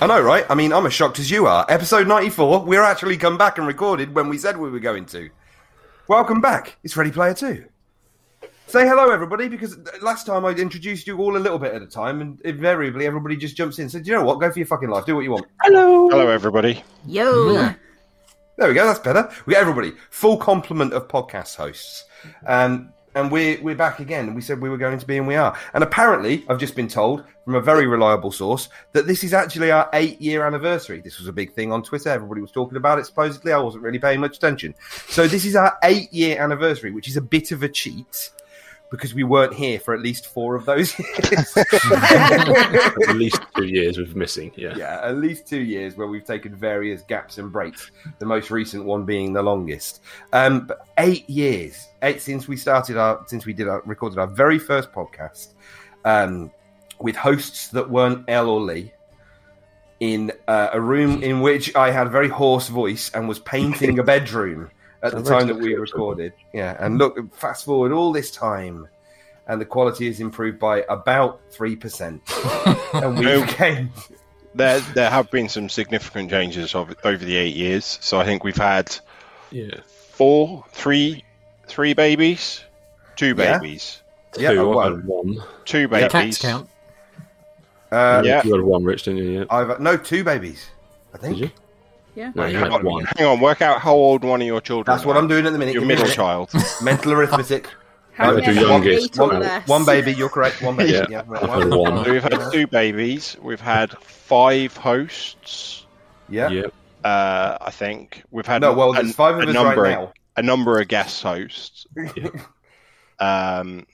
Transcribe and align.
I 0.00 0.06
know, 0.06 0.20
right? 0.20 0.46
I 0.48 0.54
mean, 0.54 0.72
I'm 0.72 0.86
as 0.86 0.94
shocked 0.94 1.18
as 1.18 1.28
you 1.28 1.48
are. 1.48 1.66
Episode 1.68 2.06
94, 2.06 2.60
we're 2.60 2.84
actually 2.84 3.16
come 3.16 3.36
back 3.36 3.58
and 3.58 3.66
recorded 3.66 4.14
when 4.14 4.28
we 4.28 4.38
said 4.38 4.56
we 4.56 4.70
were 4.70 4.78
going 4.78 5.06
to. 5.06 5.28
Welcome 6.06 6.40
back. 6.40 6.76
It's 6.84 6.96
Ready 6.96 7.10
Player 7.10 7.34
2. 7.34 7.64
Say 8.68 8.86
hello, 8.86 9.10
everybody, 9.10 9.48
because 9.48 9.76
last 10.00 10.24
time 10.24 10.44
I 10.44 10.50
introduced 10.50 11.08
you 11.08 11.18
all 11.18 11.36
a 11.36 11.40
little 11.40 11.58
bit 11.58 11.74
at 11.74 11.82
a 11.82 11.86
time, 11.86 12.20
and 12.20 12.40
invariably 12.42 13.06
everybody 13.06 13.36
just 13.36 13.56
jumps 13.56 13.80
in. 13.80 13.88
So, 13.88 13.98
do 13.98 14.08
you 14.08 14.16
know 14.16 14.22
what? 14.22 14.38
Go 14.38 14.52
for 14.52 14.60
your 14.60 14.66
fucking 14.66 14.88
life. 14.88 15.04
Do 15.04 15.16
what 15.16 15.24
you 15.24 15.32
want. 15.32 15.46
Hello. 15.62 16.08
Hello, 16.10 16.28
everybody. 16.28 16.84
Yo. 17.04 17.54
There 18.56 18.68
we 18.68 18.74
go. 18.74 18.86
That's 18.86 19.00
better. 19.00 19.28
We 19.46 19.54
got 19.54 19.62
everybody. 19.62 19.94
Full 20.10 20.36
complement 20.36 20.92
of 20.92 21.08
podcast 21.08 21.56
hosts. 21.56 22.04
Um, 22.46 22.92
and 23.14 23.30
we're, 23.30 23.60
we're 23.62 23.74
back 23.74 24.00
again. 24.00 24.34
We 24.34 24.40
said 24.40 24.60
we 24.60 24.68
were 24.68 24.78
going 24.78 24.98
to 24.98 25.06
be, 25.06 25.16
and 25.16 25.26
we 25.26 25.34
are. 25.34 25.56
And 25.74 25.82
apparently, 25.82 26.44
I've 26.48 26.58
just 26.58 26.74
been 26.74 26.88
told 26.88 27.24
from 27.44 27.54
a 27.54 27.60
very 27.60 27.86
reliable 27.86 28.30
source 28.30 28.68
that 28.92 29.06
this 29.06 29.24
is 29.24 29.32
actually 29.32 29.70
our 29.70 29.88
eight 29.92 30.20
year 30.20 30.46
anniversary. 30.46 31.00
This 31.00 31.18
was 31.18 31.28
a 31.28 31.32
big 31.32 31.52
thing 31.52 31.72
on 31.72 31.82
Twitter. 31.82 32.10
Everybody 32.10 32.40
was 32.40 32.52
talking 32.52 32.76
about 32.76 32.98
it, 32.98 33.06
supposedly. 33.06 33.52
I 33.52 33.58
wasn't 33.58 33.84
really 33.84 33.98
paying 33.98 34.20
much 34.20 34.36
attention. 34.36 34.74
So, 35.08 35.26
this 35.26 35.44
is 35.44 35.56
our 35.56 35.78
eight 35.84 36.12
year 36.12 36.42
anniversary, 36.42 36.92
which 36.92 37.08
is 37.08 37.16
a 37.16 37.22
bit 37.22 37.52
of 37.52 37.62
a 37.62 37.68
cheat 37.68 38.30
because 38.90 39.14
we 39.14 39.22
weren't 39.22 39.54
here 39.54 39.78
for 39.78 39.94
at 39.94 40.00
least 40.00 40.26
four 40.26 40.54
of 40.54 40.64
those 40.64 40.98
years. 40.98 41.56
at 41.56 43.16
least 43.16 43.40
two 43.56 43.66
years 43.66 43.98
of 43.98 44.16
missing. 44.16 44.52
Yeah. 44.56 44.74
yeah, 44.76 45.00
at 45.02 45.16
least 45.16 45.46
two 45.46 45.60
years 45.60 45.96
where 45.96 46.06
we've 46.06 46.24
taken 46.24 46.54
various 46.54 47.02
gaps 47.02 47.38
and 47.38 47.52
breaks. 47.52 47.90
The 48.18 48.26
most 48.26 48.50
recent 48.50 48.84
one 48.84 49.04
being 49.04 49.32
the 49.32 49.42
longest. 49.42 50.02
Um, 50.32 50.66
but 50.66 50.86
eight 50.98 51.28
years, 51.28 51.88
eight 52.02 52.20
since 52.22 52.48
we 52.48 52.56
started 52.56 52.96
our, 52.96 53.22
since 53.26 53.44
we 53.44 53.52
did 53.52 53.68
our, 53.68 53.82
recorded 53.84 54.18
our 54.18 54.26
very 54.26 54.58
first 54.58 54.92
podcast, 54.92 55.54
um, 56.04 56.50
with 57.00 57.16
hosts 57.16 57.68
that 57.68 57.88
weren't 57.88 58.24
El 58.28 58.48
or 58.48 58.60
Lee. 58.60 58.92
In 60.00 60.30
uh, 60.46 60.68
a 60.72 60.80
room 60.80 61.24
in 61.24 61.40
which 61.40 61.74
I 61.74 61.90
had 61.90 62.06
a 62.06 62.10
very 62.10 62.28
hoarse 62.28 62.68
voice 62.68 63.10
and 63.14 63.26
was 63.26 63.40
painting 63.40 63.98
a 63.98 64.04
bedroom 64.04 64.70
at 65.02 65.12
the 65.12 65.22
time 65.22 65.46
that 65.48 65.56
we 65.56 65.74
recorded. 65.74 66.32
Yeah, 66.52 66.76
and 66.84 66.98
look, 66.98 67.34
fast 67.34 67.64
forward 67.64 67.92
all 67.92 68.12
this 68.12 68.30
time, 68.30 68.88
and 69.46 69.60
the 69.60 69.64
quality 69.64 70.06
has 70.06 70.20
improved 70.20 70.58
by 70.58 70.84
about 70.88 71.40
three 71.50 71.76
percent. 71.76 72.22
and 72.94 73.18
we 73.18 73.24
No. 73.24 73.44
became 73.44 73.90
There, 74.54 74.80
there 74.94 75.10
have 75.10 75.30
been 75.30 75.48
some 75.48 75.68
significant 75.68 76.30
changes 76.30 76.74
of, 76.74 76.94
over 77.04 77.24
the 77.24 77.36
eight 77.36 77.54
years. 77.54 77.98
So 78.02 78.18
I 78.18 78.24
think 78.24 78.42
we've 78.44 78.56
had 78.56 78.96
Yeah. 79.50 79.70
four, 79.86 80.64
three, 80.72 81.22
three 81.68 81.92
babies, 81.94 82.64
two 83.14 83.34
babies, 83.34 84.02
Yeah, 84.36 84.52
Two, 84.52 84.60
I 84.72 84.88
well. 84.88 84.96
one. 85.04 85.36
two 85.64 85.86
Cats 85.88 86.12
babies. 86.12 86.38
count. 86.38 86.68
uh, 87.92 88.22
Yeah. 88.24 88.42
You 88.44 88.52
had 88.54 88.62
one, 88.62 88.84
Rich, 88.84 89.04
didn't 89.04 89.18
you? 89.22 89.30
Yeah. 89.40 89.44
I've 89.50 89.80
no 89.80 89.96
two 89.96 90.24
babies. 90.24 90.70
I 91.14 91.18
think 91.18 91.36
Did 91.36 91.44
you? 91.44 91.50
Yeah. 92.18 92.32
No, 92.34 92.46
you 92.46 92.56
Hang 92.58 92.64
had 92.72 92.80
on, 92.80 92.84
one. 92.84 93.04
hang 93.16 93.26
on, 93.28 93.38
work 93.40 93.62
out 93.62 93.80
how 93.80 93.94
old 93.94 94.24
one 94.24 94.40
of 94.40 94.46
your 94.46 94.60
children. 94.60 94.92
that's 94.92 95.06
what. 95.06 95.16
I'm 95.16 95.28
doing 95.28 95.46
at 95.46 95.52
the 95.52 95.58
minute. 95.58 95.72
Your 95.74 95.82
Give 95.82 95.88
me 95.88 95.94
a 95.94 95.98
middle 95.98 96.12
child. 96.12 96.50
Mental 96.82 97.12
arithmetic. 97.12 97.68
How 98.12 98.32
I 98.36 98.40
do 98.40 98.46
many? 98.54 98.60
youngest. 98.60 99.16
One, 99.16 99.44
one 99.66 99.84
baby, 99.86 100.12
you're 100.12 100.28
correct. 100.28 100.60
One 100.60 100.74
baby. 100.76 100.90
Yeah, 100.94 101.06
Yeah, 101.08 101.22
right, 101.28 101.46
one. 101.48 101.70
one. 101.70 102.04
So 102.04 102.10
we've 102.10 102.22
had 102.24 102.50
two 102.50 102.66
babies. 102.66 103.36
We've 103.40 103.60
had 103.60 103.92
five 104.02 104.76
hosts. 104.76 105.86
Yeah. 106.28 106.48
Yeah. 106.50 106.66
Uh, 107.04 107.56
I 107.60 107.70
think 107.70 108.24
we've 108.32 108.44
had 108.46 108.62
No, 108.62 108.72
well, 108.72 108.90
a- 108.90 108.94
there's 108.94 109.14
five 109.14 109.36
of 109.36 109.42
a 109.44 109.46
us 109.46 109.54
number, 109.54 109.80
right 109.82 109.92
now. 109.92 110.12
a 110.36 110.42
number 110.42 110.80
of 110.80 110.88
guest 110.88 111.22
hosts. 111.22 111.86
Yeah. 112.16 112.30
Um, 113.20 113.86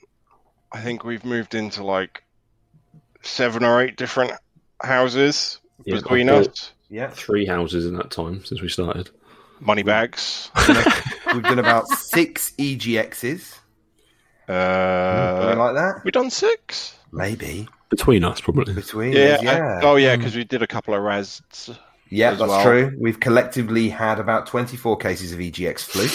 I 0.73 0.81
think 0.81 1.05
we've 1.05 1.25
moved 1.25 1.55
into 1.55 1.85
like 1.85 2.23
seven 3.23 3.65
or 3.65 3.83
eight 3.83 3.97
different 3.97 4.33
houses 4.83 5.61
Yeah, 5.85 5.97
between 5.97 6.29
I've 6.31 6.49
us. 6.49 6.73
Yeah. 6.91 7.11
Three 7.11 7.47
houses 7.47 7.87
in 7.87 7.97
that 7.97 8.11
time 8.11 8.45
since 8.45 8.61
we 8.61 8.69
started. 8.69 9.11
Money 9.61 9.83
bags. 9.83 10.51
We've 11.33 11.43
done 11.43 11.59
about 11.59 11.89
six 11.89 12.53
EGXs. 12.59 13.41
Something 14.47 14.55
Uh, 14.57 15.55
like 15.57 15.75
that. 15.75 16.01
We've 16.05 16.13
done 16.13 16.31
six. 16.31 16.97
Maybe. 17.13 17.67
Between 17.89 18.25
us, 18.25 18.41
probably. 18.41 18.75
Between 18.75 19.13
Yeah. 19.13 19.37
us, 19.37 19.43
yeah. 19.43 19.79
uh, 19.83 19.87
oh 19.87 19.97
yeah, 19.97 20.17
because 20.17 20.35
we 20.37 20.45
did 20.45 20.63
a 20.63 20.67
couple 20.67 20.95
of 20.95 21.03
res. 21.03 21.41
yeah, 22.11 22.31
that's 22.35 22.41
well. 22.41 22.63
true. 22.63 22.93
We've 22.99 23.19
collectively 23.21 23.89
had 23.89 24.19
about 24.19 24.47
24 24.47 24.97
cases 24.99 25.33
of 25.33 25.39
EGX 25.39 25.81
flu. 25.81 26.09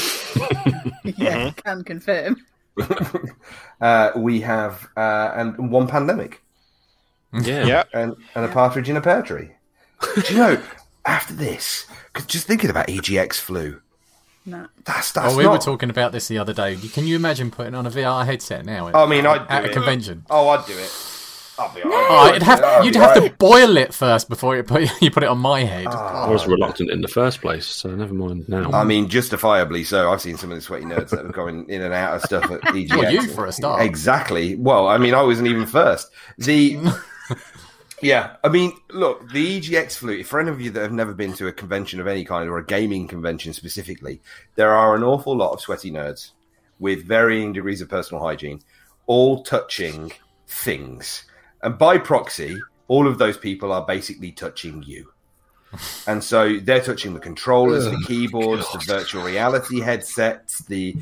Yeah, 1.17 1.51
can 1.51 1.83
confirm. 1.83 2.37
uh, 3.81 4.11
we 4.15 4.41
have 4.41 4.87
uh, 4.95 5.31
and 5.35 5.71
one 5.71 5.87
pandemic 5.87 6.41
Yeah. 7.33 7.65
Yeah. 7.65 7.83
and, 7.93 8.15
and 8.35 8.45
a 8.45 8.47
partridge 8.47 8.89
in 8.89 8.95
a 8.97 9.01
pear 9.01 9.21
tree. 9.21 9.49
Do 10.15 10.33
you 10.33 10.37
know? 10.39 10.61
After 11.05 11.33
this, 11.33 11.85
'cause 12.13 12.25
just 12.25 12.45
thinking 12.45 12.69
about 12.69 12.87
EGX 12.89 13.39
flu, 13.39 13.81
No. 14.45 14.67
that's 14.85 15.15
oh, 15.17 15.21
that's 15.21 15.33
Oh, 15.33 15.37
we 15.37 15.43
not. 15.45 15.51
were 15.53 15.57
talking 15.57 15.89
about 15.89 16.11
this 16.11 16.27
the 16.27 16.37
other 16.37 16.53
day. 16.53 16.75
Can 16.75 17.07
you 17.07 17.15
imagine 17.15 17.51
putting 17.51 17.73
on 17.75 17.85
a 17.87 17.89
VR 17.91 18.25
headset 18.25 18.65
now? 18.65 18.91
I 18.93 19.05
mean, 19.05 19.25
I'd 19.25 19.47
do 19.47 19.53
at 19.53 19.63
a 19.65 19.69
it. 19.69 19.73
convention. 19.73 20.23
Oh, 20.29 20.49
I'd 20.49 20.65
do 20.65 20.73
it. 20.77 20.91
I'll 21.57 21.73
be 21.75 21.81
Oh, 21.83 22.27
it'd 22.29 22.43
have, 22.43 22.85
you'd 22.85 22.95
have 22.95 23.15
to 23.15 23.29
boil 23.37 23.75
it 23.75 23.93
first 23.93 24.29
before 24.29 24.55
you 24.55 24.63
put 24.63 24.89
you 25.01 25.11
put 25.11 25.23
it 25.23 25.29
on 25.29 25.39
my 25.39 25.61
head. 25.65 25.87
Ah. 25.89 26.25
I 26.25 26.29
was 26.29 26.47
reluctant 26.47 26.89
in 26.89 27.01
the 27.01 27.07
first 27.09 27.41
place, 27.41 27.65
so 27.65 27.89
never 27.89 28.13
mind 28.13 28.47
now. 28.47 28.71
I 28.71 28.83
mean, 28.85 29.09
justifiably 29.09 29.83
so. 29.83 30.09
I've 30.11 30.21
seen 30.21 30.37
some 30.37 30.51
of 30.51 30.57
the 30.57 30.61
sweaty 30.61 30.85
nerds 30.85 31.09
that 31.09 31.25
are 31.25 31.31
going 31.33 31.67
in 31.69 31.81
and 31.81 31.93
out 31.93 32.13
of 32.15 32.21
stuff 32.21 32.45
at 32.49 32.61
EGX. 32.61 32.89
Well, 32.97 33.11
you 33.11 33.27
for 33.27 33.45
a 33.45 33.51
start. 33.51 33.81
Exactly. 33.81 34.55
Well, 34.55 34.87
I 34.87 34.97
mean, 34.97 35.13
I 35.13 35.21
wasn't 35.21 35.47
even 35.49 35.65
first. 35.65 36.11
The 36.37 36.77
yeah, 38.01 38.35
I 38.43 38.49
mean, 38.49 38.73
look, 38.91 39.29
the 39.31 39.59
EGX 39.59 39.97
flu. 39.97 40.23
For 40.23 40.39
any 40.39 40.49
of 40.49 40.61
you 40.61 40.71
that 40.71 40.81
have 40.81 40.91
never 40.91 41.13
been 41.13 41.33
to 41.33 41.47
a 41.47 41.53
convention 41.53 41.99
of 41.99 42.07
any 42.07 42.25
kind 42.25 42.49
or 42.49 42.57
a 42.57 42.65
gaming 42.65 43.07
convention 43.07 43.53
specifically, 43.53 44.21
there 44.55 44.71
are 44.71 44.95
an 44.95 45.03
awful 45.03 45.35
lot 45.35 45.53
of 45.53 45.61
sweaty 45.61 45.91
nerds 45.91 46.31
with 46.79 47.05
varying 47.05 47.53
degrees 47.53 47.81
of 47.81 47.89
personal 47.89 48.23
hygiene, 48.23 48.61
all 49.05 49.43
touching 49.43 50.11
things, 50.47 51.25
and 51.61 51.77
by 51.77 51.97
proxy, 51.97 52.57
all 52.87 53.07
of 53.07 53.17
those 53.17 53.37
people 53.37 53.71
are 53.71 53.85
basically 53.85 54.31
touching 54.31 54.83
you. 54.83 55.11
And 56.07 56.23
so 56.23 56.57
they're 56.57 56.81
touching 56.81 57.13
the 57.13 57.19
controllers, 57.19 57.85
the 57.85 58.03
keyboards, 58.07 58.71
the 58.71 58.79
virtual 58.79 59.23
reality 59.23 59.79
headsets, 59.79 60.59
the 60.65 60.95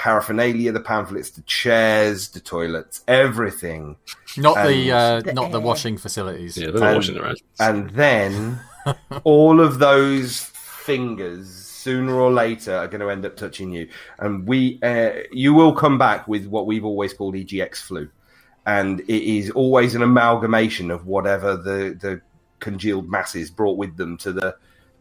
paraphernalia, 0.00 0.72
the 0.72 0.80
pamphlets, 0.80 1.28
the 1.30 1.42
chairs, 1.42 2.28
the 2.28 2.40
toilets, 2.40 3.02
everything. 3.06 3.96
Not 4.38 4.54
the 4.66 4.90
uh, 4.92 5.20
not 5.34 5.52
the 5.52 5.60
washing 5.60 5.98
facilities. 5.98 6.56
yeah, 6.56 6.70
they're 6.70 6.82
and- 6.84 6.96
washing 6.96 7.14
their 7.16 7.26
hands. 7.26 7.42
And 7.58 7.90
then 7.90 8.58
all 9.24 9.60
of 9.60 9.78
those 9.78 10.40
fingers, 10.40 11.50
sooner 11.50 12.14
or 12.14 12.32
later, 12.32 12.74
are 12.76 12.88
going 12.88 13.00
to 13.02 13.10
end 13.10 13.26
up 13.26 13.36
touching 13.36 13.72
you. 13.72 13.88
And 14.18 14.46
we, 14.48 14.78
uh, 14.82 15.10
you 15.32 15.52
will 15.52 15.74
come 15.74 15.98
back 15.98 16.26
with 16.26 16.46
what 16.46 16.66
we've 16.66 16.84
always 16.84 17.12
called 17.12 17.34
EGX 17.34 17.76
flu. 17.76 18.08
And 18.66 19.00
it 19.00 19.22
is 19.38 19.50
always 19.50 19.94
an 19.94 20.02
amalgamation 20.02 20.90
of 20.90 21.06
whatever 21.06 21.56
the, 21.56 21.96
the 22.00 22.20
congealed 22.58 23.08
masses 23.10 23.50
brought 23.50 23.76
with 23.76 23.96
them 23.98 24.16
to 24.18 24.32
the 24.32 24.56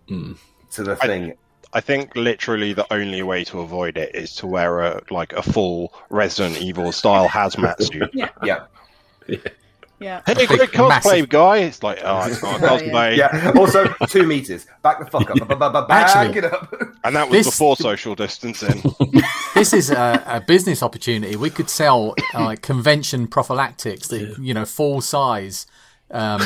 Mm. 0.09 0.37
to 0.71 0.83
the 0.83 0.95
thing. 0.95 1.31
I 1.31 1.35
think 1.81 2.15
literally 2.15 2.73
the 2.73 2.91
only 2.91 3.21
way 3.23 3.43
to 3.45 3.59
avoid 3.59 3.97
it 3.97 4.15
is 4.15 4.33
to 4.37 4.47
wear 4.47 4.79
a 4.81 5.01
like 5.11 5.33
a 5.33 5.43
full 5.43 5.93
Resident 6.09 6.59
Evil 6.61 6.91
style 6.91 7.27
hazmat 7.29 7.81
suit. 7.91 8.09
Yeah. 8.13 8.29
yeah. 8.43 8.65
Yeah. 9.99 10.21
Hey, 10.25 10.33
big, 10.33 10.47
great 10.47 10.69
cosplay 10.71 10.87
massive- 10.89 11.29
guy! 11.29 11.57
It's 11.57 11.83
like, 11.83 11.99
oh, 12.05 12.25
it's 12.25 12.41
not 12.41 12.61
a 12.63 12.63
Oh, 12.71 12.75
yeah. 12.77 12.79
cosplay. 12.79 13.17
Yeah. 13.17 13.51
Also, 13.59 13.93
two 14.07 14.25
meters. 14.25 14.65
Back 14.81 14.99
the 14.99 15.05
fuck 15.05 15.29
up. 15.29 15.59
Back 15.89 16.15
Actually- 16.15 16.37
it 16.37 16.45
up. 16.45 16.73
And 17.03 17.15
that 17.17 17.27
was 17.29 17.39
This- 17.45 17.47
before 17.47 17.75
social 17.75 18.15
distancing. 18.15 18.81
This 19.53 19.73
is 19.73 19.91
a, 19.91 20.23
a 20.25 20.39
business 20.41 20.81
opportunity. 20.81 21.35
We 21.35 21.49
could 21.49 21.69
sell 21.69 22.15
uh, 22.33 22.45
like 22.45 22.61
convention 22.61 23.27
prophylactics, 23.27 24.07
that, 24.07 24.37
you 24.39 24.53
know, 24.53 24.63
full 24.63 25.01
size, 25.01 25.67
um, 26.11 26.39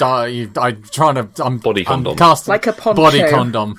I, 0.00 0.48
I'm 0.56 0.82
trying 0.84 1.14
to. 1.16 1.28
I'm 1.44 1.58
Body 1.58 1.80
I'm 1.80 1.86
condom. 2.04 2.16
casting- 2.16 2.52
Like 2.52 2.66
a 2.68 2.72
poncho. 2.72 3.02
body 3.02 3.28
condom. 3.28 3.74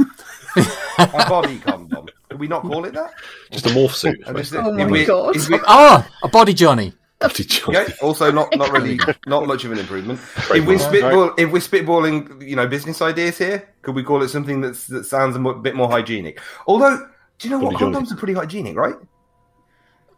A 0.97 1.25
body 1.29 1.59
condom. 1.59 2.07
Can 2.29 2.37
we 2.39 2.47
not 2.47 2.61
call 2.63 2.85
it 2.85 2.93
that? 2.93 3.13
Just 3.51 3.65
a 3.65 3.69
morph 3.69 3.93
suit. 3.93 4.19
And 4.25 4.37
is 4.39 4.53
Oh 4.53 4.71
my 4.73 4.85
we- 4.85 5.05
God. 5.05 5.35
we- 5.49 5.59
Ah, 5.67 6.07
a 6.23 6.27
body 6.27 6.53
Johnny. 6.53 6.93
Bloody 7.19 7.43
Johnny. 7.45 7.77
Okay, 7.77 7.93
also 8.01 8.31
not 8.31 8.55
not 8.55 8.71
really 8.71 8.99
not 9.25 9.47
much 9.47 9.65
of 9.65 9.71
an 9.71 9.79
improvement. 9.79 10.19
If 10.37 10.49
we're 10.51 10.77
well. 10.77 10.79
spitball, 10.79 11.33
if 11.37 11.51
we're 11.51 11.59
spitballing, 11.59 12.47
you 12.47 12.55
know, 12.55 12.67
business 12.67 13.01
ideas 13.01 13.37
here, 13.39 13.69
could 13.81 13.95
we 13.95 14.03
call 14.03 14.21
it 14.21 14.29
something 14.29 14.61
that's 14.61 14.85
that 14.87 15.05
sounds 15.05 15.35
a 15.35 15.39
bit 15.53 15.75
more 15.75 15.89
hygienic? 15.89 16.39
Although, 16.67 17.07
do 17.39 17.47
you 17.47 17.49
know 17.49 17.59
what 17.59 17.71
Bloody 17.77 17.85
condoms 17.85 17.93
Johnny. 18.09 18.11
are 18.13 18.17
pretty 18.17 18.33
hygienic, 18.33 18.75
right? 18.75 18.95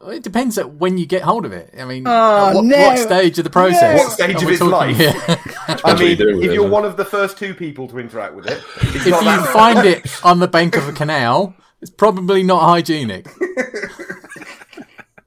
It 0.08 0.24
depends 0.24 0.58
at 0.58 0.76
when 0.76 0.98
you 0.98 1.06
get 1.06 1.24
hold 1.24 1.46
of 1.46 1.52
it. 1.52 1.74
I 1.78 1.84
mean, 1.84 2.04
Oh, 2.08 2.56
what, 2.56 2.64
no. 2.64 2.78
what 2.78 3.00
stage 3.00 3.38
of 3.38 3.44
the 3.44 3.50
process? 3.50 4.00
What 4.00 4.12
stage 4.14 4.38
of 4.38 4.46
we 4.46 4.54
its 4.54 4.62
life? 4.62 4.96
I 5.86 5.94
mean, 5.96 6.08
you're 6.08 6.16
doing 6.16 6.36
with 6.38 6.46
if 6.46 6.52
it, 6.52 6.54
you're 6.54 6.64
isn't 6.64 6.72
one 6.72 6.86
of 6.86 6.96
the 6.96 7.04
first 7.04 7.38
two 7.38 7.54
people 7.54 7.88
to 7.90 8.00
interact 8.00 8.34
with 8.34 8.48
it, 8.48 8.64
if 8.78 9.06
you 9.06 9.12
that 9.12 9.50
find 9.52 9.86
it 9.86 10.06
on 10.26 10.40
the 10.40 10.48
bank 10.48 10.78
of 10.78 10.88
a 10.88 10.94
canal, 10.94 11.54
it's 11.82 11.92
probably 11.92 12.44
not 12.44 12.62
hygienic. 12.62 13.28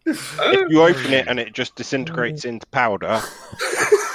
If 0.05 0.69
you 0.69 0.83
open 0.83 1.13
it 1.13 1.29
and 1.29 1.39
it 1.39 1.53
just 1.53 1.77
disintegrates 1.77 2.45
into 2.45 2.67
powder, 2.67 3.21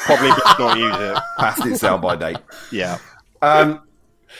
probably 0.05 0.29
best 0.29 0.59
not 0.59 0.77
use 0.77 0.95
it. 0.99 1.17
past 1.39 1.65
its 1.65 1.79
sell 1.79 1.97
by 1.97 2.15
date. 2.17 2.37
Yeah. 2.73 2.97
Um, 3.41 3.81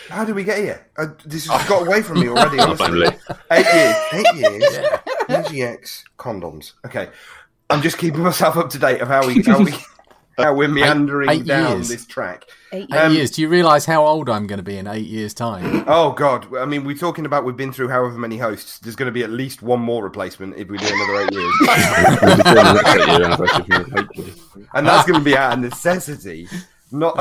how 0.09 0.25
did 0.25 0.35
we 0.35 0.43
get 0.43 0.57
here? 0.57 0.85
Uh, 0.97 1.07
this 1.25 1.47
has 1.47 1.67
got 1.69 1.87
away 1.87 2.01
from 2.01 2.19
me 2.19 2.27
already. 2.27 2.59
honestly. 2.59 3.07
Eight 3.51 3.65
years. 3.73 3.95
Eight 4.11 4.35
years. 4.35 4.99
EGX 5.27 6.03
condoms. 6.17 6.73
Okay. 6.85 7.09
I'm 7.69 7.81
just 7.81 7.97
keeping 7.97 8.21
myself 8.21 8.55
up 8.57 8.69
to 8.71 8.79
date 8.79 9.01
of 9.01 9.07
how 9.09 9.27
we 9.27 9.41
how 9.43 9.61
we 9.63 9.73
how 10.37 10.53
we're 10.53 10.67
meandering 10.69 11.29
eight 11.29 11.45
down 11.45 11.77
years. 11.77 11.89
this 11.89 12.05
track. 12.05 12.45
Eight 12.71 12.87
Eight 12.91 12.95
Um, 12.95 13.13
years. 13.13 13.31
Do 13.31 13.41
you 13.41 13.49
realise 13.49 13.85
how 13.85 14.05
old 14.05 14.29
I'm 14.29 14.45
going 14.47 14.57
to 14.57 14.63
be 14.63 14.77
in 14.77 14.87
eight 14.87 15.07
years' 15.07 15.33
time? 15.33 15.83
Oh 15.89 16.11
God! 16.11 16.53
I 16.55 16.65
mean, 16.65 16.83
we're 16.83 16.97
talking 16.97 17.25
about 17.25 17.45
we've 17.45 17.55
been 17.57 17.71
through 17.73 17.87
however 17.89 18.17
many 18.17 18.37
hosts. 18.37 18.79
There's 18.79 18.95
going 18.95 19.07
to 19.07 19.11
be 19.11 19.23
at 19.23 19.29
least 19.29 19.61
one 19.61 19.79
more 19.79 20.03
replacement 20.03 20.55
if 20.57 20.67
we 20.69 20.77
do 20.77 20.85
another 20.85 21.21
eight 21.23 21.31
years, 21.33 21.53
We'll 22.21 22.37
be 22.37 22.43
doing 22.43 22.55
the 22.55 22.73
next 22.73 22.95
eight 22.95 23.07
year 23.07 23.23
anniversary, 23.25 23.85
hopefully. 23.95 24.65
and 24.73 24.85
that's 24.87 25.07
going 25.07 25.19
to 25.19 25.23
be 25.25 25.35
out 25.37 25.53
of 25.53 25.59
necessity, 25.59 26.47
not 26.91 27.15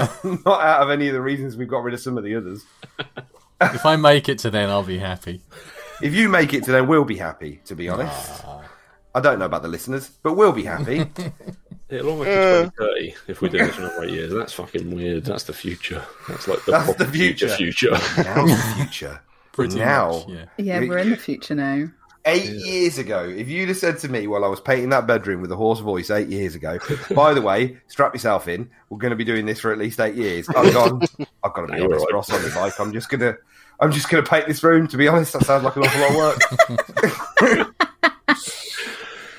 not 0.44 0.60
out 0.60 0.82
of 0.82 0.90
any 0.90 1.06
of 1.08 1.14
the 1.14 1.20
reasons 1.20 1.56
we've 1.56 1.68
got 1.68 1.82
rid 1.84 1.94
of 1.94 2.00
some 2.00 2.18
of 2.18 2.24
the 2.24 2.34
others. 2.34 2.64
if 3.60 3.86
I 3.86 3.94
make 3.96 4.28
it 4.28 4.38
to 4.40 4.50
then, 4.50 4.68
I'll 4.68 4.82
be 4.82 4.98
happy. 4.98 5.42
If 6.02 6.14
you 6.14 6.28
make 6.28 6.52
it 6.54 6.64
to 6.64 6.72
then, 6.72 6.86
we'll 6.88 7.04
be 7.04 7.16
happy. 7.16 7.60
To 7.66 7.74
be 7.74 7.88
honest, 7.88 8.42
ah. 8.44 8.62
I 9.14 9.20
don't 9.20 9.38
know 9.38 9.46
about 9.46 9.62
the 9.62 9.68
listeners, 9.68 10.10
but 10.22 10.34
we'll 10.34 10.52
be 10.52 10.64
happy. 10.64 11.06
It'll 11.88 12.10
almost 12.10 12.26
be 12.26 12.34
2030 12.34 13.14
if 13.28 13.40
we 13.40 13.48
do 13.48 13.58
this 13.58 13.74
for 13.76 13.82
another 13.82 14.04
eight 14.04 14.10
years. 14.10 14.32
That's 14.32 14.52
fucking 14.52 14.94
weird. 14.94 15.24
That's 15.24 15.44
the 15.44 15.52
future. 15.52 16.04
That's 16.28 16.48
like 16.48 16.64
the, 16.64 16.72
That's 16.72 16.94
the 16.96 17.06
future. 17.06 17.48
future. 17.48 17.92
Now's 17.92 18.50
the 18.50 18.72
future. 18.76 19.20
Pretty 19.52 19.78
now, 19.78 20.10
much, 20.10 20.28
yeah. 20.28 20.44
Yeah, 20.58 20.80
we're 20.80 20.98
in 20.98 21.10
the 21.10 21.16
future 21.16 21.54
now. 21.54 21.88
Eight 22.26 22.50
years 22.50 22.98
ago, 22.98 23.24
if 23.24 23.48
you'd 23.48 23.68
have 23.68 23.78
said 23.78 23.98
to 24.00 24.08
me 24.08 24.26
while 24.26 24.44
I 24.44 24.48
was 24.48 24.60
painting 24.60 24.88
that 24.88 25.06
bedroom 25.06 25.40
with 25.40 25.52
a 25.52 25.56
hoarse 25.56 25.78
voice 25.78 26.10
eight 26.10 26.28
years 26.28 26.56
ago, 26.56 26.80
by 27.14 27.32
the 27.32 27.40
way, 27.40 27.78
strap 27.86 28.12
yourself 28.12 28.48
in, 28.48 28.68
we're 28.90 28.98
going 28.98 29.12
to 29.12 29.16
be 29.16 29.24
doing 29.24 29.46
this 29.46 29.60
for 29.60 29.70
at 29.72 29.78
least 29.78 30.00
eight 30.00 30.16
years. 30.16 30.48
I've 30.56 30.74
gone, 30.74 31.02
I've 31.44 31.54
got 31.54 31.66
to 31.66 31.72
be 31.72 31.78
You're 31.78 31.86
honest, 31.86 32.04
right. 32.06 32.14
Ross 32.14 32.32
on 32.32 32.42
the 32.42 32.50
bike. 32.50 32.78
I'm 32.80 32.92
just 32.92 33.08
gonna, 33.08 33.36
I'm 33.80 33.92
just 33.92 34.08
gonna 34.08 34.22
paint 34.22 34.46
this 34.46 34.62
room. 34.62 34.88
To 34.88 34.96
be 34.96 35.08
honest, 35.08 35.32
that 35.34 35.44
sounds 35.44 35.64
like 35.64 35.76
an 35.76 35.82
awful 35.84 36.00
lot 36.00 36.10
of 36.10 36.16
work. 37.50 37.78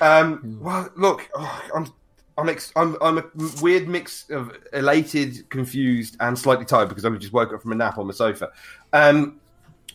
um, 0.00 0.58
well, 0.60 0.88
look, 0.96 1.28
oh, 1.34 1.62
I'm, 1.74 1.92
I'm, 2.36 2.48
ex- 2.48 2.72
I'm, 2.76 2.96
I'm 3.00 3.18
a 3.18 3.24
weird 3.60 3.88
mix 3.88 4.30
of 4.30 4.56
elated, 4.72 5.48
confused, 5.50 6.16
and 6.20 6.38
slightly 6.38 6.64
tired 6.64 6.88
because 6.88 7.04
I 7.04 7.10
just 7.10 7.32
woke 7.32 7.52
up 7.52 7.62
from 7.62 7.72
a 7.72 7.74
nap 7.74 7.98
on 7.98 8.06
the 8.06 8.12
sofa. 8.12 8.50
Um, 8.92 9.40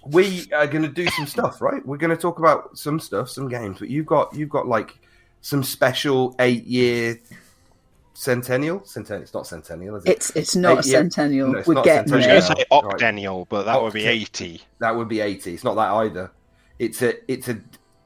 we 0.06 0.52
are 0.54 0.68
going 0.68 0.84
to 0.84 0.90
do 0.90 1.08
some 1.08 1.26
stuff, 1.26 1.62
right? 1.62 1.86
We're 1.86 1.98
going 1.98 2.16
to 2.16 2.22
talk 2.22 2.40
about 2.40 2.78
some 2.78 3.00
stuff, 3.00 3.30
some 3.30 3.48
games. 3.48 3.80
But 3.80 3.90
you've 3.90 4.06
got 4.06 4.36
you've 4.36 4.50
got 4.50 4.68
like 4.68 5.00
some 5.42 5.64
special 5.64 6.36
eight 6.40 6.66
year 6.66 7.20
centennial. 8.14 8.84
Centennial. 8.86 9.24
It's 9.24 9.34
not 9.34 9.48
centennial, 9.48 9.96
is 9.98 10.06
it? 10.06 10.10
It's 10.12 10.30
it's 10.36 10.56
not 10.56 10.78
a 10.78 10.80
Eight 10.80 10.86
year- 10.86 10.98
centennial. 11.02 11.52
No, 11.52 11.60
it's 11.60 11.68
we're 11.68 11.74
not 11.76 11.86
getting 11.86 12.14
I 12.14 12.16
was 12.16 12.24
centennial. 12.26 12.42
there. 12.42 12.56
going 12.56 12.58
to 12.58 12.62
say 12.62 12.66
Right. 12.88 13.16
octennial, 13.16 13.46
but 13.50 13.64
that 13.64 13.82
would 13.82 13.94
be 13.94 14.06
80. 14.06 14.62
that 14.80 14.96
would 14.96 15.08
be 15.10 15.20
eighty. 15.22 15.54
It's 15.54 15.64
not 15.64 15.76
that 15.76 15.92
either. 15.92 16.32
It's 16.80 17.02
a 17.02 17.32
it's 17.32 17.48
a 17.50 17.58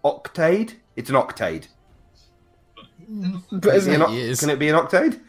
octade. 0.04 0.74
It's 0.96 1.10
an 1.10 1.16
octade. 1.16 1.68
But 3.52 3.76
Is 3.76 3.88
it 3.88 3.96
an 3.96 4.02
oc- 4.02 4.40
Can 4.40 4.50
it 4.50 4.60
be 4.60 4.70
an 4.70 4.76
octade? 4.76 5.20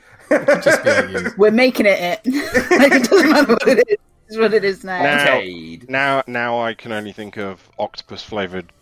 Just 0.63 0.83
be 0.85 1.31
we're 1.39 1.51
making 1.51 1.87
it 1.87 1.99
it. 2.01 2.21
like, 2.27 2.93
it 2.93 3.09
doesn't 3.11 3.31
matter 3.31 3.53
what 3.53 3.69
it 3.69 3.79
is. 3.89 3.97
It's 4.29 4.37
what 4.37 4.53
it 4.53 4.65
is 4.65 4.85
now. 4.85 5.03
Now- 5.03 5.19
Octade. 5.37 5.89
Now, 5.89 6.23
now 6.27 6.61
I 6.61 6.75
can 6.75 6.93
only 6.93 7.13
think 7.13 7.37
of 7.39 7.67
octopus 7.79 8.23
flavored 8.23 8.73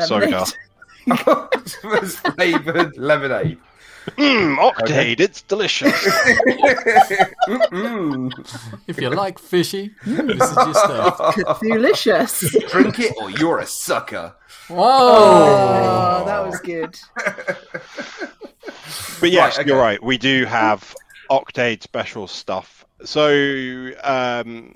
soda. 0.00 0.44
Octopus 1.10 2.16
flavored 2.16 2.96
lemonade. 2.98 3.58
Mmm, 4.16 4.58
octade, 4.58 5.20
it's 5.20 5.42
delicious. 5.42 5.92
If 8.86 9.00
you 9.00 9.10
like 9.10 9.38
fishy, 9.38 9.92
this 10.04 10.50
is 10.50 10.56
your 10.56 10.74
stuff. 10.74 11.60
Delicious. 11.62 12.40
Drink 12.70 12.98
it 13.00 13.14
or 13.20 13.30
you're 13.30 13.58
a 13.58 13.66
sucker. 13.66 14.34
Whoa! 14.68 14.78
Oh, 14.78 16.24
that 16.26 16.46
was 16.46 16.58
good. 16.60 16.96
But 19.20 19.30
yes, 19.30 19.56
Right, 19.56 19.60
okay. 19.60 19.68
you're 19.70 19.80
right. 19.80 20.02
We 20.02 20.18
do 20.18 20.44
have 20.44 20.94
Octade 21.30 21.82
special 21.82 22.26
stuff. 22.28 22.84
So 23.04 23.90
um, 24.02 24.74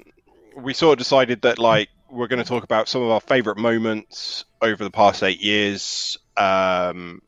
we 0.56 0.74
sort 0.74 0.94
of 0.94 0.98
decided 0.98 1.42
that 1.42 1.58
like 1.58 1.88
we're 2.10 2.28
going 2.28 2.42
to 2.42 2.48
talk 2.48 2.64
about 2.64 2.88
some 2.88 3.02
of 3.02 3.10
our 3.10 3.20
favorite 3.20 3.58
moments 3.58 4.44
over 4.60 4.82
the 4.82 4.90
past 4.90 5.22
eight 5.22 5.40
years 5.40 6.18
um, 6.36 7.22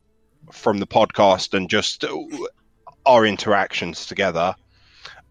from 0.50 0.79
the 0.79 0.87
podcast 0.87 1.55
and 1.55 1.69
just 1.71 2.05
our 3.06 3.27
interactions 3.27 4.06
together. 4.06 4.55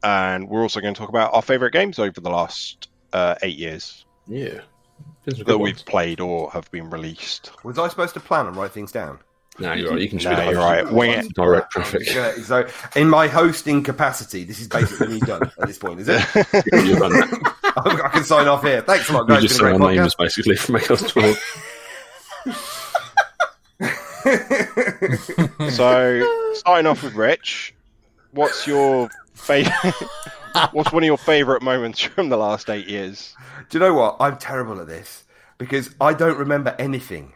And 0.04 0.50
we're 0.50 0.62
also 0.62 0.80
going 0.82 0.94
to 0.94 1.00
talk 1.00 1.10
about 1.10 1.34
our 1.34 1.42
favorite 1.42 1.74
games 1.74 2.00
over 2.00 2.20
the 2.20 2.30
last 2.30 2.88
uh, 3.14 3.36
eight 3.44 3.58
years 3.58 4.06
Yeah. 4.28 4.62
That 5.26 5.60
we've 5.60 5.76
ones. 5.76 5.84
played 5.84 6.20
or 6.20 6.50
have 6.52 6.70
been 6.72 6.90
released. 6.90 7.52
Was 7.64 7.78
I 7.78 7.88
supposed 7.88 8.14
to 8.16 8.20
plan 8.20 8.48
and 8.48 8.56
write 8.56 8.72
things 8.72 8.92
down? 8.92 9.20
No, 9.60 9.74
you're 9.74 9.92
right. 9.92 10.02
You 10.02 10.10
can 10.10 10.18
just 10.18 10.32
no, 10.32 10.40
be 10.44 10.52
you're 10.52 10.62
host. 10.62 10.86
right. 10.86 10.92
Wing 10.94 11.12
it. 11.12 11.34
Direct 11.36 11.72
traffic. 11.72 12.08
So, 12.46 12.68
in 12.96 13.08
my 13.10 13.28
hosting 13.28 13.84
capacity, 13.84 14.44
this 14.46 14.60
is 14.60 14.68
basically 14.68 15.08
me 15.10 15.20
done 15.20 15.44
at 15.44 15.68
this 15.68 15.78
point, 15.78 16.00
is 16.00 16.08
it? 16.10 16.22
You've 16.74 16.98
done 17.00 17.12
that. 17.12 17.54
I 18.06 18.10
can 18.10 18.24
sign 18.24 18.48
off 18.48 18.64
here. 18.64 18.82
Thanks 18.82 19.10
a 19.10 19.14
lot, 19.14 19.30
You 19.30 19.42
just 19.42 19.60
Been 19.60 19.68
say 19.68 19.72
our 19.74 19.78
great 19.78 19.96
names 19.98 20.16
podcast. 20.16 20.18
basically 20.18 20.56
for 20.56 20.72
make 20.72 20.90
us 20.90 21.12
talk. 21.12 21.38
So, 25.72 26.54
starting 26.56 26.86
off 26.88 27.04
with 27.04 27.14
Rich, 27.16 27.74
what's 28.32 28.66
your 28.68 29.10
favorite? 29.34 29.74
what's 30.72 30.92
one 30.92 31.04
of 31.04 31.08
your 31.08 31.18
favorite 31.18 31.62
moments 31.62 32.00
from 32.02 32.30
the 32.30 32.38
last 32.38 32.70
eight 32.70 32.88
years? 32.88 33.36
Do 33.70 33.78
you 33.78 33.84
know 33.84 33.94
what? 33.94 34.18
I'm 34.20 34.38
terrible 34.38 34.80
at 34.82 34.88
this 34.88 35.24
because 35.58 35.94
I 36.02 36.14
don't 36.14 36.38
remember 36.38 36.76
anything. 36.80 37.34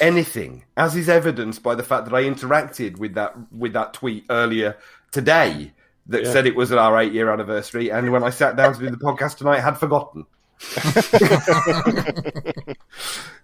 Anything, 0.00 0.64
as 0.76 0.96
is 0.96 1.08
evidenced 1.08 1.62
by 1.62 1.76
the 1.76 1.84
fact 1.84 2.06
that 2.06 2.14
I 2.14 2.24
interacted 2.24 2.98
with 2.98 3.14
that 3.14 3.34
with 3.52 3.72
that 3.74 3.94
tweet 3.94 4.24
earlier 4.28 4.76
today 5.12 5.72
that 6.06 6.24
Yeah. 6.24 6.32
said 6.32 6.46
it 6.48 6.56
was 6.56 6.72
our 6.72 6.98
eight 7.00 7.12
year 7.12 7.30
anniversary, 7.32 7.90
and 7.90 8.10
when 8.10 8.24
I 8.24 8.30
sat 8.30 8.56
down 8.56 8.74
to 8.74 8.80
do 8.80 8.90
the 8.90 8.96
podcast 8.96 9.36
tonight, 9.38 9.60
had 9.60 9.78
forgotten. 9.78 10.26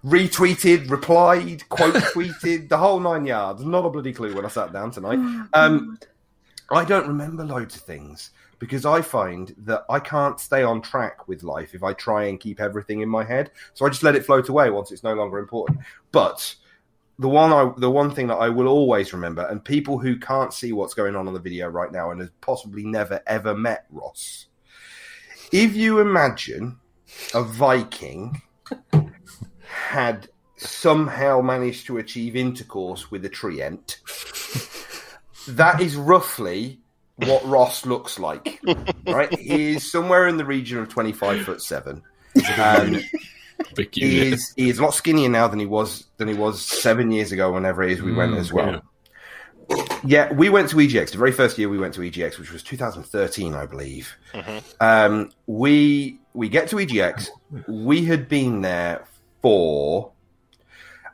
Retweeted, 0.05 0.91
replied, 0.91 1.69
quote 1.69 1.95
tweeted, 1.95 2.69
the 2.69 2.77
whole 2.77 3.01
nine 3.01 3.27
yards. 3.27 3.65
Not 3.65 3.85
a 3.85 3.91
bloody 3.91 4.13
clue 4.13 4.35
when 4.35 4.45
I 4.45 4.49
sat 4.49 4.73
down 4.73 4.91
tonight. 4.91 5.19
Um, 5.53 5.99
I 6.71 6.85
don't 6.85 7.09
remember 7.09 7.45
loads 7.45 7.77
of 7.77 7.83
things 7.83 8.31
because 8.59 8.85
I 8.85 9.03
find 9.03 9.55
that 9.59 9.85
I 9.89 10.01
can't 10.01 10.39
stay 10.41 10.63
on 10.63 10.83
track 10.83 11.29
with 11.29 11.43
life 11.43 11.75
if 11.75 11.83
I 11.83 11.93
try 11.93 12.25
and 12.25 12.41
keep 12.41 12.61
everything 12.61 13.01
in 13.01 13.09
my 13.09 13.25
head. 13.25 13.51
So 13.75 13.87
I 13.87 13.89
just 13.89 14.03
let 14.03 14.17
it 14.17 14.25
float 14.27 14.49
away 14.49 14.71
once 14.71 14.91
it's 14.91 15.05
no 15.05 15.15
longer 15.15 15.39
important. 15.39 15.79
But 16.13 16.55
the 17.19 17.29
one 17.29 17.53
I, 17.53 17.73
the 17.79 17.91
one 17.91 18.11
thing 18.11 18.27
that 18.29 18.37
I 18.37 18.49
will 18.49 18.69
always 18.69 19.13
remember, 19.13 19.47
and 19.47 19.65
people 19.65 19.99
who 19.99 20.19
can't 20.19 20.53
see 20.53 20.73
what's 20.73 20.95
going 20.95 21.17
on 21.17 21.27
on 21.27 21.35
the 21.35 21.41
video 21.41 21.69
right 21.69 21.91
now 21.91 22.11
and 22.11 22.21
have 22.21 22.41
possibly 22.41 22.85
never 22.85 23.21
ever 23.27 23.55
met 23.55 23.87
Ross, 23.91 24.47
if 25.53 25.75
you 25.75 26.01
imagine 26.01 26.78
a 27.35 27.43
Viking 27.43 28.43
had 29.69 30.29
somehow 30.57 31.41
managed 31.41 31.87
to 31.87 31.99
achieve 31.99 32.37
intercourse 32.37 33.11
with 33.11 33.25
a 33.25 33.31
treant, 33.31 33.99
that 35.49 35.81
is 35.81 35.97
roughly 35.97 36.81
what 37.17 37.45
Ross 37.47 37.87
looks 37.87 38.19
like. 38.19 38.61
Right? 39.07 39.33
He 39.39 39.75
is 39.75 39.91
somewhere 39.91 40.29
in 40.29 40.37
the 40.37 40.45
region 40.45 40.79
of 40.79 40.89
25 40.89 41.43
foot 41.43 41.63
seven. 41.63 42.03
Um, 42.59 43.01
he 43.93 44.29
is 44.33 44.53
he 44.57 44.69
is 44.69 44.79
a 44.79 44.83
lot 44.83 44.95
skinnier 44.95 45.29
now 45.29 45.49
than 45.49 45.59
he 45.59 45.67
was 45.67 46.05
than 46.17 46.29
he 46.29 46.35
was 46.35 46.65
seven 46.65 47.11
years 47.11 47.33
ago. 47.33 47.53
Whenever 47.53 47.83
it 47.83 47.93
is 47.93 48.03
we 48.03 48.13
went 48.13 48.33
Mm, 48.33 48.39
as 48.39 48.53
well. 48.53 48.83
Yeah, 50.05 50.33
we 50.33 50.49
went 50.49 50.71
to 50.71 50.77
EGX. 50.77 51.11
The 51.13 51.19
very 51.19 51.33
first 51.33 51.59
year 51.59 51.69
we 51.69 51.79
went 51.79 51.95
to 51.95 52.01
EGX, 52.01 52.39
which 52.39 52.53
was 52.53 52.63
2013, 52.63 53.55
I 53.55 53.67
believe. 53.67 54.17
Um, 54.81 55.31
we 55.47 56.19
we 56.39 56.49
get 56.49 56.69
to 56.69 56.77
EGX. 56.77 57.31
We 57.67 58.05
had 58.05 58.29
been 58.29 58.61
there 58.63 59.05
for 59.43 60.13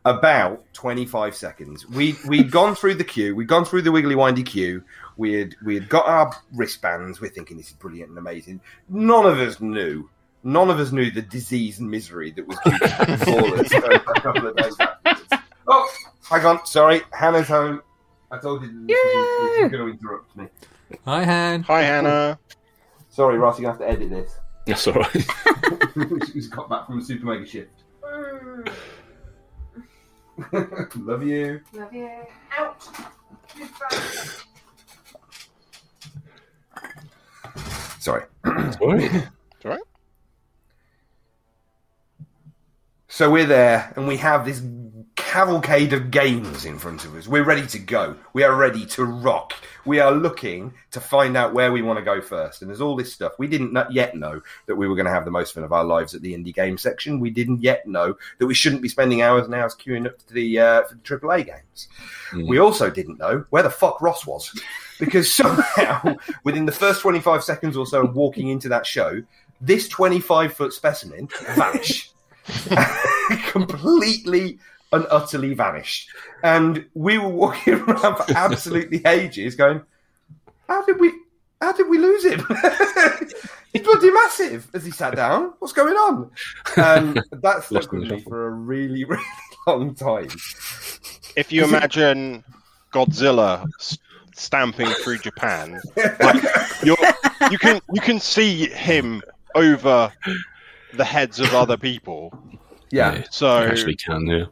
about 0.04 0.62
25 0.74 1.34
seconds. 1.34 1.88
We 1.88 2.14
we'd 2.28 2.50
gone 2.50 2.74
through 2.74 2.96
the 2.96 3.04
queue. 3.04 3.34
We'd 3.34 3.48
gone 3.48 3.64
through 3.64 3.82
the 3.82 3.90
wiggly 3.90 4.14
windy 4.14 4.42
queue. 4.42 4.84
We 5.16 5.32
had 5.32 5.56
we 5.64 5.76
had 5.76 5.88
got 5.88 6.06
our 6.06 6.30
wristbands. 6.52 7.22
We're 7.22 7.30
thinking 7.30 7.56
this 7.56 7.68
is 7.68 7.72
brilliant 7.72 8.10
and 8.10 8.18
amazing. 8.18 8.60
None 8.90 9.24
of 9.24 9.38
us 9.38 9.60
knew. 9.60 10.10
None 10.42 10.68
of 10.68 10.78
us 10.78 10.92
knew 10.92 11.10
the 11.10 11.22
disease 11.22 11.78
and 11.78 11.90
misery 11.90 12.30
that 12.32 12.46
was 12.46 12.58
before 12.64 13.58
us 13.58 13.72
a 13.72 14.20
couple 14.20 14.46
of 14.48 14.56
days 14.58 14.76
afterwards. 14.78 15.42
Oh, 15.66 15.90
hang 16.28 16.44
on. 16.44 16.66
Sorry, 16.66 17.00
Hannah's 17.12 17.48
home. 17.48 17.80
I 18.30 18.36
told 18.36 18.60
you 18.60 18.68
this 18.68 18.98
was, 19.02 19.52
this 19.52 19.62
was 19.62 19.72
going 19.72 19.86
to 19.86 19.98
interrupt 19.98 20.36
me. 20.36 20.48
Hi, 21.06 21.24
Han. 21.24 21.62
Hi, 21.62 21.82
Hannah. 21.82 22.38
Sorry, 23.08 23.38
Ross, 23.38 23.58
you're 23.58 23.72
going 23.72 23.78
to 23.78 23.84
have 23.86 23.96
to 23.96 24.02
edit 24.04 24.10
this. 24.10 24.38
That's 24.66 24.86
all 24.86 24.94
right. 24.94 25.26
She's 26.32 26.48
got 26.48 26.70
back 26.70 26.86
from 26.86 26.98
a 26.98 27.02
super 27.02 27.26
mega 27.26 27.46
shift. 27.46 27.70
Love 30.96 31.22
you. 31.22 31.60
Love 31.74 31.92
you. 31.92 32.10
Out. 32.58 32.82
Sorry. 38.00 38.24
Sorry. 38.44 39.04
It's 39.04 39.64
all 39.64 39.70
right. 39.70 39.80
So 43.08 43.30
we're 43.30 43.46
there, 43.46 43.92
and 43.96 44.08
we 44.08 44.16
have 44.16 44.44
this 44.44 44.60
cavalcade 45.16 45.92
of 45.92 46.10
games 46.10 46.64
in 46.64 46.78
front 46.78 47.04
of 47.04 47.14
us. 47.14 47.28
We're 47.28 47.44
ready 47.44 47.66
to 47.68 47.78
go. 47.78 48.16
We 48.32 48.42
are 48.42 48.54
ready 48.54 48.84
to 48.86 49.04
rock. 49.04 49.52
We 49.84 50.00
are 50.00 50.12
looking 50.12 50.72
to 50.92 51.00
find 51.00 51.36
out 51.36 51.52
where 51.52 51.72
we 51.72 51.82
want 51.82 51.98
to 51.98 52.04
go 52.04 52.20
first. 52.20 52.62
And 52.62 52.70
there's 52.70 52.80
all 52.80 52.96
this 52.96 53.12
stuff. 53.12 53.32
We 53.38 53.46
didn't 53.46 53.76
yet 53.90 54.16
know 54.16 54.40
that 54.66 54.76
we 54.76 54.88
were 54.88 54.94
going 54.94 55.06
to 55.06 55.12
have 55.12 55.24
the 55.24 55.30
most 55.30 55.54
fun 55.54 55.64
of 55.64 55.72
our 55.72 55.84
lives 55.84 56.14
at 56.14 56.22
the 56.22 56.34
indie 56.34 56.54
game 56.54 56.78
section. 56.78 57.20
We 57.20 57.30
didn't 57.30 57.62
yet 57.62 57.86
know 57.86 58.16
that 58.38 58.46
we 58.46 58.54
shouldn't 58.54 58.82
be 58.82 58.88
spending 58.88 59.22
hours 59.22 59.44
and 59.44 59.54
hours 59.54 59.74
queuing 59.74 60.06
up 60.06 60.18
to 60.18 60.34
the 60.34 60.58
uh, 60.58 60.82
for 60.84 60.94
the 60.94 61.00
AAA 61.00 61.46
games. 61.46 61.88
We 62.48 62.58
also 62.58 62.90
didn't 62.90 63.18
know 63.18 63.44
where 63.50 63.62
the 63.62 63.70
fuck 63.70 64.00
Ross 64.00 64.26
was. 64.26 64.50
Because 64.98 65.32
somehow, 65.32 66.16
within 66.44 66.66
the 66.66 66.72
first 66.72 67.00
25 67.02 67.44
seconds 67.44 67.76
or 67.76 67.86
so 67.86 68.04
of 68.04 68.14
walking 68.14 68.48
into 68.48 68.68
that 68.68 68.86
show, 68.86 69.22
this 69.60 69.88
25 69.88 70.52
foot 70.52 70.72
specimen 70.72 71.28
vanished. 71.54 72.12
completely 73.46 74.58
and 74.94 75.06
utterly 75.10 75.54
vanished. 75.54 76.08
And 76.42 76.86
we 76.94 77.18
were 77.18 77.28
walking 77.28 77.74
around 77.80 78.16
for 78.16 78.24
absolutely 78.36 79.02
ages 79.06 79.56
going, 79.56 79.82
How 80.68 80.84
did 80.84 81.00
we 81.00 81.12
how 81.60 81.72
did 81.72 81.88
we 81.88 81.98
lose 81.98 82.24
him? 82.24 82.40
He's 83.72 83.82
bloody 83.82 84.10
massive 84.10 84.68
as 84.74 84.84
he 84.84 84.90
sat 84.90 85.16
down. 85.16 85.54
What's 85.58 85.72
going 85.72 85.94
on? 85.94 86.30
And 86.76 87.22
that 87.32 87.64
stuck 87.64 87.70
Lost 87.70 87.92
with 87.92 88.02
me 88.02 88.20
for 88.20 88.46
a 88.46 88.50
really, 88.50 89.04
really 89.04 89.24
long 89.66 89.94
time. 89.94 90.28
If 91.36 91.50
you 91.50 91.64
imagine 91.64 92.44
Godzilla 92.92 93.66
stamping 94.34 94.88
through 94.88 95.18
Japan, 95.18 95.80
like 96.20 96.42
you're, 96.84 96.96
you 97.50 97.58
can 97.58 97.80
you 97.92 98.00
can 98.00 98.20
see 98.20 98.68
him 98.68 99.22
over 99.54 100.12
the 100.92 101.04
heads 101.04 101.40
of 101.40 101.54
other 101.54 101.76
people. 101.76 102.32
Yeah. 102.90 103.24
So 103.30 103.60
You 103.62 103.68
actually 103.70 103.96
can, 103.96 104.26
yeah. 104.26 104.44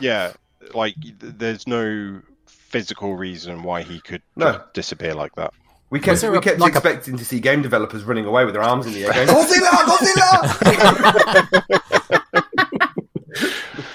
Yeah, 0.00 0.32
like 0.74 0.94
there's 1.18 1.66
no 1.66 2.20
physical 2.46 3.16
reason 3.16 3.62
why 3.62 3.82
he 3.82 4.00
could 4.00 4.22
No. 4.36 4.52
just 4.52 4.72
disappear 4.74 5.14
like 5.14 5.34
that. 5.36 5.52
We 5.90 6.00
kept, 6.00 6.20
there 6.22 6.32
we 6.32 6.38
a- 6.38 6.40
kept 6.40 6.58
like 6.58 6.74
a- 6.74 6.78
expecting 6.78 7.16
to 7.18 7.24
see 7.24 7.38
game 7.38 7.62
developers 7.62 8.02
running 8.02 8.24
away 8.24 8.44
with 8.44 8.54
their 8.54 8.62
arms 8.64 8.86
in 8.86 8.92
the 8.94 9.04
air 9.04 9.12
going, 9.12 9.28
Godzilla! 9.28 9.70
Godzilla! 11.70 12.14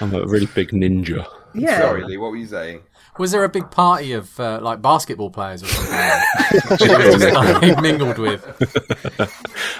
I'm 0.00 0.14
a 0.14 0.24
really 0.26 0.46
big 0.46 0.70
ninja. 0.70 1.26
Yeah. 1.54 1.80
Sorry, 1.80 2.04
Lee, 2.04 2.16
what 2.16 2.30
were 2.30 2.36
you 2.36 2.46
saying? 2.46 2.80
Was 3.18 3.32
there 3.32 3.44
a 3.44 3.48
big 3.50 3.70
party 3.70 4.12
of 4.12 4.38
uh, 4.40 4.60
like 4.62 4.80
basketball 4.80 5.30
players 5.30 5.62
or 5.62 5.66
something? 5.66 5.92
that 5.92 6.80
you 6.80 6.86
just, 7.18 7.34
like, 7.34 7.82
mingled 7.82 8.16
with. 8.18 8.46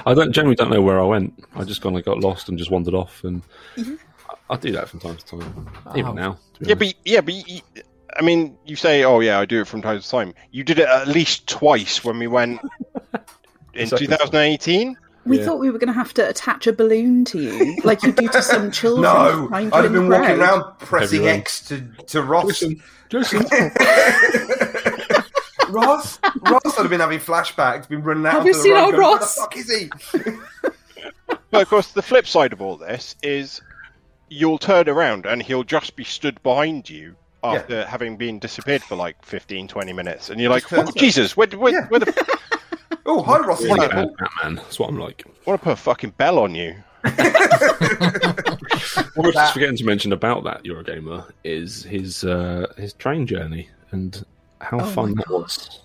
I 0.04 0.12
don't 0.12 0.32
generally 0.32 0.56
don't 0.56 0.68
know 0.70 0.82
where 0.82 1.00
I 1.00 1.04
went. 1.04 1.42
I 1.54 1.64
just 1.64 1.80
kind 1.80 1.96
of 1.96 2.04
got 2.04 2.18
lost 2.20 2.48
and 2.50 2.58
just 2.58 2.70
wandered 2.70 2.92
off, 2.94 3.24
and 3.24 3.40
I, 3.78 3.96
I 4.50 4.56
do 4.56 4.72
that 4.72 4.88
from 4.88 5.00
time 5.00 5.16
to 5.16 5.24
time, 5.24 5.70
even 5.96 6.10
Oh. 6.10 6.12
now. 6.14 6.32
to 6.32 6.38
Yeah, 6.68 6.74
honest. 6.74 6.78
but 6.78 6.94
yeah, 7.10 7.20
but 7.22 7.34
y- 7.48 7.62
I 8.18 8.22
mean, 8.22 8.56
you 8.66 8.74
say, 8.76 9.04
"Oh 9.04 9.20
yeah, 9.20 9.38
I 9.38 9.44
do 9.46 9.60
it 9.60 9.68
from 9.68 9.80
time 9.82 10.00
to 10.00 10.08
time." 10.08 10.34
You 10.50 10.64
did 10.64 10.78
it 10.80 10.88
at 10.88 11.06
least 11.08 11.46
twice 11.46 12.02
when 12.04 12.18
we 12.18 12.26
went 12.26 12.60
in 13.74 13.86
Second 13.86 14.08
2018. 14.08 14.96
We 15.26 15.38
Yeah. 15.38 15.44
thought 15.44 15.60
we 15.60 15.70
were 15.70 15.78
going 15.78 15.86
to 15.88 15.92
have 15.94 16.12
to 16.14 16.28
attach 16.28 16.66
a 16.66 16.72
balloon 16.72 17.24
to 17.26 17.38
you, 17.40 17.76
like 17.84 18.02
you 18.02 18.10
do 18.10 18.26
to 18.28 18.42
some 18.42 18.70
children. 18.80 19.02
No, 19.02 19.48
I'd 19.52 19.72
have 19.72 19.84
in 19.84 19.92
the 19.92 20.00
been 20.00 20.08
walking 20.08 20.36
crowd. 20.36 20.40
around 20.40 20.78
pressing 20.80 21.18
Everyone. 21.20 21.40
X 21.40 21.60
to, 21.68 21.80
to 22.08 22.22
Ross. 22.22 22.46
Jason, 22.60 22.80
Jason. 23.10 23.46
Ross, 25.68 26.18
Ross 26.48 26.62
would 26.64 26.74
have 26.78 26.90
been 26.90 27.00
having 27.00 27.20
flashbacks, 27.20 27.88
been 27.88 28.02
running 28.02 28.26
out. 28.26 28.32
Have 28.32 28.46
you 28.46 28.54
the 28.54 28.58
seen 28.58 28.72
road 28.72 28.80
our 28.80 28.90
going, 28.92 29.02
Where 29.02 29.14
the 29.18 29.20
Ross? 29.20 29.34
fuck 29.36 29.56
is 29.56 29.70
he? 29.70 29.90
But 31.50 31.62
of 31.62 31.68
course, 31.68 31.92
the 31.92 32.02
flip 32.02 32.26
side 32.26 32.52
of 32.52 32.60
all 32.60 32.76
this 32.76 33.14
is 33.22 33.60
you'll 34.30 34.58
turn 34.58 34.88
around 34.88 35.26
and 35.26 35.42
he'll 35.42 35.64
just 35.64 35.94
be 35.96 36.04
stood 36.04 36.42
behind 36.42 36.88
you 36.88 37.16
after 37.42 37.84
having 37.84 38.16
been 38.16 38.38
disappeared 38.38 38.82
for 38.82 38.96
like 38.96 39.22
15, 39.24 39.68
20 39.68 39.92
minutes, 39.92 40.30
and 40.30 40.40
you're 40.40 40.50
like, 40.50 40.72
"Oh 40.72 40.80
up. 40.82 40.94
Jesus, 40.94 41.36
where, 41.36 41.46
where, 41.48 41.72
Yeah. 41.72 41.86
where 41.88 42.00
the 42.00 42.38
Oh, 43.06 43.22
hi, 43.22 43.38
Ross. 43.38 43.60
Really 43.62 43.78
What 43.80 43.90
bad 43.90 44.08
Batman. 44.18 44.54
That's 44.56 44.78
what 44.78 44.88
I'm 44.88 44.98
like. 44.98 45.24
I 45.26 45.30
want 45.50 45.60
to 45.60 45.64
put 45.64 45.72
a 45.72 45.76
fucking 45.76 46.10
bell 46.16 46.38
on 46.38 46.54
you?" 46.54 46.76
What 49.14 49.24
I 49.24 49.28
was 49.28 49.34
just 49.34 49.52
forgetting 49.54 49.76
to 49.76 49.84
mention 49.84 50.12
about 50.12 50.44
that 50.44 50.62
Eurogamer 50.64 51.30
is 51.44 51.82
his 51.82 52.24
uh, 52.24 52.66
his 52.76 52.92
train 52.94 53.26
journey 53.26 53.68
and 53.90 54.24
how 54.60 54.78
Oh 54.80 54.84
fun 54.84 55.14
my 55.14 55.22
that 55.26 55.30
was 55.30 55.80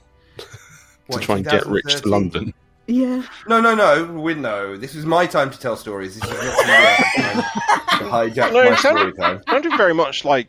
What, 1.08 1.20
to 1.22 1.26
try 1.26 1.36
and 1.38 1.46
get 1.46 1.66
rich 1.66 2.02
to 2.02 2.08
London. 2.08 2.54
Yeah. 2.88 3.24
No, 3.48 3.60
no, 3.62 3.74
no. 3.76 4.06
We 4.14 4.34
no. 4.36 4.78
This 4.78 4.94
was 4.96 5.06
my 5.06 5.26
time 5.26 5.50
to 5.52 5.60
tell 5.60 5.76
stories. 5.76 6.20
This 6.20 6.24
is 6.24 6.30
not 6.30 6.40
the, 6.40 7.98
to 7.98 8.04
hijack 8.12 8.54
No, 8.54 8.64
my 8.64 8.74
it 8.74 8.78
sounded- 8.80 9.14
story 9.16 9.34
time. 9.36 9.42
Sounded 9.50 9.78
very 9.78 9.94
much 9.94 10.24
like 10.26 10.48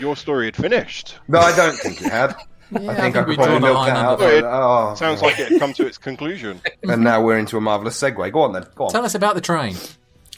your 0.00 0.16
story 0.16 0.46
had 0.46 0.56
finished. 0.56 1.16
No, 1.28 1.38
I 1.38 1.54
don't 1.56 1.76
think 1.76 2.00
it 2.02 2.10
had. 2.10 2.34
Yeah, 2.70 2.90
I 2.90 2.94
think 2.94 3.16
I, 3.16 3.22
we 3.22 3.36
could 3.36 3.44
probably 3.44 3.46
drawn 3.46 3.56
a 3.56 3.60
milk 3.60 3.76
line 3.76 3.94
that 3.94 4.04
out. 4.04 4.20
it. 4.22 4.44
Oh, 4.44 4.94
Sounds 4.96 5.22
like 5.22 5.38
it 5.38 5.48
had 5.52 5.60
come 5.60 5.72
to 5.74 5.86
its 5.86 5.98
conclusion. 5.98 6.60
And 6.82 7.04
now 7.04 7.22
we're 7.22 7.38
into 7.38 7.56
a 7.56 7.60
marvelous 7.60 8.00
segue. 8.00 8.32
Go 8.32 8.40
on 8.42 8.52
then. 8.52 8.66
Go 8.74 8.86
on. 8.86 8.90
Tell 8.92 9.04
us 9.04 9.14
about 9.14 9.34
the 9.34 9.40
train. 9.40 9.76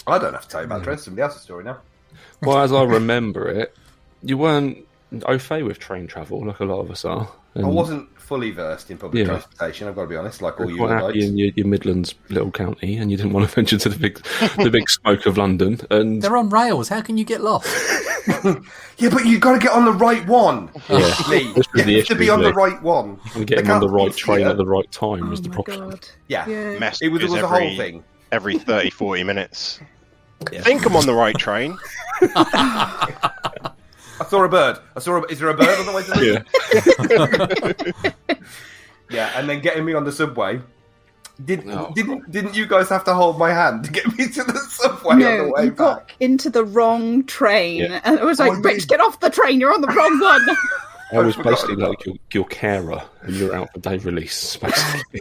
I 0.06 0.18
don't 0.18 0.32
have 0.34 0.42
to 0.42 0.48
tell 0.48 0.60
you 0.60 0.66
about 0.66 0.84
the 0.84 0.90
rest. 0.90 1.04
Somebody 1.04 1.22
else's 1.22 1.42
story 1.42 1.64
now. 1.64 1.78
Well, 2.42 2.58
as 2.58 2.72
I 2.72 2.82
remember 2.82 3.48
it, 3.48 3.74
you 4.22 4.36
weren't 4.38 4.78
au 5.26 5.38
fait 5.38 5.62
with 5.62 5.78
train 5.78 6.06
travel 6.06 6.46
like 6.46 6.60
a 6.60 6.64
lot 6.64 6.80
of 6.80 6.90
us 6.90 7.04
are. 7.04 7.28
I 7.54 7.60
wasn't 7.60 8.06
fully 8.20 8.50
versed 8.50 8.90
in 8.90 8.98
public 8.98 9.20
Yeah. 9.20 9.28
transportation. 9.30 9.88
I've 9.88 9.94
got 9.94 10.02
to 10.02 10.08
be 10.08 10.16
honest, 10.16 10.42
like 10.42 10.60
all 10.60 10.70
you 10.70 10.76
quite 10.76 10.90
happy 10.90 11.24
in 11.24 11.38
your, 11.38 11.50
your 11.56 11.66
Midlands 11.66 12.14
little 12.28 12.50
county, 12.50 12.96
and 12.98 13.10
you 13.10 13.16
didn't 13.16 13.32
want 13.32 13.48
to 13.48 13.54
venture 13.54 13.78
to 13.78 13.88
the 13.88 13.98
big 13.98 14.22
the 14.58 14.68
big 14.70 14.90
smoke 14.90 15.24
of 15.24 15.38
London. 15.38 15.80
And 15.90 16.20
They're 16.20 16.36
on 16.36 16.50
rails. 16.50 16.90
How 16.90 17.00
can 17.00 17.16
you 17.16 17.24
get 17.24 17.40
lost? 17.40 17.66
Yeah, 18.98 19.10
but 19.10 19.24
you've 19.26 19.40
got 19.42 19.52
to 19.52 19.58
get 19.58 19.70
on 19.72 19.84
the 19.84 19.92
right 19.92 20.26
one. 20.26 20.68
Yeah. 20.88 20.96
Lee. 21.28 21.52
This 21.52 21.56
was 21.56 21.66
You 21.76 21.84
the 21.84 21.96
have 21.98 22.06
to 22.06 22.14
be 22.16 22.24
issue, 22.24 22.32
on 22.32 22.42
the 22.42 22.52
right 22.54 22.82
one. 22.82 23.20
and 23.36 23.46
getting 23.46 23.70
on 23.70 23.80
the 23.80 23.88
right 23.90 24.12
train 24.16 24.40
you. 24.40 24.48
at 24.48 24.56
the 24.56 24.64
right 24.66 24.90
time 24.90 25.24
Oh 25.26 25.30
was 25.30 25.40
the 25.42 25.50
problem. 25.50 25.90
god. 25.90 26.08
Yeah. 26.26 26.48
Yeah. 26.48 26.78
Mess 26.78 27.00
It 27.02 27.08
was, 27.10 27.22
it 27.22 27.26
was 27.30 27.34
a 27.34 27.44
every, 27.44 27.68
whole 27.68 27.76
thing. 27.76 28.04
every 28.32 28.58
30, 28.58 28.90
40 28.90 29.22
minutes. 29.22 29.80
Think 30.46 30.84
I'm 30.86 30.96
on 30.96 31.06
the 31.06 31.14
right 31.14 31.36
train. 31.38 31.76
I 34.20 34.24
saw 34.24 34.44
a 34.44 34.48
bird. 34.48 34.78
I 34.96 35.00
saw. 35.00 35.16
A, 35.16 35.26
is 35.26 35.38
there 35.38 35.48
a 35.50 35.54
bird 35.54 35.78
on 35.78 35.86
the 35.86 35.92
way 35.92 36.02
to 36.02 36.10
the? 36.10 37.94
Yeah, 38.28 38.40
Yeah, 39.10 39.30
and 39.38 39.48
then 39.48 39.60
getting 39.60 39.84
me 39.84 39.94
on 39.94 40.04
the 40.04 40.12
subway. 40.12 40.60
Did, 41.44 41.64
Oh, 41.68 41.92
didn't 41.94 42.30
didn't 42.30 42.56
you 42.56 42.66
guys 42.66 42.88
have 42.88 43.04
to 43.04 43.14
hold 43.14 43.38
my 43.38 43.52
hand 43.52 43.84
to 43.84 43.90
get 43.92 44.06
me 44.16 44.26
to 44.28 44.42
the 44.42 44.58
subway 44.70 45.12
on 45.12 45.18
the 45.18 45.24
No, 45.24 45.52
way 45.54 45.64
you 45.64 45.70
back? 45.70 45.76
got 45.76 46.12
into 46.18 46.48
the 46.48 46.64
wrong 46.64 47.24
train, 47.26 47.82
Yeah. 47.82 48.00
and 48.04 48.18
it 48.18 48.24
was 48.24 48.40
Oh, 48.40 48.44
like, 48.48 48.58
I 48.58 48.60
Rich, 48.60 48.88
get 48.88 49.00
off 49.00 49.20
the 49.20 49.28
train! 49.30 49.60
You're 49.60 49.74
on 49.74 49.82
the 49.82 49.88
wrong 49.88 50.18
one. 50.18 50.46
I 51.12 51.18
was 51.18 51.36
basically 51.36 51.76
like 51.76 52.04
your, 52.06 52.16
your 52.32 52.44
carer, 52.46 53.02
and 53.22 53.36
you're 53.36 53.54
out 53.54 53.70
for 53.72 53.80
day 53.80 53.98
release. 53.98 54.56
Oh, 54.62 54.66
basically. 54.66 55.20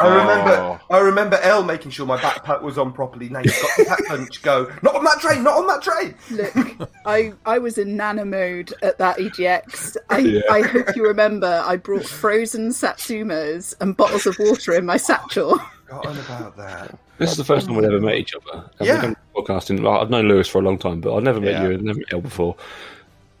I 0.00 0.08
remember, 0.08 0.52
Oh. 0.52 0.80
I 0.90 0.98
remember 0.98 1.38
Elle 1.42 1.62
making 1.64 1.90
sure 1.90 2.06
my 2.06 2.18
backpack 2.18 2.62
was 2.62 2.76
on 2.78 2.92
properly. 2.92 3.28
Now 3.28 3.40
you've 3.40 3.54
got 3.60 3.70
the 3.78 3.84
pack 3.86 4.06
punch. 4.06 4.42
Go, 4.42 4.70
not 4.82 4.94
on 4.96 5.04
that 5.04 5.20
train, 5.20 5.42
not 5.42 5.54
on 5.56 5.66
that 5.68 5.82
train. 5.82 6.14
Look, 6.30 6.88
I 7.06 7.32
I 7.46 7.58
was 7.58 7.78
in 7.78 7.96
nana 7.96 8.24
mode 8.24 8.72
at 8.82 8.98
that 8.98 9.18
EGX. 9.18 9.96
I 10.10 10.18
Yeah. 10.18 10.40
I 10.50 10.62
hope 10.62 10.94
you 10.96 11.04
remember. 11.06 11.62
I 11.66 11.76
brought 11.76 12.04
frozen 12.04 12.70
satsumas 12.70 13.74
and 13.80 13.96
bottles 13.96 14.26
of 14.26 14.36
water 14.38 14.72
in 14.74 14.84
my 14.86 14.96
satchel. 14.96 15.58
Forgotten 15.86 16.18
about 16.18 16.56
that. 16.56 16.98
This 17.18 17.30
is 17.30 17.36
the 17.36 17.44
first 17.44 17.66
time 17.66 17.76
we've 17.76 17.86
ever 17.86 18.00
met 18.00 18.16
each 18.16 18.34
other. 18.34 18.68
And 18.78 18.86
Yeah. 18.86 18.94
we've 18.94 19.02
done 19.02 19.16
podcasting. 19.36 19.80
Like, 19.82 20.02
I've 20.02 20.10
known 20.10 20.28
Lewis 20.28 20.48
for 20.48 20.58
a 20.58 20.62
long 20.62 20.76
time, 20.78 21.00
but 21.00 21.14
I've 21.16 21.22
never 21.22 21.40
met 21.40 21.52
Yeah. 21.52 21.62
you 21.68 21.70
and 21.74 21.82
never 21.84 21.98
met 21.98 22.12
Elle 22.12 22.20
before. 22.20 22.56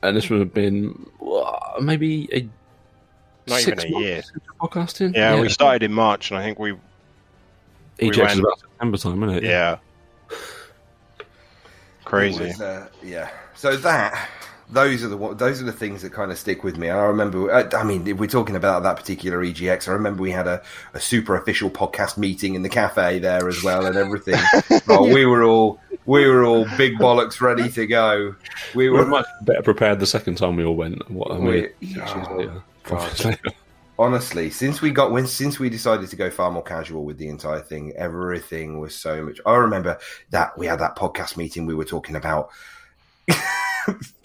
and 0.02 0.16
this 0.16 0.30
would 0.30 0.38
have 0.40 0.54
been 0.54 1.06
maybe 1.80 2.28
a 2.32 2.48
Not 3.48 3.60
six 3.60 3.84
even 3.84 3.96
a 3.96 4.00
year. 4.00 4.14
months 4.16 4.30
into 4.34 4.50
podcasting. 4.60 5.14
Yeah, 5.14 5.40
we 5.40 5.48
started 5.48 5.82
in 5.82 5.92
March, 5.92 6.30
and 6.30 6.38
I 6.38 6.42
think 6.42 6.58
we, 6.58 6.72
we 6.72 6.78
EGX 8.00 8.10
is 8.12 8.16
went- 8.18 8.40
about 8.40 8.58
September 8.60 8.96
time, 8.98 9.22
isn't 9.24 9.36
it? 9.36 9.42
yeah, 9.44 9.76
It 11.20 11.26
crazy. 12.04 12.44
was, 12.44 12.60
uh, 12.60 12.88
yeah. 13.02 13.30
So 13.54 13.76
that 13.76 14.28
those 14.68 15.04
are 15.04 15.08
the 15.08 15.34
those 15.34 15.62
are 15.62 15.64
the 15.64 15.72
things 15.72 16.02
that 16.02 16.12
kind 16.12 16.30
of 16.32 16.38
stick 16.38 16.64
with 16.64 16.76
me. 16.76 16.88
And 16.88 16.98
I 16.98 17.04
remember, 17.04 17.50
uh, 17.52 17.70
I 17.76 17.84
mean, 17.84 18.06
if 18.06 18.18
we're 18.18 18.26
talking 18.26 18.56
about 18.56 18.82
that 18.82 18.96
particular 18.96 19.38
EGX, 19.44 19.88
I 19.88 19.92
remember 19.92 20.22
we 20.22 20.30
had 20.32 20.46
a, 20.46 20.62
a 20.94 21.00
super 21.00 21.36
official 21.36 21.70
podcast 21.70 22.16
meeting 22.18 22.54
in 22.54 22.62
the 22.62 22.68
cafe 22.68 23.18
there 23.18 23.48
as 23.48 23.62
well, 23.62 23.86
and 23.86 23.96
everything. 23.96 24.34
oh, 24.88 25.12
we 25.12 25.24
were 25.24 25.42
all 25.44 25.80
we 26.04 26.26
were 26.28 26.44
all 26.44 26.66
big 26.76 26.94
bollocks 26.98 27.40
ready 27.40 27.68
to 27.70 27.86
go. 27.86 28.34
We 28.74 28.84
We 28.84 28.90
were 28.90 29.04
were 29.04 29.06
much 29.06 29.26
better 29.42 29.62
prepared 29.62 30.00
the 30.00 30.06
second 30.06 30.36
time 30.36 30.56
we 30.56 30.64
all 30.64 30.76
went. 30.76 31.08
What 31.10 31.30
I 31.32 31.38
mean, 31.38 31.46
We- 31.80 31.96
oh, 32.00 32.34
later, 32.36 32.52
five 32.52 32.62
God. 32.86 33.38
honestly 33.98 34.50
since 34.50 34.82
we 34.82 34.90
got 34.90 35.10
when 35.10 35.26
since 35.26 35.58
we 35.58 35.70
decided 35.70 36.08
to 36.08 36.16
go 36.16 36.30
far 36.30 36.50
more 36.50 36.62
casual 36.62 37.04
with 37.04 37.18
the 37.18 37.28
entire 37.28 37.60
thing 37.60 37.92
everything 37.96 38.78
was 38.78 38.94
so 38.94 39.24
much 39.24 39.40
i 39.46 39.54
remember 39.54 39.98
that 40.30 40.56
we 40.58 40.66
had 40.66 40.78
that 40.78 40.96
podcast 40.96 41.36
meeting 41.36 41.64
we 41.64 41.74
were 41.74 41.84
talking 41.84 42.14
about 42.16 42.50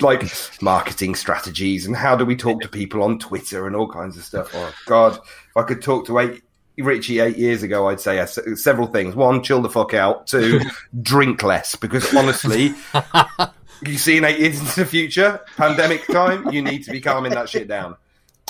like 0.02 0.24
marketing 0.62 1.16
strategies 1.16 1.86
and 1.86 1.96
how 1.96 2.16
do 2.16 2.26
we 2.26 2.36
talk 2.36 2.60
to 2.62 2.68
people 2.68 3.02
on 3.02 3.18
twitter 3.18 3.66
and 3.66 3.76
all 3.76 3.88
kinds 3.88 4.18
of 4.18 4.24
stuff 4.26 4.52
oh 4.54 4.74
god 4.86 5.16
if 5.16 5.58
i 5.58 5.64
could 5.64 5.82
talk 5.82 6.06
to 6.06 6.20
eight 6.20 6.44
Richie 6.78 7.20
eight 7.20 7.38
years 7.38 7.64
ago, 7.64 7.90
I'd 7.90 8.00
say 8.00 8.20
uh, 8.20 8.26
several 8.26 8.88
things. 8.88 9.16
One, 9.16 9.44
chill 9.44 9.62
the 9.62 9.70
fuck 9.70 9.94
out. 9.94 10.28
Two, 10.28 10.60
drink 11.02 11.44
less. 11.44 11.76
Because 11.76 12.14
honestly, 12.16 12.74
you 13.86 13.98
see 13.98 14.18
in 14.18 14.24
eight 14.24 14.40
years 14.40 14.60
into 14.60 14.80
the 14.82 14.86
future, 14.86 15.42
pandemic 15.58 16.06
time, 16.08 16.50
you 16.52 16.62
need 16.62 16.84
to 16.84 16.92
be 16.92 17.02
calming 17.02 17.34
that 17.34 17.50
shit 17.50 17.68
down. 17.68 17.96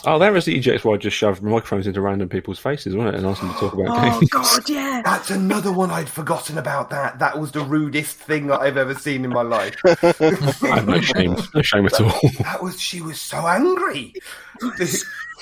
Oh, 0.06 0.18
there 0.18 0.32
was 0.32 0.46
the 0.46 0.58
EGX 0.60 0.84
where 0.84 0.96
I 0.96 0.98
just 0.98 1.16
shoved 1.16 1.44
microphones 1.44 1.86
into 1.86 2.02
random 2.02 2.28
people's 2.30 2.58
faces, 2.60 2.96
wasn't 2.96 3.16
it? 3.16 3.18
And 3.20 3.28
asked 3.28 3.42
them 3.42 3.54
to 3.54 3.60
talk 3.60 3.74
about 3.74 3.88
Oh 3.90 4.20
games. 4.20 4.30
God, 4.30 4.70
yeah. 4.70 5.02
That's 5.04 5.30
another 5.30 5.72
one 5.72 5.92
I'd 5.92 6.10
forgotten 6.10 6.58
about. 6.58 6.90
That 6.90 7.20
that 7.20 7.40
was 7.40 7.52
the 7.52 7.62
rudest 7.62 8.18
thing 8.18 8.48
that 8.48 8.62
I've 8.62 8.78
ever 8.78 8.96
seen 8.96 9.24
in 9.24 9.32
my 9.32 9.44
life. 9.44 9.76
I 9.86 9.96
have 10.76 10.88
no 10.88 11.00
shame, 11.02 11.36
no 11.54 11.62
shame 11.62 11.86
at 11.86 12.02
all. 12.02 12.20
That 12.40 12.64
was 12.64 12.80
she 12.82 13.02
was 13.02 13.20
so 13.22 13.46
angry. 13.48 14.14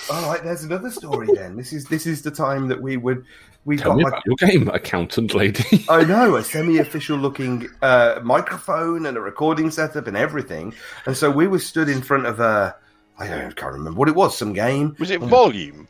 All 0.09 0.29
right, 0.31 0.41
there's 0.41 0.63
another 0.63 0.89
story. 0.89 1.27
Then 1.33 1.57
this 1.57 1.73
is 1.73 1.85
this 1.85 2.05
is 2.05 2.21
the 2.21 2.31
time 2.31 2.69
that 2.69 2.81
we 2.81 2.95
would 2.97 3.25
we 3.65 3.77
Tell 3.77 3.91
got 3.91 3.97
me 3.97 4.03
like 4.05 4.23
your 4.25 4.35
game, 4.37 4.69
accountant 4.69 5.33
lady. 5.33 5.85
I 5.89 6.05
know 6.05 6.37
a 6.37 6.43
semi-official 6.43 7.17
looking 7.17 7.69
uh, 7.81 8.19
microphone 8.23 9.05
and 9.05 9.17
a 9.17 9.21
recording 9.21 9.71
setup 9.71 10.07
and 10.07 10.15
everything, 10.15 10.73
and 11.05 11.17
so 11.17 11.29
we 11.29 11.47
were 11.47 11.59
stood 11.59 11.89
in 11.89 12.01
front 12.01 12.25
of 12.25 12.39
a 12.39 12.75
I 13.19 13.27
don't 13.27 13.41
I 13.41 13.51
can't 13.51 13.73
remember 13.73 13.97
what 13.99 14.07
it 14.09 14.15
was. 14.15 14.37
Some 14.37 14.53
game. 14.53 14.95
Was 14.99 15.11
it 15.11 15.21
um, 15.21 15.29
Volume? 15.29 15.87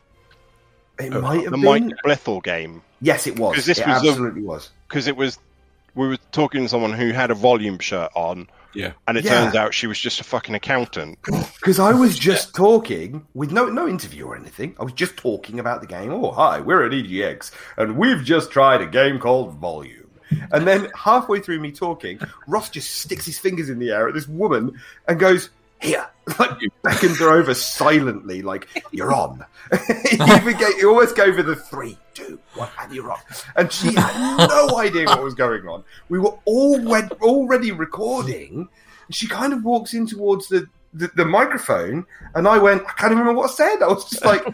It 0.98 1.14
uh, 1.14 1.20
might 1.20 1.42
have 1.44 1.52
been 1.52 1.60
The 1.62 1.70
been. 1.70 1.86
Mike 2.04 2.18
Bithell 2.18 2.42
game? 2.42 2.82
Yes, 3.00 3.26
it 3.26 3.38
was. 3.38 3.54
'Cause 3.54 3.66
this 3.66 3.78
it 3.78 3.86
was 3.86 4.04
a- 4.04 4.08
absolutely 4.08 4.42
was. 4.42 4.70
Because 4.88 5.06
it 5.06 5.16
was, 5.16 5.38
we 5.94 6.08
were 6.08 6.18
talking 6.32 6.62
to 6.62 6.68
someone 6.68 6.92
who 6.92 7.12
had 7.12 7.30
a 7.30 7.34
Volume 7.34 7.78
shirt 7.78 8.10
on, 8.14 8.48
yeah, 8.74 8.92
and 9.08 9.16
it 9.16 9.24
Yeah. 9.24 9.30
turns 9.44 9.54
out 9.54 9.72
she 9.72 9.86
was 9.86 9.98
just 9.98 10.20
a 10.20 10.24
fucking 10.24 10.54
accountant. 10.54 11.18
Because 11.60 11.78
I 11.78 11.92
was 11.92 12.18
just 12.18 12.54
talking 12.54 13.26
with 13.34 13.52
no 13.52 13.66
no 13.68 13.86
interview 13.86 14.24
or 14.26 14.34
anything. 14.34 14.74
I 14.80 14.82
was 14.84 14.94
just 14.94 15.16
talking 15.18 15.60
about 15.60 15.82
the 15.82 15.86
game. 15.86 16.10
Oh, 16.10 16.30
hi, 16.32 16.60
we're 16.60 16.84
at 16.86 16.92
EGX, 16.92 17.50
and 17.76 17.96
we've 17.98 18.24
just 18.24 18.50
tried 18.50 18.80
a 18.80 18.86
game 18.86 19.18
called 19.18 19.54
Volume. 19.56 20.08
And 20.52 20.66
then 20.66 20.88
halfway 20.96 21.40
through 21.40 21.60
me 21.60 21.70
talking, 21.70 22.18
Ross 22.46 22.70
just 22.70 22.92
sticks 22.94 23.26
his 23.26 23.38
fingers 23.38 23.68
in 23.68 23.78
the 23.78 23.90
air 23.90 24.08
at 24.08 24.14
this 24.14 24.26
woman 24.28 24.80
and 25.06 25.18
goes, 25.20 25.50
"Here," 25.80 26.06
like 26.38 26.60
you 26.60 26.70
beckons 26.82 27.18
her 27.18 27.30
over 27.30 27.54
silently, 27.54 28.42
like 28.42 28.68
you're 28.90 29.12
on. 29.12 29.44
you, 29.72 30.56
he 30.76 30.84
almost 30.84 31.16
gave 31.16 31.36
her 31.36 31.42
the 31.42 31.56
three, 31.56 31.96
two, 32.14 32.38
one, 32.54 32.68
and 32.80 32.92
you're 32.92 33.10
on. 33.10 33.18
And 33.56 33.72
she 33.72 33.94
had 33.94 34.48
no 34.48 34.78
idea 34.78 35.06
what 35.06 35.22
was 35.22 35.34
going 35.34 35.66
on. 35.66 35.84
We 36.08 36.18
were 36.18 36.34
all 36.44 36.80
already 36.86 37.14
already 37.20 37.72
recording. 37.72 38.68
She 39.10 39.26
kind 39.26 39.52
of 39.52 39.64
walks 39.64 39.92
in 39.92 40.06
towards 40.06 40.48
the, 40.48 40.68
the, 40.94 41.10
the 41.16 41.24
microphone, 41.24 42.06
and 42.34 42.46
I 42.46 42.58
went, 42.58 42.82
I 42.82 42.92
can't 42.92 43.10
even 43.12 43.18
remember 43.18 43.40
what 43.40 43.50
I 43.50 43.54
said. 43.54 43.82
I 43.82 43.88
was 43.88 44.08
just 44.08 44.24
like, 44.24 44.44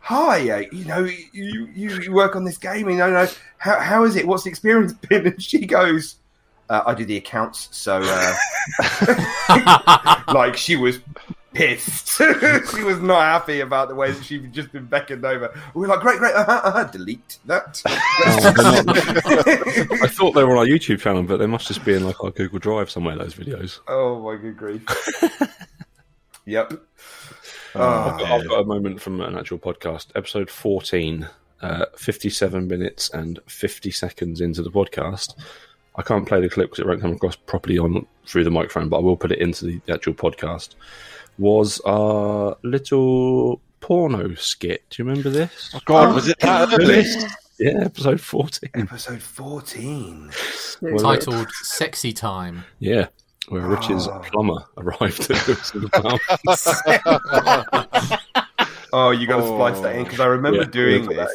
"Hi, 0.00 0.50
uh, 0.50 0.64
you 0.72 0.84
know, 0.84 1.04
you, 1.04 1.68
you 1.74 2.00
you 2.00 2.12
work 2.12 2.34
on 2.34 2.44
this 2.44 2.58
game, 2.58 2.88
I 2.88 2.92
know 2.94 3.28
how 3.58 3.78
how 3.78 4.04
is 4.04 4.16
it? 4.16 4.26
What's 4.26 4.44
the 4.44 4.50
experience 4.50 4.92
been?" 4.92 5.26
And 5.26 5.42
she 5.42 5.64
goes, 5.66 6.16
uh, 6.68 6.82
"I 6.86 6.94
do 6.94 7.04
the 7.04 7.16
accounts, 7.16 7.68
so 7.72 8.00
uh, 8.02 8.34
like 10.34 10.56
she 10.56 10.76
was." 10.76 11.00
Pissed. 11.54 12.18
she 12.76 12.84
was 12.84 13.00
not 13.00 13.22
happy 13.22 13.60
about 13.60 13.88
the 13.88 13.94
way 13.94 14.12
that 14.12 14.22
she'd 14.22 14.52
just 14.52 14.70
been 14.70 14.84
beckoned 14.84 15.24
over. 15.24 15.52
We 15.74 15.80
were 15.80 15.86
like, 15.88 16.00
great, 16.00 16.18
great, 16.18 16.34
uh-huh, 16.34 16.60
uh-huh, 16.62 16.84
delete 16.84 17.38
that. 17.46 17.82
I 17.86 17.96
thought 20.08 20.32
they 20.32 20.44
were 20.44 20.52
on 20.52 20.58
our 20.58 20.66
YouTube 20.66 21.00
channel, 21.00 21.22
but 21.24 21.38
they 21.38 21.46
must 21.46 21.66
just 21.66 21.84
be 21.84 21.94
in 21.94 22.04
like 22.04 22.22
our 22.22 22.30
Google 22.30 22.60
Drive 22.60 22.90
somewhere. 22.90 23.16
Those 23.16 23.34
videos. 23.34 23.80
oh 23.88 24.20
my 24.20 24.36
good 24.36 24.56
grief. 24.56 24.84
yep. 26.44 26.72
I've, 27.74 27.80
Oh, 27.80 28.16
got, 28.18 28.22
I've 28.22 28.48
got 28.48 28.60
a 28.60 28.64
moment 28.64 29.00
from 29.00 29.20
an 29.20 29.36
actual 29.36 29.58
podcast, 29.58 30.08
episode 30.14 30.50
14, 30.50 31.28
uh, 31.62 31.86
57 31.96 32.68
minutes 32.68 33.10
and 33.10 33.40
50 33.48 33.90
seconds 33.90 34.40
into 34.40 34.62
the 34.62 34.70
podcast. 34.70 35.34
I 35.98 36.02
can't 36.02 36.26
play 36.26 36.40
the 36.40 36.48
clip 36.48 36.70
because 36.70 36.78
it 36.78 36.86
won't 36.86 37.00
come 37.00 37.12
across 37.12 37.34
properly 37.34 37.76
on 37.76 38.06
through 38.24 38.44
the 38.44 38.50
microphone, 38.52 38.88
but 38.88 38.98
I 38.98 39.00
will 39.00 39.16
put 39.16 39.32
it 39.32 39.40
into 39.40 39.64
the, 39.66 39.80
the 39.86 39.92
actual 39.94 40.14
podcast. 40.14 40.76
Was 41.38 41.80
our 41.84 42.56
little 42.62 43.60
porno 43.80 44.34
skit? 44.34 44.84
Do 44.90 45.02
you 45.02 45.08
remember 45.08 45.28
this? 45.28 45.72
Oh 45.74 45.80
God, 45.84 46.10
oh. 46.10 46.14
was 46.14 46.28
it 46.28 46.38
that 46.40 46.72
early? 46.72 47.04
Yeah, 47.60 47.86
episode 47.86 48.20
14. 48.20 48.70
episode 48.74 49.20
14. 49.20 50.30
Titled 51.00 51.50
Sexy 51.50 52.12
Time. 52.12 52.62
Yeah, 52.78 53.08
where 53.48 53.62
Rich's 53.62 54.06
Oh. 54.06 54.20
plumber 54.30 54.64
arrived 54.76 55.28
at. 55.28 55.72
Oh, 58.90 59.10
you 59.10 59.26
got 59.26 59.38
to 59.40 59.46
splice 59.46 59.80
that 59.80 59.96
in 59.96 60.04
because 60.04 60.20
I 60.20 60.26
remember 60.26 60.60
Yeah, 60.60 60.68
doing 60.70 61.08
this. 61.08 61.30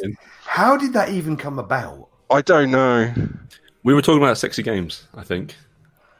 How 0.45 0.75
did 0.77 0.93
that 0.93 1.09
even 1.09 1.37
come 1.37 1.59
about? 1.59 2.07
I 2.31 2.41
don't 2.41 2.71
know. 2.71 3.13
We 3.83 3.93
were 3.93 4.01
talking 4.01 4.21
about 4.23 4.37
sexy 4.37 4.63
games, 4.63 5.07
I 5.15 5.23
think. 5.23 5.55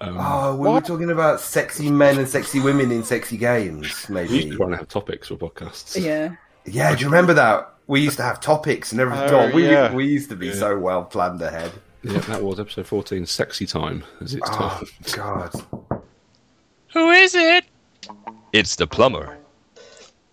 Um, 0.02 0.18
Oh, 0.20 0.56
we 0.58 0.68
were 0.70 0.82
talking 0.82 1.12
about 1.12 1.40
sexy 1.40 1.90
men 1.90 2.18
and 2.20 2.28
sexy 2.28 2.60
women 2.60 2.92
in 2.92 3.04
sexy 3.04 3.38
games, 3.38 4.08
Maybe 4.10 4.30
we 4.30 4.36
used 4.38 4.50
to 4.52 4.58
try 4.58 4.66
and 4.68 4.76
have 4.76 4.88
topics 4.90 5.30
for 5.30 5.36
podcasts. 5.36 6.02
Yeah. 6.04 6.36
Yeah, 6.66 6.94
do 6.96 7.02
you 7.02 7.08
remember 7.08 7.34
that? 7.36 7.74
We 7.88 8.02
used 8.02 8.18
to 8.18 8.24
have 8.24 8.40
topics 8.40 8.92
and 8.92 9.02
everything. 9.02 9.28
Oh, 9.28 9.30
God, 9.30 9.54
we, 9.54 9.70
yeah. 9.70 9.94
we 9.94 10.06
used 10.06 10.30
to 10.30 10.36
be 10.36 10.52
so 10.54 10.78
well 10.78 11.04
planned 11.06 11.42
ahead. 11.42 11.72
Yeah, 12.02 12.20
that 12.20 12.44
was 12.44 12.60
episode 12.60 12.88
14, 12.88 13.26
Sexy 13.26 13.66
Time, 13.66 14.04
as 14.22 14.34
it's 14.34 14.50
Oh, 14.50 14.54
called. 14.54 14.90
God. 15.14 16.02
Who 16.94 17.10
is 17.12 17.34
it? 17.34 17.64
It's 18.52 18.76
the 18.76 18.88
plumber. 18.88 19.38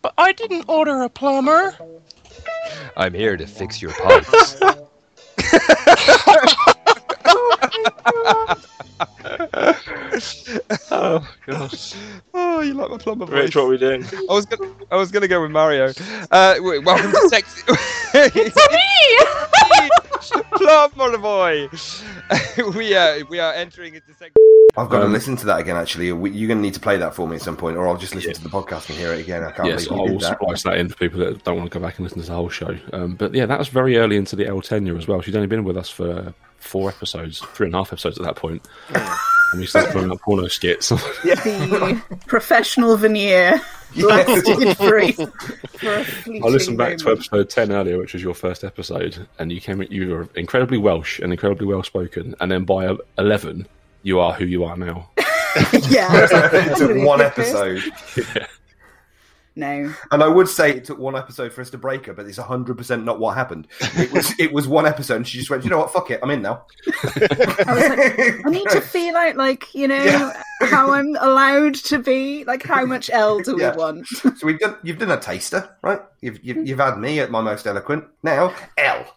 But 0.02 0.14
I 0.18 0.32
didn't 0.32 0.64
order 0.68 1.02
a 1.02 1.08
plumber. 1.08 1.76
I'm 2.96 3.14
here 3.14 3.36
to 3.36 3.46
fix 3.46 3.80
your 3.80 3.92
pipes. 3.92 4.56
Oh, 10.92 11.26
gosh. 11.46 11.94
oh, 12.34 12.60
you 12.60 12.74
like 12.74 12.90
my 12.90 12.98
plumber 12.98 13.26
voice? 13.26 13.34
Rich, 13.44 13.56
what 13.56 13.62
are 13.64 13.68
we 13.68 13.78
doing? 13.78 14.04
I 14.04 14.32
was 14.32 14.46
gonna, 14.46 14.70
I 14.90 14.96
was 14.96 15.10
gonna 15.10 15.28
go 15.28 15.40
with 15.42 15.50
Mario. 15.50 15.92
Uh, 16.30 16.54
w- 16.54 16.82
welcome 16.82 17.10
to 17.12 17.28
sexy. 17.28 17.62
Me! 18.14 19.20
Plumber 20.92 21.18
boy. 21.18 21.68
we 22.76 22.94
are 22.94 23.24
we 23.30 23.38
are 23.40 23.52
entering 23.54 23.94
into 23.94 24.12
sexy. 24.14 24.34
I've 24.76 24.88
got 24.88 25.02
Um, 25.02 25.08
to 25.08 25.12
listen 25.12 25.34
to 25.36 25.46
that 25.46 25.58
again, 25.60 25.76
actually. 25.76 26.06
You're 26.08 26.18
going 26.18 26.48
to 26.48 26.54
need 26.56 26.74
to 26.74 26.80
play 26.80 26.96
that 26.96 27.12
for 27.14 27.26
me 27.26 27.36
at 27.36 27.42
some 27.42 27.56
point, 27.56 27.76
or 27.76 27.88
I'll 27.88 27.96
just 27.96 28.14
listen 28.14 28.32
to 28.34 28.42
the 28.42 28.48
podcast 28.48 28.88
and 28.88 28.96
hear 28.98 29.12
it 29.12 29.18
again. 29.20 29.42
I 29.42 29.50
can't 29.50 29.68
Yes, 29.68 29.86
I 29.86 29.88
believe 29.96 30.06
you 30.06 30.12
will 30.14 30.20
that. 30.20 30.38
splice 30.40 30.62
that 30.62 30.78
in 30.78 30.88
for 30.88 30.96
people 30.96 31.18
that 31.20 31.42
don't 31.42 31.56
want 31.58 31.72
to 31.72 31.76
go 31.78 31.84
back 31.84 31.98
and 31.98 32.04
listen 32.04 32.20
to 32.20 32.26
the 32.26 32.32
whole 32.34 32.48
show. 32.50 32.76
Um, 32.92 33.14
but 33.16 33.34
yeah, 33.34 33.46
that 33.46 33.58
was 33.58 33.66
very 33.68 33.96
early 33.96 34.16
into 34.16 34.36
the 34.36 34.46
L 34.46 34.60
tenure 34.60 34.96
as 34.96 35.08
well. 35.08 35.20
She'd 35.22 35.34
only 35.34 35.48
been 35.48 35.64
with 35.64 35.76
us 35.76 35.88
for 35.90 36.32
four 36.60 36.88
episodes, 36.90 37.40
three 37.54 37.66
and 37.66 37.74
a 37.74 37.78
half 37.78 37.92
episodes 37.92 38.18
at 38.18 38.24
that 38.24 38.36
point. 38.36 38.66
and 38.94 39.60
we 39.60 39.66
started 39.66 39.92
putting 39.92 40.10
up 40.10 40.20
porno 40.20 40.46
skits. 40.48 40.90
The 41.22 42.00
professional 42.26 42.96
veneer 42.96 43.60
lasted 43.96 44.76
for 44.76 44.98
I 44.98 46.48
listened 46.48 46.78
back 46.78 46.98
to 46.98 47.10
episode 47.10 47.50
10 47.50 47.72
earlier, 47.72 47.98
which 47.98 48.12
was 48.12 48.22
your 48.22 48.34
first 48.34 48.62
episode, 48.64 49.26
and 49.38 49.50
you 49.50 49.60
came 49.60 49.82
you 49.90 50.08
were 50.10 50.28
incredibly 50.34 50.78
Welsh 50.78 51.18
and 51.18 51.32
incredibly 51.32 51.66
well 51.66 51.82
spoken. 51.82 52.34
And 52.40 52.50
then 52.50 52.64
by 52.64 52.94
11, 53.18 53.66
you 54.02 54.20
are 54.20 54.32
who 54.32 54.44
you 54.44 54.64
are 54.64 54.76
now. 54.76 55.08
yeah, 55.88 56.08
I 56.10 56.20
was 56.22 56.32
like, 56.32 56.52
it 56.52 56.54
I'm 56.54 56.68
took 56.76 56.88
gonna 56.90 57.04
one 57.04 57.20
episode. 57.20 57.82
this. 58.14 58.26
episode. 59.62 59.88
No, 59.88 59.94
And 60.10 60.22
I 60.22 60.28
would 60.28 60.48
say 60.48 60.70
it 60.70 60.84
took 60.84 60.98
one 60.98 61.16
episode 61.16 61.52
for 61.52 61.60
us 61.60 61.70
to 61.70 61.78
break 61.78 62.06
her, 62.06 62.12
but 62.12 62.26
it's 62.26 62.38
100% 62.38 63.04
not 63.04 63.18
what 63.20 63.36
happened. 63.36 63.68
It 63.96 64.12
was 64.12 64.32
it 64.38 64.52
was 64.52 64.66
one 64.68 64.86
episode, 64.86 65.16
and 65.16 65.28
she 65.28 65.38
just 65.38 65.50
went, 65.50 65.64
you 65.64 65.70
know 65.70 65.78
what, 65.78 65.92
fuck 65.92 66.10
it, 66.10 66.20
I'm 66.22 66.30
in 66.30 66.42
now. 66.42 66.64
I 66.86 67.72
was 67.72 67.88
like, 67.88 68.46
I 68.46 68.50
need 68.50 68.68
to 68.70 68.80
feel 68.80 69.16
out 69.16 69.36
like 69.36 69.74
you 69.74 69.88
know 69.88 70.02
Yeah. 70.04 70.42
how 70.62 70.92
I'm 70.92 71.16
allowed 71.20 71.74
to 71.76 71.98
be? 71.98 72.44
Like, 72.44 72.62
how 72.64 72.84
much 72.84 73.10
L 73.12 73.40
do 73.40 73.56
Yeah. 73.58 73.72
we 73.72 73.76
want? 73.78 74.06
So 74.08 74.30
we've 74.44 74.58
done. 74.58 74.76
You've 74.82 74.98
done 74.98 75.10
a 75.10 75.16
taster, 75.18 75.76
right? 75.82 76.00
You've 76.20 76.38
you've, 76.42 76.66
you've 76.66 76.78
had 76.78 76.98
me 76.98 77.20
at 77.20 77.30
my 77.30 77.40
most 77.40 77.66
eloquent. 77.66 78.04
Now 78.22 78.54
L. 78.78 79.16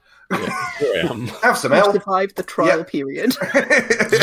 Here 0.79 0.93
I 0.95 1.07
am. 1.11 1.27
Have 1.43 1.57
some 1.59 1.71
We've 1.73 1.81
L. 1.81 1.93
survived 1.93 2.37
the 2.37 2.43
trial 2.43 2.79
Yeah. 2.79 2.83
period. 2.85 3.35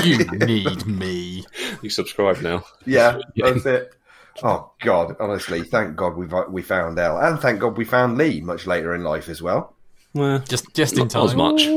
You 0.04 0.18
need 0.46 0.87
me. 0.87 1.44
You 1.83 1.88
subscribe 1.90 2.40
now. 2.42 2.64
Yeah, 2.85 3.18
Yeah. 3.35 3.50
that's 3.52 3.64
it. 3.66 3.94
Oh 4.43 4.71
God, 4.81 5.16
honestly, 5.21 5.62
thank 5.62 5.97
God 5.97 6.16
we 6.16 6.27
we 6.49 6.62
found 6.62 6.99
L, 6.99 7.19
and 7.19 7.38
thank 7.40 7.61
God 7.61 7.77
we 7.77 7.85
found 7.85 8.16
Lee 8.19 8.40
much 8.40 8.66
later 8.66 8.95
in 8.95 9.03
life 9.05 9.29
as 9.29 9.43
well. 9.43 9.75
Well, 10.14 10.38
Just 10.40 10.75
just 10.75 10.95
in 10.99 11.09
not 11.09 11.16
as 11.16 11.35
time. 11.35 11.38
much. 11.38 11.69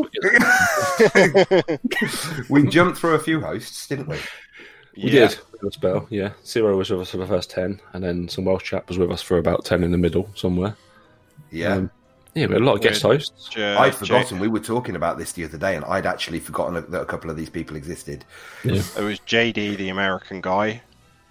We 2.50 2.68
jumped 2.68 2.98
through 2.98 3.16
a 3.16 3.20
few 3.20 3.40
hosts, 3.42 3.88
didn't 3.88 4.08
we? 4.08 4.18
We 4.98 5.04
Yeah. 5.12 5.28
did. 5.30 5.40
A 5.68 5.72
spell, 5.72 6.08
yeah. 6.10 6.32
Zero 6.46 6.76
was 6.78 6.90
with 6.90 7.00
us 7.02 7.12
for 7.12 7.18
the 7.18 7.26
first 7.28 7.50
10, 7.52 7.80
and 7.94 8.04
then 8.04 8.28
some 8.28 8.44
Welsh 8.46 8.64
chap 8.66 8.90
was 8.90 8.98
with 8.98 9.12
us 9.12 9.22
for 9.22 9.38
about 9.38 9.64
10 9.64 9.82
in 9.84 9.92
the 9.92 9.98
middle 9.98 10.30
somewhere. 10.36 10.76
Yeah. 11.52 11.74
Um, 11.76 11.92
yeah, 12.36 12.48
we 12.48 12.54
had 12.54 12.62
a 12.62 12.66
lot 12.66 12.76
of 12.76 12.82
guest 12.82 13.02
Weird. 13.04 13.20
hosts. 13.22 13.50
Ja- 13.56 13.80
I'd 13.80 13.94
Ja- 13.94 14.00
forgotten. 14.00 14.40
We 14.40 14.50
were 14.50 14.60
talking 14.60 14.96
about 14.98 15.18
this 15.18 15.32
the 15.32 15.46
other 15.46 15.58
day, 15.58 15.76
and 15.78 15.86
I'd 15.86 16.06
actually 16.06 16.40
forgotten 16.42 16.74
that 16.92 17.00
a 17.02 17.06
couple 17.06 17.30
of 17.30 17.38
these 17.38 17.50
people 17.50 17.78
existed. 17.78 18.26
Yeah. 18.66 18.82
It 18.98 19.04
was 19.04 19.20
JD, 19.22 19.78
the 19.78 19.88
American 19.90 20.42
guy. 20.42 20.82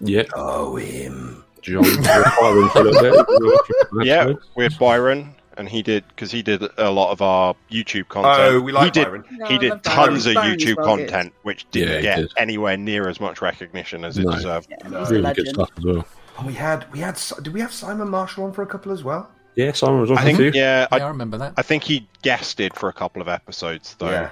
Yeah. 0.03 0.23
Oh, 0.35 0.75
him. 0.75 1.43
John. 1.61 1.83
Byron 2.03 2.69
for 2.69 2.87
a 2.87 2.91
bit. 2.91 4.05
Yeah, 4.05 4.33
with 4.55 4.77
Byron, 4.77 5.33
and 5.57 5.69
he 5.69 5.81
did 5.81 6.03
because 6.09 6.29
he 6.31 6.41
did 6.41 6.61
a 6.77 6.91
lot 6.91 7.11
of 7.11 7.21
our 7.21 7.55
YouTube 7.71 8.09
content. 8.09 8.35
Oh, 8.55 8.59
we 8.59 8.71
like 8.73 8.85
he 8.85 8.91
did, 8.91 9.05
Byron. 9.05 9.23
No, 9.31 9.45
he 9.45 9.57
did 9.57 9.69
love 9.69 9.83
Byron. 9.83 10.09
tons 10.09 10.25
of 10.25 10.33
Byron's 10.35 10.63
YouTube 10.63 10.75
well 10.77 10.97
good. 10.97 11.07
content, 11.09 11.33
which 11.43 11.69
didn't 11.71 11.95
Yeah, 11.95 12.01
get 12.01 12.15
did. 12.17 12.33
anywhere 12.37 12.75
near 12.75 13.07
as 13.07 13.21
much 13.21 13.41
recognition 13.41 14.03
as 14.03 14.17
it 14.17 14.25
No. 14.25 14.31
deserved. 14.33 14.67
Yeah, 14.69 14.99
he's 14.99 15.09
a 15.11 15.13
Really 15.13 15.33
good 15.33 15.47
stuff 15.47 15.69
as 15.77 15.83
well. 15.85 16.05
And 16.37 16.47
we 16.47 16.53
had 16.53 16.85
we 16.91 16.99
had 16.99 17.17
did 17.41 17.53
we 17.53 17.61
have 17.61 17.71
Simon 17.71 18.09
Marshall 18.09 18.43
on 18.43 18.51
for 18.51 18.61
a 18.63 18.67
couple 18.67 18.91
as 18.91 19.03
well? 19.03 19.29
Yeah, 19.55 19.71
Simon 19.71 20.01
was 20.01 20.11
on 20.11 20.17
I 20.17 20.21
for 20.21 20.27
a 20.27 20.29
few. 20.31 20.37
think, 20.45 20.55
yeah, 20.55 20.81
Yeah, 20.81 20.87
I 20.91 20.99
I, 20.99 21.07
remember 21.07 21.37
that. 21.37 21.53
I 21.55 21.61
think 21.61 21.83
he 21.83 22.07
guested 22.23 22.73
for 22.75 22.89
a 22.89 22.93
couple 22.93 23.21
of 23.21 23.27
episodes 23.29 23.95
though. 23.99 24.09
Yeah. 24.09 24.29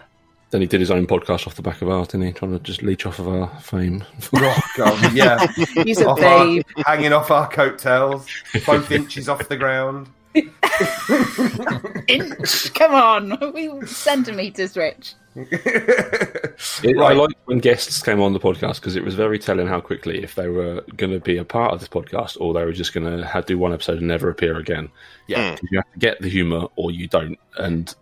Then 0.51 0.61
he 0.61 0.67
did 0.67 0.79
his 0.81 0.91
own 0.91 1.07
podcast 1.07 1.47
off 1.47 1.55
the 1.55 1.61
back 1.61 1.81
of 1.81 1.89
ours, 1.89 2.09
didn't 2.09 2.27
he? 2.27 2.33
Trying 2.33 2.51
to 2.51 2.59
just 2.59 2.83
leech 2.83 3.05
off 3.05 3.19
of 3.19 3.27
our 3.27 3.47
fame. 3.61 4.03
Oh 4.35 4.61
God, 4.77 5.13
yeah. 5.13 5.47
He's 5.83 5.99
a 6.01 6.07
Off 6.09 6.21
our- 6.21 6.45
babe. 6.45 6.63
hanging 6.85 7.13
off 7.13 7.31
our 7.31 7.49
coattails, 7.49 8.27
both 8.65 8.91
inches 8.91 9.27
off 9.29 9.47
the 9.49 9.57
ground. 9.57 10.07
Inch. 12.07 12.73
Come 12.73 12.93
on. 12.95 13.53
We 13.53 13.85
centimeters, 13.85 14.75
Rich. 14.77 15.13
It, 15.35 16.51
I 16.85 16.91
Right. 16.93 17.15
liked 17.17 17.33
when 17.45 17.59
guests 17.59 18.01
came 18.01 18.21
on 18.21 18.33
the 18.33 18.39
podcast 18.39 18.75
because 18.75 18.95
it 18.95 19.03
was 19.03 19.15
very 19.15 19.39
telling 19.39 19.67
how 19.67 19.79
quickly 19.79 20.21
if 20.23 20.35
they 20.35 20.47
were 20.49 20.81
going 20.97 21.11
to 21.13 21.19
be 21.19 21.37
a 21.37 21.45
part 21.45 21.73
of 21.73 21.79
this 21.79 21.89
podcast 21.89 22.37
or 22.39 22.53
they 22.53 22.65
were 22.65 22.73
just 22.73 22.93
going 22.93 23.05
to 23.05 23.43
do 23.45 23.57
one 23.57 23.73
episode 23.73 23.97
and 23.99 24.07
never 24.07 24.29
appear 24.29 24.57
again. 24.57 24.89
Yeah. 25.27 25.51
'Cause 25.51 25.59
You 25.71 25.77
have 25.79 25.91
to 25.93 25.99
get 25.99 26.21
the 26.21 26.29
humour 26.29 26.67
or 26.75 26.91
you 26.91 27.07
don't. 27.07 27.37
And 27.57 27.93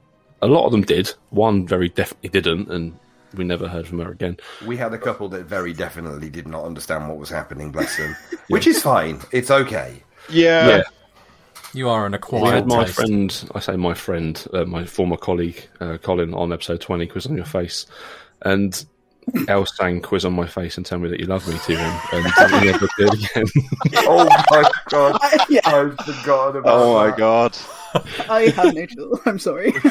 a 0.41 0.47
lot 0.47 0.65
of 0.65 0.71
them 0.71 0.81
did. 0.81 1.13
One 1.29 1.67
very 1.67 1.89
definitely 1.89 2.29
didn't, 2.29 2.69
and 2.69 2.97
we 3.35 3.43
never 3.43 3.67
heard 3.67 3.87
from 3.87 3.99
her 3.99 4.11
again. 4.11 4.37
We 4.65 4.77
had 4.77 4.93
a 4.93 4.97
couple 4.97 5.29
that 5.29 5.45
very 5.45 5.73
definitely 5.73 6.29
did 6.29 6.47
not 6.47 6.63
understand 6.63 7.07
what 7.07 7.17
was 7.17 7.29
happening, 7.29 7.71
bless 7.71 7.97
them. 7.97 8.15
Which 8.47 8.67
is 8.67 8.81
fine. 8.81 9.19
It's 9.31 9.51
okay. 9.51 10.03
Yeah. 10.29 10.67
Yeah. 10.67 10.83
You 11.73 11.89
are 11.89 12.05
an 12.05 12.15
acquired. 12.15 12.41
We 12.41 12.47
acquired 12.47 12.55
had 12.55 12.67
my 12.67 12.83
taste. 12.85 12.95
friend, 12.95 13.49
I 13.53 13.59
say 13.59 13.75
my 13.75 13.93
friend, 13.93 14.47
uh, 14.53 14.65
my 14.65 14.85
former 14.85 15.17
colleague, 15.17 15.67
uh, 15.79 15.97
Colin, 16.01 16.33
on 16.33 16.51
episode 16.51 16.81
20, 16.81 17.05
Quiz 17.07 17.27
on 17.27 17.35
Your 17.35 17.45
Face. 17.45 17.85
And 18.41 18.83
Elle 19.47 19.65
sang 19.65 20.01
Quiz 20.01 20.25
on 20.25 20.33
My 20.33 20.45
Face 20.47 20.77
and 20.77 20.85
Tell 20.85 20.99
Me 20.99 21.09
That 21.09 21.19
You 21.19 21.25
Love 21.27 21.47
Me 21.47 21.57
to 21.57 21.75
him. 21.75 22.01
And 22.13 22.23
we 22.53 22.71
never 22.71 22.87
did 22.97 23.13
again. 23.13 23.45
Oh 24.07 24.25
my 24.51 24.63
god. 24.89 25.19
yeah, 25.49 25.61
I've 25.65 25.97
forgotten 25.99 26.57
about 26.61 26.79
Oh 26.81 26.93
my 26.95 27.07
that. 27.07 27.17
god. 27.17 27.57
I 28.29 28.49
have 28.55 28.73
no 28.75 28.85
clue. 28.87 29.19
I'm 29.25 29.39
sorry. 29.39 29.73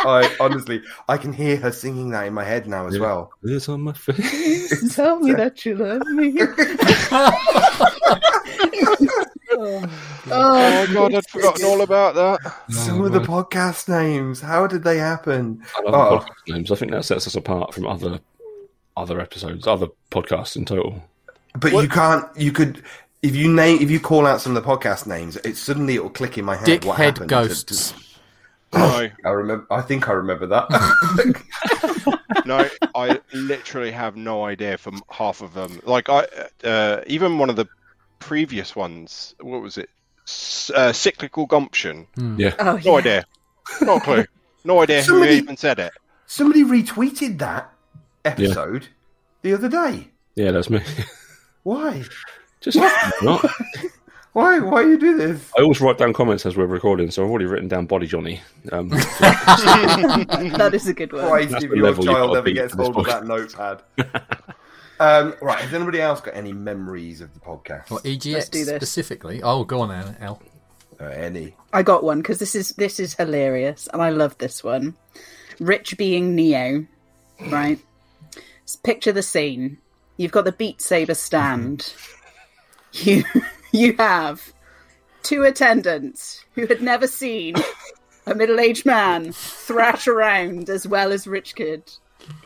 I 0.00 0.30
honestly 0.38 0.82
I 1.08 1.16
can 1.16 1.32
hear 1.32 1.56
her 1.56 1.72
singing 1.72 2.10
that 2.10 2.26
in 2.26 2.34
my 2.34 2.44
head 2.44 2.66
now 2.68 2.86
as 2.86 2.94
Yeah. 2.94 3.00
well. 3.00 3.32
Quiz 3.40 3.68
on 3.68 3.80
My 3.82 3.92
Face. 3.94 4.94
Tell 4.94 5.18
me 5.18 5.32
that 5.32 5.64
you 5.66 5.74
love 5.76 6.06
me. 6.08 6.38
Oh 9.60 9.80
my 10.26 10.86
god, 10.92 11.14
I'd 11.14 11.26
forgotten 11.28 11.64
all 11.66 11.80
about 11.82 12.14
that. 12.14 12.54
Some 12.70 13.02
of 13.04 13.12
the 13.12 13.20
podcast 13.20 13.88
names. 13.88 14.40
How 14.40 14.66
did 14.66 14.84
they 14.84 14.98
happen? 14.98 15.62
I 15.76 15.82
love 15.82 15.94
Oh. 15.94 16.18
the 16.18 16.24
podcast 16.24 16.54
names. 16.54 16.72
I 16.72 16.76
think 16.76 16.92
that 16.92 17.04
sets 17.04 17.26
us 17.26 17.34
apart 17.34 17.74
from 17.74 17.86
other 17.86 18.20
other 18.96 19.20
episodes, 19.20 19.66
other 19.66 19.88
podcasts 20.10 20.56
in 20.56 20.64
total. 20.64 21.02
But 21.58 21.72
you 21.72 21.88
can't 21.88 22.24
you 22.36 22.52
could 22.52 22.82
if 23.22 23.34
you 23.34 23.52
name 23.52 23.80
if 23.82 23.90
you 23.90 23.98
call 24.00 24.26
out 24.26 24.40
some 24.40 24.56
of 24.56 24.62
the 24.62 24.68
podcast 24.68 25.06
names, 25.06 25.36
it 25.38 25.56
suddenly 25.56 25.96
it'll 25.96 26.10
click 26.10 26.38
in 26.38 26.44
my 26.44 26.56
head 26.56 26.84
what 26.84 26.96
Dickhead 26.98 27.04
happened. 27.04 27.28
to- 27.30 27.34
ghosts. 27.34 27.94
No, 28.74 29.08
I 29.24 29.28
remember 29.30 29.66
I 29.70 29.80
think 29.80 30.08
I 30.08 30.12
remember 30.12 30.46
that. 30.46 30.68
no, 32.46 32.68
I 32.94 33.18
literally 33.32 33.90
have 33.90 34.14
no 34.16 34.44
idea 34.44 34.76
for 34.78 34.92
half 35.10 35.40
of 35.40 35.54
them. 35.54 35.80
Like 35.84 36.08
I, 36.10 36.26
uh, 36.64 37.00
even 37.06 37.38
one 37.38 37.48
of 37.50 37.56
the 37.56 37.66
previous 38.18 38.74
ones. 38.76 39.34
What 39.40 39.62
was 39.62 39.78
it? 39.78 39.90
S- 40.26 40.70
uh, 40.74 40.92
cyclical 40.92 41.46
gumption. 41.46 42.06
Yeah. 42.36 42.54
Oh, 42.58 42.76
No 42.84 42.92
yeah. 42.92 42.98
idea. 42.98 43.24
No 43.82 44.00
clue. 44.00 44.24
No 44.64 44.82
idea 44.82 45.02
Somebody- 45.02 45.32
who 45.36 45.42
even 45.42 45.56
said 45.56 45.78
it. 45.78 45.92
Somebody 46.26 46.62
retweeted 46.64 47.38
that 47.38 47.72
episode 48.24 48.88
the 49.42 49.54
other 49.54 49.68
day. 49.68 50.08
Yeah, 50.34 50.50
that's 50.50 50.68
me. 50.68 50.80
Why? 51.62 52.04
Just 52.60 52.76
not. 53.22 53.44
Why? 54.34 54.58
Why 54.58 54.82
do 54.82 54.90
you 54.90 54.98
do 54.98 55.16
this? 55.16 55.50
I 55.58 55.62
always 55.62 55.80
write 55.80 55.96
down 55.98 56.12
comments 56.12 56.44
as 56.44 56.56
we're 56.56 56.66
recording, 56.66 57.10
so 57.10 57.24
I've 57.24 57.30
already 57.30 57.46
written 57.46 57.66
down 57.68 57.86
Body 57.86 58.06
Johnny. 58.06 58.40
Um, 58.70 58.88
That 59.68 60.70
is 60.74 60.86
a 60.86 60.92
good 60.94 61.12
one. 61.12 61.26
Christ, 61.26 61.50
That's 61.52 61.64
if 61.64 61.70
your 61.70 61.86
you've 61.88 62.00
child 62.04 62.28
gotta 62.34 62.38
ever 62.38 62.50
gets 62.50 62.74
hold 62.74 62.96
of 62.98 63.06
that 63.06 63.26
notepad. 63.26 63.82
Um, 65.00 65.34
right, 65.40 65.58
has 65.60 65.72
anybody 65.74 66.00
else 66.00 66.20
got 66.20 66.34
any 66.34 66.52
memories 66.52 67.20
of 67.20 67.32
the 67.34 67.40
podcast? 67.40 67.90
What 67.90 68.04
Let's 68.04 68.16
EGX 68.26 68.50
do 68.50 68.64
this. 68.64 68.76
specifically? 68.76 69.42
Oh, 69.42 69.64
go 69.64 69.80
on, 69.80 69.90
Al. 69.90 70.16
Al. 70.20 70.42
Uh, 71.00 71.04
any? 71.04 71.54
I 71.72 71.82
got 71.84 72.02
one 72.02 72.18
because 72.18 72.38
this 72.40 72.54
is 72.56 72.70
this 72.70 72.98
is 72.98 73.14
hilarious, 73.14 73.88
and 73.92 74.02
I 74.02 74.10
love 74.10 74.36
this 74.38 74.64
one. 74.64 74.96
Rich 75.60 75.96
being 75.96 76.34
Neo, 76.34 76.86
right? 77.50 77.78
S- 78.64 78.76
Picture 78.76 79.12
the 79.12 79.22
scene. 79.22 79.78
You've 80.16 80.32
got 80.32 80.44
the 80.44 80.52
Beat 80.52 80.80
Saber 80.80 81.14
stand. 81.14 81.92
You 82.94 83.22
you 83.70 83.94
have 83.98 84.52
two 85.22 85.42
attendants 85.42 86.42
who 86.54 86.66
had 86.66 86.80
never 86.80 87.06
seen 87.06 87.54
a 88.26 88.34
middle-aged 88.34 88.86
man 88.86 89.30
thrash 89.32 90.08
around 90.08 90.70
as 90.70 90.88
well 90.88 91.12
as 91.12 91.26
Rich 91.26 91.54
could. 91.54 91.82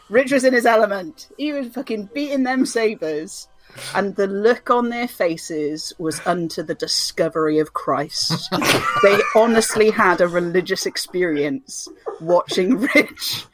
Rich 0.08 0.32
was 0.32 0.44
in 0.44 0.52
his 0.52 0.66
element. 0.66 1.28
He 1.38 1.52
was 1.52 1.68
fucking 1.68 2.10
beating 2.14 2.42
them 2.42 2.66
sabers. 2.66 3.48
And 3.94 4.14
the 4.16 4.26
look 4.26 4.68
on 4.68 4.90
their 4.90 5.08
faces 5.08 5.94
was 5.98 6.20
unto 6.26 6.62
the 6.62 6.74
discovery 6.74 7.58
of 7.58 7.72
Christ. 7.72 8.48
they 9.02 9.18
honestly 9.34 9.90
had 9.90 10.20
a 10.20 10.28
religious 10.28 10.84
experience 10.84 11.88
watching 12.20 12.76
Rich 12.94 13.46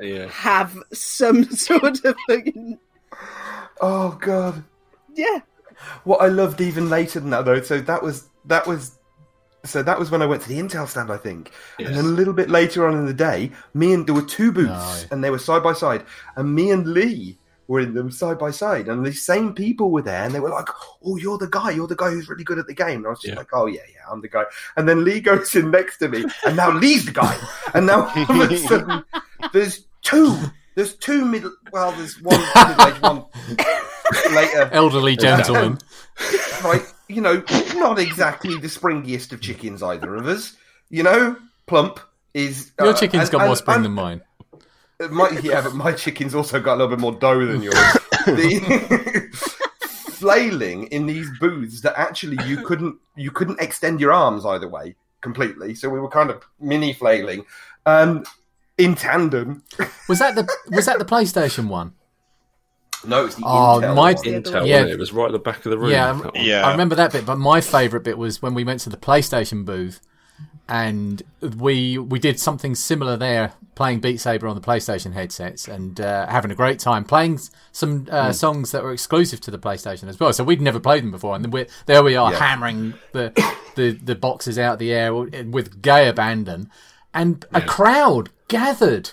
yeah. 0.00 0.28
have 0.28 0.78
some 0.92 1.44
sort 1.50 2.04
of 2.04 2.16
fucking 2.26 2.78
Oh 3.80 4.18
God! 4.20 4.62
yeah. 5.14 5.40
What 6.04 6.20
I 6.20 6.28
loved 6.28 6.60
even 6.60 6.90
later 6.90 7.20
than 7.20 7.30
that 7.30 7.44
though. 7.44 7.62
So 7.62 7.80
that 7.80 8.02
was 8.02 8.28
that 8.44 8.66
was. 8.66 8.98
So 9.64 9.82
that 9.82 9.98
was 9.98 10.10
when 10.10 10.22
I 10.22 10.26
went 10.26 10.40
to 10.42 10.48
the 10.48 10.58
Intel 10.58 10.88
stand, 10.88 11.10
I 11.12 11.16
think, 11.18 11.52
and 11.78 11.88
then 11.88 12.04
a 12.04 12.08
little 12.08 12.32
bit 12.32 12.48
later 12.48 12.86
on 12.88 12.96
in 12.96 13.04
the 13.06 13.12
day, 13.14 13.50
me 13.74 13.92
and 13.92 14.06
there 14.06 14.14
were 14.14 14.22
two 14.22 14.52
booths, 14.52 14.70
Aye. 14.72 15.08
and 15.10 15.22
they 15.22 15.30
were 15.30 15.38
side 15.38 15.62
by 15.62 15.74
side, 15.74 16.04
and 16.36 16.54
me 16.54 16.70
and 16.70 16.86
Lee 16.86 17.36
were 17.68 17.80
in 17.80 17.94
them 17.94 18.10
side 18.10 18.38
by 18.38 18.50
side, 18.50 18.88
and 18.88 19.04
the 19.06 19.12
same 19.12 19.52
people 19.54 19.90
were 19.90 20.02
there, 20.02 20.24
and 20.24 20.34
they 20.34 20.40
were 20.40 20.48
like, 20.48 20.68
"Oh, 21.04 21.16
you're 21.16 21.38
the 21.38 21.46
guy, 21.46 21.70
you're 21.70 21.86
the 21.86 21.94
guy 21.94 22.10
who's 22.10 22.28
really 22.28 22.42
good 22.42 22.58
at 22.58 22.66
the 22.66 22.74
game." 22.74 22.98
And 22.98 23.06
I 23.06 23.10
was 23.10 23.20
just 23.20 23.32
Yeah. 23.34 23.38
like, 23.38 23.50
"Oh 23.52 23.66
yeah, 23.66 23.82
yeah, 23.92 24.00
I'm 24.10 24.20
the 24.22 24.28
guy." 24.28 24.44
And 24.76 24.88
then 24.88 25.04
Lee 25.04 25.20
goes 25.30 25.54
in 25.54 25.70
next 25.70 25.98
to 25.98 26.08
me, 26.08 26.24
and 26.46 26.56
now 26.56 26.72
Lee's 26.72 27.04
the 27.04 27.12
guy, 27.12 27.36
and 27.74 27.86
now 27.86 28.10
all 28.30 28.42
of 28.42 28.50
a 28.50 28.56
sudden 28.68 29.04
there's 29.52 29.84
two, 30.02 30.36
there's 30.74 30.94
two 30.94 31.24
middle, 31.24 31.52
well, 31.70 31.92
there's 31.92 32.20
one 32.22 32.40
middle 32.40 33.00
one 33.02 33.24
later, 34.34 34.70
Elderly 34.72 35.16
gentleman. 35.16 35.78
right? 36.64 36.82
You 37.10 37.20
know, 37.20 37.42
not 37.74 37.98
exactly 37.98 38.56
the 38.56 38.68
springiest 38.68 39.32
of 39.32 39.40
chickens, 39.40 39.82
either 39.82 40.14
of 40.14 40.26
us. 40.26 40.56
You 40.88 41.02
know, 41.02 41.36
plump 41.66 42.00
is 42.34 42.72
Your 42.78 42.88
uh, 42.90 42.94
chicken's 42.94 43.24
and- 43.24 43.32
got 43.32 43.46
more 43.46 43.56
spring 43.56 43.76
and- 43.76 43.84
than 43.86 43.92
mine. 43.92 44.20
My, 45.10 45.30
yeah, 45.42 45.62
but 45.62 45.74
my 45.74 45.92
chicken's 45.92 46.34
also 46.34 46.60
got 46.60 46.74
a 46.74 46.76
little 46.76 46.94
bit 46.94 47.00
more 47.00 47.12
dough 47.12 47.46
than 47.46 47.62
yours. 47.62 47.74
the 48.26 49.28
flailing 50.10 50.84
in 50.88 51.06
these 51.06 51.26
booths 51.38 51.80
that 51.80 51.98
actually 51.98 52.36
you 52.46 52.58
couldn't 52.64 52.96
you 53.16 53.30
couldn't 53.30 53.58
extend 53.60 53.98
your 54.00 54.12
arms 54.12 54.44
either 54.44 54.68
way 54.68 54.94
completely. 55.22 55.74
So 55.74 55.88
we 55.88 55.98
were 56.00 56.10
kind 56.10 56.28
of 56.30 56.42
mini 56.60 56.92
flailing 56.92 57.46
um, 57.86 58.24
in 58.76 58.94
tandem. 58.94 59.62
Was 60.08 60.18
that 60.18 60.34
the 60.34 60.46
was 60.70 60.84
that 60.86 60.98
the 60.98 61.04
PlayStation 61.16 61.68
one? 61.68 61.94
No, 63.06 63.24
it's 63.26 63.34
the 63.36 63.42
Oh, 63.44 63.80
Intel. 63.80 63.94
my- 63.94 64.12
one. 64.12 64.14
Intel, 64.16 64.66
Yeah. 64.66 64.74
wasn't 64.76 64.90
it? 64.90 64.92
it 64.92 64.98
was 64.98 65.12
right 65.12 65.26
at 65.26 65.32
the 65.32 65.38
back 65.38 65.64
of 65.64 65.70
the 65.70 65.78
room. 65.78 65.90
Yeah. 65.90 66.20
Yeah. 66.34 66.66
I 66.66 66.70
remember 66.72 66.94
that 66.96 67.12
bit, 67.12 67.24
but 67.26 67.36
my 67.38 67.60
favourite 67.60 68.04
bit 68.04 68.18
was 68.18 68.42
when 68.42 68.54
we 68.54 68.64
went 68.64 68.80
to 68.80 68.90
the 68.90 68.96
PlayStation 68.96 69.64
booth 69.64 70.00
and 70.68 71.22
we 71.58 71.98
we 71.98 72.18
did 72.18 72.38
something 72.38 72.74
similar 72.76 73.16
there, 73.16 73.52
playing 73.74 74.00
Beat 74.00 74.20
Saber 74.20 74.46
on 74.46 74.54
the 74.54 74.60
PlayStation 74.60 75.12
headsets 75.14 75.66
and 75.66 76.00
uh, 76.00 76.26
having 76.28 76.50
a 76.50 76.54
great 76.54 76.78
time 76.78 77.04
playing 77.04 77.40
some 77.72 78.06
uh, 78.10 78.32
songs 78.32 78.70
that 78.70 78.82
were 78.84 78.92
exclusive 78.92 79.40
to 79.40 79.50
the 79.50 79.58
PlayStation 79.58 80.06
as 80.08 80.20
well. 80.20 80.32
So 80.32 80.44
we'd 80.44 80.60
never 80.60 80.78
played 80.78 81.02
them 81.02 81.10
before, 81.10 81.34
and 81.34 81.44
then 81.44 81.50
we're, 81.50 81.66
there 81.86 82.02
we 82.04 82.14
are 82.16 82.30
Yeah. 82.32 82.38
hammering 82.38 82.94
the, 83.12 83.32
the 83.74 83.92
the 83.92 84.14
boxes 84.14 84.58
out 84.58 84.74
of 84.74 84.78
the 84.78 84.92
air 84.92 85.12
with 85.14 85.82
gay 85.82 86.08
abandon, 86.08 86.70
and 87.12 87.44
a 87.52 87.60
crowd 87.62 88.30
gathered 88.46 89.10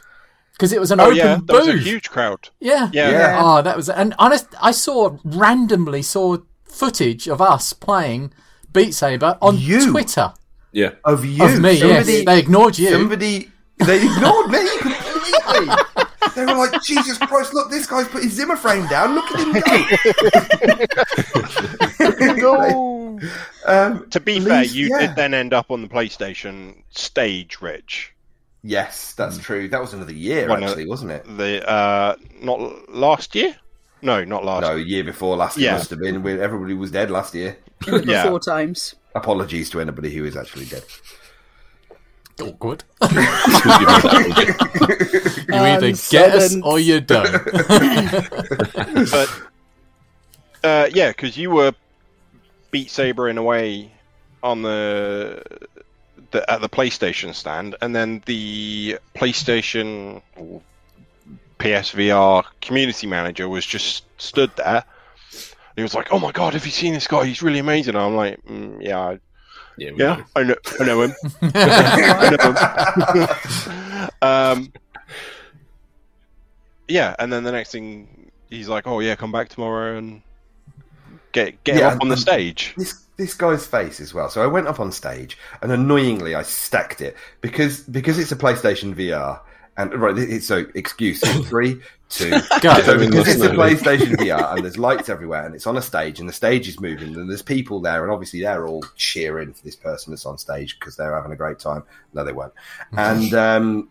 because 0.58 0.74
it 0.74 0.80
was 0.80 0.90
an 0.92 1.00
Oh 1.00 1.06
open 1.06 1.18
yeah, 1.18 1.36
booth. 1.38 1.48
there 1.48 1.58
was 1.58 1.68
a 1.68 1.78
huge 1.78 2.10
crowd. 2.10 2.50
Yeah. 2.60 2.90
Yeah. 2.92 3.12
Yeah. 3.12 3.40
Oh, 3.42 3.62
that 3.62 3.78
was 3.78 3.90
and 3.90 4.16
honest. 4.18 4.48
I 4.60 4.72
saw 4.72 5.18
randomly 5.24 6.02
saw 6.02 6.38
footage 6.64 7.28
of 7.28 7.42
us 7.42 7.74
playing 7.74 8.34
Beat 8.74 8.94
Saber 8.94 9.38
on 9.42 9.58
You? 9.58 9.92
Twitter 9.92 10.34
Yeah. 10.72 10.92
Of 11.04 11.26
you. 11.26 11.44
of 11.44 11.60
me. 11.62 11.78
somebody, 11.78 12.12
yes, 12.14 12.26
they 12.26 12.40
ignored 12.40 12.78
you. 12.78 12.90
Somebody. 12.90 13.52
They 13.78 13.98
ignored 14.04 14.50
me 14.50 14.68
completely. 14.80 15.76
They 16.36 16.46
were 16.46 16.56
like, 16.56 16.82
Jesus 16.84 17.18
Christ, 17.20 17.54
look, 17.54 17.70
this 17.72 17.86
guy's 17.88 18.08
put 18.08 18.24
his 18.24 18.34
Zimmer 18.34 18.56
frame 18.56 18.88
down. 18.88 19.16
Look 19.16 19.26
at 19.32 19.40
him 22.20 22.40
go. 22.40 23.20
um, 23.66 24.10
To 24.10 24.20
be 24.20 24.38
At 24.38 24.44
fair, 24.44 24.64
you 24.66 24.90
yeah. 24.90 25.00
did 25.08 25.16
then 25.16 25.34
end 25.34 25.54
up 25.54 25.72
on 25.72 25.82
the 25.82 25.88
PlayStation 25.88 26.82
stage, 26.90 27.62
Rich. 27.62 28.14
Yes, 28.68 29.14
that's 29.14 29.38
true. 29.38 29.68
That 29.70 29.82
was 29.82 29.94
another 29.94 30.14
year, 30.14 30.48
One 30.48 30.64
of- 30.64 30.70
actually, 30.70 30.88
wasn't 30.88 31.12
it? 31.12 31.38
The 31.38 31.68
uh, 31.70 32.16
not 32.42 32.90
last 32.90 33.36
year. 33.36 33.56
No, 34.02 34.24
not 34.24 34.46
last. 34.46 34.62
No, 34.62 34.76
year 34.76 35.04
before 35.04 35.36
last 35.38 35.58
Yeah. 35.58 35.72
year 35.72 35.78
must 35.80 35.90
have 35.90 36.00
been 36.00 36.22
when 36.22 36.40
everybody 36.40 36.74
was 36.74 36.92
dead 36.92 37.10
last 37.10 37.34
year. 37.34 37.58
in 37.88 38.08
Yeah. 38.08 38.24
before 38.24 38.40
times. 38.40 38.96
Apologies 39.16 39.70
to 39.72 39.82
anybody 39.82 40.14
who 40.14 40.26
is 40.26 40.38
actually 40.38 40.66
dead. 40.66 40.84
Awkward. 42.42 42.84
You 43.08 43.14
made 43.16 43.24
that 43.24 45.48
one. 45.48 45.48
You 45.48 45.56
either 45.56 45.88
get 45.88 46.36
us 46.36 46.52
seventh. 46.52 46.66
or 46.66 46.80
you 46.80 47.00
don't. 47.02 47.32
but 49.12 49.42
uh, 50.64 50.90
yeah, 50.94 51.10
because 51.10 51.38
you 51.38 51.52
were 51.52 51.74
Beat 52.72 52.90
Saber 52.92 53.30
in 53.30 53.38
a 53.38 53.44
way 53.44 53.92
on 54.44 54.62
the, 54.62 55.42
the 56.32 56.50
at 56.52 56.62
the 56.62 56.70
PlayStation 56.70 57.34
stand, 57.34 57.76
and 57.82 57.96
then 57.96 58.22
the 58.26 59.00
PlayStation 59.16 60.22
or 60.36 60.62
PSVR 61.60 62.44
community 62.62 63.08
manager 63.08 63.48
was 63.50 63.66
just 63.66 64.04
stood 64.22 64.52
there. 64.58 64.84
He 65.76 65.82
was 65.84 65.94
like, 65.94 66.12
"Oh 66.12 66.20
my 66.20 66.32
god, 66.32 66.54
have 66.54 66.66
you 66.66 66.72
seen 66.72 66.94
this 66.94 67.08
guy? 67.08 67.26
He's 67.26 67.42
really 67.42 67.60
amazing." 67.60 67.96
And 67.96 68.04
I'm 68.04 68.16
like, 68.16 68.44
mm, 68.46 68.78
"Yeah, 68.82 69.00
I- 69.00 69.20
Yeah. 69.78 69.92
yeah, 69.96 70.16
know. 70.16 70.24
I 70.36 70.44
know, 70.44 70.56
I 70.80 70.84
know 70.86 71.02
him." 71.04 71.16
I 71.54 72.30
know 72.38 73.98
him. 74.02 74.10
um, 74.22 74.74
yeah, 76.88 77.16
and 77.20 77.32
then 77.32 77.44
the 77.44 77.52
next 77.52 77.72
thing 77.72 78.32
he's 78.50 78.68
like, 78.70 78.88
"Oh 78.88 79.00
yeah, 79.00 79.16
come 79.16 79.32
back 79.32 79.50
tomorrow 79.50 79.98
and 79.98 80.22
get 81.32 81.64
get 81.64 81.78
Yeah, 81.78 81.88
up 81.90 82.02
on 82.02 82.08
the 82.10 82.18
stage." 82.18 82.74
this 82.78 83.07
this 83.18 83.34
guy's 83.34 83.66
face 83.68 84.00
as 84.00 84.14
well. 84.14 84.30
So 84.30 84.42
I 84.44 84.48
went 84.48 84.68
up 84.68 84.80
on 84.80 84.92
stage 84.92 85.38
and 85.62 85.72
annoyingly 85.72 86.36
I 86.36 86.44
stacked 86.44 87.02
it 87.02 87.16
because 87.42 87.82
because 87.82 88.18
it's 88.20 88.32
a 88.32 88.36
PlayStation 88.36 88.94
VR 88.96 89.40
and 89.76 89.94
right. 89.96 90.18
it- 90.18 90.44
So 90.44 90.66
excuse 90.76 91.20
three, 91.48 91.82
two. 92.10 92.30
Go. 92.62 92.74
So 92.82 92.98
because 92.98 93.28
it's 93.28 93.42
a 93.44 93.50
PlayStation 93.50 94.16
VR 94.16 94.54
and 94.56 94.64
there's 94.64 94.78
lights 94.78 95.10
everywhere 95.10 95.46
and 95.46 95.54
it's 95.56 95.68
on 95.68 95.78
a 95.78 95.82
stage 95.82 96.20
and 96.20 96.30
the 96.30 96.34
stage 96.34 96.68
is 96.68 96.80
moving 96.80 97.16
and 97.16 97.30
there's 97.30 97.42
people 97.42 97.80
there 97.82 98.04
and 98.04 98.12
obviously 98.12 98.42
they're 98.42 98.66
all 98.68 98.84
cheering 98.96 99.54
for 99.54 99.64
this 99.64 99.76
person 99.76 100.12
that's 100.12 100.26
on 100.26 100.38
stage 100.38 100.80
because 100.80 100.96
they're 100.96 101.16
having 101.16 101.32
a 101.32 101.36
great 101.36 101.60
time. 101.60 101.84
No, 102.14 102.24
they 102.24 102.34
weren't. 102.34 102.54
And 102.98 103.34
um, 103.34 103.90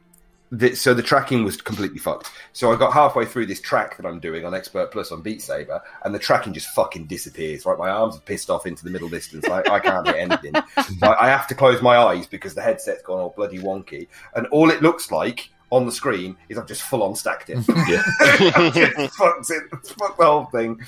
the, 0.52 0.74
so 0.74 0.94
the 0.94 1.02
tracking 1.02 1.44
was 1.44 1.56
completely 1.56 1.98
fucked. 1.98 2.30
So 2.52 2.72
I 2.72 2.76
got 2.76 2.92
halfway 2.92 3.24
through 3.24 3.46
this 3.46 3.60
track 3.60 3.96
that 3.96 4.06
I'm 4.06 4.20
doing 4.20 4.44
on 4.44 4.54
Expert 4.54 4.92
Plus 4.92 5.10
on 5.10 5.22
Beat 5.22 5.42
Saber, 5.42 5.82
and 6.04 6.14
the 6.14 6.18
tracking 6.18 6.52
just 6.52 6.68
fucking 6.68 7.06
disappears. 7.06 7.66
Right, 7.66 7.78
my 7.78 7.90
arms 7.90 8.16
are 8.16 8.20
pissed 8.20 8.50
off 8.50 8.66
into 8.66 8.84
the 8.84 8.90
middle 8.90 9.08
distance. 9.08 9.48
I, 9.48 9.60
I 9.60 9.80
can't 9.80 10.06
hit 10.06 10.16
anything. 10.16 10.54
I, 11.02 11.16
I 11.20 11.28
have 11.28 11.46
to 11.48 11.54
close 11.54 11.82
my 11.82 11.96
eyes 11.96 12.26
because 12.26 12.54
the 12.54 12.62
headset's 12.62 13.02
gone 13.02 13.18
all 13.18 13.34
bloody 13.36 13.58
wonky, 13.58 14.08
and 14.34 14.46
all 14.48 14.70
it 14.70 14.82
looks 14.82 15.10
like 15.10 15.50
on 15.70 15.84
the 15.84 15.90
screen 15.92 16.36
is 16.48 16.58
I've 16.58 16.66
just 16.66 16.82
full 16.82 17.02
on 17.02 17.16
stacked 17.16 17.50
it. 17.50 17.58
Yeah. 17.88 18.02
It's 18.20 19.16
fucked 19.16 19.50
it. 19.50 19.64
Fucked 19.98 20.18
the 20.18 20.24
whole 20.24 20.44
thing. 20.46 20.80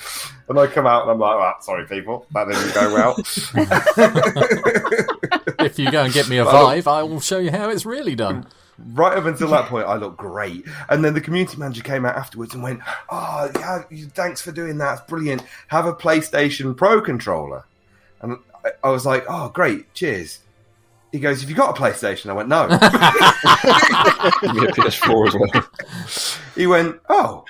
And 0.47 0.57
I 0.57 0.67
come 0.67 0.87
out 0.87 1.03
and 1.03 1.11
I'm 1.11 1.19
like, 1.19 1.35
"Ah, 1.35 1.59
sorry, 1.59 1.85
people, 1.85 2.25
that 2.33 2.47
didn't 2.47 2.73
go 2.73 2.93
well. 2.93 3.15
if 5.65 5.77
you 5.79 5.91
go 5.91 6.03
and 6.03 6.13
get 6.13 6.29
me 6.29 6.37
a 6.37 6.45
But 6.45 6.55
I 6.55 6.75
Vive, 6.75 6.87
I 6.87 7.03
will 7.03 7.19
show 7.19 7.39
you 7.39 7.51
how 7.51 7.69
it's 7.69 7.85
really 7.85 8.15
done. 8.15 8.47
Right 8.93 9.17
up 9.17 9.25
until 9.25 9.49
that 9.49 9.65
point, 9.67 9.87
I 9.87 9.95
looked 9.95 10.17
great. 10.17 10.65
And 10.89 11.03
then 11.03 11.13
the 11.13 11.21
community 11.21 11.57
manager 11.57 11.83
came 11.83 12.05
out 12.05 12.15
afterwards 12.15 12.53
and 12.53 12.63
went, 12.63 12.81
"Oh, 13.09 13.49
yeah, 13.55 13.83
thanks 14.13 14.41
for 14.41 14.51
doing 14.51 14.77
that. 14.79 14.99
It's 14.99 15.07
brilliant. 15.09 15.43
Have 15.67 15.85
a 15.85 15.93
PlayStation 15.93 16.75
Pro 16.75 17.01
controller." 17.01 17.65
And 18.21 18.37
I, 18.65 18.71
I 18.83 18.89
was 18.89 19.05
like, 19.05 19.25
"Oh, 19.29 19.49
great, 19.49 19.93
cheers." 19.93 20.39
He 21.11 21.19
goes, 21.19 21.41
"Have 21.41 21.49
you 21.49 21.55
got 21.55 21.77
a 21.77 21.81
PlayStation?" 21.81 22.29
I 22.29 22.33
went, 22.33 22.49
"No." 22.49 22.67
Yeah, 24.41 24.71
PS4 24.71 25.27
as 25.27 25.35
well. 25.35 25.67
he 26.55 26.67
went, 26.67 26.99
"Oh, 27.09 27.43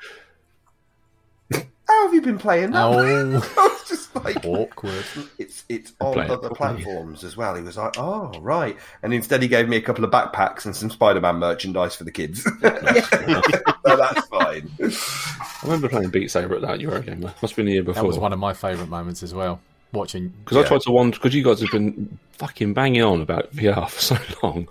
how 1.51 2.05
have 2.05 2.13
you 2.13 2.21
been 2.21 2.37
playing 2.39 2.71
that?" 2.71 2.83
Oh, 2.85 3.85
I 4.15 4.19
like, 4.23 4.45
awkward. 4.45 5.05
It's 5.37 5.65
it's 5.69 5.93
on 6.01 6.13
Play 6.13 6.25
other 6.25 6.49
properly. 6.49 6.83
platforms 6.83 7.23
as 7.23 7.37
well. 7.37 7.55
He 7.55 7.61
was 7.61 7.77
like, 7.77 7.93
"Oh, 7.97 8.31
right," 8.41 8.75
and 9.03 9.13
instead 9.13 9.41
he 9.41 9.47
gave 9.47 9.69
me 9.69 9.77
a 9.77 9.81
couple 9.81 10.03
of 10.03 10.11
backpacks 10.11 10.65
and 10.65 10.75
some 10.75 10.89
Spider-Man 10.89 11.35
merchandise 11.35 11.95
for 11.95 12.03
the 12.03 12.11
kids. 12.11 12.43
so 12.61 13.95
that's 13.95 14.27
fine. 14.27 14.69
I 14.81 15.59
remember 15.63 15.89
playing 15.89 16.09
Beat 16.09 16.31
Saber 16.31 16.55
at 16.55 16.61
that 16.61 16.79
Eurogamer. 16.79 17.21
Must 17.21 17.41
have 17.41 17.55
been 17.55 17.65
the 17.67 17.73
year 17.73 17.83
before. 17.83 18.01
That 18.01 18.07
was 18.07 18.17
one 18.17 18.33
of 18.33 18.39
my 18.39 18.53
favourite 18.53 18.89
moments 18.89 19.21
as 19.23 19.33
well. 19.33 19.61
Watching. 19.91 20.29
Because 20.43 20.57
I 20.57 20.67
tried 20.67 20.81
to 20.81 20.91
wander, 20.91 21.17
because 21.17 21.33
you 21.33 21.43
guys 21.43 21.61
have 21.61 21.71
been 21.71 22.19
fucking 22.33 22.73
banging 22.73 23.01
on 23.01 23.21
about 23.21 23.51
VR 23.53 23.89
for 23.89 24.01
so 24.01 24.17
long. 24.43 24.67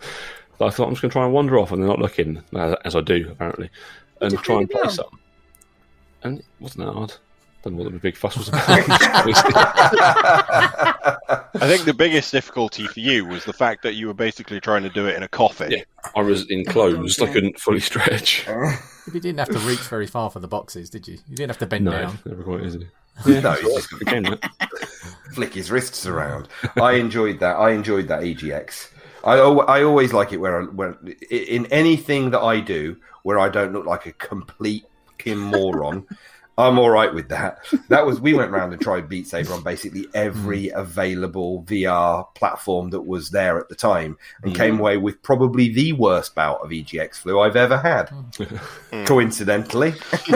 that 0.59 0.67
I 0.67 0.71
thought 0.71 0.87
I'm 0.87 0.95
just 0.95 1.03
going 1.03 1.11
to 1.11 1.15
try 1.15 1.25
and 1.25 1.33
wander 1.33 1.59
off 1.59 1.73
and 1.73 1.83
they're 1.83 1.89
not 1.89 1.99
looking, 1.99 2.43
as 2.85 2.95
I 2.95 3.01
do 3.01 3.29
apparently, 3.31 3.71
and 4.21 4.39
try 4.39 4.59
and 4.59 4.71
play 4.71 4.83
well. 4.83 4.91
some. 4.91 5.21
And 6.23 6.39
it 6.41 6.45
wasn't 6.61 6.87
that 6.87 6.93
hard. 6.93 7.15
Don't 7.69 7.77
what 7.77 7.93
the 7.93 7.99
big 7.99 8.17
fuss 8.17 8.35
was 8.37 8.49
about. 8.49 8.65
I 11.55 11.67
think 11.67 11.85
the 11.85 11.93
biggest 11.95 12.33
difficulty 12.33 12.87
for 12.87 13.01
you 13.01 13.27
was 13.27 13.45
the 13.45 13.53
fact 13.53 13.83
that 13.83 13.95
you 13.95 14.07
were 14.07 14.15
basically 14.15 14.59
trying 14.61 14.85
to 14.85 14.89
do 14.89 15.07
it 15.07 15.17
in 15.17 15.23
a 15.23 15.29
coffin. 15.29 15.71
Yeah. 15.71 15.83
I 16.17 16.23
was 16.23 16.51
enclosed. 16.51 17.21
I 17.23 17.31
couldn't 17.31 17.59
fully 17.61 17.81
stretch. 17.81 18.47
You 19.11 19.21
didn't 19.21 19.39
have 19.39 19.49
to 19.49 19.59
reach 19.61 19.79
very 19.79 20.07
far 20.07 20.29
for 20.29 20.39
the 20.39 20.49
boxes, 20.49 20.91
did 20.91 21.09
you? 21.09 21.15
You 21.27 21.35
didn't 21.35 21.49
have 21.49 21.57
to 21.61 21.67
bend 21.67 21.87
No, 21.87 21.93
down. 21.93 22.19
never 22.27 22.43
quite 22.43 22.63
easy. 22.63 22.87
no, 23.27 23.53
he's 23.53 23.63
just 23.75 23.89
The 24.01 24.51
flick 25.33 25.55
his 25.55 25.71
wrists 25.71 26.05
around. 26.05 26.49
I 26.77 26.93
enjoyed 26.93 27.41
that. 27.41 27.57
I 27.57 27.71
enjoyed 27.71 28.07
that 28.09 28.21
EGX. 28.21 28.91
I, 29.25 29.37
I 29.39 29.83
always 29.83 30.13
like 30.13 30.35
it 30.35 30.37
where, 30.37 30.61
I, 30.61 30.65
where 30.67 30.99
in 31.31 31.65
anything 31.73 32.33
that 32.33 32.41
I 32.41 32.61
do 32.61 32.99
where 33.23 33.39
I 33.39 33.49
don't 33.49 33.73
look 33.73 33.87
like 33.87 34.05
a 34.05 34.13
complete 34.13 34.85
fucking 35.07 35.39
moron. 35.39 36.07
I'm 36.59 36.77
all 36.77 36.91
right 36.91 37.15
with 37.15 37.29
that. 37.29 37.65
That 37.89 38.05
was 38.05 38.21
we 38.21 38.35
went 38.35 38.51
round 38.51 38.73
and 38.73 38.83
tried 38.83 39.09
Beat 39.09 39.29
Saber 39.29 39.53
on 39.53 39.63
basically 39.63 40.07
every 40.13 40.65
mm. 40.65 40.75
available 40.75 41.63
VR 41.63 42.27
platform 42.35 42.91
that 42.91 43.03
was 43.03 43.31
there 43.31 43.59
at 43.59 43.69
the 43.69 43.77
time, 43.77 44.19
and 44.43 44.53
mm. 44.53 44.57
came 44.57 44.81
away 44.81 44.97
with 44.97 45.23
probably 45.23 45.73
the 45.73 45.93
worst 45.93 46.35
bout 46.35 46.61
of 46.61 46.71
EGX 46.71 47.15
flu 47.15 47.39
I've 47.39 47.55
ever 47.55 47.79
had. 47.79 48.09
Mm. 48.09 48.59
Hmm. 48.91 49.05
Coincidentally, 49.05 49.95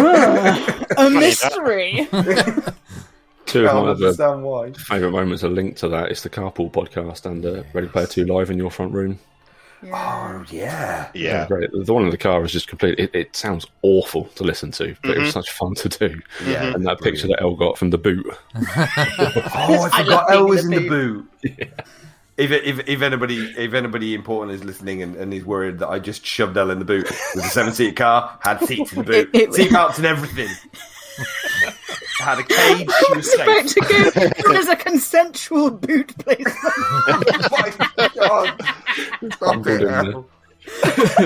A 0.97 1.11
mystery. 1.11 2.09
Two 3.47 3.67
I 3.67 3.73
of 3.73 3.99
my 3.99 4.35
why. 4.37 4.73
favourite 4.73 5.11
moments 5.11 5.43
are 5.43 5.51
linked 5.51 5.79
to 5.81 5.89
that. 5.89 6.11
It's 6.11 6.23
the 6.23 6.31
Carpool 6.31 6.73
podcast 6.73 7.27
and 7.27 7.45
uh, 7.45 7.65
Ready 7.75 7.89
Player 7.89 8.07
2 8.07 8.25
live 8.25 8.51
in 8.51 8.57
your 8.57 8.71
front 8.71 8.93
room. 8.93 9.19
Oh 9.91 10.45
yeah. 10.51 11.11
Yeah. 11.15 11.47
Great. 11.47 11.71
The 11.73 11.93
one 11.93 12.05
in 12.05 12.11
the 12.11 12.19
car 12.19 12.45
is 12.45 12.53
just 12.53 12.69
complete. 12.69 12.99
It, 12.99 13.15
it 13.15 13.35
sounds 13.35 13.67
awful 13.83 14.25
to 14.37 14.45
listen 14.45 14.71
to, 14.73 14.95
but 15.03 15.13
it 15.13 15.19
was 15.19 15.29
mm-hmm. 15.29 15.41
such 15.41 15.51
fun 15.51 15.75
to 15.77 15.89
do. 15.89 16.21
Yeah. 16.47 16.75
And 16.75 16.87
that 16.87 17.01
picture 17.01 17.27
that 17.29 17.41
El 17.41 17.57
got 17.57 17.79
from 17.79 17.91
the 17.91 17.99
boot. 17.99 18.27
Oh, 19.55 19.89
I 19.91 19.91
I 19.93 20.03
forgot 20.03 20.07
love 20.07 20.31
Elle 20.31 20.49
was 20.49 20.65
in 20.65 20.73
in 20.73 20.83
the 20.83 20.89
the 20.89 20.89
boot. 20.89 21.31
If, 22.39 22.51
if 22.51 22.89
if 22.89 23.03
anybody 23.03 23.37
if 23.57 23.75
anybody 23.75 24.15
important 24.15 24.55
is 24.55 24.65
listening 24.65 25.03
and, 25.03 25.17
and 25.17 25.35
is 25.35 25.45
worried 25.45 25.79
that 25.81 25.89
I 25.89 25.99
just 25.99 26.25
shoved 26.25 26.57
Elle 26.57 26.71
in 26.71 26.79
the 26.79 26.85
boot 26.85 27.11
with 27.35 27.45
a 27.45 27.49
seven 27.49 27.73
seat 27.73 27.97
car, 27.97 28.39
had 28.41 28.61
seats 28.61 28.93
in 28.93 28.99
the 29.01 29.05
boot, 29.05 29.31
It- 29.35 29.41
it- 29.41 29.55
seat 29.55 29.73
belts 29.73 29.99
and 29.99 30.07
everything. 30.07 30.49
had 32.19 32.39
a 32.39 32.43
cage, 32.43 32.89
she 33.07 33.15
was 33.17 33.35
About 33.41 33.69
safe. 33.69 33.75
to 33.75 33.81
go. 34.45 34.53
There's 34.53 34.69
a 34.69 34.77
consensual 34.77 35.71
boot 35.71 36.17
placement? 36.19 36.57
oh 36.65 37.49
my 37.51 38.09
god! 38.15 38.61
Stop 39.35 39.63
good 39.63 39.83
it 39.83 39.87
in 39.87 39.91
now. 39.91 40.25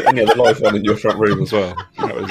and 0.08 0.16
yeah, 0.18 0.24
the 0.24 0.34
live 0.36 0.60
one 0.60 0.76
in 0.76 0.84
your 0.84 0.96
front 0.96 1.18
room 1.18 1.42
as 1.42 1.52
well. 1.52 1.74
That 1.98 2.14
was 2.16 2.30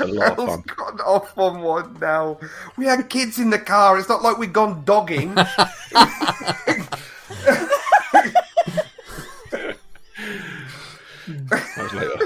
A 0.00 0.06
lot 0.06 0.38
of 0.38 0.46
fun. 0.48 0.62
gone 0.76 1.00
off 1.00 1.36
on 1.38 1.60
one 1.62 1.96
now. 2.00 2.38
We 2.76 2.84
had 2.86 3.08
kids 3.08 3.38
in 3.38 3.50
the 3.50 3.58
car. 3.58 3.98
It's 3.98 4.08
not 4.08 4.22
like 4.22 4.38
we've 4.38 4.52
gone 4.52 4.84
dogging. 4.84 5.34
That 11.26 11.76
was 11.76 11.92
later. 11.94 12.16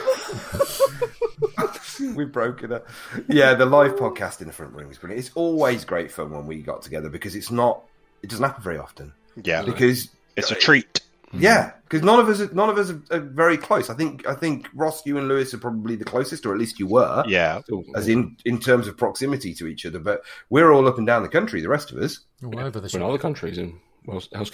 We've 2.17 2.33
broken 2.33 2.73
it. 2.73 2.85
Yeah, 3.29 3.55
the 3.55 3.67
live 3.67 3.97
podcast 3.97 4.41
in 4.41 4.47
the 4.47 4.53
front 4.53 4.75
room 4.75 4.89
was 4.89 4.99
brilliant. 4.99 5.25
It's 5.25 5.35
always 5.35 5.85
great 5.85 6.11
fun 6.11 6.31
when 6.31 6.47
we 6.47 6.63
got 6.63 6.83
together 6.83 7.09
because 7.09 7.35
it's 7.37 7.51
not. 7.51 7.83
It 8.23 8.31
doesn't 8.31 8.45
happen 8.45 8.63
very 8.63 8.79
often. 8.79 9.13
Yeah, 9.43 9.63
Because 9.63 10.09
it's 10.37 10.51
a 10.51 10.55
treat. 10.55 11.01
yeah, 11.33 11.73
because 11.85 12.03
none 12.03 12.19
of 12.19 12.29
us, 12.29 12.41
are, 12.41 12.53
none 12.53 12.69
of 12.69 12.77
us 12.77 12.91
are, 12.91 13.01
are 13.13 13.21
very 13.21 13.57
close. 13.57 13.89
I 13.89 13.95
think, 13.95 14.27
I 14.27 14.35
think 14.35 14.69
Ross, 14.75 15.07
you 15.07 15.17
and 15.17 15.29
Lewis 15.29 15.55
are 15.55 15.59
probably 15.59 15.97
the 15.97 16.05
closest, 16.05 16.45
or 16.45 16.53
at 16.53 16.59
least 16.59 16.79
you 16.81 16.87
were. 16.87 17.25
Yeah, 17.27 17.61
As 17.95 18.09
in, 18.09 18.37
in 18.45 18.59
terms 18.59 18.89
of 18.89 18.97
proximity 18.97 19.55
to 19.55 19.67
each 19.67 19.87
other, 19.87 20.01
but 20.01 20.23
we're 20.51 20.73
all 20.73 20.87
up 20.89 20.99
and 20.99 21.07
down 21.07 21.23
the 21.23 21.29
country. 21.29 21.61
The 21.63 21.69
rest 21.69 21.93
of 21.93 21.99
us, 21.99 22.21
All 22.45 22.59
over 22.59 22.81
the 22.81 22.81
We're 22.81 22.85
in 22.85 22.89
shop. 22.91 23.03
other 23.09 23.19
countries 23.19 23.57
in 23.59 23.79
Wales, 24.05 24.29
Hell's 24.35 24.51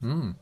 hmm. 0.00 0.32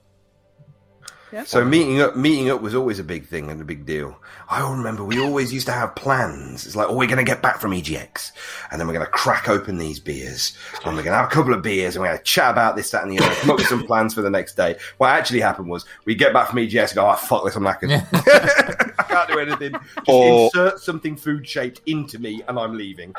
Case. 1.31 1.49
So 1.49 1.65
meeting 1.65 2.01
up, 2.01 2.17
meeting 2.17 2.51
up 2.51 2.61
was 2.63 2.75
always 2.75 2.99
a 2.99 3.05
big 3.05 3.27
thing 3.27 3.51
and 3.51 3.61
a 3.61 3.65
big 3.65 3.85
deal. 3.85 4.17
I 4.49 4.61
remember 4.71 5.03
we 5.05 5.21
always 5.21 5.53
used 5.53 5.67
to 5.67 5.73
have 5.73 5.95
plans. 5.97 6.67
It's 6.67 6.77
like, 6.77 6.89
oh, 6.89 6.95
we're 6.97 7.09
going 7.09 7.19
to 7.19 7.25
get 7.25 7.43
back 7.43 7.61
from 7.61 7.73
EGX, 7.73 8.31
and 8.71 8.81
then 8.81 8.87
we're 8.87 8.95
going 8.95 9.05
to 9.05 9.11
crack 9.11 9.49
open 9.49 9.79
these 9.79 9.99
beers, 9.99 10.57
and 10.85 10.97
we're 10.97 11.03
going 11.03 11.13
to 11.13 11.17
have 11.19 11.27
a 11.27 11.35
couple 11.35 11.53
of 11.53 11.63
beers, 11.63 11.97
and 11.97 12.03
we're 12.03 12.09
going 12.09 12.19
to 12.19 12.25
chat 12.25 12.51
about 12.53 12.77
this, 12.77 12.91
that, 12.93 13.03
and 13.03 13.11
the 13.11 13.19
other. 13.25 13.35
Come 13.37 13.51
up 13.51 13.59
with 13.59 13.67
some 13.67 13.85
plans 13.87 14.15
for 14.15 14.23
the 14.23 14.31
next 14.31 14.55
day. 14.57 14.77
What 14.99 15.11
actually 15.11 15.41
happened 15.41 15.69
was 15.69 15.85
we 16.05 16.15
get 16.15 16.33
back 16.33 16.49
from 16.49 16.59
EGX, 16.59 16.91
and 16.91 16.95
go, 16.95 17.11
oh 17.11 17.15
fuck 17.17 17.45
this, 17.45 17.57
I'm 17.57 17.65
knackered. 17.65 17.91
I 18.99 19.03
can't 19.03 19.29
do 19.29 19.39
anything. 19.39 19.73
Just 19.73 20.09
Or- 20.09 20.45
insert 20.55 20.81
something 20.81 21.17
food 21.17 21.47
shaped 21.47 21.81
into 21.87 22.19
me, 22.21 22.43
and 22.47 22.59
I'm 22.59 22.77
leaving. 22.77 23.15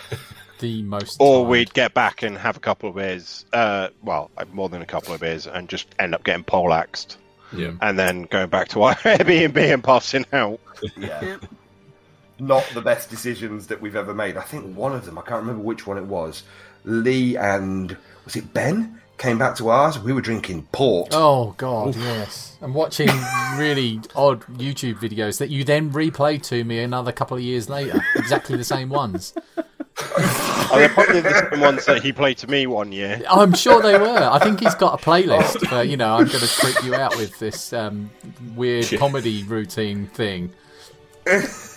The 0.59 0.81
most. 0.81 1.17
or 1.19 1.41
tired. 1.41 1.49
we'd 1.51 1.73
get 1.73 1.93
back 1.93 2.23
and 2.23 2.35
have 2.37 2.57
a 2.57 2.59
couple 2.59 2.89
of 2.89 2.95
beers. 2.95 3.45
Uh, 3.53 3.89
well, 4.01 4.31
more 4.53 4.69
than 4.69 4.81
a 4.81 4.85
couple 4.87 5.13
of 5.13 5.19
beers, 5.21 5.45
and 5.45 5.67
just 5.69 5.87
end 5.99 6.15
up 6.15 6.23
getting 6.23 6.43
poleaxed, 6.43 7.17
Yeah. 7.53 7.71
and 7.81 7.97
then 7.97 8.23
going 8.23 8.49
back 8.49 8.67
to 8.69 8.83
our 8.83 8.95
Airbnb 9.03 9.73
and 9.73 9.83
passing 9.83 10.25
out. 10.33 10.59
Yeah. 10.97 11.37
Not 12.39 12.69
the 12.73 12.81
best 12.81 13.09
decisions 13.09 13.67
that 13.67 13.81
we've 13.81 13.95
ever 13.95 14.13
made. 14.13 14.37
I 14.37 14.43
think 14.43 14.75
one 14.75 14.93
of 14.93 15.05
them, 15.05 15.17
I 15.17 15.21
can't 15.21 15.41
remember 15.41 15.63
which 15.63 15.87
one 15.87 15.97
it 15.97 16.05
was. 16.05 16.43
Lee 16.83 17.35
and 17.35 17.97
was 18.25 18.35
it 18.35 18.53
Ben 18.53 19.01
came 19.17 19.37
back 19.37 19.55
to 19.55 19.69
ours. 19.69 19.97
We 19.99 20.13
were 20.13 20.21
drinking 20.21 20.67
port. 20.71 21.09
Oh 21.11 21.55
god, 21.57 21.95
yes. 21.95 22.57
I'm 22.61 22.73
watching 22.73 23.09
really 23.55 23.99
odd 24.15 24.41
YouTube 24.41 24.95
videos 24.95 25.39
that 25.39 25.49
you 25.49 25.63
then 25.63 25.91
replay 25.91 26.41
to 26.43 26.63
me 26.63 26.79
another 26.79 27.11
couple 27.11 27.37
of 27.37 27.43
years 27.43 27.69
later. 27.69 27.99
Exactly 28.15 28.55
the 28.55 28.63
same 28.63 28.89
ones. 28.89 29.33
Oh, 30.69 30.71
they're 30.75 30.89
probably 30.89 31.21
the 31.21 31.49
same 31.49 31.59
ones 31.61 31.85
that 31.85 32.01
he 32.01 32.11
played 32.11 32.37
to 32.39 32.47
me 32.49 32.67
one 32.67 32.91
year. 32.91 33.21
I'm 33.29 33.53
sure 33.53 33.81
they 33.81 33.97
were. 33.97 34.29
I 34.31 34.39
think 34.39 34.59
he's 34.59 34.75
got 34.75 35.01
a 35.01 35.03
playlist 35.03 35.65
for, 35.67 35.83
you 35.83 35.97
know, 35.97 36.15
I'm 36.15 36.27
going 36.27 36.39
to 36.39 36.47
trick 36.47 36.83
you 36.83 36.95
out 36.95 37.15
with 37.15 37.37
this 37.39 37.71
um, 37.73 38.09
weird 38.55 38.87
comedy 38.97 39.43
routine 39.43 40.07
thing. 40.07 40.51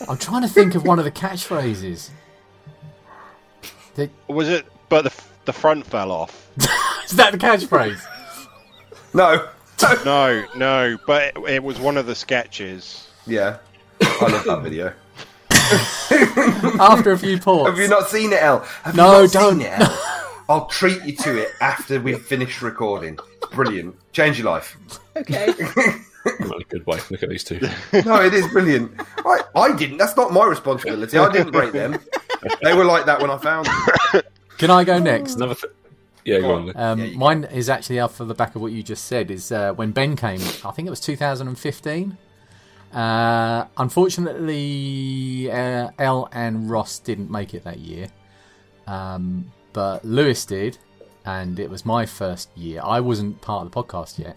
I'm 0.09 0.17
trying 0.19 0.43
to 0.43 0.49
think 0.49 0.75
of 0.75 0.85
one 0.85 0.99
of 0.99 1.05
the 1.05 1.11
catchphrases. 1.11 2.11
Was 4.29 4.49
it? 4.49 4.67
But 4.89 5.03
the 5.03 5.23
the 5.45 5.53
front 5.53 5.87
fell 5.87 6.13
off. 6.13 6.49
Is 7.05 7.17
that 7.17 7.33
the 7.33 7.39
catchphrase? 7.39 8.01
No. 9.15 9.49
No, 10.05 10.45
no, 10.55 10.99
but 11.07 11.23
it, 11.23 11.39
it 11.49 11.63
was 11.65 11.81
one 11.81 11.97
of 11.97 12.07
the 12.07 12.15
sketches. 12.15 13.09
Yeah. 13.27 13.59
I 14.03 14.27
love 14.31 14.45
that 14.45 14.63
video. 14.63 14.93
After 16.81 17.13
a 17.13 17.19
few 17.19 17.39
ports. 17.39 17.71
Have 17.71 17.79
you 17.79 17.89
not 17.89 18.09
seen 18.09 18.33
it, 18.33 18.43
El? 18.43 18.61
Have 18.83 18.97
No, 18.97 19.17
you 19.19 19.23
not 19.25 19.33
don't. 19.33 19.59
Seen 19.59 19.67
it, 19.67 19.79
El? 19.81 19.99
I'll 20.49 20.67
treat 20.67 21.05
you 21.05 21.15
to 21.17 21.39
it 21.41 21.51
after 21.61 22.01
we've 22.01 22.21
finished 22.21 22.61
recording. 22.61 23.17
Brilliant. 23.53 23.95
Change 24.13 24.39
your 24.41 24.51
life. 24.51 24.77
Okay. 25.17 25.47
Not 26.41 26.61
a 26.61 26.65
good 26.69 26.85
way. 26.87 26.99
Look 27.09 27.23
at 27.23 27.29
these 27.29 27.45
two. 27.45 27.61
No, 28.05 28.21
it 28.21 28.35
is 28.35 28.47
brilliant. 28.49 28.93
I, 29.25 29.43
I 29.55 29.73
didn't. 29.77 29.97
That's 29.99 30.17
not 30.17 30.33
my 30.33 30.45
responsibility. 30.47 31.17
I 31.17 31.31
didn't 31.33 31.53
break 31.53 31.73
them. 31.73 31.99
They 32.63 32.75
were 32.75 32.85
like 32.85 33.07
that 33.07 33.23
when 33.23 33.31
I 33.31 33.39
found 33.39 33.67
them. 34.13 34.23
Can 34.59 34.71
I 34.71 34.83
go 34.85 34.99
next? 34.99 35.37
Another 35.37 35.55
th- 35.55 35.73
yeah, 36.25 36.41
go 36.41 36.53
on. 36.53 36.77
Um, 36.77 36.99
Yeah, 36.99 37.05
you 37.07 37.19
mine 37.19 37.45
is 37.45 37.71
actually 37.71 38.01
off 38.01 38.19
the 38.19 38.35
back 38.35 38.55
of 38.55 38.61
what 38.61 38.73
you 38.73 38.83
just 38.83 39.05
said. 39.05 39.31
Is 39.31 39.51
uh, 39.53 39.73
when 39.75 39.93
Ben 39.93 40.15
came? 40.17 40.41
I 40.65 40.73
think 40.73 40.87
it 40.87 40.91
was 40.91 41.01
2015. 41.01 42.19
Uh, 42.93 43.67
unfortunately, 43.77 45.51
uh, 45.51 45.91
Elle 45.99 46.29
and 46.33 46.69
Ross 46.71 46.99
didn't 46.99 47.31
make 47.31 47.55
it 47.55 47.65
that 47.65 47.79
year, 47.79 48.09
um, 48.87 49.53
but 49.73 50.05
Lewis 50.05 50.45
did, 50.45 50.79
and 51.25 51.59
it 51.61 51.71
was 51.71 51.85
my 51.85 52.05
first 52.05 52.49
year. 52.57 52.81
I 52.85 53.01
wasn't 53.01 53.41
part 53.41 53.65
of 53.65 53.71
the 53.71 53.83
podcast 53.83 54.19
yet, 54.19 54.37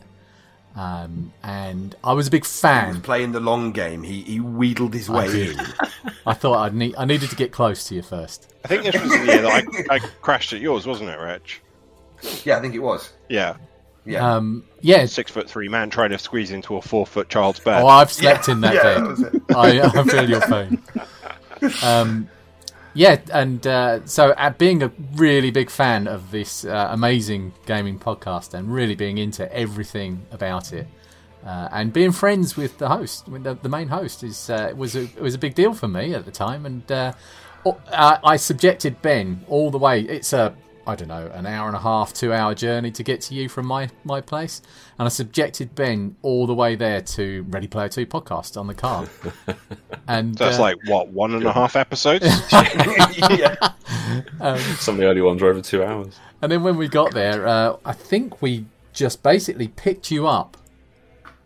um, 0.75 1.33
and 1.41 1.95
I 2.03 2.13
was 2.13 2.27
a 2.27 2.31
big 2.31 2.45
fan. 2.45 3.01
Playing 3.01 3.31
the 3.31 3.39
long 3.39 3.71
game, 3.71 4.03
he, 4.03 4.21
he 4.21 4.39
wheedled 4.39 4.93
his 4.93 5.09
way 5.09 5.49
in. 5.49 5.59
I 6.27 6.33
thought 6.33 6.57
I'd 6.57 6.75
need 6.75 6.95
I 6.95 7.05
needed 7.05 7.29
to 7.31 7.35
get 7.35 7.51
close 7.51 7.85
to 7.85 7.95
you 7.95 8.03
first. 8.03 8.53
I 8.63 8.67
think 8.67 8.83
this 8.83 9.01
was 9.01 9.11
the 9.11 9.25
year 9.25 9.41
that 9.41 9.87
I, 9.89 9.95
I 9.95 9.99
crashed 9.99 10.53
at 10.53 10.61
yours, 10.61 10.85
wasn't 10.85 11.09
it, 11.09 11.19
Rich? 11.19 11.61
Yeah, 12.45 12.57
I 12.57 12.61
think 12.61 12.75
it 12.75 12.79
was. 12.79 13.11
Yeah, 13.29 13.57
Yeah. 14.05 14.35
Um, 14.35 14.65
yeah. 14.81 15.05
six 15.05 15.31
foot 15.31 15.49
three 15.49 15.69
man 15.69 15.89
trying 15.89 16.09
to 16.09 16.19
squeeze 16.19 16.51
into 16.51 16.75
a 16.75 16.81
four 16.81 17.05
foot 17.05 17.29
child's 17.29 17.59
bed. 17.59 17.81
Oh, 17.81 17.87
I've 17.87 18.11
slept 18.11 18.49
in 18.49 18.61
that 18.61 18.73
yeah, 18.75 18.83
bed. 18.83 19.41
that. 19.47 19.55
I, 19.57 19.99
I 19.99 20.03
feel 20.03 20.29
your 20.29 20.41
pain. 20.41 20.81
Um, 21.81 22.27
yeah, 22.93 23.19
and 23.31 23.65
uh, 23.65 24.05
so 24.05 24.31
uh, 24.31 24.49
being 24.51 24.83
a 24.83 24.91
really 25.15 25.49
big 25.49 25.69
fan 25.69 26.07
of 26.07 26.29
this 26.29 26.65
uh, 26.65 26.89
amazing 26.91 27.53
gaming 27.65 27.97
podcast 27.97 28.53
and 28.53 28.71
really 28.73 28.95
being 28.95 29.17
into 29.17 29.51
everything 29.51 30.25
about 30.31 30.73
it, 30.73 30.87
uh, 31.45 31.69
and 31.71 31.91
being 31.93 32.11
friends 32.11 32.55
with 32.55 32.77
the 32.77 32.89
host, 32.89 33.27
with 33.27 33.43
the, 33.43 33.55
the 33.55 33.69
main 33.69 33.87
host, 33.87 34.23
is 34.23 34.49
uh, 34.49 34.73
was 34.75 34.95
a 34.95 35.03
it 35.03 35.21
was 35.21 35.33
a 35.33 35.39
big 35.39 35.55
deal 35.55 35.73
for 35.73 35.87
me 35.87 36.13
at 36.13 36.25
the 36.25 36.31
time, 36.31 36.65
and 36.65 36.91
uh, 36.91 37.13
o- 37.65 37.79
uh, 37.91 38.17
I 38.23 38.35
subjected 38.35 39.01
Ben 39.01 39.43
all 39.47 39.71
the 39.71 39.79
way. 39.79 40.01
It's 40.01 40.33
a 40.33 40.53
I 40.85 40.95
don't 40.95 41.07
know 41.07 41.27
an 41.33 41.45
hour 41.45 41.67
and 41.67 41.75
a 41.75 41.79
half, 41.79 42.13
two 42.13 42.33
hour 42.33 42.53
journey 42.53 42.91
to 42.91 43.03
get 43.03 43.21
to 43.21 43.33
you 43.35 43.47
from 43.47 43.65
my 43.65 43.89
my 44.03 44.19
place, 44.21 44.61
and 44.99 45.05
I 45.05 45.09
subjected 45.09 45.75
Ben 45.75 46.15
all 46.21 46.45
the 46.45 46.53
way 46.53 46.75
there 46.75 47.01
to 47.01 47.45
Ready 47.49 47.67
Player 47.67 47.89
Two 47.89 48.05
podcast 48.05 48.57
on 48.59 48.67
the 48.67 48.73
car, 48.73 49.07
and 50.07 50.35
that's 50.35 50.59
uh, 50.59 50.61
like 50.61 50.77
what 50.87 51.07
one 51.09 51.33
and 51.33 51.45
a 51.45 51.53
half 51.53 51.75
episodes. 51.75 52.25
yeah. 52.51 53.55
Some 54.79 54.95
of 54.95 54.99
the 55.01 55.05
early 55.05 55.21
ones 55.21 55.41
were 55.41 55.49
over 55.49 55.61
two 55.61 55.83
hours. 55.83 56.19
And 56.41 56.51
then 56.51 56.63
when 56.63 56.75
we 56.75 56.87
got 56.89 57.13
there, 57.13 57.47
uh, 57.47 57.77
I 57.85 57.93
think 57.93 58.41
we 58.41 58.65
just 58.91 59.23
basically 59.23 59.69
picked 59.69 60.11
you 60.11 60.27
up, 60.27 60.57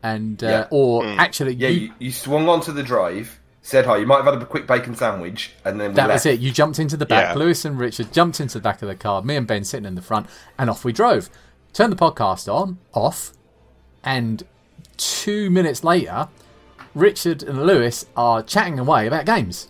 and 0.01 0.43
uh, 0.43 0.47
Yeah. 0.47 0.67
or 0.71 1.05
actually, 1.05 1.53
Yeah, 1.53 1.69
you, 1.69 1.79
you, 1.81 1.93
you 1.99 2.11
swung 2.11 2.49
onto 2.49 2.71
the 2.71 2.83
drive, 2.83 3.36
said 3.67 3.85
hi. 3.85 3.97
You 3.97 4.05
might 4.05 4.23
have 4.23 4.33
had 4.33 4.41
a 4.41 4.45
quick 4.45 4.65
bacon 4.65 4.95
sandwich, 4.95 5.51
and 5.65 5.79
then 5.79 5.89
we 5.89 5.95
that 5.95 6.07
left. 6.07 6.25
was 6.25 6.25
it. 6.25 6.39
You 6.39 6.51
jumped 6.51 6.79
into 6.79 6.95
the 6.95 7.05
back. 7.05 7.35
Yeah. 7.35 7.39
Lewis 7.39 7.65
and 7.65 7.77
Richard 7.77 8.13
jumped 8.13 8.39
into 8.39 8.57
the 8.57 8.61
back 8.61 8.81
of 8.81 8.87
the 8.87 8.95
car. 8.95 9.21
Me 9.21 9.35
and 9.35 9.45
Ben 9.45 9.65
sitting 9.65 9.85
in 9.85 9.95
the 9.95 10.01
front, 10.01 10.27
and 10.57 10.69
off 10.69 10.85
we 10.85 10.93
drove. 10.93 11.29
Turned 11.73 11.91
the 11.91 11.97
podcast 11.97 12.51
on, 12.51 12.77
off, 12.93 13.33
and 14.05 14.43
two 14.95 15.49
minutes 15.49 15.83
later, 15.83 16.29
Richard 16.95 17.43
and 17.43 17.65
Lewis 17.67 18.05
are 18.15 18.41
chatting 18.41 18.79
away 18.79 19.05
about 19.05 19.25
games. 19.25 19.69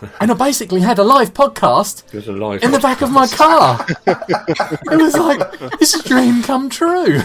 And 0.20 0.30
I 0.30 0.34
basically 0.34 0.80
had 0.80 1.00
a 1.00 1.02
live 1.02 1.34
podcast 1.34 2.04
a 2.14 2.30
live. 2.30 2.62
in 2.62 2.70
the 2.70 2.78
back 2.78 3.00
of 3.02 3.10
my 3.10 3.26
car. 3.26 3.84
it 4.06 4.96
was 4.96 5.14
like 5.16 5.58
this 5.80 5.92
is 5.92 6.04
a 6.04 6.08
dream 6.08 6.40
come 6.44 6.68
true. 6.70 7.20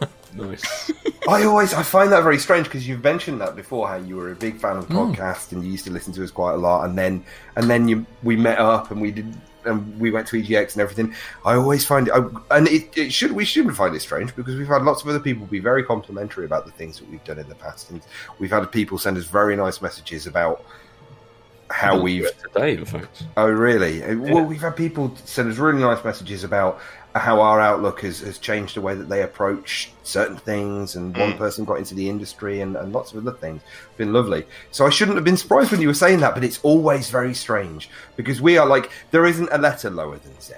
Nice. 0.36 0.90
I 1.28 1.42
always 1.44 1.74
I 1.74 1.82
find 1.82 2.12
that 2.12 2.22
very 2.22 2.38
strange 2.38 2.66
because 2.66 2.86
you've 2.86 3.02
mentioned 3.02 3.40
that 3.40 3.56
before 3.56 3.88
how 3.88 3.96
you 3.96 4.16
were 4.16 4.30
a 4.30 4.36
big 4.36 4.58
fan 4.60 4.76
of 4.76 4.86
the 4.88 4.94
Hmm. 4.94 5.12
podcast 5.12 5.52
and 5.52 5.64
you 5.64 5.72
used 5.72 5.84
to 5.86 5.92
listen 5.92 6.12
to 6.14 6.22
us 6.24 6.30
quite 6.30 6.52
a 6.52 6.56
lot 6.56 6.84
and 6.84 6.96
then 6.96 7.24
and 7.56 7.68
then 7.68 7.88
you 7.88 8.06
we 8.22 8.36
met 8.36 8.58
up 8.58 8.90
and 8.90 9.00
we 9.00 9.10
did 9.10 9.34
and 9.64 9.98
we 9.98 10.12
went 10.12 10.28
to 10.28 10.36
EGX 10.40 10.74
and 10.74 10.82
everything. 10.82 11.12
I 11.44 11.54
always 11.54 11.84
find 11.84 12.06
it 12.06 12.14
I, 12.14 12.56
and 12.56 12.68
it, 12.68 12.96
it 12.96 13.12
should 13.12 13.32
we 13.32 13.44
shouldn't 13.44 13.74
find 13.76 13.96
it 13.96 14.00
strange 14.00 14.36
because 14.36 14.54
we've 14.54 14.68
had 14.68 14.82
lots 14.82 15.02
of 15.02 15.08
other 15.08 15.18
people 15.18 15.46
be 15.46 15.58
very 15.58 15.82
complimentary 15.82 16.44
about 16.44 16.64
the 16.66 16.72
things 16.72 17.00
that 17.00 17.10
we've 17.10 17.24
done 17.24 17.40
in 17.40 17.48
the 17.48 17.56
past 17.56 17.90
and 17.90 18.00
we've 18.38 18.50
had 18.52 18.70
people 18.70 18.96
send 18.96 19.16
us 19.18 19.24
very 19.24 19.56
nice 19.56 19.82
messages 19.82 20.28
about 20.28 20.64
how 21.70 22.00
we've 22.00 22.30
today, 22.42 22.74
in 22.74 22.84
fact. 22.84 23.24
Oh, 23.36 23.48
really? 23.48 24.02
Uh, 24.02 24.16
Well, 24.16 24.44
we've 24.44 24.60
had 24.60 24.76
people 24.76 25.14
send 25.24 25.50
us 25.50 25.58
really 25.58 25.80
nice 25.80 26.04
messages 26.04 26.44
about 26.44 26.80
how 27.14 27.40
our 27.40 27.60
outlook 27.60 28.02
has, 28.02 28.20
has 28.20 28.38
changed 28.38 28.76
the 28.76 28.80
way 28.80 28.94
that 28.94 29.08
they 29.08 29.22
approach 29.22 29.90
certain 30.02 30.36
things, 30.36 30.96
and 30.96 31.16
one 31.16 31.36
person 31.38 31.64
got 31.64 31.78
into 31.78 31.94
the 31.94 32.08
industry, 32.08 32.60
and, 32.60 32.76
and 32.76 32.92
lots 32.92 33.12
of 33.12 33.26
other 33.26 33.36
things. 33.36 33.62
It's 33.88 33.96
been 33.96 34.12
lovely. 34.12 34.44
So 34.70 34.86
I 34.86 34.90
shouldn't 34.90 35.16
have 35.16 35.24
been 35.24 35.36
surprised 35.36 35.72
when 35.72 35.80
you 35.80 35.88
were 35.88 35.94
saying 35.94 36.20
that, 36.20 36.34
but 36.34 36.44
it's 36.44 36.60
always 36.62 37.10
very 37.10 37.34
strange 37.34 37.88
because 38.16 38.40
we 38.40 38.58
are 38.58 38.66
like 38.66 38.90
there 39.10 39.26
isn't 39.26 39.48
a 39.50 39.58
letter 39.58 39.90
lower 39.90 40.18
than 40.18 40.38
Z. 40.40 40.54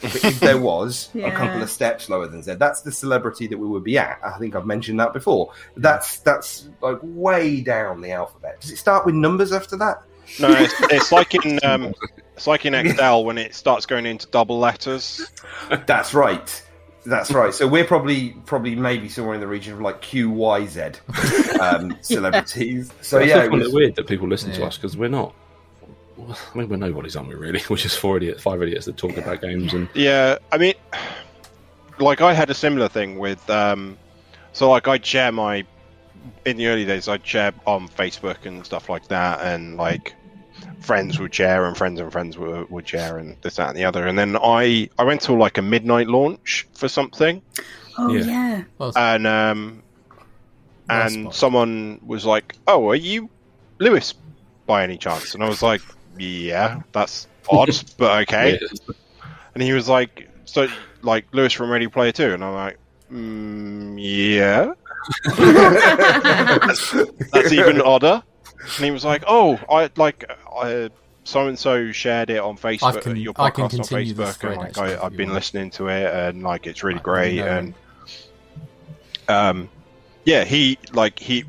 But 0.00 0.24
if 0.24 0.40
there 0.40 0.58
was 0.72 1.10
a 1.14 1.30
couple 1.30 1.62
of 1.62 1.70
steps 1.70 2.08
lower 2.08 2.26
than 2.26 2.42
Z, 2.42 2.54
that's 2.54 2.82
the 2.82 2.90
celebrity 2.92 3.46
that 3.46 3.58
we 3.58 3.68
would 3.68 3.84
be 3.84 3.96
at. 3.98 4.18
I 4.24 4.36
think 4.38 4.56
I've 4.56 4.66
mentioned 4.66 4.98
that 4.98 5.12
before. 5.12 5.52
That's 5.76 6.18
that's 6.20 6.68
like 6.80 6.98
way 7.02 7.60
down 7.60 8.00
the 8.00 8.12
alphabet. 8.12 8.60
Does 8.60 8.70
it 8.70 8.78
start 8.78 9.06
with 9.06 9.14
numbers 9.14 9.52
after 9.52 9.76
that? 9.76 10.02
No, 10.38 10.50
it's, 10.50 10.74
it's 10.92 11.12
like 11.12 11.34
in 11.34 11.58
um, 11.64 11.94
it's 12.36 12.46
like 12.46 12.64
in 12.64 12.74
Excel 12.74 13.24
when 13.24 13.38
it 13.38 13.54
starts 13.54 13.86
going 13.86 14.06
into 14.06 14.26
double 14.28 14.58
letters. 14.58 15.30
That's 15.86 16.14
right. 16.14 16.62
That's 17.06 17.30
right. 17.30 17.52
So 17.52 17.66
we're 17.66 17.84
probably 17.84 18.30
probably 18.46 18.74
maybe 18.76 19.08
somewhere 19.08 19.34
in 19.34 19.40
the 19.40 19.46
region 19.46 19.74
of 19.74 19.80
like 19.80 20.02
QYZ 20.02 21.60
um, 21.60 21.96
celebrities. 22.02 22.92
So 23.00 23.18
I 23.18 23.22
yeah, 23.22 23.28
still 23.28 23.40
it 23.40 23.48
find 23.48 23.60
was, 23.60 23.68
it 23.68 23.74
weird 23.74 23.96
that 23.96 24.06
people 24.06 24.28
listen 24.28 24.52
to 24.52 24.64
us 24.64 24.76
because 24.76 24.96
we're 24.96 25.08
not. 25.08 25.34
I 26.18 26.58
mean, 26.58 26.68
we're 26.68 26.76
nobodies, 26.76 27.16
aren't 27.16 27.30
we? 27.30 27.34
Really, 27.34 27.62
we're 27.70 27.76
just 27.76 27.98
four 27.98 28.18
idiots, 28.18 28.42
five 28.42 28.62
idiots 28.62 28.86
that 28.86 28.96
talk 28.96 29.16
about 29.16 29.40
games 29.40 29.72
and 29.72 29.88
Yeah, 29.94 30.36
I 30.52 30.58
mean, 30.58 30.74
like 31.98 32.20
I 32.20 32.34
had 32.34 32.50
a 32.50 32.54
similar 32.54 32.88
thing 32.88 33.18
with. 33.18 33.48
Um, 33.48 33.98
so 34.52 34.70
like 34.70 34.88
I'd 34.88 35.04
share 35.04 35.32
my 35.32 35.64
in 36.44 36.58
the 36.58 36.66
early 36.66 36.84
days, 36.84 37.08
I'd 37.08 37.26
share 37.26 37.52
on 37.66 37.88
Facebook 37.88 38.44
and 38.44 38.64
stuff 38.64 38.88
like 38.88 39.08
that, 39.08 39.40
and 39.40 39.76
like 39.76 40.14
friends 40.80 41.18
would 41.18 41.34
share, 41.34 41.66
and 41.66 41.76
friends 41.76 42.00
and 42.00 42.10
friends 42.12 42.36
would, 42.38 42.70
would 42.70 42.88
share, 42.88 43.18
and 43.18 43.36
this, 43.42 43.56
that, 43.56 43.68
and 43.70 43.76
the 43.78 43.84
other. 43.84 44.06
And 44.06 44.18
then 44.18 44.36
I 44.36 44.88
I 44.98 45.04
went 45.04 45.20
to 45.22 45.32
like 45.34 45.58
a 45.58 45.62
midnight 45.62 46.06
launch 46.08 46.66
for 46.74 46.88
something, 46.88 47.42
Oh 47.98 48.14
Yeah. 48.14 48.24
yeah. 48.24 48.64
Well, 48.78 48.92
and 48.96 49.26
um, 49.26 49.82
Nice 50.88 51.14
and 51.14 51.22
spot. 51.24 51.34
someone 51.34 52.00
was 52.04 52.24
like, 52.26 52.56
"Oh, 52.66 52.88
are 52.90 52.96
you 52.96 53.28
Lewis 53.78 54.14
by 54.66 54.82
any 54.82 54.96
chance?" 54.98 55.34
And 55.34 55.42
I 55.44 55.48
was 55.48 55.62
like, 55.62 55.82
"Yeah, 56.18 56.80
that's 56.92 57.26
odd, 57.50 57.70
but 57.98 58.22
okay." 58.22 58.58
Yeah. 58.60 58.94
And 59.54 59.62
he 59.62 59.72
was 59.72 59.88
like, 59.88 60.28
"So, 60.46 60.66
like 61.02 61.26
Lewis 61.32 61.52
from 61.52 61.70
Ready 61.70 61.86
Player 61.88 62.12
2? 62.12 62.34
And 62.34 62.44
I'm 62.44 62.54
like, 62.54 62.78
mm, 63.12 63.96
"Yeah, 63.98 64.72
that's, 65.36 66.92
that's 67.32 67.52
even 67.52 67.80
odder." 67.80 68.22
And 68.62 68.84
he 68.84 68.90
was 68.90 69.04
like, 69.04 69.24
"Oh, 69.26 69.58
I 69.70 69.90
like 69.96 70.24
I." 70.54 70.90
So 71.24 71.46
and 71.46 71.58
so 71.58 71.92
shared 71.92 72.30
it 72.30 72.38
on 72.38 72.56
Facebook, 72.56 73.02
can- 73.02 73.16
your 73.16 73.34
podcast 73.34 73.78
on 73.78 73.86
Facebook, 73.86 74.42
and 74.48 74.56
like 74.56 74.78
I, 74.78 75.04
I've 75.04 75.16
been 75.16 75.28
want. 75.28 75.34
listening 75.34 75.70
to 75.72 75.88
it, 75.88 76.12
and 76.12 76.42
like 76.42 76.66
it's 76.66 76.82
really 76.82 76.98
I 76.98 77.02
great, 77.02 77.40
and 77.40 77.74
um, 79.28 79.68
yeah, 80.24 80.44
he 80.44 80.78
like 80.92 81.18
he 81.18 81.44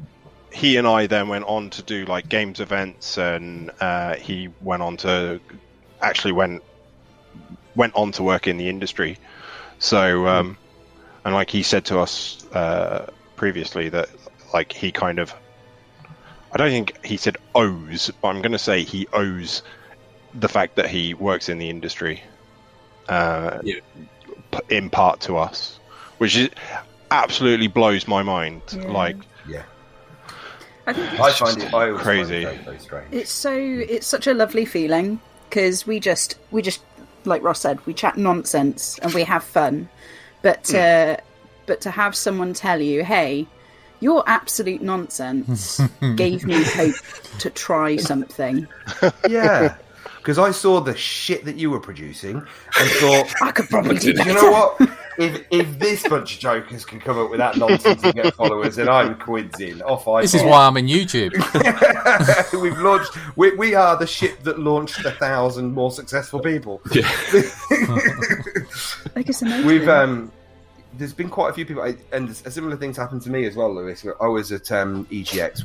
he 0.52 0.78
and 0.78 0.88
I 0.88 1.08
then 1.08 1.30
went 1.30 1.46
on 1.46 1.70
to 1.72 1.84
do 1.84 2.06
like 2.06 2.28
games 2.30 2.60
events, 2.60 3.18
and 3.18 3.72
uh, 3.80 4.16
he 4.16 4.50
went 4.62 4.84
on 4.84 4.98
to 4.98 5.40
actually 6.02 6.34
went 6.34 6.64
went 7.76 7.96
on 7.96 8.12
to 8.14 8.24
work 8.24 8.48
in 8.48 8.58
the 8.58 8.70
industry. 8.70 9.18
So, 9.80 10.28
um, 10.28 10.58
and 11.26 11.34
like 11.34 11.50
he 11.50 11.64
said 11.64 11.86
to 11.86 12.00
us 12.00 12.46
uh, 12.54 13.10
previously 13.36 13.90
that 13.90 14.10
like 14.54 14.72
he 14.74 14.92
kind 14.92 15.20
of, 15.20 15.34
I 16.54 16.58
don't 16.58 16.70
think 16.70 17.04
he 17.06 17.18
said 17.18 17.38
owes, 17.56 18.12
but 18.22 18.28
I'm 18.30 18.42
going 18.42 18.52
to 18.52 18.60
say 18.60 18.84
he 18.84 19.08
owes 19.14 19.62
the 20.34 20.50
fact 20.50 20.76
that 20.76 20.90
he 20.90 21.14
works 21.14 21.50
in 21.50 21.58
the 21.58 21.70
industry, 21.70 22.22
uh, 23.10 23.60
Yeah. 23.64 23.76
in 24.70 24.90
part 24.90 25.22
to 25.22 25.38
us, 25.38 25.80
which 26.18 26.36
is 26.36 26.50
absolutely 27.12 27.68
blows 27.68 28.08
my 28.08 28.22
mind. 28.24 28.62
Yeah. 28.74 28.84
Like, 28.92 29.18
yeah. 29.48 29.64
I 30.88 30.94
think 30.94 31.20
I 31.20 31.32
find 31.32 31.62
it 31.64 31.74
I 31.74 31.92
Crazy. 31.98 32.44
Find 32.44 32.56
it 32.58 32.64
very, 32.64 32.66
very 32.66 32.80
strange. 32.80 33.08
it's 33.14 33.32
so 33.32 33.54
it's 33.54 34.08
such 34.08 34.28
a 34.28 34.34
lovely 34.34 34.66
feeling 34.66 35.20
because 35.50 35.86
we 35.86 36.00
just 36.00 36.38
we 36.50 36.62
just 36.62 36.82
like 37.24 37.44
Ross 37.44 37.60
said 37.62 37.86
we 37.86 37.94
chat 37.94 38.18
nonsense 38.18 38.98
and 39.00 39.14
we 39.14 39.24
have 39.24 39.44
fun, 39.44 39.88
but 40.42 40.74
uh, 40.74 41.18
but 41.68 41.82
to 41.82 41.92
have 41.92 42.16
someone 42.16 42.54
tell 42.54 42.82
you, 42.82 43.04
hey, 43.04 43.46
your 44.02 44.24
absolute 44.28 44.82
nonsense 44.82 45.80
gave 46.16 46.46
me 46.46 46.62
hope 46.64 46.96
to 47.40 47.50
try 47.50 47.96
something. 47.96 48.68
Yeah. 49.30 49.78
Because 50.18 50.38
I 50.38 50.52
saw 50.52 50.82
the 50.82 50.96
shit 50.96 51.46
that 51.46 51.56
you 51.56 51.72
were 51.72 51.80
producing 51.80 52.36
and 52.38 52.90
thought, 52.92 53.34
I 53.42 53.52
could 53.52 53.68
probably 53.70 53.98
do 53.98 54.12
you 54.12 54.34
know 54.34 54.52
what? 54.52 54.90
If, 55.18 55.46
if 55.50 55.80
this 55.80 56.08
bunch 56.08 56.36
of 56.36 56.40
jokers 56.40 56.86
can 56.86 57.00
come 57.00 57.18
up 57.18 57.32
with 57.32 57.40
that 57.40 57.58
nonsense 57.58 58.04
and 58.04 58.14
get 58.14 58.34
followers, 58.36 58.76
then 58.76 58.88
I'm 58.88 59.16
quids 59.16 59.60
in. 59.60 59.82
Off 59.82 60.08
I 60.08 60.22
this 60.22 60.36
is 60.36 60.44
why 60.44 60.68
I'm 60.68 60.78
in 60.78 60.86
YouTube. 60.86 61.32
We've 62.62 62.78
launched. 62.78 63.18
We, 63.36 63.56
we 63.56 63.74
are 63.74 63.98
the 63.98 64.06
ship 64.06 64.44
that 64.44 64.60
launched 64.60 65.04
a 65.06 65.12
thousand 65.12 65.74
more 65.74 65.92
successful 65.92 66.40
people. 66.40 66.82
Yeah. 66.92 67.10
Like 69.16 69.28
it's 69.28 69.42
amazing. 69.42 69.68
We've 69.68 69.90
um, 69.90 70.32
there's 70.98 71.14
been 71.14 71.30
quite 71.30 71.50
a 71.50 71.54
few 71.54 71.66
people, 71.66 71.84
and 72.12 72.30
a 72.30 72.52
similar 72.52 72.76
things 72.78 72.98
happened 72.98 73.22
to 73.24 73.30
me 73.30 73.46
as 73.46 73.56
well, 73.56 73.74
Lewis. 73.74 74.06
I 74.20 74.28
was 74.28 74.52
at 74.52 74.72
um, 74.72 75.06
EGX. 75.06 75.64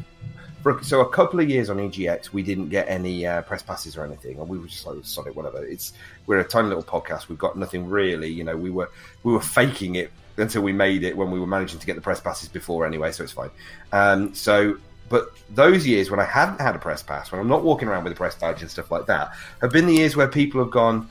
For, 0.63 0.83
so 0.83 1.01
a 1.01 1.09
couple 1.09 1.39
of 1.39 1.49
years 1.49 1.71
on 1.71 1.77
EGX, 1.77 2.33
we 2.33 2.43
didn't 2.43 2.71
get 2.71 2.89
any 2.89 3.27
uh, 3.27 3.43
press 3.43 3.63
passes 3.63 3.97
or 3.97 4.05
anything, 4.05 4.39
and 4.39 4.49
we 4.49 4.59
were 4.59 4.67
just 4.67 4.87
like, 4.87 4.99
"Sod 5.03 5.29
whatever." 5.35 5.65
It's 5.65 5.93
we're 6.27 6.41
a 6.41 6.45
tiny 6.45 6.69
little 6.69 6.83
podcast. 6.83 7.29
We've 7.29 7.39
got 7.39 7.57
nothing 7.57 7.89
really. 7.89 8.29
You 8.29 8.45
know, 8.45 8.57
we 8.57 8.71
were 8.71 8.91
we 9.23 9.33
were 9.33 9.41
faking 9.41 9.97
it 9.97 10.11
until 10.39 10.63
we 10.63 10.73
made 10.73 11.03
it 11.03 11.17
when 11.17 11.31
we 11.31 11.41
were 11.41 11.47
managing 11.47 11.79
to 11.81 11.87
get 11.87 11.97
the 11.97 12.03
press 12.03 12.21
passes 12.21 12.49
before 12.49 12.87
anyway, 12.87 13.13
so 13.13 13.25
it's 13.25 13.33
fine. 13.33 13.51
Um, 13.93 14.35
so, 14.35 14.77
but 15.09 15.29
those 15.51 15.87
years 15.87 16.11
when 16.11 16.21
I 16.21 16.25
haven't 16.25 16.61
had 16.61 16.75
a 16.75 16.79
press 16.79 17.03
pass, 17.03 17.33
when 17.33 17.41
I'm 17.41 17.49
not 17.49 17.63
walking 17.63 17.89
around 17.89 18.05
with 18.05 18.13
a 18.13 18.17
press 18.17 18.35
badge 18.35 18.61
and 18.63 18.71
stuff 18.71 18.91
like 18.91 19.07
that, 19.07 19.33
have 19.61 19.71
been 19.71 19.87
the 19.87 19.95
years 19.95 20.17
where 20.17 20.29
people 20.29 20.63
have 20.63 20.71
gone, 20.71 21.09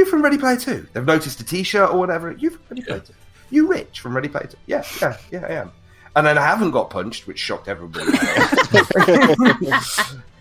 "You 0.00 0.06
from 0.06 0.22
Ready 0.22 0.38
Player 0.38 0.56
2? 0.56 0.88
They've 0.94 1.04
noticed 1.04 1.38
a 1.42 1.44
T-shirt 1.44 1.90
or 1.90 1.98
whatever. 1.98 2.32
You 2.32 2.48
from 2.48 2.62
Ready 2.70 2.80
Player 2.80 3.00
2? 3.00 3.12
You 3.50 3.66
Rich 3.66 4.00
from 4.00 4.16
Ready 4.16 4.28
Player 4.28 4.46
2? 4.46 4.56
Yeah, 4.64 4.82
yeah, 5.02 5.18
yeah, 5.30 5.46
I 5.46 5.52
am. 5.52 5.72
And 6.16 6.26
then 6.26 6.38
I 6.38 6.46
haven't 6.46 6.70
got 6.70 6.88
punched, 6.88 7.26
which 7.26 7.38
shocked 7.38 7.68
everybody. 7.68 8.10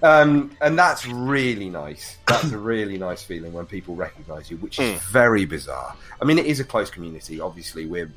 um, 0.01 0.55
and 0.61 0.79
that's 0.79 1.05
really 1.05 1.69
nice. 1.69 2.15
That's 2.25 2.53
a 2.53 2.57
really 2.57 2.97
nice 2.97 3.21
feeling 3.21 3.51
when 3.51 3.65
people 3.65 3.95
recognise 3.95 4.49
you, 4.49 4.55
which 4.57 4.79
is 4.79 4.97
very 5.01 5.43
bizarre. 5.43 5.93
I 6.21 6.23
mean, 6.23 6.39
it 6.39 6.45
is 6.45 6.61
a 6.61 6.63
close 6.63 6.89
community. 6.89 7.41
Obviously, 7.41 7.85
we're 7.85 8.09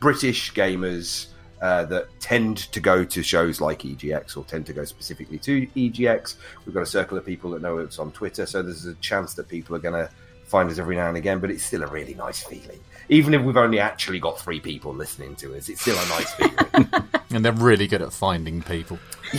British 0.00 0.54
gamers 0.54 1.26
uh, 1.60 1.84
that 1.84 2.08
tend 2.18 2.56
to 2.72 2.80
go 2.80 3.04
to 3.04 3.22
shows 3.22 3.60
like 3.60 3.80
EGX 3.80 4.38
or 4.38 4.44
tend 4.44 4.64
to 4.64 4.72
go 4.72 4.84
specifically 4.84 5.38
to 5.40 5.66
EGX. 5.66 6.36
We've 6.64 6.74
got 6.74 6.84
a 6.84 6.86
circle 6.86 7.18
of 7.18 7.26
people 7.26 7.50
that 7.50 7.60
know 7.60 7.78
us 7.78 7.98
on 7.98 8.10
Twitter, 8.10 8.46
so 8.46 8.62
there's 8.62 8.86
a 8.86 8.94
chance 8.94 9.34
that 9.34 9.48
people 9.48 9.76
are 9.76 9.80
going 9.80 10.06
to 10.06 10.10
find 10.48 10.70
us 10.70 10.78
every 10.78 10.96
now 10.96 11.08
and 11.08 11.16
again. 11.16 11.38
But 11.38 11.50
it's 11.50 11.62
still 11.62 11.82
a 11.82 11.86
really 11.86 12.14
nice 12.14 12.42
feeling, 12.42 12.80
even 13.08 13.34
if 13.34 13.42
we've 13.42 13.56
only 13.56 13.78
actually 13.80 14.20
got 14.20 14.38
three 14.40 14.60
people 14.60 14.94
listening 14.94 15.34
to 15.36 15.56
us. 15.56 15.68
It's 15.68 15.80
still 15.80 15.96
a 15.98 16.08
nice 16.08 16.32
feeling. 16.34 16.88
and 17.30 17.44
they're 17.44 17.52
really 17.52 17.86
good 17.86 18.02
at 18.02 18.12
finding 18.12 18.62
people. 18.62 18.98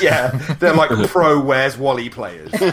yeah, 0.00 0.28
they're 0.58 0.74
like 0.74 0.90
pro 1.08 1.40
Where's 1.40 1.76
Wally 1.76 2.08
players. 2.08 2.50
they 2.52 2.70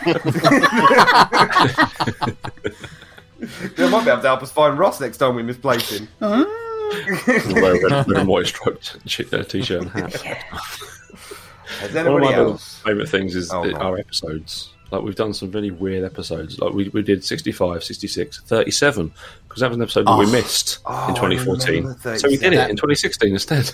might 3.89 4.03
be 4.05 4.11
able 4.11 4.21
to 4.21 4.27
help 4.27 4.43
us 4.43 4.51
find 4.51 4.77
Ross 4.77 4.99
next 4.99 5.17
time 5.17 5.35
we 5.35 5.43
misplace 5.43 5.89
him. 5.89 6.07
Oh. 6.21 6.55
wear 7.53 7.75
a 7.75 7.83
red, 7.83 8.07
red 8.07 8.17
and 8.17 8.27
white 8.27 8.47
striped 8.47 8.97
t-shirt 9.05 9.81
and 9.81 9.89
hat. 9.91 10.13
Has 11.81 11.93
One 11.93 12.07
of 12.07 12.19
my 12.21 12.33
else? 12.33 12.81
favourite 12.83 13.09
things 13.09 13.35
is 13.35 13.51
Oh, 13.53 13.63
the- 13.63 13.73
no. 13.73 13.77
our 13.79 13.97
episodes. 13.99 14.71
Like 14.91 15.03
we've 15.03 15.15
done 15.15 15.33
some 15.33 15.51
really 15.51 15.71
weird 15.71 16.03
episodes. 16.03 16.59
Like 16.59 16.73
we, 16.73 16.89
we 16.89 17.01
did 17.01 17.23
65, 17.23 17.83
66, 17.83 18.41
37 18.41 19.11
because 19.47 19.61
that 19.61 19.69
was 19.69 19.77
an 19.77 19.81
episode 19.83 20.07
that 20.07 20.17
we 20.17 20.25
oh, 20.25 20.31
missed 20.31 20.79
Oh, 20.85 21.09
in 21.09 21.15
2014. 21.15 22.17
So 22.19 22.27
we 22.27 22.37
did 22.37 22.53
it 22.53 22.69
in 22.69 22.75
2016 22.75 23.33
instead. 23.33 23.71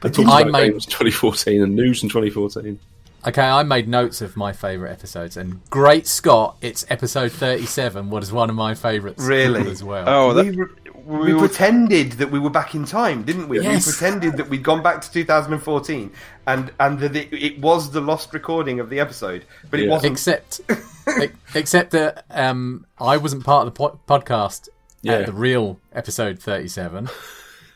But 0.00 0.18
I 0.18 0.44
made- 0.44 0.72
games 0.72 0.86
2014 0.86 1.62
and 1.62 1.74
news 1.74 2.02
in 2.02 2.08
2014. 2.08 2.78
Okay, 3.26 3.42
I 3.42 3.62
made 3.64 3.86
notes 3.86 4.22
of 4.22 4.34
my 4.34 4.50
favourite 4.54 4.92
episodes, 4.92 5.36
and 5.36 5.60
Great 5.68 6.06
Scott, 6.06 6.56
it's 6.62 6.86
episode 6.88 7.30
37, 7.30 8.08
was 8.08 8.32
one 8.32 8.48
of 8.48 8.56
my 8.56 8.74
favourites 8.74 9.22
Really? 9.22 9.70
as 9.70 9.84
well. 9.84 10.04
oh, 10.08 10.32
that, 10.32 10.46
we, 10.46 10.56
re- 10.56 10.68
we 11.04 11.32
pretended 11.34 12.12
that 12.12 12.30
we 12.30 12.38
were 12.38 12.50
back 12.50 12.74
in 12.74 12.84
time, 12.84 13.22
didn't 13.22 13.48
we? 13.48 13.60
Yes. 13.60 13.86
We 13.86 13.92
pretended 13.92 14.36
that 14.38 14.48
we'd 14.48 14.62
gone 14.62 14.82
back 14.82 15.00
to 15.02 15.10
2014 15.12 16.10
and 16.46 16.72
and 16.80 16.98
that 17.00 17.16
it, 17.16 17.32
it 17.32 17.60
was 17.60 17.90
the 17.90 18.00
lost 18.00 18.32
recording 18.34 18.80
of 18.80 18.90
the 18.90 19.00
episode, 19.00 19.44
but 19.70 19.80
it 19.80 19.88
wasn't. 19.88 20.12
except 20.12 20.60
except 21.54 21.90
that 21.92 22.24
um, 22.30 22.86
I 22.98 23.16
wasn't 23.16 23.44
part 23.44 23.66
of 23.66 23.74
the 23.74 23.78
po- 23.78 24.00
podcast 24.08 24.68
Yeah. 25.02 25.14
at 25.14 25.26
the 25.26 25.32
real 25.32 25.78
episode 25.92 26.38
37. 26.38 27.08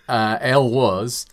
Uh, 0.09 0.39
L 0.41 0.69
was, 0.69 1.27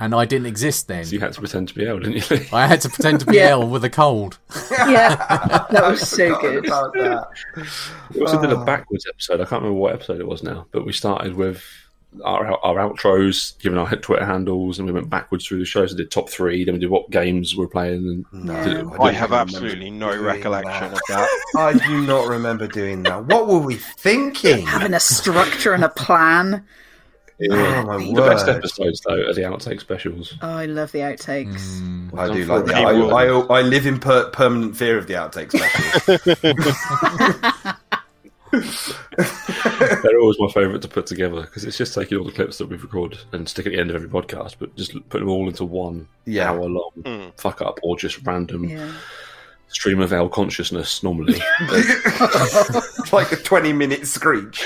and 0.00 0.14
I 0.14 0.24
didn't 0.24 0.46
exist 0.46 0.88
then. 0.88 1.04
So 1.04 1.12
you 1.12 1.20
had 1.20 1.32
to 1.32 1.40
pretend 1.40 1.68
to 1.68 1.74
be 1.74 1.86
Elle, 1.86 1.98
didn't 1.98 2.30
you? 2.30 2.46
I 2.52 2.66
had 2.66 2.80
to 2.82 2.88
pretend 2.88 3.20
to 3.20 3.26
be 3.26 3.36
Yeah. 3.38 3.50
L 3.50 3.68
with 3.68 3.84
a 3.84 3.90
cold. 3.90 4.38
yeah, 4.70 5.16
that 5.70 5.84
was 5.88 6.08
so 6.08 6.40
good. 6.40 6.66
about 6.66 6.92
that. 6.94 7.28
We 8.14 8.20
also 8.22 8.40
did 8.40 8.50
a 8.50 8.56
oh. 8.56 8.64
backwards 8.64 9.06
episode. 9.08 9.40
I 9.40 9.44
can't 9.44 9.62
remember 9.62 9.78
what 9.78 9.94
episode 9.94 10.20
it 10.20 10.26
was 10.26 10.42
now, 10.42 10.66
but 10.70 10.86
we 10.86 10.92
started 10.92 11.34
with 11.34 11.62
our 12.24 12.52
our 12.64 12.76
outros, 12.76 13.58
giving 13.60 13.78
our 13.78 13.88
Twitter 13.96 14.24
handles, 14.24 14.78
and 14.78 14.86
we 14.86 14.92
went 14.92 15.10
backwards 15.10 15.46
through 15.46 15.58
the 15.58 15.64
shows. 15.64 15.92
We 15.92 15.98
did 15.98 16.10
top 16.10 16.30
three, 16.30 16.64
then 16.64 16.74
we 16.74 16.80
did 16.80 16.90
what 16.90 17.10
games 17.10 17.54
we're 17.56 17.68
playing, 17.68 18.24
and 18.32 18.44
No, 18.44 18.64
did 18.64 18.86
I 19.00 19.04
I 19.04 19.12
have 19.12 19.32
absolutely 19.32 19.90
no 19.90 20.16
recollection 20.20 20.90
that. 20.90 20.92
of 20.92 21.00
that. 21.08 21.28
I 21.56 21.72
do 21.74 22.06
not 22.06 22.28
remember 22.28 22.66
doing 22.66 23.02
that. 23.04 23.26
What 23.26 23.46
were 23.46 23.58
we 23.58 23.76
thinking? 23.76 24.66
Having 24.66 24.94
a 24.94 25.00
structure 25.00 25.72
and 25.72 25.84
a 25.84 25.88
plan. 25.88 26.64
Oh 27.50 27.82
my 27.84 27.96
The 27.98 28.12
best 28.28 28.48
episodes 28.48 29.00
though 29.06 29.28
are 29.28 29.32
the 29.32 29.42
outtake 29.42 29.80
specials. 29.80 30.34
Oh, 30.42 30.48
I 30.48 30.66
love 30.66 30.90
the 30.92 30.98
outtakes. 31.00 31.80
Mm. 31.80 32.18
I 32.18 32.32
do 32.32 32.44
like 32.44 32.66
for 32.66 32.72
that. 32.72 32.84
I, 32.84 32.90
I, 32.90 33.58
I 33.58 33.62
live 33.62 33.86
in 33.86 33.98
per- 34.00 34.28
permanent 34.30 34.76
fear 34.76 34.98
of 34.98 35.06
the 35.06 35.14
outtake 35.14 35.52
specials. 35.52 37.74
They're 38.50 40.18
always 40.20 40.38
my 40.38 40.48
favourite 40.48 40.82
to 40.82 40.88
put 40.88 41.06
together 41.06 41.42
because 41.42 41.64
it's 41.64 41.76
just 41.76 41.94
taking 41.94 42.18
all 42.18 42.24
the 42.24 42.32
clips 42.32 42.58
that 42.58 42.66
we've 42.68 42.82
recorded 42.82 43.20
and 43.32 43.48
stick 43.48 43.66
at 43.66 43.72
the 43.72 43.78
end 43.78 43.90
of 43.90 43.96
every 43.96 44.08
podcast, 44.08 44.56
but 44.58 44.74
just 44.74 44.92
put 45.10 45.18
them 45.20 45.28
all 45.28 45.46
into 45.48 45.64
one 45.64 46.08
Yeah. 46.24 46.50
hour 46.50 46.68
long 46.68 46.90
Mm. 47.02 47.32
fuck 47.40 47.60
up 47.62 47.78
or 47.82 47.96
just 47.96 48.24
random 48.26 48.64
Yeah. 48.64 48.92
Stream 49.68 50.00
of 50.00 50.12
L 50.12 50.28
consciousness 50.28 51.02
normally. 51.02 51.38
like 53.12 53.32
a 53.32 53.36
twenty-minute 53.36 54.06
screech. 54.06 54.64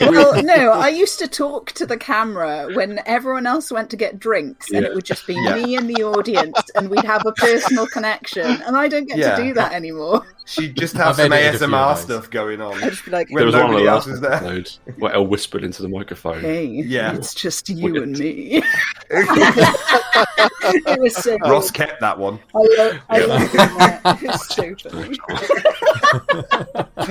well, 0.00 0.42
no, 0.42 0.72
I 0.72 0.88
used 0.88 1.18
to 1.20 1.28
talk 1.28 1.72
to 1.72 1.86
the 1.86 1.96
camera 1.96 2.68
when 2.74 3.00
everyone 3.06 3.46
else 3.46 3.70
went 3.70 3.90
to 3.90 3.96
get 3.96 4.18
drinks, 4.18 4.70
and 4.70 4.82
Yeah. 4.82 4.88
it 4.90 4.94
would 4.94 5.04
just 5.04 5.26
be 5.26 5.34
Yeah. 5.34 5.54
me 5.56 5.76
and 5.76 5.88
the 5.88 6.02
audience, 6.04 6.60
and 6.74 6.90
we'd 6.90 7.04
have 7.04 7.24
a 7.26 7.32
personal 7.32 7.86
connection. 7.86 8.46
And 8.62 8.76
I 8.76 8.88
don't 8.88 9.06
get 9.06 9.18
Yeah. 9.18 9.36
to 9.36 9.42
do 9.42 9.54
that 9.54 9.72
anymore. 9.72 10.24
She'd 10.44 10.76
just 10.76 10.94
has 10.96 11.16
some 11.16 11.32
edited 11.32 11.62
a 11.62 11.66
few 11.66 11.68
ASMR 11.68 11.96
stuff 11.96 12.28
going 12.30 12.60
on. 12.60 12.74
I'd 12.82 12.90
just 12.90 13.04
be 13.04 13.10
like, 13.12 13.28
When 13.30 13.36
there 13.36 13.46
was 13.46 13.54
one 13.54 13.64
of 13.66 13.70
the 13.70 13.84
nobody 13.84 13.88
else 13.88 14.06
last 14.06 14.10
was 14.12 14.20
there. 14.20 14.32
episodes 14.34 14.80
where 14.98 15.12
Elle 15.14 15.26
whispered 15.26 15.62
into 15.64 15.82
the 15.82 15.88
microphone. 15.88 16.40
"Hey, 16.40 16.64
Yeah. 16.66 17.14
it's 17.14 17.32
just 17.34 17.68
you 17.68 17.84
Wicked. 17.92 18.02
and 18.02 18.18
me." 18.18 18.62
it 19.10 21.00
was 21.00 21.14
so 21.16 21.36
Ross 21.38 21.70
good. 21.70 21.86
kept 21.86 22.00
that 22.00 22.18
one, 22.18 22.38
I 22.54 22.58
love, 22.58 22.98
I 23.08 23.18
love 23.24 23.52
that. 23.52 24.18
It's 24.22 24.54
so 24.54 24.74
funny. 24.90 25.16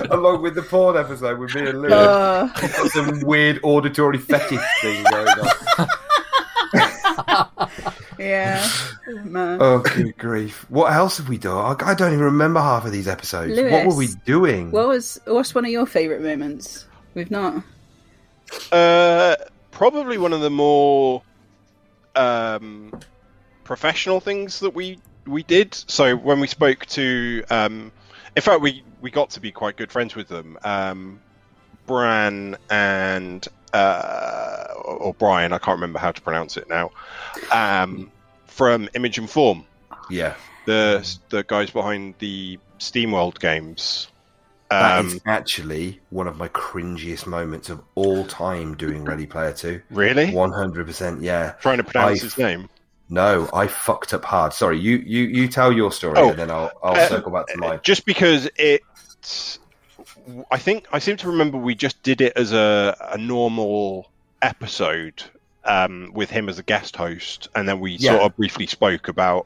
along 0.12 0.42
with 0.42 0.56
the 0.56 0.62
porn 0.64 0.98
episode 0.98 1.40
with 1.40 1.56
me 1.56 1.70
and 1.70 1.82
Lou. 1.82 1.88
Uh, 1.90 2.48
Got 2.60 2.92
some 2.92 3.20
weird 3.22 3.60
auditory 3.64 4.18
fetish 4.18 4.60
thing 4.82 5.04
going 5.10 5.28
on. 5.28 5.48
Yeah, 8.22 8.70
man. 9.24 9.58
Oh, 9.62 9.80
good 9.80 10.18
grief! 10.18 10.70
What 10.70 10.94
else 10.94 11.18
have 11.18 11.28
we 11.28 11.38
done? 11.38 11.58
I 11.58 11.92
I 11.92 11.94
don't 11.94 12.14
even 12.14 12.26
remember 12.26 12.60
half 12.60 12.86
of 12.86 12.92
these 12.92 13.08
episodes. 13.08 13.60
What 13.60 13.88
were 13.88 13.96
we 13.96 14.10
doing? 14.26 14.72
What 14.72 14.88
was 14.88 15.20
what's 15.26 15.56
one 15.56 15.66
of 15.66 15.72
your 15.72 15.86
favourite 15.86 16.22
moments? 16.22 16.86
We've 17.14 17.32
not. 17.32 17.64
Uh, 18.72 19.36
probably 19.72 20.18
one 20.18 20.34
of 20.34 20.42
the 20.42 20.50
more 20.50 21.24
um, 22.16 22.94
professional 23.64 24.20
things 24.20 24.60
that 24.60 24.74
we 24.74 25.00
we 25.26 25.44
did. 25.44 25.74
So 25.74 26.16
when 26.16 26.40
we 26.40 26.48
spoke 26.48 26.86
to, 26.88 27.44
um, 27.50 27.92
in 28.36 28.42
fact, 28.42 28.62
we 28.62 28.84
we 29.02 29.12
got 29.12 29.32
to 29.32 29.40
be 29.40 29.52
quite 29.52 29.78
good 29.78 29.92
friends 29.92 30.16
with 30.16 30.28
them. 30.28 30.58
Um, 30.64 31.20
Bran 31.88 32.58
and 32.70 33.48
uh, 33.74 34.66
or 34.86 35.14
Brian, 35.14 35.54
I 35.54 35.58
can't 35.58 35.76
remember 35.78 36.00
how 36.00 36.12
to 36.12 36.22
pronounce 36.22 36.58
it 36.58 36.70
now. 36.70 36.92
Um, 37.52 38.12
from 38.46 38.90
Image 38.96 39.18
and 39.18 39.30
Form, 39.30 39.66
yeah, 40.10 40.36
the 40.66 41.08
the 41.30 41.44
guys 41.44 41.70
behind 41.70 42.16
the 42.20 42.60
SteamWorld 42.80 43.40
games. 43.40 44.08
that 44.70 45.00
Um, 45.00 45.08
is 45.08 45.22
actually 45.26 46.00
one 46.12 46.28
of 46.28 46.38
my 46.38 46.48
cringiest 46.50 47.26
moments 47.28 47.70
of 47.70 47.82
all 47.96 48.26
time 48.26 48.76
doing 48.76 49.04
Ready 49.04 49.26
Player 49.26 49.54
Two. 49.54 49.82
really? 49.90 50.32
One 50.34 50.52
hundred 50.52 50.88
percent, 50.88 51.22
yeah. 51.22 51.54
Trying 51.62 51.78
to 51.78 51.84
pronounce 51.84 52.22
I- 52.22 52.24
his 52.24 52.38
name. 52.38 52.70
No, 53.14 53.50
I 53.54 53.68
fucked 53.68 54.14
up 54.14 54.24
hard. 54.24 54.54
Sorry, 54.54 54.80
you 54.80 54.96
you 55.06 55.24
you 55.24 55.48
tell 55.50 55.74
your 55.74 55.92
story 55.92 56.14
Oh, 56.18 56.30
and 56.30 56.40
then 56.40 56.50
I'll 56.50 56.72
I'll 56.82 56.96
uh, 56.96 57.08
circle 57.10 57.30
back 57.34 57.48
to 57.48 57.58
mine. 57.58 57.80
just 57.84 58.06
because 58.06 58.50
it 58.56 58.82
i 60.52 60.58
think 60.58 60.86
i 60.92 61.00
seem 61.00 61.18
to 61.18 61.28
remember 61.28 61.58
we 61.58 61.76
just 61.76 62.02
did 62.04 62.22
it 62.22 62.34
as 62.36 62.52
a, 62.54 62.96
a 63.12 63.18
normal 63.18 64.12
episode 64.42 65.24
um, 65.64 66.12
with 66.16 66.32
him 66.32 66.50
as 66.50 66.58
a 66.58 66.64
guest 66.64 66.96
host 66.96 67.48
and 67.56 67.70
then 67.70 67.80
we 67.80 67.98
Yeah. 67.98 68.12
sort 68.14 68.24
of 68.24 68.36
briefly 68.36 68.66
spoke 68.66 69.08
about 69.08 69.46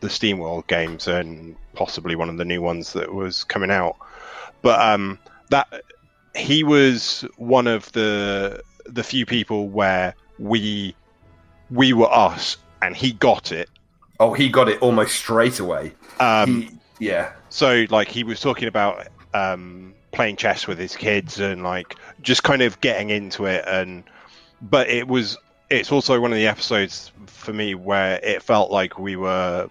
the 0.00 0.06
steamworld 0.08 0.66
games 0.68 1.08
and 1.08 1.56
possibly 1.74 2.14
one 2.14 2.28
of 2.28 2.36
the 2.36 2.44
new 2.44 2.62
ones 2.62 2.92
that 2.92 3.12
was 3.12 3.42
coming 3.44 3.70
out 3.72 3.96
but 4.62 4.80
um, 4.80 5.18
that 5.50 5.66
he 6.36 6.62
was 6.62 7.24
one 7.36 7.66
of 7.66 7.90
the 7.92 8.62
the 8.84 9.02
few 9.02 9.26
people 9.26 9.68
where 9.68 10.14
we 10.38 10.94
we 11.70 11.92
were 11.92 12.12
us 12.12 12.56
and 12.82 12.94
he 12.96 13.12
got 13.12 13.50
it 13.50 13.68
Oh, 14.20 14.32
he 14.32 14.48
got 14.48 14.68
it 14.68 14.80
almost 14.80 15.14
straight 15.16 15.58
away. 15.58 15.92
um, 16.20 16.62
He, 16.62 16.70
yeah, 17.06 17.32
so 17.48 17.84
like 17.90 18.06
he 18.08 18.22
was 18.22 18.40
talking 18.40 18.68
about 18.68 19.08
um 19.34 19.95
playing 20.16 20.34
chess 20.36 20.66
with 20.66 20.78
his 20.78 20.96
kids 20.96 21.38
and 21.38 21.62
like 21.62 21.94
just 22.22 22.42
kind 22.42 22.62
of 22.62 22.80
getting 22.80 23.10
into 23.10 23.44
it 23.46 23.64
and 23.68 24.02
but 24.62 24.88
it 24.88 25.06
was 25.06 25.36
it's 25.70 25.92
also 25.92 26.18
one 26.20 26.32
of 26.32 26.36
the 26.38 26.46
episodes 26.46 27.12
for 27.26 27.52
me 27.52 27.74
where 27.74 28.18
it 28.24 28.42
felt 28.42 28.70
like 28.70 28.98
we 28.98 29.14
were 29.14 29.68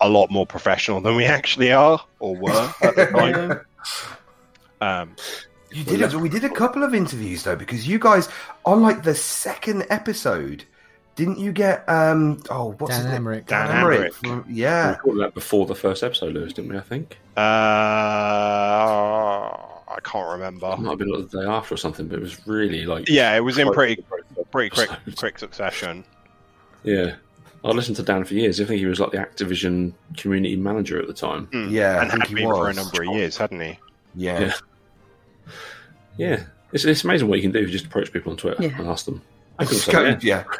a 0.00 0.08
lot 0.08 0.30
more 0.30 0.46
professional 0.46 1.00
than 1.00 1.14
we 1.16 1.24
actually 1.38 1.70
are 1.70 2.00
or 2.18 2.34
were 2.34 2.72
at 2.82 2.96
the 2.96 3.06
time 3.06 3.60
um 4.80 5.14
You 5.70 5.84
did 5.84 6.00
it. 6.00 6.14
We 6.14 6.28
did 6.30 6.44
a 6.44 6.48
couple 6.50 6.82
of 6.82 6.94
interviews 6.94 7.42
though, 7.42 7.56
because 7.56 7.86
you 7.86 7.98
guys 7.98 8.28
on 8.64 8.80
like 8.80 9.02
the 9.02 9.14
second 9.14 9.84
episode, 9.90 10.64
didn't 11.14 11.38
you 11.38 11.52
get 11.52 11.86
um 11.88 12.40
oh 12.48 12.74
what's 12.78 12.96
Dan 12.96 13.04
his 13.04 13.12
name? 13.12 13.24
Amrich. 13.24 13.46
Dan 13.46 13.68
Amrich 13.68 13.98
Amrich. 14.08 14.12
from- 14.14 14.44
We 14.48 14.54
yeah. 14.54 14.90
recorded 14.92 15.22
that 15.24 15.34
before 15.34 15.66
the 15.66 15.74
first 15.74 16.02
episode, 16.02 16.32
Lewis, 16.32 16.54
didn't 16.54 16.70
we? 16.70 16.78
I 16.78 16.80
think 16.80 17.18
uh 17.38 19.56
i 19.88 19.98
can't 20.04 20.28
remember 20.28 20.70
it 20.72 20.78
might 20.78 20.90
have 20.90 20.98
been 20.98 21.10
like 21.12 21.28
the 21.30 21.40
day 21.42 21.46
after 21.48 21.74
or 21.74 21.78
something, 21.78 22.06
but 22.08 22.18
it 22.18 22.22
was 22.22 22.46
really 22.46 22.84
like 22.86 23.08
yeah 23.08 23.34
it 23.36 23.40
was 23.40 23.58
in 23.58 23.72
pretty 23.72 23.96
to 23.96 24.02
the 24.02 24.08
process. 24.08 24.46
pretty 24.50 24.70
quick 24.70 24.90
quick 25.16 25.38
succession 25.38 26.04
Yeah, 26.84 27.16
I 27.64 27.68
listened 27.70 27.96
to 27.96 28.02
Dan 28.04 28.22
for 28.24 28.34
years. 28.34 28.60
I 28.60 28.64
think 28.64 28.78
he 28.78 28.86
was 28.86 29.00
like 29.00 29.10
the 29.10 29.18
Activision 29.18 29.92
community 30.16 30.54
manager 30.56 31.00
at 31.00 31.08
the 31.08 31.12
time. 31.12 31.48
Mm. 31.48 31.70
Yeah, 31.72 31.96
I 31.96 32.02
and 32.02 32.10
think 32.12 32.22
had 32.22 32.28
he 32.28 32.34
been 32.36 32.44
for 32.48 32.68
a 32.70 32.74
number 32.74 33.02
of 33.02 33.08
years 33.16 33.36
hadn't 33.36 33.60
he 33.60 33.78
Yeah. 34.14 34.40
Yeah. 34.40 34.52
Yeah, 36.16 36.42
it's, 36.72 36.84
it's 36.84 37.02
amazing 37.04 37.28
what 37.28 37.36
you 37.36 37.42
can 37.42 37.50
do. 37.52 37.58
if 37.58 37.66
You 37.66 37.72
just 37.72 37.86
approach 37.86 38.12
people 38.12 38.30
on 38.32 38.38
Twitter 38.38 38.62
Yeah. 38.62 38.78
and 38.78 38.86
ask 38.88 39.04
them. 39.06 39.20
I 39.58 39.64
could 39.64 39.76
say, 39.78 39.92
yeah. 39.92 40.18
yeah. 40.22 40.44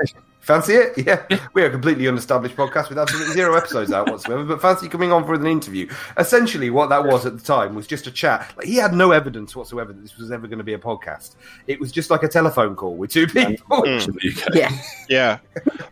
Fancy 0.49 0.73
it? 0.73 0.97
Yeah. 1.07 1.39
We're 1.53 1.67
a 1.67 1.71
completely 1.71 2.07
unestablished 2.07 2.57
podcast 2.57 2.89
with 2.89 2.99
absolutely 2.99 3.35
zero 3.35 3.55
episodes 3.55 3.93
out 3.93 4.11
whatsoever, 4.11 4.45
but 4.45 4.63
fancy 4.63 4.89
coming 4.89 5.13
on 5.13 5.27
for 5.27 5.35
an 5.35 5.47
interview. 5.47 5.87
Essentially, 6.17 6.71
what 6.71 6.89
that 6.89 7.05
was 7.05 7.27
at 7.27 7.37
the 7.37 7.45
time 7.45 7.75
was 7.75 7.87
just 7.87 8.07
a 8.07 8.11
chat. 8.11 8.51
Like, 8.57 8.67
he 8.67 8.77
had 8.77 8.95
no 8.95 9.11
evidence 9.11 9.55
whatsoever 9.55 9.93
that 9.93 10.01
this 10.01 10.17
was 10.17 10.33
ever 10.33 10.47
going 10.47 10.59
to 10.59 10.65
be 10.65 10.73
a 10.73 10.79
podcast. 10.79 11.37
It 11.67 11.79
was 11.79 11.93
just 11.93 12.09
like 12.09 12.23
a 12.23 12.29
telephone 12.29 12.77
call 12.77 12.97
with 12.97 13.11
two 13.11 13.27
people. 13.27 13.83
Mm. 13.83 14.03
To 14.05 14.13
the 14.13 14.21
UK. 14.27 14.55
Yeah, 14.55 14.79
Yeah, 15.11 15.39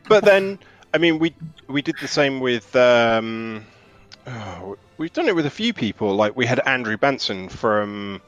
but 0.09 0.25
then 0.25 0.59
I 0.95 0.99
mean 0.99 1.19
we 1.19 1.35
we 1.69 1.83
did 1.83 1.97
the 2.01 2.09
same 2.09 2.41
with 2.41 2.75
um, 2.75 3.63
oh, 4.27 4.79
we've 4.97 5.13
done 5.13 5.29
it 5.29 5.35
with 5.35 5.45
a 5.45 5.51
few 5.51 5.75
people. 5.75 6.15
Like 6.15 6.35
we 6.35 6.47
had 6.47 6.61
Andrew 6.67 6.97
Bennison 6.97 7.51
from 7.51 8.23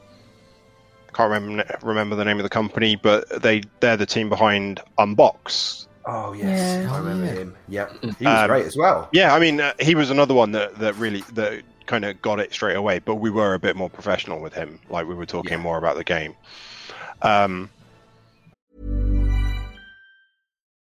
can't 1.13 1.31
remember 1.31 1.79
remember 1.81 2.15
the 2.15 2.25
name 2.25 2.37
of 2.37 2.43
the 2.43 2.49
company, 2.49 2.95
but 2.95 3.41
they 3.41 3.63
they're 3.79 3.97
the 3.97 4.05
team 4.05 4.29
behind 4.29 4.79
Unbox. 4.99 5.87
Oh, 6.05 6.33
yes. 6.33 6.83
Yeah. 6.83 6.93
I 6.93 6.97
remember 6.97 7.25
Yeah. 7.25 7.31
him. 7.33 7.55
Yeah, 7.67 7.87
He 8.17 8.25
was 8.25 8.39
Um, 8.41 8.47
great 8.47 8.65
as 8.65 8.77
well. 8.77 9.09
Yeah, 9.11 9.33
I 9.33 9.39
mean 9.39 9.59
uh, 9.61 9.73
he 9.79 9.95
was 9.95 10.09
another 10.09 10.33
one 10.33 10.51
that 10.53 10.75
that 10.79 10.95
really 10.95 11.21
that 11.33 11.61
kind 11.85 12.05
of 12.05 12.21
got 12.21 12.39
it 12.39 12.53
straight 12.53 12.75
away. 12.75 12.99
But 12.99 13.15
we 13.15 13.29
were 13.29 13.53
a 13.53 13.59
bit 13.59 13.75
more 13.75 13.89
professional 13.89 14.39
with 14.39 14.53
him. 14.53 14.79
Like 14.89 15.07
we 15.07 15.13
were 15.15 15.25
talking 15.25 15.51
Yeah. 15.53 15.57
more 15.57 15.77
about 15.77 15.97
the 15.97 16.03
game. 16.03 16.35
Um, 17.21 17.69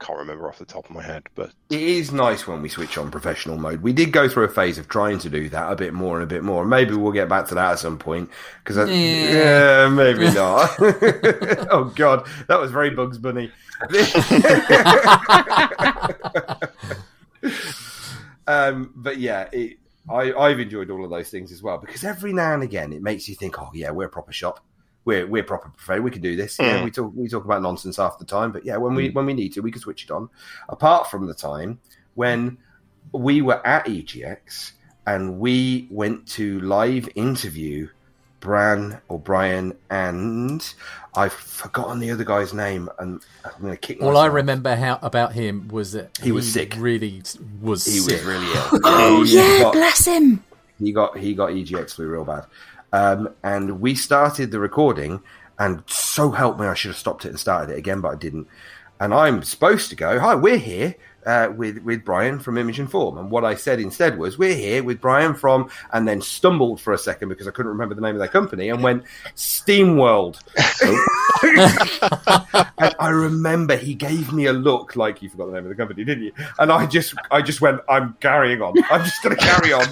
can't 0.00 0.18
remember 0.18 0.48
off 0.48 0.58
the 0.58 0.64
top 0.64 0.86
of 0.86 0.90
my 0.90 1.02
head, 1.02 1.24
but 1.34 1.52
It 1.70 1.80
is 1.80 2.12
nice 2.12 2.46
when 2.46 2.62
we 2.62 2.68
switch 2.68 2.98
on 2.98 3.10
professional 3.10 3.56
mode. 3.56 3.82
We 3.82 3.92
did 3.92 4.12
go 4.12 4.28
through 4.28 4.44
a 4.44 4.48
phase 4.48 4.78
of 4.78 4.88
trying 4.88 5.18
to 5.20 5.30
do 5.30 5.48
that 5.50 5.72
a 5.72 5.76
bit 5.76 5.94
more 5.94 6.16
and 6.16 6.24
a 6.24 6.26
bit 6.26 6.42
more. 6.42 6.64
Maybe 6.64 6.94
we'll 6.94 7.12
get 7.12 7.28
back 7.28 7.46
to 7.48 7.54
that 7.54 7.72
at 7.72 7.78
some 7.78 7.98
point 7.98 8.30
because 8.62 8.88
yeah. 8.90 9.88
maybe 9.88 10.24
not. 10.34 10.70
oh 11.70 11.92
god, 11.94 12.26
that 12.48 12.60
was 12.60 12.70
very 12.70 12.90
Bugs 12.90 13.18
Bunny. 13.18 13.50
um, 18.46 18.92
but 18.96 19.18
yeah, 19.18 19.48
it, 19.52 19.78
I, 20.08 20.32
I've 20.32 20.60
enjoyed 20.60 20.90
all 20.90 21.04
of 21.04 21.10
those 21.10 21.30
things 21.30 21.52
as 21.52 21.62
well 21.62 21.78
because 21.78 22.04
every 22.04 22.32
now 22.32 22.54
and 22.54 22.62
again 22.62 22.92
it 22.92 23.02
makes 23.02 23.28
you 23.28 23.34
think, 23.34 23.60
oh 23.60 23.70
yeah, 23.74 23.90
we're 23.90 24.06
a 24.06 24.10
proper 24.10 24.32
shop. 24.32 24.64
We're 25.04 25.26
we're 25.26 25.42
proper 25.44 25.68
buffet. 25.68 26.00
We 26.00 26.10
can 26.10 26.22
do 26.22 26.34
this. 26.36 26.58
Yeah, 26.58 26.78
Mm. 26.78 26.84
we 26.84 26.90
talk 26.90 27.12
we 27.14 27.28
talk 27.28 27.44
about 27.44 27.60
nonsense 27.62 27.96
half 27.98 28.18
the 28.18 28.24
time, 28.24 28.52
but 28.52 28.64
yeah, 28.64 28.76
when 28.78 28.94
we 28.94 29.10
when 29.10 29.26
we 29.26 29.34
need 29.34 29.52
to, 29.54 29.60
we 29.60 29.70
can 29.70 29.80
switch 29.80 30.04
it 30.04 30.10
on. 30.10 30.28
Apart 30.68 31.10
from 31.10 31.26
the 31.26 31.34
time 31.34 31.78
when 32.14 32.56
we 33.12 33.42
were 33.42 33.64
at 33.66 33.86
EGX 33.86 34.72
and 35.06 35.38
we 35.38 35.86
went 35.90 36.26
to 36.28 36.58
live 36.60 37.08
interview 37.14 37.88
Bran 38.40 39.00
or 39.08 39.18
Brian 39.18 39.74
and 39.90 40.74
I've 41.14 41.32
forgotten 41.32 41.98
the 41.98 42.10
other 42.10 42.24
guy's 42.24 42.52
name 42.52 42.88
and 42.98 43.20
I'm 43.44 43.60
going 43.62 43.72
to 43.72 43.76
kick 43.78 44.00
All 44.02 44.08
myself. 44.08 44.24
I 44.24 44.26
remember 44.28 44.74
how 44.76 44.98
about 45.02 45.32
him 45.32 45.68
was 45.68 45.92
that 45.92 46.18
He 46.22 46.30
was 46.32 46.50
sick. 46.52 46.74
Really 46.78 47.22
was. 47.62 47.84
He 47.84 48.00
sick. 48.00 48.12
was 48.18 48.24
really 48.24 48.46
ill. 48.46 48.64
Oh 48.84 49.22
He 49.24 49.36
yeah, 49.36 49.58
got- 49.60 49.72
bless 49.74 50.04
him. 50.06 50.42
he 50.78 50.92
got 50.92 51.16
he 51.18 51.34
got 51.34 51.50
EGX 51.50 51.94
flu 51.94 52.06
real 52.08 52.24
bad. 52.24 52.44
Um, 52.94 53.30
and 53.42 53.80
we 53.80 53.96
started 53.96 54.52
the 54.52 54.60
recording, 54.60 55.20
and 55.58 55.82
so 55.88 56.30
help 56.30 56.60
me, 56.60 56.68
I 56.68 56.74
should 56.74 56.90
have 56.90 56.96
stopped 56.96 57.24
it 57.24 57.30
and 57.30 57.40
started 57.40 57.72
it 57.72 57.78
again, 57.78 58.00
but 58.00 58.12
I 58.12 58.14
didn't. 58.14 58.46
And 59.00 59.12
I'm 59.12 59.42
supposed 59.42 59.90
to 59.90 59.96
go, 59.96 60.20
hi, 60.20 60.36
we're 60.36 60.58
here 60.58 60.94
uh, 61.26 61.52
with 61.56 61.78
with 61.78 62.04
Brian 62.04 62.38
from 62.38 62.58
Image 62.58 62.78
and 62.78 62.90
Form. 62.90 63.18
And 63.18 63.30
what 63.30 63.44
I 63.44 63.54
said 63.54 63.80
instead 63.80 64.18
was, 64.18 64.38
we're 64.38 64.54
here 64.54 64.82
with 64.82 65.00
Brian 65.00 65.34
from, 65.34 65.70
and 65.92 66.06
then 66.06 66.20
stumbled 66.20 66.80
for 66.80 66.92
a 66.92 66.98
second 66.98 67.28
because 67.28 67.48
I 67.48 67.50
couldn't 67.50 67.72
remember 67.72 67.94
the 67.94 68.00
name 68.00 68.14
of 68.14 68.20
their 68.20 68.28
company, 68.28 68.68
and 68.68 68.82
went 68.82 69.04
SteamWorld. 69.36 70.40
and 72.78 72.94
I 72.98 73.08
remember 73.08 73.76
he 73.76 73.94
gave 73.94 74.32
me 74.32 74.46
a 74.46 74.52
look 74.52 74.96
like 74.96 75.22
you 75.22 75.28
forgot 75.28 75.46
the 75.46 75.52
name 75.52 75.64
of 75.64 75.68
the 75.68 75.74
company, 75.74 76.04
didn't 76.04 76.24
you? 76.24 76.32
And 76.58 76.72
I 76.72 76.86
just, 76.86 77.14
I 77.30 77.42
just 77.42 77.60
went, 77.60 77.80
I'm 77.88 78.16
carrying 78.20 78.62
on. 78.62 78.74
I'm 78.90 79.04
just 79.04 79.22
going 79.22 79.36
to 79.36 79.42
carry 79.42 79.72
on. 79.72 79.84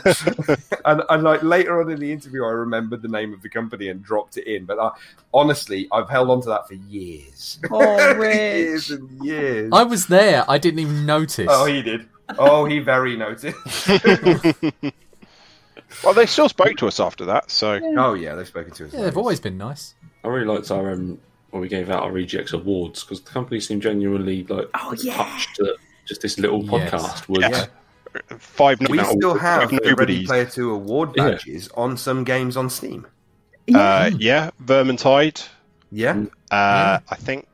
and, 0.86 1.02
and 1.08 1.22
like 1.22 1.42
later 1.42 1.80
on 1.80 1.90
in 1.90 1.98
the 1.98 2.12
interview, 2.12 2.44
I 2.44 2.50
remembered 2.50 3.02
the 3.02 3.08
name 3.08 3.32
of 3.32 3.42
the 3.42 3.48
company 3.48 3.88
and 3.88 4.02
dropped 4.02 4.36
it 4.36 4.46
in. 4.46 4.64
But 4.64 4.78
I, 4.78 4.90
honestly, 5.34 5.88
I've 5.92 6.08
held 6.08 6.30
on 6.30 6.40
to 6.42 6.48
that 6.48 6.68
for 6.68 6.74
years, 6.74 7.58
Oh, 7.70 8.22
years 8.22 8.90
and 8.90 9.24
years. 9.24 9.70
I 9.72 9.82
was 9.82 10.06
there. 10.06 10.44
I 10.48 10.58
didn't 10.58 10.80
even 10.80 11.06
notice. 11.22 11.46
Oh, 11.48 11.64
he 11.66 11.82
did. 11.82 12.08
Oh, 12.38 12.64
he 12.64 12.78
very 12.78 13.16
noticed. 13.16 13.56
well, 16.04 16.14
they 16.14 16.26
still 16.26 16.48
spoke 16.48 16.76
to 16.78 16.86
us 16.86 17.00
after 17.00 17.24
that. 17.26 17.50
So 17.50 17.80
oh 17.98 18.14
yeah, 18.14 18.34
they've 18.34 18.46
spoken 18.46 18.72
to 18.74 18.86
us. 18.86 18.92
yeah, 18.92 19.02
they've 19.02 19.16
always 19.16 19.40
been 19.40 19.58
nice. 19.58 19.94
I 20.24 20.28
really 20.28 20.46
liked 20.46 20.70
our 20.70 20.92
um, 20.92 21.18
when 21.50 21.60
we 21.62 21.68
gave 21.68 21.90
out 21.90 22.02
our 22.04 22.12
EGX 22.12 22.52
awards 22.52 23.02
because 23.02 23.20
the 23.22 23.30
company 23.30 23.60
seemed 23.60 23.82
genuinely 23.82 24.44
like 24.44 24.68
Oh, 24.74 24.94
yeah. 24.98 25.14
touched 25.16 25.58
that 25.58 25.76
just 26.06 26.22
this 26.22 26.38
little 26.38 26.64
Yes. 26.64 26.90
podcast 26.90 27.28
was 27.28 27.40
Yeah. 27.40 27.66
five. 28.38 28.80
We 28.88 28.96
no- 28.98 29.04
still 29.04 29.32
five 29.38 29.70
have 29.70 29.70
the 29.70 29.94
Ready. 29.96 30.24
Player 30.26 30.46
Two 30.46 30.72
award 30.72 31.10
Yeah. 31.16 31.30
badges 31.30 31.68
on 31.74 31.96
some 31.96 32.24
games 32.24 32.56
on 32.56 32.70
Steam. 32.70 33.06
Uh, 33.74 34.10
yeah, 34.18 34.50
Vermintide. 34.64 35.46
Yeah, 35.94 36.24
Uh, 36.50 36.98
I 37.06 37.14
think 37.16 37.46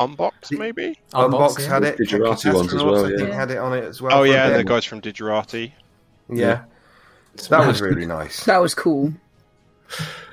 Unbox 0.00 0.56
maybe. 0.56 0.98
Unbox 1.12 1.60
yeah. 1.60 1.68
had 1.68 1.84
it. 1.84 1.98
Digerati 1.98 2.52
ones 2.52 2.74
as 2.74 2.80
Astronauts, 2.80 2.84
well, 2.84 3.06
I 3.06 3.16
think, 3.16 3.28
yeah. 3.28 3.34
had 3.34 3.50
it 3.50 3.58
on 3.58 3.72
it 3.72 3.84
as 3.84 4.00
oh, 4.00 4.04
well. 4.04 4.18
Oh 4.18 4.22
yeah, 4.24 4.48
the 4.50 4.64
guys 4.64 4.84
from 4.84 5.00
Digerati. 5.00 5.72
Yeah, 6.28 6.64
So 7.36 7.56
that 7.56 7.66
was 7.66 7.80
really 7.80 8.06
nice. 8.06 8.44
That 8.44 8.58
was 8.58 8.74
cool. 8.74 9.12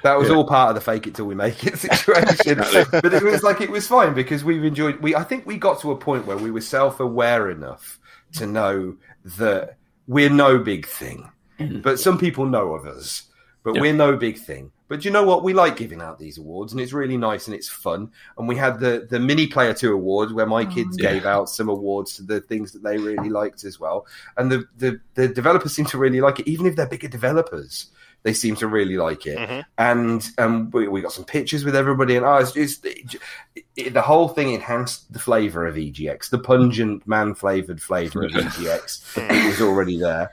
That 0.04 0.18
was 0.18 0.30
Yeah. 0.30 0.36
all 0.36 0.48
part 0.48 0.70
of 0.70 0.76
the 0.76 0.82
fake 0.82 1.06
it 1.06 1.16
till 1.16 1.26
we 1.26 1.36
make 1.36 1.66
it 1.66 1.78
situation. 1.78 2.58
but 2.92 3.14
it 3.14 3.24
was 3.24 3.44
like 3.44 3.62
it 3.62 3.70
was 3.70 3.88
fine 3.88 4.14
because 4.14 4.44
we've 4.44 4.64
enjoyed. 4.64 5.00
We 5.02 5.16
I 5.16 5.24
think 5.24 5.46
we 5.46 5.58
got 5.58 5.80
to 5.82 5.92
a 5.92 5.98
point 5.98 6.26
where 6.26 6.38
we 6.38 6.50
were 6.50 6.62
self 6.62 7.00
aware 7.00 7.50
enough 7.50 8.00
to 8.34 8.48
know 8.48 8.96
that 9.38 9.78
we're 10.08 10.30
no 10.30 10.58
big 10.58 10.88
thing, 10.88 11.30
mm. 11.60 11.82
but 11.82 12.00
some 12.00 12.18
people 12.18 12.46
know 12.46 12.74
of 12.74 12.86
us. 12.86 13.24
But 13.64 13.76
Yeah. 13.76 13.82
we're 13.82 13.94
no 13.94 14.16
big 14.18 14.40
thing. 14.40 14.72
But 14.92 15.06
you 15.06 15.12
know 15.12 15.24
what? 15.24 15.42
We 15.42 15.54
like 15.54 15.78
giving 15.78 16.02
out 16.02 16.20
these 16.20 16.38
awards, 16.38 16.74
and 16.74 16.82
it's 16.82 16.92
really 16.92 17.16
nice 17.16 17.48
and 17.48 17.56
it's 17.56 17.70
fun. 17.70 18.12
And 18.38 18.46
we 18.46 18.58
had 18.58 18.82
the 18.82 19.08
the 19.10 19.22
mini 19.22 19.48
player 19.48 19.74
two 19.74 19.94
awards 19.94 20.34
where 20.34 20.46
my 20.46 20.66
kids 20.66 20.98
yeah. 21.00 21.14
gave 21.14 21.26
out 21.26 21.48
some 21.48 21.70
awards 21.70 22.18
to 22.18 22.24
the 22.24 22.42
things 22.42 22.74
that 22.74 22.84
they 22.84 22.98
really 22.98 23.30
liked 23.30 23.64
as 23.64 23.80
well. 23.80 24.06
And 24.36 24.52
the 24.52 24.68
the, 24.78 25.00
the 25.14 25.30
developers 25.30 25.74
seem 25.74 25.86
to 25.86 25.98
really 25.98 26.20
like 26.20 26.42
it, 26.42 26.48
even 26.50 26.66
if 26.66 26.76
they're 26.76 26.88
bigger 26.88 27.08
developers. 27.08 27.88
They 28.24 28.34
seem 28.34 28.56
to 28.58 28.68
really 28.68 28.98
like 28.98 29.26
it, 29.26 29.38
Mhm. 29.40 29.64
and 29.80 30.30
um, 30.38 30.70
we, 30.72 30.88
we 30.88 31.02
got 31.02 31.12
some 31.14 31.26
pictures 31.26 31.64
with 31.66 31.76
everybody, 31.76 32.18
and 32.18 32.24
oh, 32.26 32.36
it's 32.36 32.52
just 32.52 32.86
it, 32.86 33.16
it, 33.76 33.94
the 33.96 34.02
whole 34.02 34.28
thing 34.28 34.52
enhanced 34.54 35.12
the 35.12 35.18
flavor 35.20 35.66
of 35.66 35.76
EGX, 35.76 36.30
the 36.30 36.38
pungent 36.38 37.08
man 37.08 37.34
flavored 37.34 37.82
flavor 37.82 38.26
of 38.26 38.32
EGX. 38.32 39.18
it 39.18 39.46
was 39.48 39.62
already 39.62 39.98
there. 39.98 40.30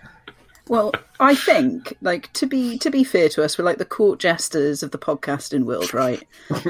Well, 0.68 0.92
I 1.20 1.34
think, 1.34 1.96
like 2.02 2.32
to 2.34 2.46
be 2.46 2.78
to 2.78 2.90
be 2.90 3.04
fair 3.04 3.28
to 3.30 3.44
us, 3.44 3.58
we're 3.58 3.64
like 3.64 3.78
the 3.78 3.84
court 3.84 4.18
jesters 4.20 4.82
of 4.82 4.90
the 4.90 4.98
podcasting 4.98 5.64
world, 5.64 5.94
right? 5.94 6.22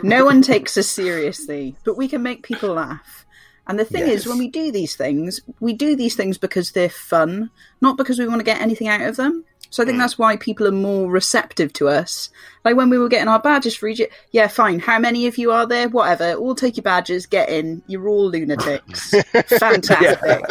no 0.02 0.24
one 0.30 0.42
takes 0.42 0.76
us 0.76 0.88
seriously, 0.88 1.76
but 1.84 1.96
we 1.96 2.08
can 2.08 2.22
make 2.22 2.42
people 2.42 2.74
laugh. 2.74 3.26
And 3.66 3.78
the 3.78 3.84
thing 3.84 4.06
Yes. 4.06 4.20
is, 4.20 4.26
when 4.26 4.38
we 4.38 4.48
do 4.48 4.72
these 4.72 4.96
things, 4.96 5.40
we 5.60 5.74
do 5.74 5.94
these 5.94 6.16
things 6.16 6.38
because 6.38 6.70
they're 6.72 6.88
fun, 6.88 7.50
not 7.82 7.98
because 7.98 8.18
we 8.18 8.26
want 8.26 8.40
to 8.40 8.44
get 8.44 8.62
anything 8.62 8.88
out 8.88 9.02
of 9.02 9.16
them. 9.16 9.44
So 9.70 9.82
I 9.82 9.86
think 9.86 9.96
hmm. 9.96 10.00
that's 10.00 10.18
why 10.18 10.36
people 10.36 10.66
are 10.66 10.72
more 10.72 11.10
receptive 11.10 11.72
to 11.74 11.88
us. 11.88 12.30
Like 12.64 12.76
when 12.76 12.90
we 12.90 12.98
were 12.98 13.08
getting 13.08 13.28
our 13.28 13.38
badges 13.38 13.74
for 13.74 13.88
EGX, 13.88 14.10
yeah, 14.30 14.48
fine. 14.48 14.78
How 14.78 14.98
many 14.98 15.26
of 15.26 15.38
you 15.38 15.52
are 15.52 15.66
there? 15.66 15.88
Whatever. 15.88 16.34
All 16.34 16.54
take 16.54 16.76
your 16.76 16.82
badges, 16.82 17.26
get 17.26 17.48
in. 17.48 17.82
You're 17.86 18.08
all 18.08 18.28
lunatics. 18.30 19.10
Fantastic. 19.58 20.42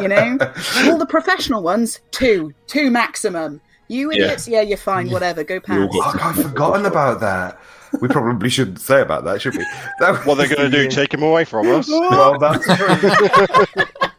You 0.00 0.08
know? 0.08 0.38
All 0.86 0.98
the 0.98 1.06
professional 1.08 1.62
ones, 1.62 2.00
two. 2.10 2.52
Two 2.66 2.90
maximum. 2.90 3.60
You 3.88 4.10
idiots, 4.10 4.48
yeah, 4.48 4.62
you're 4.62 4.78
fine, 4.78 5.10
whatever, 5.10 5.44
go 5.44 5.56
We 5.56 5.60
past. 5.60 5.92
Fuck, 5.92 6.24
I've 6.24 6.36
forgotten 6.36 6.86
about 6.86 7.20
that. 7.20 7.60
We 8.00 8.08
probably 8.08 8.48
shouldn't 8.48 8.80
say 8.80 9.00
about 9.00 9.24
that, 9.24 9.42
should 9.42 9.56
we? 9.56 9.64
That 10.00 10.26
What 10.26 10.36
they're 10.36 10.48
going 10.48 10.70
to 10.70 10.76
do? 10.76 10.88
Take 10.90 11.12
him 11.12 11.22
away 11.22 11.44
from 11.44 11.70
us? 11.70 11.88
Well, 11.88 12.38
that's 12.38 12.64
true. 12.64 13.84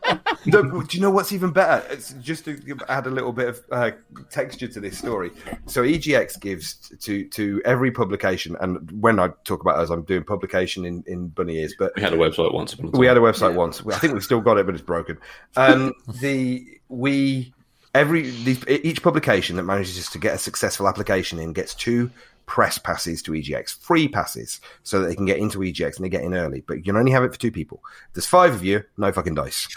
No, 0.46 0.82
do 0.82 0.98
you 0.98 1.02
know 1.02 1.10
what's 1.10 1.32
even 1.32 1.52
better? 1.52 1.86
It's 1.90 2.14
just 2.14 2.46
to 2.46 2.58
add 2.88 3.08
a 3.08 3.10
little 3.10 3.34
bit 3.34 3.50
of 3.50 3.62
uh, 3.72 3.92
texture 4.30 4.68
to 4.68 4.80
this 4.80 4.98
story. 4.98 5.32
So 5.66 5.84
EGX 5.84 6.40
gives 6.40 6.76
to 7.00 7.28
to 7.30 7.62
every 7.66 7.92
publication, 7.92 8.56
and 8.60 8.90
when 9.02 9.20
I 9.20 9.30
talk 9.44 9.62
about 9.62 9.78
us, 9.78 9.90
I'm 9.90 10.04
doing 10.04 10.24
publication 10.24 10.86
in 10.86 11.04
in 11.08 11.28
bunny 11.30 11.58
ears, 11.58 11.76
but 11.78 11.94
We 11.96 12.02
had 12.02 12.14
a 12.14 12.18
website 12.18 12.54
once 12.54 12.74
upon 12.74 12.88
a 12.88 12.92
time. 12.92 13.00
we 13.00 13.08
had 13.08 13.18
a 13.18 13.22
website 13.22 13.56
once. 13.56 13.82
I 13.86 13.98
think 13.98 14.14
we've 14.14 14.24
still 14.24 14.42
got 14.42 14.58
it, 14.58 14.66
but 14.66 14.76
it's 14.76 14.84
broken. 14.84 15.18
Um, 15.56 15.94
the 16.22 16.80
we 16.90 17.54
every 17.94 18.30
the, 18.30 18.88
each 18.88 19.02
publication 19.02 19.56
that 19.56 19.64
manages 19.64 20.10
to 20.10 20.20
get 20.20 20.36
a 20.36 20.38
successful 20.38 20.88
application 20.88 21.40
in 21.40 21.54
gets 21.54 21.74
two 21.74 22.12
press 22.46 22.78
passes 22.78 23.22
to 23.24 23.32
EGX, 23.32 23.80
free 23.80 24.08
passes, 24.08 24.62
so 24.84 25.02
that 25.02 25.08
they 25.08 25.16
can 25.16 25.26
get 25.26 25.40
into 25.40 25.60
EGX 25.60 25.96
and 25.96 26.06
they 26.06 26.10
get 26.10 26.24
in 26.24 26.36
early. 26.36 26.62
But 26.68 26.78
you 26.78 26.84
can 26.84 26.96
only 26.96 27.12
have 27.12 27.24
it 27.24 27.34
for 27.34 27.40
two 27.40 27.52
people. 27.52 27.84
There's 28.14 28.28
five 28.28 28.54
of 28.54 28.64
you, 28.64 28.84
no 28.98 29.12
fucking 29.12 29.36
dice. 29.36 29.68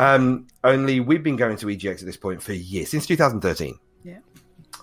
Um, 0.00 0.46
only 0.64 0.98
we've 0.98 1.22
been 1.22 1.36
going 1.36 1.58
to 1.58 1.66
EGX 1.66 2.00
at 2.00 2.06
this 2.06 2.16
point 2.16 2.42
for 2.42 2.54
years 2.54 2.88
since 2.88 3.06
2013. 3.06 3.78
Yeah. 4.02 4.16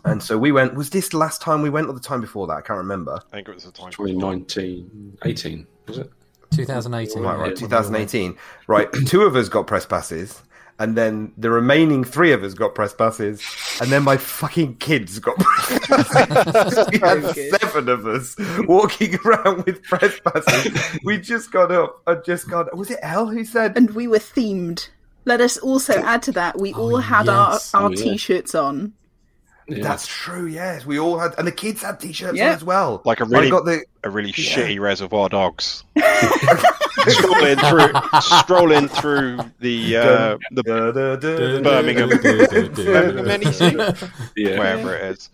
And 0.06 0.22
so 0.22 0.38
we 0.38 0.52
went. 0.52 0.76
Was 0.76 0.92
this 0.92 1.10
the 1.10 1.18
last 1.18 1.42
time 1.42 1.64
we 1.64 1.72
went, 1.72 1.88
or 1.88 1.94
the 1.94 2.00
time 2.00 2.22
before 2.22 2.46
that? 2.48 2.54
I 2.54 2.62
can't 2.62 2.78
remember. 2.78 3.20
I 3.32 3.38
think 3.38 3.48
it 3.48 3.56
was 3.56 3.64
the 3.64 3.72
time. 3.72 3.90
2019, 3.92 5.18
18, 5.26 5.68
was 5.88 5.98
it? 5.98 6.12
2018. 6.52 7.24
Right, 7.24 7.36
right. 7.36 7.56
2018. 7.56 8.38
Right. 8.68 8.92
Two 9.08 9.24
of 9.24 9.36
us 9.36 9.50
got 9.50 9.66
press 9.66 9.88
passes, 9.88 10.40
and 10.78 10.96
then 10.96 11.34
the 11.36 11.50
remaining 11.50 12.04
three 12.04 12.32
of 12.32 12.44
us 12.44 12.54
got 12.54 12.76
press 12.76 12.94
passes, 12.94 13.42
and 13.82 13.90
then 13.92 14.04
my 14.04 14.18
fucking 14.18 14.76
kids 14.76 15.18
got 15.18 15.36
press 15.40 15.88
passes. 15.88 16.88
we 16.92 17.00
had 17.00 17.60
seven 17.60 17.90
of 17.90 18.06
us 18.06 18.36
walking 18.68 19.16
around 19.26 19.66
with 19.66 19.82
press 19.82 20.20
passes. 20.20 21.00
we 21.04 21.18
just 21.18 21.52
got 21.52 21.72
up 21.72 22.04
and 22.06 22.24
just 22.24 22.48
got. 22.48 22.78
Was 22.78 22.92
it 22.92 23.00
Elle 23.02 23.30
who 23.30 23.44
said? 23.44 23.76
And 23.76 23.90
we 23.92 24.08
were 24.08 24.20
themed. 24.20 24.90
Let 25.28 25.42
us 25.42 25.58
also 25.58 25.94
add 25.94 26.24
to 26.24 26.32
that, 26.32 26.58
we 26.58 26.74
all 26.74 26.98
had 27.00 27.26
yes. 27.26 27.74
our, 27.76 27.82
our 27.82 27.88
Oh, 27.88 27.92
yeah. 27.92 28.04
t 28.04 28.18
shirts 28.18 28.56
on. 28.56 28.94
That's 29.68 30.08
true. 30.08 30.46
Yes, 30.48 30.86
we 30.86 30.98
all 30.98 31.20
had, 31.20 31.36
and 31.38 31.46
the 31.46 31.52
kids 31.52 31.82
had 31.82 32.00
t-shirts 32.00 32.38
Yeah. 32.38 32.52
on 32.52 32.54
as 32.56 32.64
well. 32.64 33.02
Like 33.04 33.20
a 33.20 33.26
I 33.26 33.28
really, 33.28 33.50
got 33.50 33.66
the 33.66 33.84
a 34.06 34.10
really 34.10 34.30
Yeah. 34.30 34.56
shitty 34.56 34.80
Reservoir 34.80 35.28
Dogs. 35.28 35.84
strolling 37.10 37.58
through, 37.58 37.90
strolling 38.22 38.88
through 38.88 39.40
the 39.60 39.98
uh, 39.98 40.38
the 40.52 40.64
Birmingham, 41.62 42.10
Birmingham 42.74 43.26
NEC, 43.42 43.98
wherever 44.58 44.96
it 44.96 45.04
is. 45.12 45.30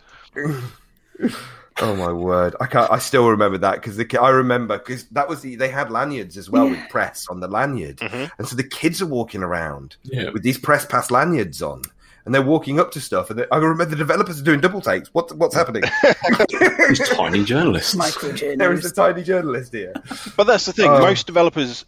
Oh 1.82 1.95
my 1.95 2.11
word! 2.11 2.55
I 2.61 2.67
can't. 2.67 2.91
I 2.91 2.99
still 2.99 3.28
remember 3.30 3.57
that 3.59 3.76
because 3.82 3.99
I 4.19 4.30
remember 4.30 4.78
because 4.78 5.05
that 5.05 5.28
was 5.28 5.41
the 5.41 5.55
they 5.55 5.69
had 5.69 5.89
lanyards 5.91 6.38
as 6.38 6.49
well 6.49 6.69
with 6.69 6.80
press 6.89 7.28
on 7.30 7.39
the 7.39 7.47
lanyard, 7.47 7.97
Mhm. 7.97 8.30
and 8.38 8.47
so 8.47 8.55
the 8.55 8.63
kids 8.63 9.01
are 9.01 9.07
walking 9.07 9.41
around 9.43 9.95
Yeah. 10.03 10.30
with 10.30 10.43
these 10.43 10.57
press 10.57 10.86
pass 10.86 11.09
lanyards 11.09 11.61
on, 11.63 11.82
and 12.26 12.34
they're 12.36 12.43
walking 12.43 12.80
up 12.80 12.91
to 12.91 13.01
stuff. 13.01 13.32
And 13.32 13.39
they, 13.39 13.45
I 13.51 13.57
remember 13.57 13.86
the 13.86 13.95
developers 13.95 14.39
are 14.39 14.43
doing 14.43 14.59
double 14.61 14.82
takes. 14.82 15.09
What 15.13 15.36
what's 15.36 15.55
happening? 15.55 15.84
These 16.89 17.09
tiny 17.09 17.43
journalists. 17.43 17.93
there 18.39 18.71
is 18.74 18.86
a 18.86 18.93
tiny 18.93 19.24
journalist 19.24 19.74
here. 19.74 19.93
But 20.38 20.43
that's 20.45 20.65
the 20.65 20.74
thing. 20.74 20.89
Um, 20.89 21.01
most 21.01 21.26
developers, 21.26 21.86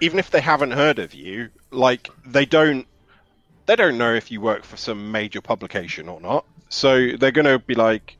even 0.00 0.18
if 0.18 0.30
they 0.30 0.40
haven't 0.40 0.72
heard 0.72 0.98
of 0.98 1.14
you, 1.14 1.50
like 1.70 2.08
they 2.26 2.44
don't, 2.44 2.86
they 3.66 3.76
don't 3.76 3.98
know 3.98 4.14
if 4.14 4.30
you 4.32 4.40
work 4.40 4.64
for 4.64 4.76
some 4.76 5.12
major 5.12 5.40
publication 5.40 6.08
or 6.08 6.20
not. 6.20 6.44
So 6.70 7.12
they're 7.16 7.30
going 7.30 7.46
to 7.46 7.58
be 7.60 7.74
like, 7.74 8.16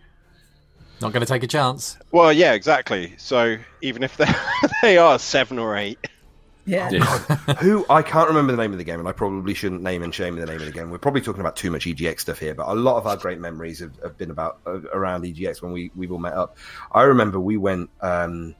Not 1.00 1.12
going 1.12 1.24
to 1.24 1.26
take 1.26 1.42
a 1.42 1.46
chance. 1.48 1.96
well, 2.12 2.32
yeah, 2.32 2.52
exactly. 2.54 3.14
So 3.18 3.56
even 3.82 4.02
if 4.02 4.16
they 4.16 4.26
they 4.82 4.98
are 4.98 5.18
seven 5.18 5.58
or 5.58 5.76
eight, 5.76 5.98
Yeah. 6.64 6.90
Yeah. 6.90 7.04
Who 7.60 7.86
I 7.88 8.02
can't 8.02 8.28
remember 8.28 8.52
the 8.52 8.60
name 8.60 8.72
of 8.72 8.78
the 8.78 8.84
game, 8.84 8.98
and 8.98 9.08
I 9.08 9.12
probably 9.12 9.54
shouldn't 9.54 9.82
name 9.82 10.02
and 10.02 10.14
shame 10.14 10.36
the 10.36 10.44
name 10.46 10.60
of 10.60 10.66
the 10.66 10.72
game. 10.72 10.90
We're 10.90 10.98
probably 10.98 11.20
talking 11.22 11.40
about 11.40 11.56
too 11.56 11.70
much 11.70 11.86
EGX 11.86 12.20
stuff 12.20 12.38
here, 12.38 12.54
but 12.54 12.68
a 12.68 12.74
lot 12.74 12.96
of 12.96 13.06
our 13.06 13.16
great 13.16 13.38
memories 13.40 13.78
have, 13.78 13.92
have 14.02 14.18
been 14.18 14.30
about 14.30 14.58
uh, 14.66 14.80
around 14.92 15.22
EGX 15.24 15.62
when 15.62 15.72
we 15.72 15.90
we've 15.96 16.12
all 16.12 16.18
met 16.18 16.34
up. 16.34 16.56
I 16.92 17.02
remember 17.02 17.40
we 17.40 17.56
went. 17.56 17.90
Um, 18.00 18.54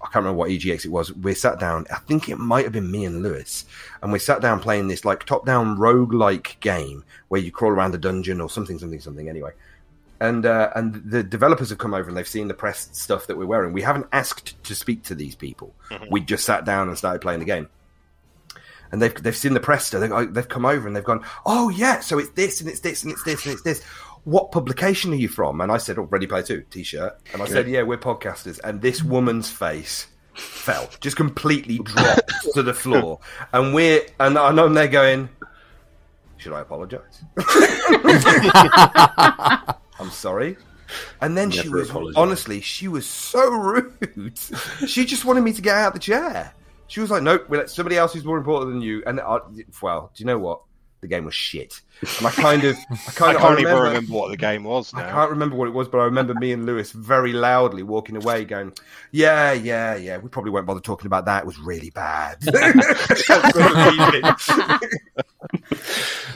I 0.00 0.06
can't 0.06 0.24
remember 0.24 0.38
what 0.38 0.50
EGX 0.50 0.84
it 0.84 0.90
was. 0.90 1.12
We 1.12 1.32
sat 1.34 1.60
down. 1.60 1.86
I 1.92 1.98
think 1.98 2.28
it 2.28 2.36
might 2.36 2.64
have 2.64 2.72
been 2.72 2.90
me 2.90 3.04
and 3.04 3.22
Lewis, 3.22 3.64
and 4.02 4.10
we 4.10 4.18
sat 4.18 4.40
down 4.42 4.58
playing 4.58 4.88
this 4.88 5.04
like 5.04 5.24
top-down 5.24 5.78
rogue-like 5.78 6.56
game 6.58 7.04
where 7.28 7.40
you 7.40 7.52
crawl 7.52 7.70
around 7.70 7.94
a 7.94 7.98
dungeon 7.98 8.40
or 8.40 8.50
something, 8.50 8.80
something, 8.80 8.98
something. 8.98 9.28
Anyway, 9.28 9.52
and 10.22 10.46
uh, 10.46 10.70
and 10.76 10.94
the 11.04 11.24
developers 11.24 11.70
have 11.70 11.78
come 11.78 11.94
over 11.94 12.08
and 12.08 12.16
they've 12.16 12.28
seen 12.28 12.46
the 12.46 12.54
press 12.54 12.88
stuff 12.92 13.26
that 13.26 13.36
we're 13.36 13.44
wearing. 13.44 13.72
We 13.72 13.82
haven't 13.82 14.06
asked 14.12 14.62
to 14.62 14.74
speak 14.76 15.02
to 15.04 15.16
these 15.16 15.34
people. 15.34 15.74
We 16.10 16.20
just 16.20 16.44
sat 16.44 16.64
down 16.64 16.88
and 16.88 16.96
started 16.96 17.20
playing 17.20 17.40
the 17.40 17.44
game. 17.44 17.68
And 18.92 19.02
they've 19.02 19.14
they've 19.20 19.36
seen 19.36 19.54
the 19.54 19.60
press 19.60 19.86
stuff. 19.86 20.00
They've, 20.00 20.32
they've 20.32 20.48
come 20.48 20.64
over 20.64 20.86
and 20.86 20.94
they've 20.94 21.02
gone, 21.02 21.24
oh 21.44 21.70
yeah, 21.70 21.98
so 21.98 22.20
it's 22.20 22.30
this 22.30 22.60
and 22.60 22.70
it's 22.70 22.78
this 22.78 23.02
and 23.02 23.10
it's 23.10 23.24
this 23.24 23.44
and 23.44 23.52
it's 23.52 23.62
this. 23.62 23.82
What 24.22 24.52
publication 24.52 25.12
are 25.12 25.16
you 25.16 25.26
from? 25.26 25.60
And 25.60 25.72
I 25.72 25.78
said, 25.78 25.98
oh, 25.98 26.02
Ready 26.02 26.28
Player 26.28 26.44
Two 26.44 26.60
T-shirt. 26.70 27.18
And 27.32 27.42
I 27.42 27.46
said, 27.46 27.68
yeah, 27.68 27.82
we're 27.82 27.98
podcasters. 27.98 28.60
And 28.62 28.80
this 28.80 29.02
woman's 29.02 29.50
face 29.50 30.06
fell, 30.34 30.88
just 31.00 31.16
completely 31.16 31.78
dropped 31.82 32.30
to 32.54 32.62
the 32.62 32.74
floor. 32.74 33.18
And 33.52 33.74
we're 33.74 34.06
and 34.20 34.38
I 34.38 34.52
know 34.52 34.68
they're 34.68 34.86
going. 34.86 35.30
Should 36.36 36.52
I 36.52 36.60
apologise? 36.60 37.22
I'm 40.02 40.10
sorry. 40.10 40.56
And 41.20 41.36
then 41.36 41.50
she 41.50 41.68
was 41.68 41.90
apologise. 41.90 42.16
honestly, 42.16 42.60
she 42.60 42.88
was 42.88 43.06
so 43.06 43.50
rude. 43.50 44.38
she 44.86 45.04
just 45.06 45.24
wanted 45.24 45.42
me 45.42 45.52
to 45.52 45.62
get 45.62 45.76
out 45.76 45.88
of 45.88 45.92
the 45.94 46.00
chair. 46.00 46.52
She 46.88 47.00
was 47.00 47.10
like, 47.10 47.22
"Nope, 47.22 47.48
we 47.48 47.56
let 47.56 47.70
somebody 47.70 47.96
else 47.96 48.12
who's 48.12 48.24
more 48.24 48.36
important 48.36 48.72
than 48.72 48.82
you." 48.82 49.02
And 49.06 49.20
I, 49.20 49.38
well, 49.80 50.10
do 50.14 50.22
you 50.22 50.26
know 50.26 50.38
what? 50.38 50.60
The 51.00 51.08
game 51.08 51.24
was 51.24 51.34
shit. 51.34 51.80
And 52.18 52.26
I 52.26 52.30
kind 52.30 52.62
of, 52.64 52.76
I 52.76 52.94
I 53.08 53.10
kind 53.12 53.34
of, 53.34 53.42
can't 53.42 53.58
I 53.58 53.60
even 53.60 53.64
remember, 53.64 53.82
remember 53.82 54.12
what 54.12 54.30
the 54.30 54.36
game 54.36 54.62
was 54.62 54.94
I 54.94 55.10
can't 55.10 55.30
remember 55.30 55.56
what 55.56 55.66
it 55.66 55.72
was, 55.72 55.88
but 55.88 55.98
I 55.98 56.04
remember 56.04 56.34
me 56.34 56.52
and 56.52 56.64
Lewis 56.64 56.92
very 56.92 57.32
loudly 57.32 57.82
walking 57.82 58.16
away, 58.16 58.44
going, 58.44 58.72
"Yeah, 59.10 59.52
yeah, 59.52 59.96
yeah. 59.96 60.18
We 60.18 60.28
probably 60.28 60.50
won't 60.50 60.66
bother 60.66 60.80
talking 60.80 61.06
about 61.06 61.24
that. 61.24 61.42
It 61.42 61.46
was 61.46 61.58
really 61.58 61.90
bad." 61.90 62.38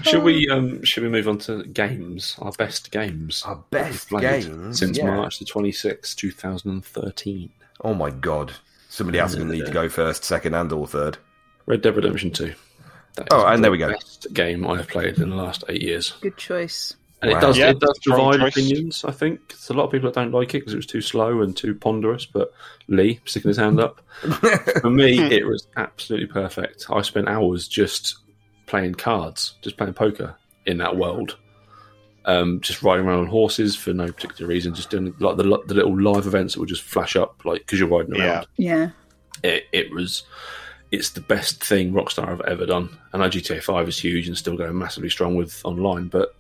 Should 0.02 0.22
we 0.22 0.48
um 0.48 0.82
should 0.84 1.02
we 1.02 1.08
move 1.08 1.28
on 1.28 1.38
to 1.38 1.64
games? 1.64 2.36
Our 2.40 2.52
best 2.52 2.90
games. 2.90 3.42
Our 3.46 3.62
best 3.70 4.10
we've 4.12 4.20
games, 4.20 4.78
since 4.78 4.98
yeah. 4.98 5.06
March 5.06 5.38
the 5.38 5.44
twenty 5.44 5.72
sixth, 5.72 6.16
two 6.16 6.30
thousand 6.30 6.70
and 6.70 6.84
thirteen. 6.84 7.50
oh 7.82 7.94
my 7.94 8.10
god! 8.10 8.52
Somebody 8.88 9.18
else 9.18 9.30
is 9.32 9.36
going 9.36 9.48
to 9.48 9.54
need 9.54 9.66
to 9.66 9.72
go 9.72 9.88
first, 9.88 10.24
second, 10.24 10.54
and 10.54 10.70
or 10.72 10.86
third. 10.86 11.18
Red 11.66 11.82
Dead 11.82 11.96
Redemption 11.96 12.30
two. 12.30 12.54
That 13.16 13.28
Oh, 13.30 13.46
and 13.46 13.58
the 13.58 13.62
there 13.62 13.70
we 13.72 13.78
go. 13.78 13.90
Best 13.92 14.26
game 14.32 14.66
I 14.66 14.76
have 14.76 14.88
played 14.88 15.18
in 15.18 15.30
the 15.30 15.36
last 15.36 15.64
eight 15.68 15.82
years, 15.82 16.12
Good 16.20 16.36
choice. 16.36 16.94
and 17.22 17.32
Wow. 17.32 17.38
it 17.38 17.40
does 17.40 17.58
Yeah, 17.58 17.70
it 17.70 17.80
does 17.80 17.98
divide 18.04 18.40
opinions. 18.42 19.04
I 19.04 19.10
think 19.10 19.48
there's 19.48 19.70
a 19.70 19.74
lot 19.74 19.84
of 19.86 19.90
people 19.90 20.10
that 20.10 20.20
don't 20.20 20.32
like 20.32 20.54
it 20.54 20.60
because 20.60 20.74
it 20.74 20.76
was 20.76 20.86
too 20.86 21.00
slow 21.00 21.40
and 21.42 21.56
too 21.56 21.74
ponderous. 21.74 22.26
But 22.26 22.52
Lee 22.88 23.20
sticking 23.24 23.48
his 23.48 23.56
hand 23.56 23.80
up. 23.80 24.00
For 24.80 24.90
me, 24.90 25.18
it 25.18 25.46
was 25.46 25.66
absolutely 25.76 26.28
perfect. 26.28 26.86
I 26.90 27.00
spent 27.02 27.26
hours 27.28 27.66
just 27.66 28.18
playing 28.66 28.94
cards, 28.94 29.54
just 29.62 29.76
playing 29.76 29.94
poker 29.94 30.36
in 30.66 30.78
that 30.78 30.96
world. 30.96 31.36
Um, 32.24 32.60
just 32.60 32.82
riding 32.82 33.06
around 33.06 33.20
on 33.20 33.26
horses 33.28 33.76
for 33.76 33.92
no 33.92 34.06
particular 34.10 34.48
reason, 34.48 34.74
just 34.74 34.90
doing 34.90 35.14
like 35.20 35.36
the, 35.36 35.44
the 35.44 35.74
little 35.74 36.00
live 36.00 36.26
events 36.26 36.54
that 36.54 36.60
would 36.60 36.68
just 36.68 36.82
flash 36.82 37.14
up, 37.14 37.44
like 37.44 37.60
because 37.60 37.78
you're 37.78 37.88
riding 37.88 38.20
around. 38.20 38.46
Yeah. 38.56 38.90
Yeah. 39.44 39.50
It, 39.50 39.64
it 39.72 39.92
was, 39.92 40.24
it's 40.90 41.10
the 41.10 41.20
best 41.20 41.62
thing 41.62 41.92
Rockstar 41.92 42.26
have 42.26 42.40
ever 42.40 42.66
done. 42.66 42.98
And 43.12 43.22
know 43.22 43.28
GTA 43.28 43.62
Five 43.62 43.86
is 43.86 43.98
huge 43.98 44.26
and 44.26 44.36
still 44.36 44.56
going 44.56 44.76
massively 44.76 45.08
strong 45.08 45.36
with 45.36 45.64
online, 45.64 46.08
but 46.08 46.34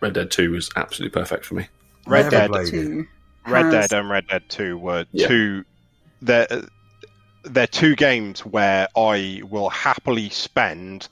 Red 0.00 0.14
Dead 0.14 0.30
Two 0.30 0.50
was 0.50 0.70
absolutely 0.74 1.18
perfect 1.20 1.44
for 1.44 1.54
me. 1.54 1.68
Red 2.06 2.32
Never 2.32 2.54
Dead. 2.54 2.66
Two. 2.70 3.06
Red 3.46 3.70
Dead, 3.70 3.92
and 3.92 4.10
Red 4.10 4.26
Dead 4.26 4.42
Two 4.48 4.76
were 4.76 5.06
Yeah. 5.12 5.28
two. 5.28 5.64
They're 6.20 6.48
they're 7.44 7.66
two 7.68 7.94
games 7.94 8.40
where 8.44 8.88
I 8.96 9.40
will 9.48 9.68
happily 9.68 10.30
spend 10.30 11.08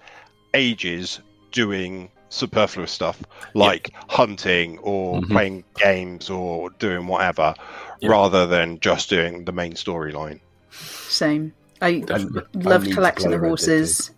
ages 0.55 1.21
doing 1.53 2.11
superfluous 2.31 2.91
stuff 2.91 3.23
like 3.55 3.91
hunting 4.09 4.79
or 4.79 5.21
Mhm. 5.21 5.31
playing 5.31 5.65
games 5.77 6.31
or 6.31 6.71
doing 6.79 7.07
whatever, 7.07 7.55
Yeah. 8.01 8.11
rather 8.11 8.47
than 8.47 8.81
just 8.81 9.09
doing 9.11 9.45
the 9.45 9.53
main 9.53 9.75
storyline. 9.75 10.41
Same. 10.71 11.53
I 11.81 11.99
Definitely. 12.01 12.43
I 12.65 12.69
loved 12.69 12.93
collecting 12.93 13.31
the 13.31 13.39
horses, 13.39 14.11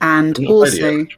and 0.00 0.38
You've 0.38 0.48
not 0.48 0.68
played 0.68 0.78
it 0.82 1.08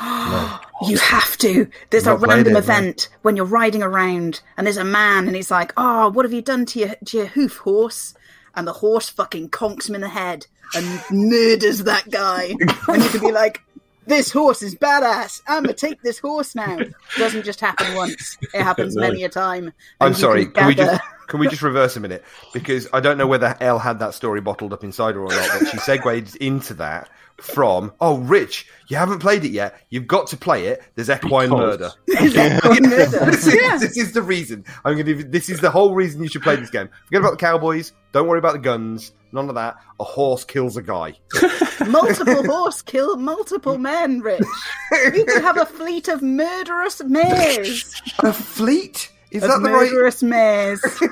also. 0.00 0.60
You 0.88 0.98
have 0.98 1.38
to. 1.38 1.68
There's 1.90 2.06
a 2.06 2.10
Not 2.10 2.18
played 2.18 2.28
random 2.30 2.50
it, 2.50 2.54
no. 2.54 2.58
event 2.58 3.08
when 3.22 3.36
you're 3.36 3.44
riding 3.46 3.82
around, 3.82 4.40
and 4.56 4.66
there's 4.66 4.76
a 4.76 4.84
man, 4.84 5.26
and 5.28 5.36
he's 5.36 5.50
like, 5.52 5.72
"Oh, 5.76 6.08
what 6.10 6.24
have 6.24 6.32
you 6.32 6.42
done 6.42 6.66
to 6.66 6.78
your 6.80 6.94
to 7.06 7.16
your 7.16 7.26
hoof 7.26 7.58
horse?" 7.58 8.12
And 8.56 8.66
the 8.66 8.72
horse 8.74 9.08
fucking 9.08 9.50
conks 9.50 9.88
him 9.88 9.94
in 9.94 10.00
the 10.00 10.08
head 10.08 10.46
and 10.76 11.00
murders 11.10 11.84
that 11.84 12.10
guy. 12.10 12.54
and 12.88 13.02
you 13.02 13.08
can 13.10 13.20
be 13.20 13.32
like, 13.32 13.60
"This 14.06 14.30
horse 14.30 14.62
is 14.62 14.74
badass. 14.74 15.40
I'm 15.46 15.62
gonna 15.62 15.74
take 15.74 16.02
this 16.02 16.18
horse 16.18 16.54
now." 16.54 16.78
It 16.78 16.92
doesn't 17.18 17.44
just 17.44 17.60
happen 17.60 17.94
once; 17.94 18.36
it 18.52 18.62
happens 18.62 18.94
No. 18.94 19.02
many 19.02 19.24
a 19.24 19.28
time. 19.28 19.72
I'm 20.00 20.14
sorry. 20.14 20.44
Can, 20.46 20.54
Can 20.54 20.66
we 20.68 20.74
just 20.74 21.00
can 21.26 21.40
we 21.40 21.48
just 21.48 21.62
reverse 21.62 21.96
a 21.96 22.00
minute 22.00 22.22
because 22.52 22.86
I 22.92 23.00
don't 23.00 23.16
know 23.16 23.26
whether 23.26 23.56
Elle 23.60 23.78
had 23.78 23.98
that 24.00 24.12
story 24.14 24.40
bottled 24.40 24.72
up 24.72 24.84
inside 24.84 25.14
her 25.14 25.22
or 25.22 25.30
not, 25.30 25.48
but 25.58 25.68
she 25.68 25.78
segued 25.78 26.36
into 26.36 26.74
that 26.74 27.08
from 27.40 27.92
oh, 28.00 28.18
Rich, 28.18 28.66
you 28.88 28.96
haven't 28.96 29.18
played 29.18 29.44
it 29.44 29.50
yet. 29.50 29.80
You've 29.90 30.06
got 30.06 30.28
to 30.28 30.36
play 30.36 30.66
it. 30.66 30.82
There's 30.94 31.10
equine 31.10 31.48
Because- 31.50 31.80
murder. 31.80 31.90
Is 32.06 32.34
that 32.34 32.62
good 32.62 32.82
murder? 32.82 33.30
this, 33.30 33.46
is, 33.46 33.54
Yeah. 33.54 33.76
this 33.78 33.96
is 33.96 34.12
the 34.12 34.22
reason. 34.22 34.64
I'm 34.84 34.94
going 34.94 35.06
to. 35.06 35.24
This 35.24 35.48
is 35.48 35.60
the 35.60 35.70
whole 35.70 35.94
reason 35.94 36.22
you 36.22 36.28
should 36.28 36.42
play 36.42 36.56
this 36.56 36.70
game. 36.70 36.88
Forget 37.06 37.20
about 37.20 37.32
the 37.32 37.36
cowboys. 37.38 37.92
Don't 38.12 38.28
worry 38.28 38.38
about 38.38 38.52
the 38.52 38.58
guns. 38.60 39.12
None 39.32 39.48
of 39.48 39.56
that. 39.56 39.76
A 39.98 40.04
horse 40.04 40.44
kills 40.44 40.76
a 40.76 40.82
guy. 40.82 41.14
multiple 41.88 42.44
horse 42.44 42.82
kill 42.82 43.16
multiple 43.16 43.78
men, 43.78 44.20
Rich. 44.20 44.44
You 44.92 45.24
could 45.24 45.42
have 45.42 45.56
a 45.56 45.66
fleet 45.66 46.06
of 46.06 46.22
murderous 46.22 47.02
mares. 47.02 48.00
A 48.20 48.32
fleet. 48.32 49.10
Is 49.32 49.42
of 49.42 49.48
that 49.50 49.62
the 49.62 49.70
right? 49.70 49.90
murderous 49.90 50.22
mares. 50.22 50.84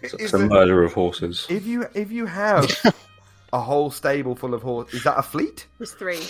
It's 0.00 0.14
Is 0.14 0.32
a 0.32 0.38
murder 0.38 0.84
of 0.84 0.92
horses. 0.92 1.44
If 1.50 1.66
you 1.66 1.86
if 1.92 2.12
you 2.12 2.26
have 2.26 2.70
a 3.52 3.60
whole 3.60 3.90
stable 3.90 4.34
full 4.34 4.54
of 4.54 4.62
horses, 4.62 4.94
is 4.94 5.04
that 5.04 5.18
a 5.18 5.22
fleet? 5.22 5.66
There's 5.78 5.92
three. 5.92 6.22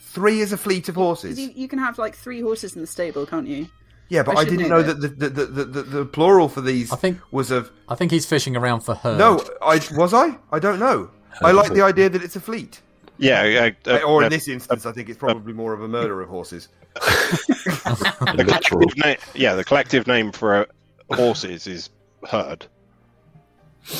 Three 0.00 0.40
is 0.40 0.52
a 0.52 0.56
fleet 0.56 0.88
of 0.88 0.94
horses. 0.94 1.38
You, 1.38 1.50
you 1.54 1.68
can 1.68 1.78
have 1.78 1.98
like 1.98 2.14
three 2.14 2.40
horses 2.40 2.74
in 2.74 2.80
the 2.80 2.86
stable, 2.86 3.26
can't 3.26 3.46
you? 3.46 3.68
Yeah, 4.08 4.22
but 4.22 4.36
I 4.36 4.40
I, 4.40 4.44
didn't 4.44 4.68
know 4.68 4.80
know 4.80 4.82
that 4.82 5.00
the 5.00 5.08
the, 5.08 5.28
the, 5.28 5.44
the, 5.44 5.64
the, 5.64 5.82
the 5.82 6.04
plural 6.06 6.48
for 6.48 6.62
these 6.62 6.90
I 6.92 6.96
think 6.96 7.18
was 7.30 7.50
of 7.50 7.70
I 7.88 7.94
think 7.94 8.10
he's 8.10 8.24
fishing 8.24 8.56
around 8.56 8.80
for 8.80 8.94
her. 8.94 9.16
no. 9.18 9.44
I 9.60 9.80
was 9.92 10.14
I. 10.14 10.38
I 10.50 10.58
don't 10.58 10.78
know. 10.78 11.10
I 11.42 11.52
like 11.52 11.72
the 11.72 11.82
idea 11.82 12.08
that 12.08 12.22
it's 12.22 12.36
a 12.36 12.40
fleet. 12.40 12.80
Yeah, 13.18 13.70
uh, 13.86 13.90
uh, 13.90 13.98
or 14.02 14.22
in 14.22 14.26
uh, 14.26 14.28
this 14.30 14.48
instance, 14.48 14.86
I 14.86 14.92
think 14.92 15.08
it's 15.08 15.18
probably 15.18 15.52
more 15.52 15.72
of 15.72 15.82
a 15.82 15.88
murder 15.88 16.20
of 16.22 16.28
horses. 16.28 16.68
the 16.94 18.44
collective 18.46 18.96
na- 18.96 19.16
yeah, 19.34 19.54
the 19.54 19.64
collective 19.64 20.06
name 20.06 20.32
for 20.32 20.54
uh, 20.54 20.64
horses 21.16 21.66
is 21.66 21.90
herd. 22.28 22.66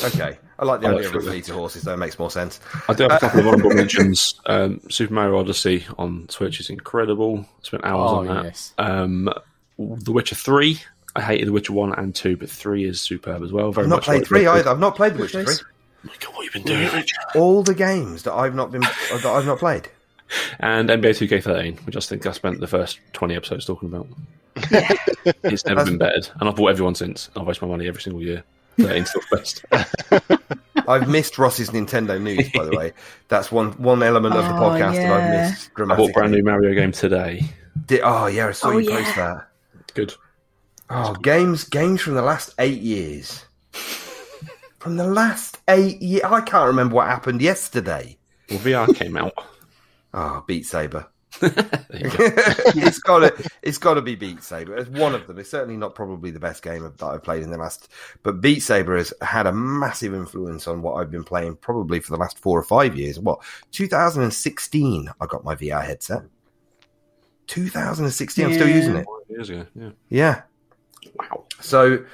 Okay, 0.03 0.37
I 0.59 0.65
like 0.65 0.81
the 0.81 0.87
I 0.87 0.91
idea 0.95 1.07
of 1.07 1.15
a 1.15 1.19
fleet. 1.21 1.29
fleet 1.29 1.49
of 1.49 1.55
horses. 1.55 1.83
That 1.83 1.97
makes 1.97 2.19
more 2.19 2.29
sense. 2.29 2.59
I 2.89 2.93
do 2.93 3.03
have 3.03 3.13
a 3.13 3.19
couple 3.19 3.39
of 3.39 3.47
honorable 3.47 3.69
mentions. 3.73 4.35
Um, 4.45 4.81
Super 4.89 5.13
Mario 5.13 5.37
Odyssey 5.39 5.85
on 5.97 6.27
Switch 6.29 6.59
is 6.59 6.69
incredible. 6.69 7.39
I 7.39 7.45
Spent 7.63 7.85
hours 7.85 8.11
Oh, 8.11 8.15
on 8.17 8.27
that. 8.27 8.43
yes. 8.45 8.73
Um, 8.77 9.29
The 9.77 10.11
Witcher 10.11 10.35
Three. 10.35 10.81
I 11.15 11.21
hated 11.21 11.47
The 11.47 11.51
Witcher 11.53 11.73
One 11.73 11.93
and 11.93 12.13
Two, 12.13 12.35
but 12.37 12.49
Three 12.49 12.83
is 12.85 12.99
superb 13.01 13.41
as 13.43 13.51
well. 13.53 13.71
Very 13.71 13.85
I've 13.85 13.89
not 13.89 13.95
much 13.97 14.05
played 14.05 14.27
three 14.27 14.39
Witcher. 14.41 14.49
either. 14.51 14.69
I've 14.69 14.79
not 14.79 14.95
played 14.95 15.13
The 15.15 15.19
Witcher 15.21 15.43
choice. 15.45 15.59
three. 15.59 15.67
Look 16.03 16.23
at 16.23 16.33
what 16.33 16.45
have 16.45 16.55
you've 16.55 16.65
been 16.65 16.73
doing, 16.77 16.93
Richard. 16.93 17.17
All 17.35 17.63
the 17.63 17.73
games 17.75 18.23
that 18.23 18.33
I've 18.33 18.55
not 18.55 18.71
been 18.71 18.81
that 18.81 19.25
I've 19.25 19.45
not 19.45 19.59
played. 19.59 19.89
And 20.59 20.87
NBA 20.89 21.17
2K13, 21.27 21.85
which 21.85 21.95
I 21.97 21.99
think 22.01 22.25
I 22.25 22.31
spent 22.31 22.59
the 22.59 22.67
first 22.67 22.99
20 23.13 23.35
episodes 23.35 23.65
talking 23.65 23.89
about. 23.89 24.07
it's 25.43 25.65
never 25.65 25.85
been 25.85 25.97
bettered, 25.97 26.29
and 26.39 26.47
I've 26.49 26.55
bought 26.55 26.69
everyone 26.69 26.95
since. 26.95 27.29
I 27.35 27.41
waste 27.43 27.61
my 27.61 27.67
money 27.67 27.87
every 27.87 28.01
single 28.01 28.21
year. 28.21 28.43
13 28.77 29.05
still 29.05 29.21
best. 29.31 29.65
I've 30.87 31.07
missed 31.09 31.37
Ross's 31.37 31.69
Nintendo 31.71 32.21
news, 32.21 32.49
by 32.53 32.63
the 32.65 32.75
way. 32.75 32.93
That's 33.27 33.51
one 33.51 33.71
one 33.73 34.01
element 34.03 34.35
of 34.35 34.45
the 34.45 34.51
Oh, 34.55 34.59
podcast 34.69 34.95
that 34.95 35.11
I've 35.11 35.33
yeah. 35.33 35.49
missed 35.49 35.69
I 35.77 35.95
bought 35.95 36.09
a 36.09 36.13
brand 36.13 36.31
new 36.31 36.43
Mario 36.43 36.73
game 36.73 36.91
today. 36.91 37.43
Di- 37.85 38.01
oh 38.01 38.27
yeah, 38.27 38.47
I 38.47 38.51
saw 38.51 38.69
Oh, 38.69 38.77
you 38.77 38.89
yeah. 38.89 39.03
post 39.03 39.15
that. 39.17 39.47
Good. 39.93 40.13
Oh, 40.89 41.13
games 41.15 41.63
games 41.65 42.01
from 42.01 42.15
the 42.15 42.21
last 42.21 42.53
eight 42.59 42.79
years. 42.81 43.45
From 44.79 44.95
the 44.95 45.05
last 45.07 45.59
eight 45.67 46.01
years, 46.01 46.23
I 46.23 46.39
can't 46.41 46.67
remember 46.67 46.95
what 46.95 47.07
happened 47.07 47.41
yesterday. 47.41 48.17
Well, 48.49 48.59
VR 48.59 48.95
came 48.95 49.17
out. 49.17 49.33
Oh, 50.13 50.43
Beat 50.47 50.65
Saber. 50.65 51.05
There 51.39 51.79
you 51.93 52.09
go. 52.09 52.15
it's 52.75 52.99
got 52.99 53.19
to 53.19 53.49
it's 53.61 53.77
got 53.77 53.95
to 53.95 54.01
be 54.01 54.15
Beat 54.15 54.43
Saber. 54.43 54.75
It's 54.75 54.89
one 54.89 55.15
of 55.15 55.27
them. 55.27 55.39
It's 55.39 55.49
certainly 55.49 55.77
not 55.77 55.95
probably 55.95 56.31
the 56.31 56.39
best 56.39 56.63
game 56.63 56.83
that 56.83 57.03
I've 57.03 57.23
played 57.23 57.43
in 57.43 57.51
the 57.51 57.57
last. 57.57 57.89
But 58.23 58.41
Beat 58.41 58.61
Saber 58.61 58.97
has 58.97 59.13
had 59.21 59.47
a 59.47 59.53
massive 59.53 60.13
influence 60.13 60.67
on 60.67 60.81
what 60.81 60.95
I've 60.95 61.11
been 61.11 61.23
playing 61.23 61.57
probably 61.57 61.99
for 61.99 62.11
the 62.11 62.17
last 62.19 62.39
four 62.39 62.59
or 62.59 62.63
five 62.63 62.97
years. 62.97 63.19
What 63.19 63.39
2016? 63.71 65.09
I 65.19 65.25
got 65.25 65.43
my 65.43 65.55
VR 65.55 65.83
headset. 65.83 66.23
2016. 67.47 68.45
I'm 68.45 68.53
still 68.53 68.69
using 68.69 68.95
it. 68.95 69.05
Years 69.27 69.49
ago, 69.49 69.65
yeah. 69.75 69.89
Yeah. 70.09 70.41
Wow. 71.15 71.45
So 71.61 72.05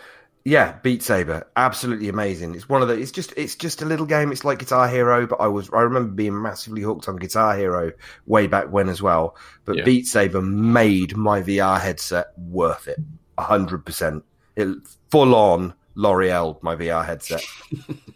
yeah, 0.47 0.77
Beat 0.83 1.01
Saber, 1.01 1.47
absolutely 1.55 2.07
amazing. 2.07 2.53
It's 2.53 2.69
one 2.69 2.83
of 2.83 2.87
the. 2.87 2.93
It's 2.93 3.11
just. 3.11 3.33
It's 3.35 3.55
just 3.55 3.81
a 3.81 3.85
little 3.85 4.05
game. 4.05 4.31
It's 4.31 4.45
like 4.45 4.59
Guitar 4.59 4.87
Hero, 4.87 5.25
but 5.25 5.41
I 5.41 5.47
was. 5.47 5.71
I 5.73 5.81
remember 5.81 6.11
being 6.11 6.39
massively 6.39 6.83
hooked 6.83 7.09
on 7.09 7.15
Guitar 7.15 7.57
Hero 7.57 7.91
way 8.27 8.45
back 8.45 8.71
when 8.71 8.87
as 8.87 9.01
well. 9.01 9.35
But 9.65 9.77
Yeah. 9.77 9.85
Beat 9.85 10.05
Saber 10.05 10.43
made 10.43 11.17
my 11.17 11.41
VR 11.41 11.81
headset 11.81 12.27
worth 12.37 12.87
it, 12.87 12.99
hundred 13.39 13.85
percent. 13.85 14.23
It 14.55 14.67
full 15.09 15.33
on 15.33 15.73
L'Oreal 15.95 16.61
my 16.61 16.75
VR 16.75 17.03
headset. 17.03 17.41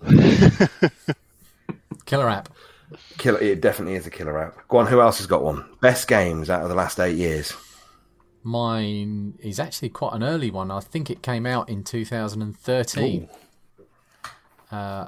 Killer 2.05 2.29
app. 2.29 2.49
Killer. 3.17 3.39
It 3.39 3.61
definitely 3.61 3.95
is 3.95 4.05
a 4.05 4.11
killer 4.11 4.37
app. 4.37 4.67
Go 4.67 4.77
on. 4.77 4.87
Who 4.87 5.01
else 5.01 5.17
has 5.17 5.27
got 5.27 5.43
one? 5.43 5.65
Best 5.81 6.07
games 6.07 6.49
out 6.49 6.61
of 6.61 6.69
the 6.69 6.75
last 6.75 6.99
eight 6.99 7.17
years. 7.17 7.53
Mine 8.43 9.33
is 9.39 9.59
actually 9.59 9.89
quite 9.89 10.13
an 10.13 10.23
early 10.23 10.49
one. 10.51 10.71
I 10.71 10.79
think 10.79 11.09
it 11.09 11.21
came 11.21 11.45
out 11.45 11.69
in 11.69 11.83
2013. 11.83 13.29
Uh, 14.71 15.07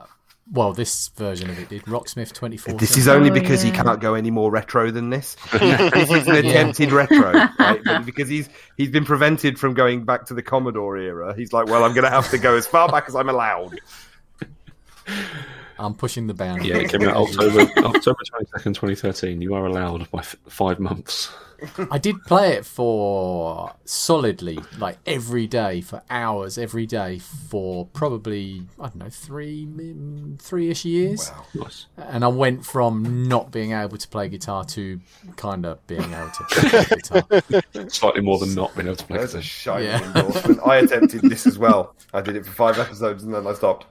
well, 0.52 0.74
this 0.74 1.08
version 1.10 1.50
of 1.50 1.58
it 1.60 1.70
did. 1.70 1.84
Rocksmith 1.84 2.34
24. 2.34 2.74
This 2.74 2.98
is 2.98 3.08
only 3.08 3.30
Oh, 3.30 3.34
because 3.34 3.62
he 3.62 3.72
can't 3.72 4.02
go 4.02 4.16
any 4.16 4.32
more 4.32 4.52
retro 4.52 4.92
than 4.92 5.10
this. 5.10 5.36
this 5.54 6.12
is 6.12 6.28
an 6.28 6.36
attempted 6.36 6.92
retro, 6.92 7.32
right? 7.60 8.06
Because 8.06 8.28
he's 8.28 8.50
he's 8.76 8.90
been 8.90 9.06
prevented 9.06 9.58
from 9.58 9.74
going 9.76 10.04
back 10.04 10.26
to 10.26 10.34
the 10.34 10.42
Commodore 10.44 10.98
era. 10.98 11.34
He's 11.36 11.54
like, 11.54 11.68
well, 11.68 11.86
I'm 11.86 11.94
going 11.94 12.04
to 12.04 12.10
have 12.10 12.30
to 12.32 12.38
go 12.38 12.56
as 12.58 12.68
far 12.68 12.90
back 12.90 13.06
as 13.08 13.16
I'm 13.16 13.30
allowed. 13.30 13.80
I'm 15.82 15.96
pushing 15.96 16.28
the 16.28 16.34
boundary. 16.34 16.70
Yeah, 16.70 16.78
it 16.78 16.92
came 16.92 17.08
out 17.08 17.16
October 17.16 17.62
October 17.78 18.20
22nd, 18.56 18.64
2013. 18.76 19.42
You 19.42 19.56
are 19.56 19.66
allowed 19.66 20.10
by 20.12 20.20
f- 20.20 20.36
five 20.48 20.80
months. 20.80 21.32
I 21.92 22.00
did 22.00 22.24
play 22.24 22.54
it 22.54 22.66
for 22.66 23.72
solidly, 23.86 24.60
like 24.80 24.98
every 25.06 25.46
day, 25.46 25.82
for 25.82 26.02
hours 26.10 26.58
every 26.58 26.88
day, 26.88 27.20
for 27.20 27.86
probably 27.86 28.64
I 28.80 28.86
don't 28.88 28.96
know 28.96 29.10
three, 29.10 29.68
mm, 29.68 30.40
three-ish 30.42 30.86
years. 30.86 31.32
Nice. 31.54 31.86
And 31.98 32.24
I 32.24 32.30
went 32.30 32.66
from 32.66 33.28
not 33.28 33.52
being 33.52 33.74
able 33.74 33.98
to 33.98 34.08
play 34.08 34.28
guitar 34.28 34.64
to 34.66 35.00
kind 35.36 35.68
of 35.68 35.86
being 35.86 36.02
able 36.02 36.32
to 36.32 36.44
play 36.50 36.86
guitar. 36.86 37.90
Slightly 37.90 38.22
more 38.22 38.40
than 38.40 38.56
not 38.56 38.74
being 38.76 38.88
able 38.88 38.96
to 38.98 39.06
play. 39.06 39.20
That's 39.20 39.36
a 39.36 39.42
guitar. 39.42 39.82
Yeah. 39.82 40.04
endorsement. 40.04 40.60
I 40.66 40.78
attempted 40.78 41.22
this 41.22 41.46
as 41.46 41.60
well. 41.60 41.96
I 42.12 42.22
did 42.22 42.36
it 42.38 42.46
for 42.46 42.52
five 42.52 42.80
episodes 42.80 43.24
and 43.24 43.34
then 43.34 43.46
I 43.46 43.54
stopped. 43.54 43.86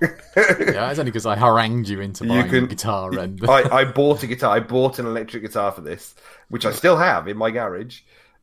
Yeah, 0.00 0.90
it's 0.90 0.98
only 0.98 1.10
because 1.10 1.26
I 1.26 1.36
harangued 1.36 1.88
you 1.88 2.00
into 2.00 2.24
You 2.24 2.30
buying 2.30 2.48
can- 2.50 2.64
a 2.64 2.68
guitar 2.68 3.18
and 3.18 3.40
I, 3.48 3.80
I 3.80 3.84
bought 3.84 4.22
a 4.22 4.26
guitar. 4.26 4.56
I 4.56 4.60
bought 4.60 4.98
an 4.98 5.06
electric 5.06 5.42
guitar 5.42 5.72
for 5.72 5.80
this, 5.80 6.14
which 6.48 6.64
I 6.64 6.72
still 6.72 6.96
have 6.96 7.28
in 7.28 7.36
my 7.36 7.50
garage. 7.50 8.00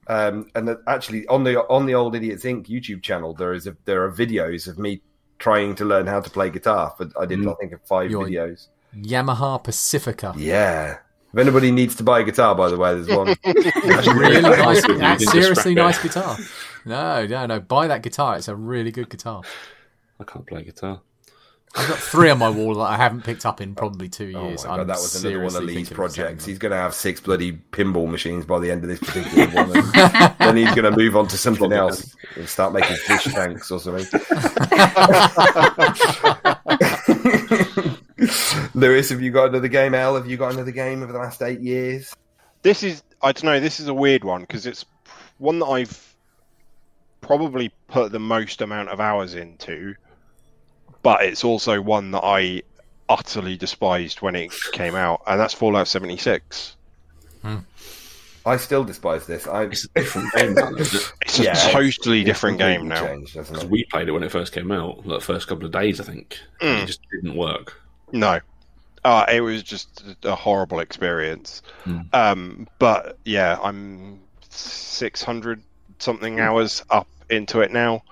Um, 0.08 0.52
and 0.54 0.68
that 0.68 0.80
actually, 0.88 1.26
on 1.28 1.44
the 1.44 1.66
on 1.68 1.86
the 1.88 1.96
old 1.96 2.16
Idiots 2.16 2.44
Inc. 2.44 2.68
YouTube 2.68 3.02
channel, 3.02 3.34
there 3.34 3.54
is 3.54 3.66
a, 3.68 3.76
there 3.86 4.04
are 4.04 4.12
videos 4.12 4.68
of 4.68 4.78
me 4.78 5.02
trying 5.40 5.76
to 5.76 5.86
learn 5.86 6.06
how 6.08 6.22
to 6.22 6.30
play 6.30 6.50
guitar. 6.50 6.94
But 6.98 7.12
I 7.20 7.26
did, 7.26 7.46
I 7.48 7.54
think, 7.60 7.72
of 7.72 7.82
five 7.86 8.12
Your- 8.12 8.26
videos. 8.26 8.68
Yamaha 8.96 9.64
Pacifica. 9.64 10.34
Yeah. 10.38 10.98
If 11.34 11.40
anybody 11.40 11.72
needs 11.72 11.96
to 11.96 12.04
buy 12.04 12.22
a 12.22 12.24
guitar, 12.24 12.56
by 12.56 12.70
the 12.70 12.78
way, 12.78 12.94
there's 12.94 13.10
one. 13.10 13.36
really 14.18 14.42
nice. 14.42 14.86
That's 14.88 15.30
seriously 15.32 15.74
nice 15.76 16.02
guitar. 16.02 16.38
No, 16.86 17.26
no, 17.26 17.46
no. 17.48 17.60
Buy 17.60 17.88
that 17.88 18.04
guitar. 18.04 18.38
It's 18.38 18.48
a 18.48 18.56
really 18.56 18.92
good 18.92 19.10
guitar. 19.10 19.42
I 20.20 20.24
can't 20.24 20.46
play 20.46 20.64
guitar. 20.64 21.02
I've 21.78 21.90
got 21.90 21.98
three 21.98 22.30
on 22.30 22.40
my 22.40 22.50
wall 22.50 22.76
that 22.76 22.84
I 22.84 22.96
haven't 22.96 23.26
picked 23.26 23.46
up 23.46 23.60
in 23.60 23.76
probably 23.76 24.08
two 24.08 24.32
Oh 24.34 24.44
my 24.44 24.48
years. 24.50 24.64
god, 24.64 24.80
I'm 24.80 24.88
that 24.88 24.94
was 24.96 25.22
another 25.26 25.40
one 25.40 25.46
of 25.48 25.52
seriously 25.52 25.76
Lee's 25.76 25.90
thinking 25.90 26.06
of 26.06 26.12
selling 26.12 26.28
projects. 26.28 26.46
He's 26.46 26.58
going 26.58 26.72
to 26.72 26.78
have 26.78 26.94
six 26.94 27.20
bloody 27.20 27.52
pinball 27.52 28.10
machines 28.10 28.46
by 28.46 28.60
the 28.60 28.72
end 28.72 28.84
of 28.84 28.90
this 28.90 29.00
particular 29.00 29.48
one. 29.48 29.72
And 29.76 30.36
then 30.40 30.56
he's 30.56 30.74
going 30.74 30.90
to 30.90 30.96
move 30.98 31.18
on 31.18 31.28
to 31.28 31.38
something 31.38 31.74
else 31.74 32.16
and 32.38 32.48
start 32.48 32.72
making 32.72 32.96
fish 32.96 33.26
tanks 33.26 33.70
or 33.72 33.82
something. 33.82 34.06
Lewis, 38.74 39.10
have 39.10 39.22
you 39.22 39.32
got 39.32 39.50
another 39.50 39.68
game? 39.68 39.94
Al, 39.94 40.16
have 40.16 40.28
you 40.28 40.38
got 40.38 40.54
another 40.54 40.72
game 40.72 41.04
over 41.04 41.12
the 41.12 41.20
last 41.20 41.42
eight 41.42 41.60
years? 41.60 42.16
This 42.62 42.84
is 42.84 43.04
I 43.22 43.32
don't 43.32 43.44
know. 43.46 43.60
This 43.60 43.80
is 43.80 43.88
a 43.88 43.94
weird 43.94 44.24
one 44.24 44.42
because 44.42 44.66
it's 44.66 44.86
one 45.38 45.60
that 45.60 45.66
I've 45.66 46.05
probably 47.26 47.70
put 47.88 48.12
the 48.12 48.20
most 48.20 48.62
amount 48.62 48.90
of 48.90 49.00
hours 49.00 49.34
into, 49.36 49.96
but 51.02 51.24
it's 51.24 51.44
also 51.44 51.82
one 51.82 52.12
that 52.12 52.24
I 52.24 52.64
utterly 53.10 53.58
despised 53.58 54.22
when 54.22 54.36
it 54.36 54.54
came 54.72 54.96
out, 54.96 55.22
and 55.28 55.40
that's 55.40 55.54
Fallout 55.54 55.88
76. 55.88 56.76
I 58.48 58.58
still 58.58 58.84
despise 58.84 59.26
this. 59.26 59.48
I, 59.48 59.64
It's 59.64 59.86
a 59.86 59.90
different 60.00 60.32
game 60.34 60.54
now. 60.54 60.70
though, 60.70 60.78
isn't 60.78 61.02
it? 61.02 61.12
It's 61.22 61.40
a 61.40 61.44
Yeah, 61.44 61.54
totally 61.54 62.22
it's 62.22 62.28
different 62.28 62.58
game 62.60 62.88
now. 62.88 63.06
changed, 63.08 63.36
Because 63.36 63.66
we 63.66 63.86
played 63.86 64.08
it 64.08 64.12
when 64.12 64.24
it 64.24 64.32
first 64.32 64.54
came 64.54 64.72
out, 64.72 65.06
like 65.06 65.20
the 65.20 65.26
first 65.26 65.48
couple 65.48 65.66
of 65.66 65.72
days, 65.72 66.00
I 66.00 66.04
think. 66.04 66.40
and 66.62 66.80
It 66.82 66.86
just 66.86 67.02
didn't 67.12 67.36
work. 67.36 67.74
No. 68.12 68.40
Uh, 69.04 69.26
it 69.32 69.42
was 69.42 69.62
just 69.64 70.04
a 70.24 70.36
horrible 70.36 70.80
experience. 70.80 71.62
Um, 72.14 72.68
but 72.80 73.18
yeah, 73.26 73.60
I'm 73.62 74.20
600 74.50 75.62
something 76.00 76.40
hours 76.40 76.84
up 76.90 77.08
into 77.30 77.62
it 77.62 77.72
now. 77.72 78.04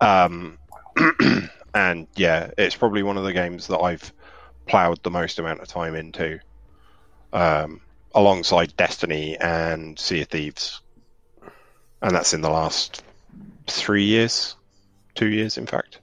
Um, 0.00 0.58
and 1.74 2.06
yeah, 2.16 2.50
it's 2.58 2.76
probably 2.76 3.02
one 3.02 3.16
of 3.16 3.24
the 3.24 3.32
games 3.32 3.66
that 3.68 3.78
I've 3.78 4.12
plowed 4.66 5.02
the 5.02 5.10
most 5.10 5.38
amount 5.38 5.60
of 5.60 5.68
time 5.68 5.94
into, 5.94 6.40
um, 7.32 7.80
alongside 8.14 8.76
Destiny 8.76 9.36
and 9.38 9.98
Sea 9.98 10.22
of 10.22 10.28
Thieves. 10.28 10.80
And 12.02 12.14
that's 12.14 12.34
in 12.34 12.40
the 12.40 12.50
last 12.50 13.02
three 13.66 14.04
years, 14.04 14.56
two 15.14 15.28
years, 15.28 15.58
in 15.58 15.66
fact. 15.66 16.00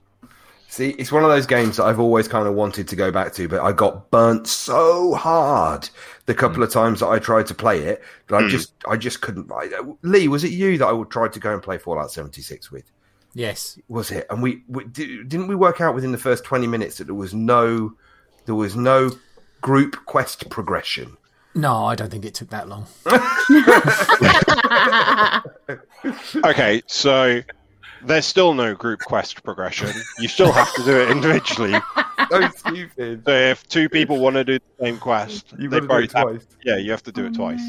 See, 0.74 0.90
it's 0.98 1.12
one 1.12 1.22
of 1.22 1.30
those 1.30 1.46
games 1.46 1.76
that 1.76 1.84
I've 1.84 2.00
always 2.00 2.26
kind 2.26 2.48
of 2.48 2.54
wanted 2.54 2.88
to 2.88 2.96
go 2.96 3.12
back 3.12 3.32
to, 3.34 3.46
but 3.46 3.60
I 3.60 3.70
got 3.70 4.10
burnt 4.10 4.48
so 4.48 5.14
hard 5.14 5.88
the 6.26 6.34
couple 6.34 6.56
hmm. 6.56 6.64
of 6.64 6.72
times 6.72 6.98
that 6.98 7.06
I 7.06 7.20
tried 7.20 7.46
to 7.46 7.54
play 7.54 7.84
it 7.84 8.02
that 8.26 8.34
I 8.34 8.42
hmm. 8.42 8.48
just, 8.48 8.72
I 8.88 8.96
just 8.96 9.20
couldn't. 9.20 9.52
I, 9.52 9.70
uh, 9.72 9.92
Lee, 10.02 10.26
was 10.26 10.42
it 10.42 10.50
you 10.50 10.76
that 10.78 10.88
I 10.88 11.02
tried 11.04 11.32
to 11.34 11.38
go 11.38 11.52
and 11.52 11.62
play 11.62 11.78
Fallout 11.78 12.10
seventy 12.10 12.42
six 12.42 12.72
with? 12.72 12.90
Yes. 13.34 13.78
Was 13.86 14.10
it? 14.10 14.26
And 14.30 14.42
we, 14.42 14.64
we 14.66 14.82
di- 14.86 15.22
didn't 15.22 15.46
we 15.46 15.54
work 15.54 15.80
out 15.80 15.94
within 15.94 16.10
the 16.10 16.18
first 16.18 16.42
twenty 16.42 16.66
minutes 16.66 16.98
that 16.98 17.04
there 17.04 17.14
was 17.14 17.32
no, 17.32 17.94
there 18.46 18.56
was 18.56 18.74
no 18.74 19.12
group 19.60 20.04
quest 20.06 20.50
progression. 20.50 21.16
No, 21.54 21.84
I 21.84 21.94
don't 21.94 22.10
think 22.10 22.24
it 22.24 22.34
took 22.34 22.50
that 22.50 22.68
long. 22.68 22.88
Okay, 26.44 26.82
so 26.86 27.40
there's 28.06 28.26
still 28.26 28.54
no 28.54 28.74
group 28.74 29.00
quest 29.00 29.42
progression. 29.42 29.90
You 30.18 30.28
still 30.28 30.52
have 30.52 30.72
to 30.74 30.82
do 30.84 30.96
it 31.00 31.10
individually. 31.10 31.74
So 32.30 32.48
stupid. 32.56 33.22
So 33.26 33.32
if 33.32 33.68
two 33.68 33.88
people 33.88 34.18
want 34.18 34.34
to 34.36 34.44
do 34.44 34.58
the 34.58 34.84
same 34.86 34.96
quest, 34.98 35.52
You've 35.58 35.70
they 35.70 35.80
got 35.80 35.88
do 35.88 35.94
it 35.96 36.00
both 36.06 36.12
have, 36.12 36.22
twice. 36.28 36.46
yeah, 36.64 36.76
you 36.78 36.90
have 36.90 37.02
to 37.02 37.12
do 37.12 37.26
it 37.26 37.34
twice. 37.34 37.60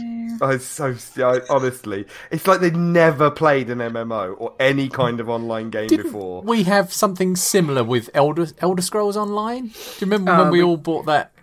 Oh, 0.42 0.50
it's 0.50 0.66
so 0.66 0.96
I, 1.18 1.42
honestly, 1.50 2.06
it's 2.32 2.48
like 2.48 2.62
they've 2.62 2.74
never 2.74 3.30
played 3.30 3.70
an 3.70 3.80
MMO 3.80 4.34
or 4.38 4.54
any 4.60 4.88
kind 4.88 5.20
of 5.20 5.30
online 5.30 5.72
game 5.72 5.88
Didn't 5.88 6.06
before. 6.06 6.42
we 6.42 6.64
have 6.64 6.94
something 6.94 7.36
similar 7.36 7.84
with 7.84 8.10
Elder 8.14 8.48
Elder 8.60 8.82
Scrolls 8.82 9.18
Online? 9.18 9.68
Do 9.68 9.74
you 9.74 10.02
remember 10.02 10.32
Oh, 10.32 10.44
when 10.44 10.52
we 10.52 10.60
we- 10.60 10.64
all 10.64 10.78
bought 10.78 11.06
that? 11.08 11.34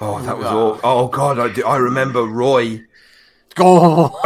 Oh, 0.00 0.20
that 0.22 0.38
was 0.38 0.46
ah. 0.46 0.56
all. 0.56 0.80
Oh 0.82 1.08
God, 1.08 1.38
I, 1.38 1.52
do, 1.52 1.62
I 1.64 1.76
remember 1.76 2.22
Roy. 2.22 2.80
God, 3.56 4.12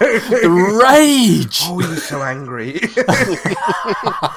the 0.00 0.78
rage! 0.80 1.62
Oh, 1.64 1.78
he's 1.78 2.04
so 2.04 2.22
angry. 2.22 2.80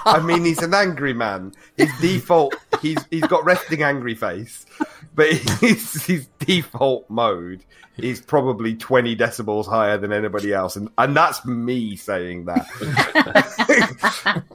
I 0.06 0.20
mean, 0.24 0.44
he's 0.44 0.64
an 0.64 0.74
angry 0.74 1.14
man. 1.14 1.54
His 1.78 1.92
default, 2.02 2.56
he's 2.82 2.98
he's 3.12 3.22
got 3.24 3.46
resting 3.46 3.84
angry 3.84 4.16
face, 4.16 4.66
but 5.14 5.28
his 5.62 6.06
his 6.06 6.28
default 6.40 7.10
mode 7.10 7.64
is 7.98 8.22
probably 8.22 8.76
twenty 8.76 9.16
decibels 9.16 9.68
higher 9.68 9.98
than 9.98 10.12
anybody 10.12 10.54
else, 10.54 10.76
and 10.76 10.90
and 10.98 11.16
that's 11.16 11.46
me 11.46 11.96
saying 11.96 12.46
that. 12.46 12.66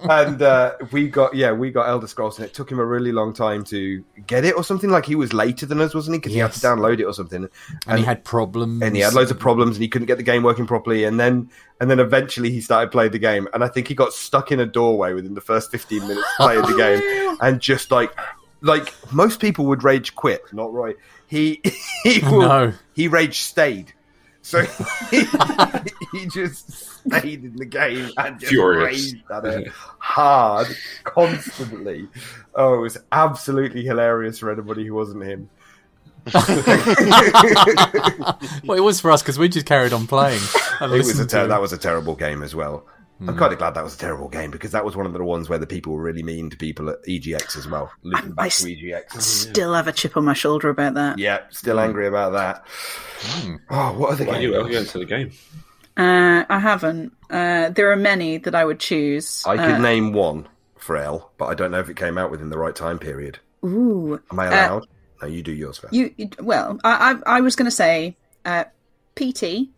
and 0.11 0.43
uh, 0.43 0.75
we 0.93 1.09
got 1.09 1.35
yeah, 1.35 1.53
we 1.53 1.71
got 1.71 1.89
Elder 1.89 2.07
Scrolls, 2.07 2.39
and 2.39 2.47
it 2.47 2.55
took 2.55 2.71
him 2.71 2.79
a 2.79 2.85
really 2.85 3.13
long 3.13 3.33
time 3.33 3.65
to 3.65 4.03
get 4.27 4.45
it 4.45 4.57
or 4.57 4.65
something. 4.65 4.91
Like 4.91 5.07
he 5.07 5.15
was 5.15 5.33
later 5.33 5.67
than 5.67 5.81
us, 5.81 5.95
wasn't 5.95 6.15
he? 6.15 6.19
Because 6.19 6.33
he 6.33 6.39
had 6.39 6.53
to 6.53 6.61
download 6.61 7.01
it 7.01 7.05
or 7.05 7.13
something. 7.13 7.49
And 7.87 7.99
he 7.99 8.05
had 8.05 8.25
problems. 8.25 8.83
and 8.83 8.97
he 8.97 9.03
had 9.03 9.15
loads 9.15 9.31
of 9.31 9.39
problems 9.39 9.77
and 9.77 9.83
he 9.83 9.89
couldn't 9.89 10.07
get 10.07 10.17
the 10.17 10.25
game 10.25 10.43
working 10.43 10.67
properly 10.67 11.05
and 11.05 11.21
then 11.21 11.51
and 11.81 11.91
then 11.91 12.01
eventually 12.01 12.51
he 12.51 12.61
started 12.61 12.91
playing 12.91 13.13
the 13.13 13.19
game 13.19 13.49
and 13.53 13.63
i 13.63 13.69
think 13.69 13.89
he 13.89 13.95
got 13.95 14.13
stuck 14.13 14.53
in 14.53 14.61
a 14.61 14.67
doorway 14.67 15.13
within 15.13 15.35
the 15.35 15.41
first 15.41 15.71
15 15.71 16.01
minutes 16.01 16.27
of 16.39 16.47
playing 16.47 16.63
the 16.63 16.77
game 16.77 17.37
and 17.41 17.61
just 17.61 17.91
like 17.91 18.13
like 18.67 18.95
most 19.12 19.41
people 19.41 19.67
would 19.67 19.83
rage 19.85 20.14
quit 20.14 20.43
not 20.53 20.73
roy 20.73 20.93
he 21.27 21.61
he 22.03 22.21
Oh, 22.25 22.33
will- 22.33 22.49
no. 22.49 22.73
he 22.95 23.09
rage 23.09 23.41
stayed 23.41 23.93
so 24.43 24.62
he, 25.11 25.25
he 26.12 26.27
just 26.27 26.71
stayed 26.71 27.45
in 27.45 27.57
the 27.57 27.64
game 27.64 28.11
and 28.19 28.39
just 28.39 28.53
Furious. 28.53 29.12
raged 29.14 29.31
at 29.31 29.45
it 29.45 29.69
hard 29.99 30.69
constantly 31.05 32.09
oh 32.55 32.75
it 32.75 32.81
was 32.81 32.99
absolutely 33.12 33.85
hilarious 33.85 34.39
for 34.39 34.53
anybody 34.53 34.85
who 34.87 34.95
wasn't 34.95 35.23
him 35.25 35.49
well, 38.64 38.77
it 38.77 38.83
was 38.83 39.01
for 39.01 39.12
us 39.12 39.23
because 39.23 39.39
we 39.39 39.49
just 39.49 39.67
carried 39.67 39.93
on 39.93 40.09
playing. 40.09 40.43
It 40.81 40.91
was 40.91 41.21
a 41.21 41.27
ter- 41.27 41.47
that 41.47 41.61
was 41.61 41.73
a 41.73 41.79
terrible 41.79 42.17
game 42.17 42.43
as 42.43 42.53
well. 42.53 42.85
I'm 43.19 43.29
Hmm. 43.29 43.39
kind 43.39 43.53
of 43.53 43.59
glad 43.59 43.75
that 43.75 43.83
was 43.85 43.95
a 43.95 43.99
terrible 43.99 44.29
game 44.29 44.51
because 44.51 44.73
that 44.73 44.85
was 44.85 44.95
one 44.95 45.07
of 45.07 45.12
the 45.14 45.25
ones 45.25 45.49
where 45.49 45.59
the 45.59 45.67
people 45.67 45.95
were 45.95 46.03
really 46.03 46.23
mean 46.23 46.51
to 46.51 46.57
people 46.57 46.91
at 46.91 46.99
EGX 47.09 47.57
as 47.57 47.67
well. 47.67 47.91
Looking 48.03 48.33
I 48.33 48.35
back 48.35 48.47
s- 48.49 48.62
to 48.62 48.69
EGX, 48.69 49.23
Still 49.23 49.73
have 49.73 49.89
a 49.89 49.93
chip 49.93 50.17
on 50.19 50.25
my 50.27 50.35
shoulder 50.35 50.69
about 50.69 50.95
that. 50.95 51.19
yeah, 51.19 51.41
still 51.51 51.81
angry 51.81 52.07
about 52.09 52.33
that. 52.33 52.64
Oh, 53.71 53.93
what 53.97 54.11
other 54.12 54.25
Well, 54.27 54.35
games? 54.35 54.43
you 54.45 54.51
will 54.53 54.69
go 54.69 54.77
into 54.79 54.99
the 54.99 55.07
game. 55.07 55.31
Uh, 55.97 56.45
I 56.51 56.59
haven't. 56.59 57.14
Uh, 57.31 57.71
there 57.71 57.91
are 57.91 57.97
many 57.97 58.37
that 58.37 58.55
I 58.55 58.67
would 58.67 58.81
choose. 58.81 59.43
I 59.47 59.57
could 59.57 59.77
Uh, 59.77 59.79
name 59.79 60.12
one 60.12 60.47
for 60.77 60.99
L, 60.99 61.33
but 61.39 61.47
I 61.47 61.55
don't 61.55 61.71
know 61.71 61.79
if 61.81 61.89
it 61.89 61.97
came 61.97 62.19
out 62.19 62.31
within 62.31 62.51
the 62.51 62.59
right 62.59 62.77
time 62.77 62.99
period. 62.99 63.39
Ooh. 63.64 64.21
Am 64.31 64.39
I 64.39 64.47
Uh, 64.49 64.51
allowed? 64.51 64.87
no, 65.23 65.29
you 65.29 65.43
do 65.43 65.53
yours 65.53 65.79
first. 65.79 65.95
You, 65.95 66.12
you 66.19 66.29
well, 66.39 66.79
I, 66.85 67.14
I, 67.27 67.39
I 67.39 67.41
was 67.41 67.57
going 67.57 67.64
to 67.64 67.71
say 67.75 68.19
uh, 68.45 68.64
PT 69.14 69.71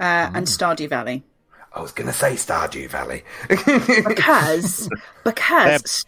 uh, 0.00 0.30
and 0.34 0.46
Stardew 0.46 0.88
Valley 0.88 1.24
I 1.72 1.80
was 1.82 1.92
going 1.92 2.06
to 2.06 2.12
say 2.12 2.34
Stardew 2.34 2.88
Valley. 2.88 3.24
because 3.48 4.88
because 5.24 6.04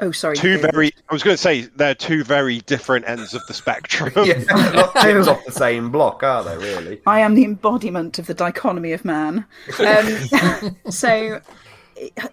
oh 0.00 0.10
sorry 0.10 0.36
Two 0.36 0.56
David. 0.56 0.72
very. 0.72 0.92
I 1.08 1.14
was 1.14 1.22
going 1.22 1.34
to 1.34 1.42
say 1.42 1.62
they're 1.76 1.94
two 1.94 2.24
very 2.24 2.60
different 2.60 3.08
ends 3.08 3.34
of 3.34 3.46
the 3.46 3.54
spectrum. 3.54 4.12
yeah, 4.24 4.42
not 4.72 4.94
chips 5.02 5.28
off 5.28 5.44
the 5.44 5.52
same 5.52 5.90
block, 5.90 6.22
are 6.22 6.42
they? 6.42 6.56
Really? 6.56 7.00
I 7.06 7.20
am 7.20 7.34
the 7.34 7.44
embodiment 7.44 8.18
of 8.18 8.26
the 8.26 8.34
dichotomy 8.34 8.92
of 8.92 9.04
man. 9.04 9.44
Um, 9.78 10.76
so, 10.90 11.40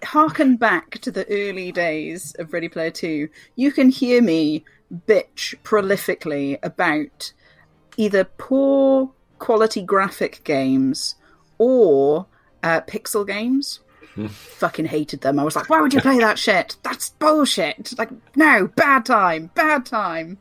harken 0.02 0.56
back 0.56 0.98
to 1.00 1.10
the 1.10 1.26
early 1.28 1.72
days 1.72 2.34
of 2.38 2.52
Ready 2.52 2.68
Player 2.68 2.90
Two. 2.90 3.28
You 3.56 3.72
can 3.72 3.90
hear 3.90 4.22
me 4.22 4.64
bitch 5.06 5.54
prolifically 5.62 6.58
about 6.62 7.32
either 7.96 8.24
poor 8.24 9.12
quality 9.38 9.82
graphic 9.82 10.42
games 10.44 11.14
or 11.58 12.26
uh, 12.62 12.80
pixel 12.82 13.26
games. 13.26 13.80
Fucking 14.28 14.84
hated 14.86 15.22
them. 15.22 15.38
I 15.38 15.44
was 15.44 15.56
like, 15.56 15.70
why 15.70 15.80
would 15.80 15.94
you 15.94 16.00
play 16.00 16.18
that 16.18 16.38
shit? 16.38 16.76
That's 16.82 17.10
bullshit. 17.10 17.94
Like, 17.96 18.10
no, 18.36 18.66
bad 18.76 19.06
time, 19.06 19.50
bad 19.54 19.86
time. 19.86 20.36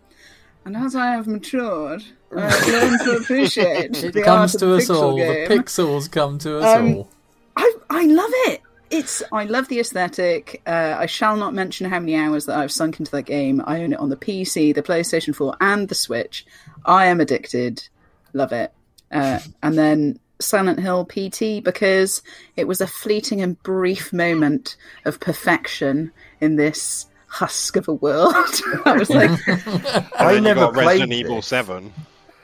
And 0.65 0.76
as 0.76 0.95
I 0.95 1.11
have 1.11 1.28
matured, 1.28 2.03
I've 2.36 2.67
learned 2.67 2.99
to 3.05 3.17
appreciate 3.22 4.03
It 4.03 4.24
comes 4.26 4.55
to 4.57 4.74
us 4.76 4.89
all. 4.89 5.15
game. 5.15 5.47
The 5.47 5.55
pixels 5.55 6.11
come 6.11 6.38
to 6.39 6.59
us 6.59 6.76
Um, 6.78 6.95
all. 6.95 7.09
I 7.55 7.74
I 7.89 8.05
love 8.05 8.32
it. 8.47 8.61
It's 8.89 9.24
I 9.32 9.45
love 9.45 9.67
the 9.70 9.80
aesthetic. 9.80 10.61
Uh, 10.65 10.95
I 10.97 11.05
shall 11.05 11.38
not 11.38 11.53
mention 11.53 11.89
how 11.89 11.99
many 11.99 12.15
hours 12.15 12.47
that 12.47 12.57
I've 12.57 12.72
sunk 12.72 12.99
into 12.99 13.11
that 13.11 13.24
game. 13.24 13.63
I 13.65 13.82
own 13.84 13.93
it 13.93 13.99
on 13.99 14.09
the 14.09 14.17
PC, 14.17 14.74
the 14.76 14.82
PlayStation 14.84 15.34
4, 15.34 15.55
and 15.61 15.88
the 15.88 15.95
Switch. 15.95 16.45
I 16.86 17.05
am 17.05 17.22
addicted. 17.22 17.88
Love 18.34 18.51
it. 18.51 18.74
Uh, 19.11 19.39
and 19.63 19.78
then 19.78 20.20
Silent 20.40 20.80
Hill 20.80 21.06
PT 21.06 21.64
because 21.64 22.22
it 22.56 22.68
was 22.68 22.82
a 22.82 22.88
fleeting 22.88 23.42
and 23.42 23.62
brief 23.64 24.14
moment 24.14 24.78
of 25.06 25.20
perfection 25.20 26.12
in 26.40 26.56
this 26.56 27.06
husk 27.28 27.76
of 27.76 27.88
a 27.88 27.94
world. 27.94 28.34
I 28.86 28.94
was 28.94 29.10
like, 29.10 29.32
I 30.20 30.40
never 30.40 30.62
got 30.62 30.74
played 30.74 30.86
Resident 30.86 31.14
Evil. 31.14 31.42
Seven. 31.42 31.94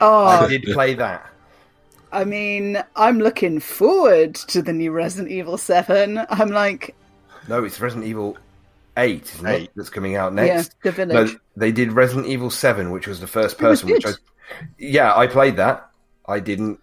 oh, 0.02 0.26
I 0.26 0.48
did 0.48 0.64
play 0.64 0.94
that. 0.96 1.30
I 2.12 2.24
mean, 2.24 2.82
I'm 2.96 3.20
looking 3.20 3.60
forward 3.60 4.36
to 4.36 4.62
the 4.62 4.72
new 4.72 4.92
Resident 4.92 5.32
Evil 5.32 5.58
7. 5.58 6.22
I'm 6.30 6.50
like, 6.50 6.96
No, 7.50 7.64
it's 7.66 7.82
Resident 7.82 8.08
Evil 8.08 8.38
8, 8.96 9.34
isn't 9.34 9.46
it? 9.46 9.52
Eight. 9.52 9.72
That's 9.76 9.90
coming 9.90 10.16
out 10.16 10.34
yeah, 10.34 10.46
next. 10.46 10.76
the 10.82 10.92
village. 10.92 11.34
No, 11.34 11.40
they 11.58 11.74
did 11.74 11.92
Resident 11.92 12.28
Evil 12.28 12.50
7, 12.50 12.92
which 12.92 13.08
was 13.08 13.20
the 13.20 13.28
first 13.28 13.58
person, 13.58 13.90
which 13.90 14.06
I. 14.06 14.12
Yeah, 14.78 15.14
I 15.14 15.28
played 15.28 15.58
that. 15.58 15.90
I 16.26 16.40
didn't. 16.40 16.80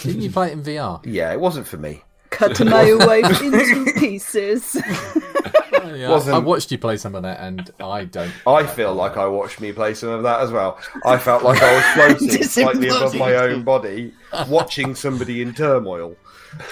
Didn't 0.00 0.22
you 0.22 0.30
play 0.32 0.48
it 0.48 0.52
in 0.52 0.62
VR? 0.62 1.00
Yeah, 1.04 1.32
it 1.32 1.40
wasn't 1.40 1.66
for 1.66 1.76
me. 1.76 2.02
Cut 2.30 2.60
my 2.64 2.94
wife 2.94 3.42
into 3.42 3.92
pieces. 3.98 4.76
Oh, 5.82 5.94
yeah, 5.94 6.12
I- 6.12 6.38
watched 6.38 6.70
you 6.70 6.78
play 6.78 6.96
some 6.98 7.14
of 7.14 7.22
that, 7.22 7.40
and 7.40 7.70
I 7.80 8.04
don't. 8.04 8.32
I 8.46 8.66
feel 8.66 8.94
like 8.94 9.16
I 9.16 9.26
watched 9.26 9.60
me 9.60 9.72
play 9.72 9.94
some 9.94 10.10
of 10.10 10.22
that 10.24 10.40
as 10.40 10.52
well. 10.52 10.78
I 11.04 11.16
felt 11.18 11.42
like 11.42 11.60
I 11.62 11.74
was 11.74 12.18
floating 12.18 12.42
slightly 12.44 12.88
above 12.88 13.14
my 13.14 13.34
own 13.34 13.64
body, 13.64 14.12
watching 14.48 14.94
somebody 14.94 15.42
in 15.42 15.54
turmoil. 15.54 16.16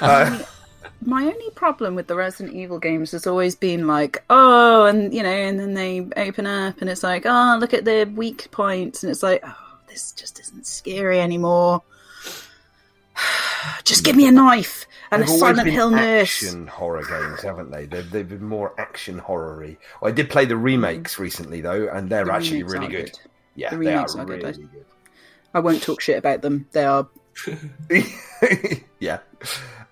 Uh, 0.00 0.40
my 1.00 1.22
only 1.24 1.50
problem 1.54 1.94
with 1.94 2.06
the 2.06 2.16
Resident 2.16 2.54
Evil 2.54 2.78
games 2.78 3.12
has 3.12 3.26
always 3.26 3.54
been 3.56 3.86
like, 3.86 4.22
oh, 4.30 4.84
and 4.86 5.12
you 5.14 5.22
know, 5.22 5.28
and 5.30 5.58
then 5.58 5.74
they 5.74 6.06
open 6.16 6.46
up 6.46 6.80
and 6.80 6.90
it's 6.90 7.02
like, 7.02 7.22
oh, 7.24 7.56
look 7.60 7.72
at 7.74 7.84
the 7.84 8.04
weak 8.14 8.50
points, 8.50 9.02
and 9.02 9.10
it's 9.10 9.22
like, 9.22 9.42
oh, 9.44 9.78
this 9.88 10.12
just 10.12 10.38
isn't 10.40 10.66
scary 10.66 11.20
anymore. 11.20 11.82
just 13.84 14.04
give 14.04 14.16
me 14.16 14.26
a 14.26 14.30
knife 14.32 14.86
and 15.10 15.22
a 15.22 15.24
they've 15.26 15.30
always 15.30 15.56
Silent 15.56 15.70
Hill 15.70 15.90
nurse. 15.90 16.42
action 16.42 16.66
horror 16.66 17.04
games, 17.04 17.42
haven't 17.42 17.70
they? 17.70 17.86
They've, 17.86 18.10
they've 18.10 18.28
been 18.28 18.44
more 18.44 18.78
action 18.78 19.18
horror-y. 19.18 19.76
Well, 20.00 20.10
I 20.10 20.14
did 20.14 20.30
play 20.30 20.44
the 20.44 20.56
remakes 20.56 21.18
recently 21.18 21.60
though, 21.60 21.88
and 21.88 22.10
they're 22.10 22.24
The 22.26 22.32
actually 22.32 22.62
really 22.64 22.88
good. 22.88 23.06
good. 23.06 23.18
Yeah, 23.54 23.70
The 23.70 23.76
they 23.78 23.86
are 23.94 23.96
remakes 23.96 24.16
are 24.16 24.26
really 24.26 24.42
good. 24.52 24.72
good. 24.72 24.84
I 25.54 25.60
won't 25.60 25.82
talk 25.82 26.00
shit 26.00 26.18
about 26.18 26.42
them. 26.42 26.66
They 26.72 26.84
are 26.84 27.08
yeah. 29.00 29.18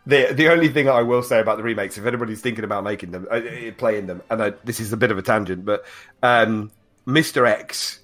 The 0.07 0.33
the 0.33 0.49
only 0.51 0.69
thing 0.69 0.89
I 0.89 1.03
will 1.03 1.23
say 1.23 1.41
about 1.41 1.57
the 1.57 1.63
remakes, 1.65 1.99
if 1.99 2.07
anybody's 2.07 2.41
thinking 2.41 2.65
about 2.65 2.85
making 2.85 3.11
them, 3.11 3.27
uh, 3.31 3.35
uh, 3.37 3.73
playing 3.77 4.07
them, 4.07 4.23
and 4.31 4.43
I, 4.43 4.53
this 4.65 4.79
is 4.81 4.93
a 4.93 4.97
bit 4.97 5.11
of 5.11 5.19
a 5.19 5.23
tangent, 5.23 5.65
but 5.65 5.85
um, 6.23 6.71
Mr. 7.07 7.47
X 7.49 8.01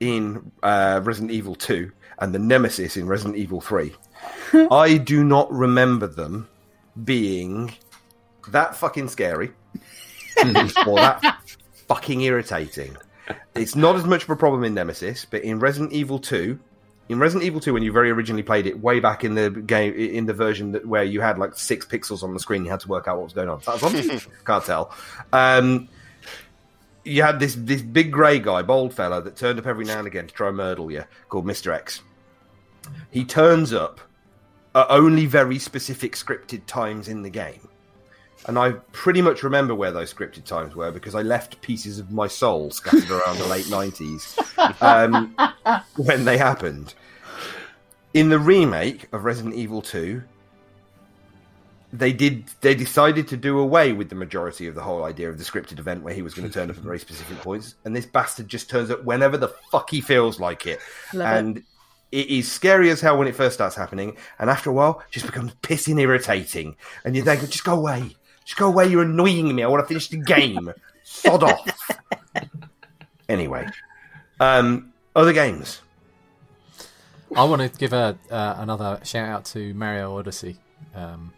in 0.00 0.50
uh, 0.62 1.00
Resident 1.04 1.30
Evil 1.30 1.54
Two 1.54 1.92
and 2.18 2.34
the 2.34 2.38
Nemesis 2.38 2.96
in 2.96 3.06
Resident 3.06 3.36
Evil 3.36 3.60
Three, 3.60 3.94
I 4.70 4.98
do 4.98 5.24
not 5.24 5.50
remember 5.52 6.06
them 6.06 6.48
being 7.04 7.74
that 8.48 8.76
fucking 8.76 9.08
scary 9.08 9.52
or 10.86 10.96
that 10.96 11.38
fucking 11.88 12.20
irritating. 12.20 12.96
It's 13.54 13.74
not 13.74 13.96
as 13.96 14.04
much 14.04 14.24
of 14.24 14.30
a 14.30 14.36
problem 14.36 14.64
in 14.64 14.74
Nemesis, 14.74 15.24
but 15.24 15.42
in 15.42 15.58
Resident 15.58 15.92
Evil 15.92 16.18
Two, 16.18 16.58
in 17.08 17.18
Resident 17.18 17.44
Evil 17.44 17.60
2, 17.60 17.74
when 17.74 17.82
you 17.82 17.92
very 17.92 18.10
originally 18.10 18.42
played 18.42 18.66
it, 18.66 18.80
way 18.80 18.98
back 18.98 19.24
in 19.24 19.34
the 19.34 19.50
game, 19.50 19.92
in 19.94 20.24
the 20.24 20.32
version 20.32 20.72
that 20.72 20.86
where 20.86 21.04
you 21.04 21.20
had 21.20 21.38
like 21.38 21.54
six 21.54 21.84
pixels 21.84 22.22
on 22.22 22.32
the 22.32 22.40
screen, 22.40 22.64
you 22.64 22.70
had 22.70 22.80
to 22.80 22.88
work 22.88 23.06
out 23.06 23.18
what 23.18 23.24
was 23.24 23.32
going 23.34 23.48
on. 23.48 23.60
That 23.66 23.82
was 23.82 23.82
on? 23.82 24.20
Can't 24.46 24.64
tell. 24.64 24.94
Um, 25.32 25.88
you 27.04 27.22
had 27.22 27.38
this 27.38 27.54
this 27.54 27.82
big 27.82 28.10
grey 28.10 28.38
guy, 28.38 28.62
bold 28.62 28.94
fella, 28.94 29.22
that 29.22 29.36
turned 29.36 29.58
up 29.58 29.66
every 29.66 29.84
now 29.84 29.98
and 29.98 30.06
again 30.06 30.26
to 30.26 30.34
try 30.34 30.48
and 30.48 30.56
murder 30.56 30.90
you, 30.90 31.04
called 31.28 31.46
Mister 31.46 31.72
X. 31.72 32.02
He 33.10 33.24
turns 33.24 33.72
up 33.72 34.00
at 34.74 34.86
only 34.90 35.26
very 35.26 35.58
specific 35.58 36.14
scripted 36.14 36.66
times 36.66 37.08
in 37.08 37.22
the 37.22 37.30
game. 37.30 37.68
And 38.46 38.58
I 38.58 38.72
pretty 38.92 39.22
much 39.22 39.42
remember 39.42 39.74
where 39.74 39.92
those 39.92 40.12
scripted 40.12 40.44
times 40.44 40.74
were 40.74 40.90
because 40.90 41.14
I 41.14 41.22
left 41.22 41.62
pieces 41.62 41.98
of 41.98 42.10
my 42.10 42.26
soul 42.26 42.70
scattered 42.70 43.10
around 43.10 43.38
the 43.38 43.46
late 43.46 43.66
90s 43.66 44.82
um, 44.82 45.34
when 45.96 46.24
they 46.24 46.36
happened. 46.36 46.94
In 48.12 48.28
the 48.28 48.38
remake 48.38 49.08
of 49.12 49.24
Resident 49.24 49.54
Evil 49.54 49.80
2, 49.80 50.22
they 51.98 52.12
did 52.12 52.44
they 52.60 52.74
decided 52.74 53.28
to 53.28 53.36
do 53.36 53.58
away 53.58 53.92
with 53.92 54.08
the 54.08 54.14
majority 54.14 54.66
of 54.66 54.74
the 54.74 54.82
whole 54.82 55.04
idea 55.04 55.28
of 55.28 55.38
the 55.38 55.44
scripted 55.44 55.78
event 55.78 56.02
where 56.02 56.14
he 56.14 56.22
was 56.22 56.34
going 56.34 56.48
to 56.48 56.52
turn 56.52 56.70
up 56.70 56.76
at 56.76 56.82
very 56.82 56.98
specific 56.98 57.38
points 57.38 57.74
and 57.84 57.94
this 57.94 58.06
bastard 58.06 58.48
just 58.48 58.68
turns 58.68 58.90
up 58.90 59.04
whenever 59.04 59.36
the 59.36 59.48
fuck 59.70 59.90
he 59.90 60.00
feels 60.00 60.40
like 60.40 60.66
it 60.66 60.80
Love 61.12 61.26
it. 61.32 61.38
and 61.38 61.62
it 62.14 62.28
is 62.28 62.50
scary 62.50 62.90
as 62.90 63.00
hell 63.00 63.18
when 63.18 63.26
it 63.26 63.34
first 63.34 63.54
starts 63.54 63.74
happening, 63.74 64.16
and 64.38 64.48
after 64.48 64.70
a 64.70 64.72
while, 64.72 65.02
just 65.10 65.26
becomes 65.26 65.52
pissing 65.62 66.00
irritating. 66.00 66.76
And 67.04 67.16
you 67.16 67.22
think, 67.24 67.40
just 67.40 67.64
go 67.64 67.74
away, 67.74 68.14
just 68.44 68.56
go 68.56 68.68
away. 68.68 68.86
You're 68.86 69.02
annoying 69.02 69.52
me. 69.52 69.64
I 69.64 69.66
want 69.66 69.82
to 69.82 69.88
finish 69.88 70.06
the 70.06 70.18
game. 70.18 70.72
Sod 71.02 71.42
off. 71.42 71.90
anyway, 73.28 73.66
um, 74.38 74.92
other 75.16 75.32
games. 75.32 75.80
I 77.34 77.42
want 77.44 77.62
to 77.62 77.78
give 77.78 77.92
a 77.92 78.16
uh, 78.30 78.54
another 78.58 79.00
shout 79.02 79.28
out 79.28 79.44
to 79.46 79.74
Mario 79.74 80.16
Odyssey. 80.16 80.56
Um, 80.94 81.32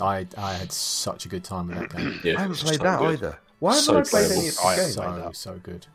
I 0.00 0.26
I 0.36 0.54
had 0.54 0.72
such 0.72 1.24
a 1.26 1.28
good 1.28 1.44
time 1.44 1.68
with 1.68 1.78
that 1.78 1.96
game. 1.96 2.20
Yeah, 2.24 2.38
I 2.38 2.40
haven't 2.42 2.56
played 2.58 2.76
so 2.78 2.82
that 2.84 2.98
good. 2.98 3.12
either. 3.14 3.38
Why 3.58 3.70
haven't 3.76 3.84
So 3.84 3.92
I 3.98 4.02
played 4.02 4.10
playable. 4.10 4.32
any 4.32 4.38
of 4.38 4.44
these 4.54 4.58
I- 4.64 4.76
games? 4.76 4.94
So 4.94 5.30
so 5.52 5.60
good. 5.62 5.86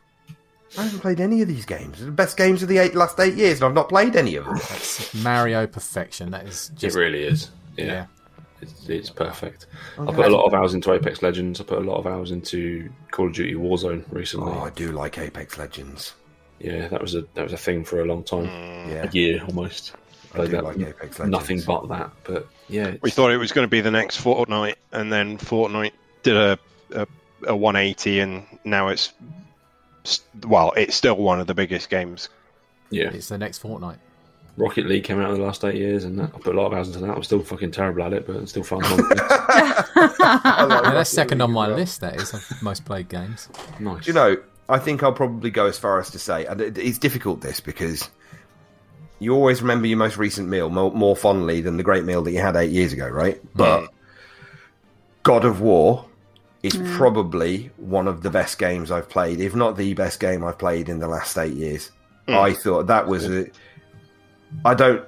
I 0.78 0.84
haven't 0.84 1.00
played 1.00 1.20
any 1.20 1.42
of 1.42 1.48
these 1.48 1.66
games. 1.66 1.98
They're 1.98 2.06
the 2.06 2.12
best 2.12 2.36
games 2.38 2.62
of 2.62 2.68
the 2.70 2.78
eight, 2.78 2.94
last 2.94 3.20
eight 3.20 3.34
years, 3.34 3.58
and 3.60 3.66
I've 3.66 3.74
not 3.74 3.90
played 3.90 4.16
any 4.16 4.36
of 4.36 4.46
them. 4.46 4.56
That's 4.56 5.12
Mario 5.14 5.66
perfection. 5.66 6.30
That 6.30 6.46
is 6.46 6.70
It 6.80 6.94
really 6.94 7.24
is. 7.24 7.50
Yeah, 7.76 7.84
yeah. 7.84 8.06
It's, 8.62 8.88
it's 8.88 9.10
perfect. 9.10 9.66
I 9.98 10.06
put 10.06 10.24
a 10.24 10.30
lot 10.30 10.46
of 10.46 10.54
hours 10.54 10.72
into 10.72 10.92
Apex 10.92 11.20
Legends. 11.20 11.60
I 11.60 11.64
put 11.64 11.78
a 11.78 11.82
lot 11.82 11.96
of 11.98 12.06
hours 12.06 12.30
into 12.30 12.90
Call 13.10 13.26
of 13.26 13.34
Duty 13.34 13.54
Warzone 13.54 14.04
recently. 14.10 14.50
Oh, 14.52 14.60
I 14.60 14.70
do 14.70 14.92
like 14.92 15.18
Apex 15.18 15.58
Legends. 15.58 16.14
Yeah, 16.58 16.88
that 16.88 17.02
was 17.02 17.14
a 17.16 17.22
that 17.34 17.42
was 17.42 17.52
a 17.52 17.56
thing 17.58 17.84
for 17.84 18.00
a 18.00 18.04
long 18.06 18.22
time, 18.24 18.46
mm. 18.46 18.88
Yeah, 18.88 19.06
a 19.06 19.10
year 19.10 19.42
almost. 19.46 19.94
I 20.34 20.46
do 20.46 20.60
like 20.60 20.76
Apex 20.78 21.18
Legends. 21.18 21.30
nothing 21.30 21.60
but 21.66 21.88
that, 21.88 22.10
but 22.24 22.46
yeah, 22.68 22.94
We 23.02 23.10
thought 23.10 23.30
it 23.32 23.36
was 23.38 23.52
going 23.52 23.66
to 23.66 23.70
be 23.70 23.80
the 23.80 23.90
next 23.90 24.22
Fortnite, 24.22 24.76
and 24.92 25.12
then 25.12 25.38
Fortnite 25.38 25.92
did 26.22 26.36
a, 26.36 26.58
a, 26.94 27.06
a 27.48 27.56
180, 27.56 28.20
and 28.20 28.44
now 28.64 28.88
it's 28.88 29.12
well, 30.46 30.72
it's 30.76 30.96
still 30.96 31.16
one 31.16 31.40
of 31.40 31.46
the 31.46 31.54
biggest 31.54 31.88
games. 31.90 32.28
yeah. 32.90 33.10
It's 33.10 33.28
the 33.28 33.38
next 33.38 33.62
Fortnite. 33.62 33.98
Rocket 34.56 34.86
League 34.86 35.04
came 35.04 35.18
out 35.18 35.30
in 35.30 35.38
the 35.38 35.44
last 35.44 35.64
eight 35.64 35.76
years, 35.76 36.04
and 36.04 36.18
that, 36.18 36.30
I 36.34 36.38
put 36.38 36.54
a 36.54 36.58
lot 36.60 36.66
of 36.66 36.74
hours 36.74 36.88
into 36.88 36.98
that. 37.00 37.10
I'm 37.16 37.22
still 37.22 37.42
fucking 37.42 37.70
terrible 37.70 38.02
at 38.02 38.12
it, 38.12 38.26
but 38.26 38.36
it's 38.36 38.50
still 38.50 38.62
fun. 38.64 38.80
Like 39.94 40.18
Yeah, 40.18 40.90
that's 40.92 41.10
second 41.10 41.38
League 41.38 41.44
on 41.44 41.52
my 41.52 41.68
well. 41.68 41.76
list. 41.76 42.00
That 42.00 42.16
is 42.16 42.34
of 42.34 42.44
most 42.62 42.84
played 42.84 43.08
games. 43.08 43.48
nice. 43.80 44.04
Do 44.04 44.10
you 44.10 44.14
know, 44.14 44.36
I 44.68 44.78
think 44.78 45.02
I'll 45.02 45.12
probably 45.12 45.50
go 45.50 45.66
as 45.66 45.78
far 45.78 45.98
as 46.00 46.10
to 46.10 46.18
say, 46.18 46.44
and 46.46 46.60
it- 46.60 46.78
it's 46.78 46.98
difficult 46.98 47.40
this 47.40 47.60
because 47.60 48.10
you 49.22 49.34
always 49.34 49.62
remember 49.62 49.86
your 49.86 49.98
most 49.98 50.16
recent 50.16 50.48
meal 50.48 50.70
more, 50.70 50.92
more 50.92 51.16
fondly 51.16 51.60
than 51.60 51.76
the 51.76 51.82
great 51.82 52.04
meal 52.04 52.22
that 52.22 52.32
you 52.32 52.40
had 52.40 52.56
eight 52.56 52.70
years 52.70 52.92
ago, 52.92 53.08
right? 53.08 53.42
Mm. 53.42 53.48
But 53.54 53.90
God 55.22 55.44
of 55.44 55.60
War 55.60 56.06
is 56.62 56.74
mm. 56.74 56.96
probably 56.96 57.70
one 57.76 58.08
of 58.08 58.22
the 58.22 58.30
best 58.30 58.58
games 58.58 58.90
I've 58.90 59.08
played, 59.08 59.40
if 59.40 59.54
not 59.54 59.76
the 59.76 59.94
best 59.94 60.20
game 60.20 60.44
I've 60.44 60.58
played 60.58 60.88
in 60.88 60.98
the 60.98 61.08
last 61.08 61.36
eight 61.38 61.54
years. 61.54 61.90
Mm. 62.28 62.38
I 62.38 62.52
thought 62.52 62.86
that 62.86 63.06
was 63.06 63.28
a. 63.28 63.46
I 64.64 64.74
don't. 64.74 65.04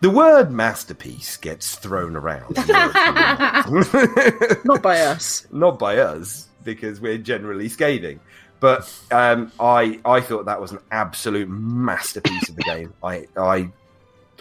The 0.00 0.10
word 0.10 0.50
masterpiece 0.50 1.36
gets 1.38 1.76
thrown 1.76 2.16
around. 2.16 2.56
Not 4.64 4.82
by 4.82 5.00
us. 5.00 5.46
not 5.50 5.78
by 5.78 5.96
us 5.96 6.48
because 6.64 7.00
we're 7.00 7.16
generally 7.16 7.70
scathing. 7.70 8.20
But 8.60 8.92
um, 9.10 9.52
I 9.60 10.00
I 10.04 10.20
thought 10.20 10.46
that 10.46 10.60
was 10.60 10.72
an 10.72 10.78
absolute 10.90 11.48
masterpiece 11.48 12.48
of 12.48 12.56
the 12.56 12.62
game. 12.62 12.94
I 13.02 13.26
I 13.36 13.70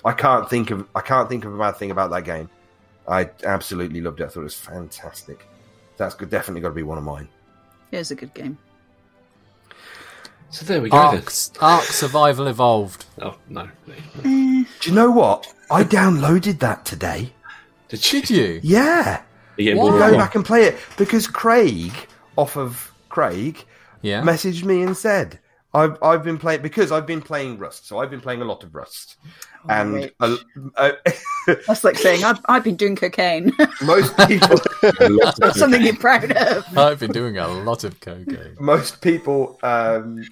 I 0.06 0.14
can't 0.14 0.50
think 0.50 0.72
of 0.72 0.88
I 0.96 1.02
can't 1.02 1.28
think 1.28 1.44
of 1.46 1.54
a 1.54 1.58
bad 1.58 1.76
thing 1.78 1.92
about 1.92 2.12
that 2.12 2.24
game. 2.24 2.50
I 3.08 3.30
absolutely 3.44 4.02
loved 4.02 4.22
it. 4.22 4.26
I 4.26 4.28
thought 4.28 4.42
it 4.42 4.44
was 4.44 4.56
fantastic. 4.56 5.46
That's 5.98 6.16
good, 6.16 6.30
definitely 6.30 6.62
got 6.62 6.70
to 6.70 6.74
be 6.76 6.84
one 6.84 6.98
of 6.98 7.04
mine. 7.04 7.28
Here's 7.92 8.12
a 8.12 8.16
good 8.16 8.34
game. 8.34 8.58
So 10.50 10.66
there 10.66 10.82
we 10.82 10.90
go. 10.90 10.98
then. 11.12 11.18
Ark, 11.22 11.32
Ark 11.62 11.84
Survival 11.84 12.48
Evolved. 12.48 13.06
Oh 13.22 13.38
no, 13.50 13.68
Do 14.24 14.66
you 14.84 14.92
know 14.94 15.12
what? 15.12 15.54
I 15.70 15.84
downloaded 15.84 16.60
that 16.60 16.86
today. 16.86 17.34
did 17.90 18.12
you? 18.14 18.22
Did 18.22 18.30
you? 18.30 18.60
Yeah, 18.64 19.22
You 19.58 19.66
getting 19.66 19.82
Why? 19.82 20.12
go 20.12 20.18
back 20.18 20.36
and 20.36 20.46
play 20.46 20.64
it 20.64 20.78
because 20.98 21.28
Craig 21.28 21.92
off 22.38 22.56
of 22.58 22.92
Craig 23.10 23.66
Yeah. 24.06 24.22
messaged 24.22 24.64
me 24.64 24.84
and 24.84 24.96
said, 24.96 25.40
I've, 25.74 25.98
I've 26.02 26.24
been 26.24 26.38
playing 26.38 26.62
because 26.62 26.92
I've 26.92 27.08
been 27.08 27.22
playing 27.22 27.58
Rust, 27.58 27.88
so 27.88 28.00
I've 28.00 28.10
been 28.10 28.22
playing 28.22 28.42
a 28.42 28.46
lot 28.46 28.64
of 28.64 28.74
Rust. 28.76 29.18
and 29.68 29.96
Rich. 29.96 30.14
uh, 30.22 30.38
uh, 30.78 30.92
That's 31.68 31.84
like 31.84 31.98
saying 31.98 32.24
I've, 32.24 32.40
I've 32.48 32.64
been 32.64 32.76
doing 32.78 32.96
cocaine. 32.96 33.52
most 33.82 34.16
people, 34.28 34.58
That's 35.38 35.60
something 35.60 35.82
you're 35.82 35.96
proud 35.98 36.32
of. 36.32 36.78
I've 36.78 37.00
been 37.00 37.12
doing 37.12 37.38
a 37.38 37.48
lot 37.48 37.84
of 37.84 38.00
cocaine. 38.00 38.56
most 38.60 39.02
people 39.02 39.60
um, 39.64 40.24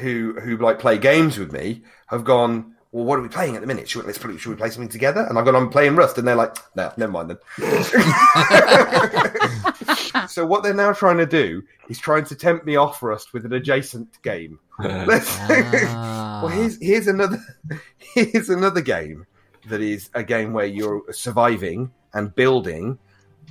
who 0.00 0.32
who 0.40 0.56
like 0.56 0.78
play 0.78 0.98
games 0.98 1.38
with 1.38 1.52
me 1.52 1.82
have 2.08 2.24
gone. 2.24 2.75
Well, 2.96 3.04
what 3.04 3.18
are 3.18 3.22
we 3.22 3.28
playing 3.28 3.56
at 3.56 3.60
the 3.60 3.66
minute? 3.66 3.90
Should 3.90 4.00
we, 4.00 4.06
let's 4.06 4.16
play, 4.16 4.34
should 4.38 4.48
we 4.48 4.56
play 4.56 4.70
something 4.70 4.88
together? 4.88 5.26
And 5.28 5.38
I've 5.38 5.44
gone, 5.44 5.54
I'm 5.54 5.68
playing 5.68 5.96
Rust, 5.96 6.16
and 6.16 6.26
they're 6.26 6.34
like, 6.34 6.56
no, 6.76 6.90
never 6.96 7.12
mind 7.12 7.28
then. 7.28 7.36
so 10.28 10.46
what 10.46 10.62
they're 10.62 10.72
now 10.72 10.94
trying 10.94 11.18
to 11.18 11.26
do 11.26 11.62
is 11.90 11.98
trying 11.98 12.24
to 12.24 12.34
tempt 12.34 12.64
me 12.64 12.76
off 12.76 13.02
Rust 13.02 13.34
with 13.34 13.44
an 13.44 13.52
adjacent 13.52 14.22
game. 14.22 14.58
Ah. 14.78 16.40
well, 16.42 16.52
here's 16.52 16.78
here's 16.82 17.06
another 17.06 17.38
here's 17.98 18.50
another 18.50 18.82
game 18.82 19.26
that 19.68 19.80
is 19.80 20.10
a 20.12 20.22
game 20.22 20.52
where 20.52 20.66
you're 20.66 21.02
surviving 21.12 21.90
and 22.12 22.34
building, 22.34 22.98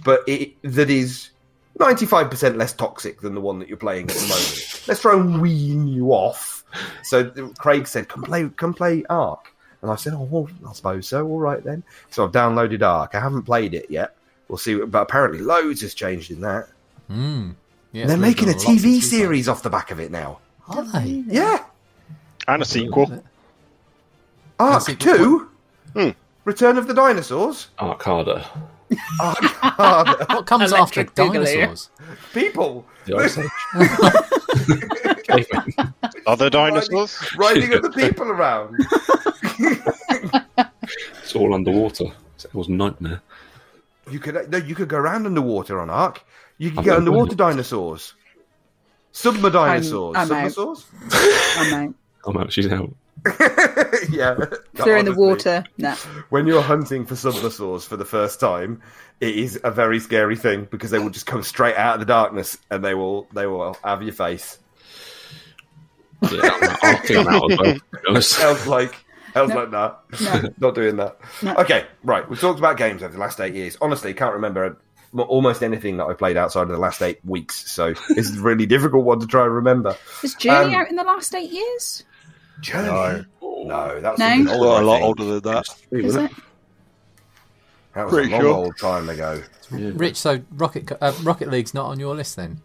but 0.03 0.21
it 0.27 0.53
that 0.61 0.91
is 0.91 1.31
ninety 1.79 2.05
five 2.05 2.29
percent 2.29 2.57
less 2.57 2.73
toxic 2.73 3.21
than 3.21 3.33
the 3.33 3.41
one 3.41 3.57
that 3.57 3.67
you're 3.67 3.77
playing 3.77 4.07
at 4.09 4.15
the 4.15 4.21
moment. 4.21 4.83
Let's 4.87 5.01
try 5.01 5.13
and 5.13 5.41
wean 5.41 5.87
you 5.87 6.11
off. 6.11 6.54
So 7.03 7.29
Craig 7.57 7.87
said, 7.87 8.07
"Come 8.09 8.23
play, 8.23 8.49
come 8.49 8.73
play 8.73 9.03
Ark," 9.09 9.53
and 9.81 9.91
I 9.91 9.95
said, 9.95 10.13
"Oh, 10.13 10.27
well, 10.29 10.49
I 10.67 10.73
suppose 10.73 11.07
so. 11.07 11.25
All 11.27 11.39
right 11.39 11.63
then." 11.63 11.83
So 12.09 12.25
I've 12.25 12.31
downloaded 12.31 12.81
Ark. 12.81 13.11
I 13.13 13.19
haven't 13.19 13.43
played 13.43 13.73
it 13.73 13.87
yet. 13.89 14.15
We'll 14.47 14.57
see, 14.57 14.75
but 14.75 15.01
apparently 15.01 15.39
loads 15.41 15.81
has 15.81 15.93
changed 15.93 16.31
in 16.31 16.41
that. 16.41 16.67
Mm. 17.09 17.55
Yeah, 17.91 18.07
They're 18.07 18.17
making 18.17 18.45
a 18.49 18.53
moved 18.53 18.65
on 18.67 18.73
lot 18.73 18.81
TV 18.81 18.91
since 18.93 19.09
series 19.09 19.47
off 19.47 19.63
the 19.63 19.69
back 19.69 19.89
of 19.91 19.99
it 19.99 20.11
now. 20.11 20.39
Are 20.67 20.83
they? 20.83 21.23
Yeah, 21.27 21.63
And 22.47 22.61
a 22.61 22.65
sequel. 22.65 23.23
Ark 24.59 24.81
sequel. 24.83 25.15
Two, 25.15 25.49
Hmm. 25.93 26.09
Return 26.43 26.77
of 26.77 26.87
the 26.87 26.93
Dinosaurs. 26.93 27.69
Arcada. 27.79 28.45
Ark, 29.19 29.79
Ark, 29.79 30.29
What 30.29 30.45
comes 30.45 30.71
after 30.73 31.01
Electric 31.01 31.15
Boogaloo. 31.15 31.45
dinosaurs? 31.45 31.89
people 32.33 32.85
The 33.05 33.17
Ice 33.17 33.37
Age. 33.37 33.49
Caveman. 35.23 35.93
Other 36.27 36.49
dinosaurs? 36.49 37.17
riding 37.37 37.73
other 37.73 37.89
people 38.03 38.29
around. 38.29 38.75
it's 41.23 41.35
all 41.35 41.53
underwater. 41.53 42.05
It 42.43 42.53
was 42.53 42.67
a 42.67 42.71
nightmare. 42.71 43.21
You 44.11 44.19
could 44.19 44.51
no, 44.51 44.57
you 44.59 44.75
could 44.75 44.87
go 44.89 44.97
around 44.97 45.25
underwater 45.25 45.79
on 45.79 45.89
Ark. 45.89 46.23
You 46.59 46.69
could 46.69 46.79
I've 46.79 46.85
get 46.85 46.91
never 46.91 46.99
underwater 46.99 47.35
done 47.35 47.49
dinosaurs, 47.51 48.13
submer 49.13 49.51
dinosaurs, 49.51 50.15
I'm 50.15 50.31
out. 50.31 50.51
submersaurs. 50.51 50.85
I'm 51.57 51.73
out. 51.89 51.95
I'm 52.27 52.37
out. 52.37 52.53
She's 52.53 52.71
out. 52.71 52.93
yeah, 54.09 54.35
If 54.39 54.83
they're 54.85 54.97
in 54.97 55.05
the 55.05 55.15
water, 55.15 55.63
no. 55.77 55.93
When 56.29 56.45
you're 56.47 56.61
hunting 56.61 57.05
for 57.05 57.15
submersaurs 57.15 57.85
for 57.87 57.97
the 57.97 58.05
first 58.05 58.39
time, 58.39 58.81
it 59.19 59.35
is 59.35 59.59
a 59.63 59.71
very 59.71 59.99
scary 59.99 60.35
thing 60.35 60.67
because 60.69 60.91
they 60.91 60.99
will 60.99 61.09
just 61.09 61.25
come 61.25 61.41
straight 61.43 61.75
out 61.75 61.95
of 61.95 61.99
the 62.01 62.05
darkness 62.05 62.57
and 62.69 62.83
they 62.83 62.93
will 62.93 63.27
they 63.33 63.47
will 63.47 63.77
have 63.83 64.01
your 64.03 64.13
face. 64.13 64.59
Yeah, 66.21 66.39
I'm 66.43 66.63
out. 66.63 66.83
I 66.83 66.89
out 66.93 68.17
as 68.17 68.31
to 68.35 68.63
be 68.63 68.69
like, 68.69 68.95
El's 69.35 69.49
No. 69.49 69.55
like, 69.55 69.71
nah, 69.71 69.95
No. 70.21 70.49
not 70.59 70.75
doing 70.75 70.95
that. 70.97 71.17
No. 71.41 71.55
Okay, 71.55 71.85
right. 72.03 72.27
We've 72.29 72.39
talked 72.39 72.59
about 72.59 72.77
games 72.77 73.03
over 73.03 73.13
the 73.13 73.19
last 73.19 73.39
eight 73.41 73.53
years. 73.53 73.77
Honestly, 73.81 74.13
can't 74.13 74.33
remember 74.33 74.77
almost 75.13 75.63
anything 75.63 75.97
that 75.97 76.05
I've 76.05 76.17
played 76.17 76.35
outside 76.37 76.63
of 76.63 76.69
the 76.69 76.77
last 76.77 77.01
eight 77.01 77.19
weeks. 77.23 77.69
So 77.71 77.93
it's 78.09 78.35
a 78.35 78.41
really 78.41 78.65
difficult 78.65 79.05
one 79.05 79.19
to 79.19 79.27
try 79.27 79.45
and 79.45 79.53
remember. 79.53 79.95
Was 80.21 80.35
Journey 80.35 80.75
Um, 80.75 80.81
out 80.81 80.89
in 80.89 80.95
the 80.95 81.03
last 81.03 81.33
eight 81.35 81.51
years? 81.51 82.03
Journey? 82.61 82.87
No. 82.87 83.25
No, 83.65 83.99
that 84.01 84.11
was 84.11 84.19
No? 84.19 84.33
even 84.33 84.47
older, 84.49 84.59
Well, 84.61 84.75
I 84.77 84.81
a 84.81 84.85
lot 84.85 85.01
older 85.01 85.23
than 85.25 85.53
that. 85.53 85.65
Is 85.91 86.15
it? 86.15 86.31
That 87.93 88.05
was 88.05 88.13
Pretty 88.13 88.29
a 88.29 88.31
long 88.33 88.41
sure. 88.41 88.53
old 88.53 88.77
time 88.77 89.09
ago. 89.09 89.41
Rich, 89.71 90.17
so 90.17 90.41
Rocket 90.51 90.91
uh, 91.01 91.13
Rocket 91.23 91.49
League's 91.49 91.73
not 91.73 91.87
on 91.87 91.99
your 91.99 92.13
list 92.13 92.35
then? 92.35 92.61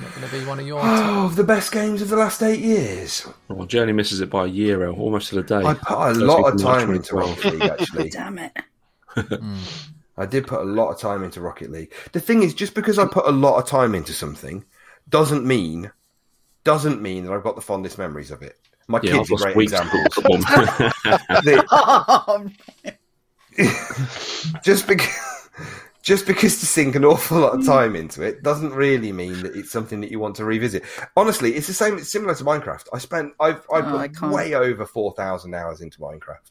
Not 0.00 0.14
going 0.14 0.28
to 0.28 0.38
be 0.40 0.44
one 0.44 0.60
of 0.60 0.66
your. 0.66 0.80
Oh, 0.82 1.28
the 1.28 1.44
best 1.44 1.72
games 1.72 2.02
of 2.02 2.08
the 2.08 2.16
last 2.16 2.42
eight 2.42 2.60
years. 2.60 3.26
Well, 3.48 3.66
Journey 3.66 3.92
misses 3.92 4.20
it 4.20 4.28
by 4.30 4.44
a 4.44 4.48
year, 4.48 4.84
El, 4.84 4.92
almost 4.94 5.28
to 5.30 5.36
the 5.36 5.42
day. 5.42 5.56
I 5.64 5.74
put 5.74 5.90
a 5.96 6.14
First 6.14 6.20
lot 6.20 6.48
of 6.48 6.54
of 6.54 6.60
time 6.62 6.94
into 6.94 7.14
Rocket 7.16 7.44
League, 7.54 7.62
actually. 7.62 8.08
Damn 8.10 8.38
it. 8.38 8.52
I 10.16 10.26
did 10.26 10.46
put 10.46 10.60
a 10.60 10.64
lot 10.64 10.90
of 10.90 10.98
time 11.00 11.24
into 11.24 11.40
Rocket 11.40 11.70
League. 11.70 11.92
The 12.12 12.20
thing 12.20 12.42
is, 12.42 12.54
just 12.54 12.74
because 12.74 12.98
I 12.98 13.06
put 13.06 13.26
a 13.26 13.30
lot 13.32 13.58
of 13.58 13.66
time 13.66 13.94
into 13.94 14.12
something 14.12 14.64
doesn't 15.08 15.44
mean 15.44 15.90
doesn't 16.64 17.02
mean 17.02 17.24
that 17.24 17.32
I've 17.32 17.42
got 17.44 17.56
the 17.56 17.62
fondest 17.62 17.98
memories 17.98 18.30
of 18.30 18.42
it. 18.42 18.58
My 18.88 19.00
Yeah, 19.02 19.12
kids 19.18 19.32
are 19.32 19.52
great 19.52 19.56
examples. 19.64 20.14
to 20.14 20.92
They- 21.44 21.60
Oh, 21.70 22.46
just 24.64 24.86
because 24.88 25.48
just 26.02 26.26
because 26.26 26.58
to 26.60 26.66
sink 26.66 26.94
an 26.96 27.04
awful 27.04 27.38
lot 27.38 27.54
of 27.54 27.60
hmm. 27.60 27.66
time 27.66 27.96
into 27.96 28.22
it 28.22 28.42
doesn't 28.42 28.72
really 28.74 29.12
mean 29.12 29.40
that 29.42 29.54
it's 29.56 29.70
something 29.70 30.00
that 30.02 30.10
you 30.10 30.18
want 30.18 30.36
to 30.36 30.44
revisit. 30.44 30.82
Honestly, 31.16 31.54
it's 31.54 31.66
the 31.66 31.72
same. 31.72 31.96
It's 31.96 32.10
similar 32.10 32.34
to 32.34 32.44
Minecraft. 32.44 32.88
I 32.92 32.98
spent 32.98 33.32
I've 33.40 33.60
I 33.72 33.80
Oh, 33.80 33.96
I 33.98 34.08
put 34.08 34.30
way 34.30 34.54
over 34.54 34.84
four 34.84 35.12
thousand 35.14 35.54
hours 35.54 35.80
into 35.80 35.98
Minecraft, 36.00 36.50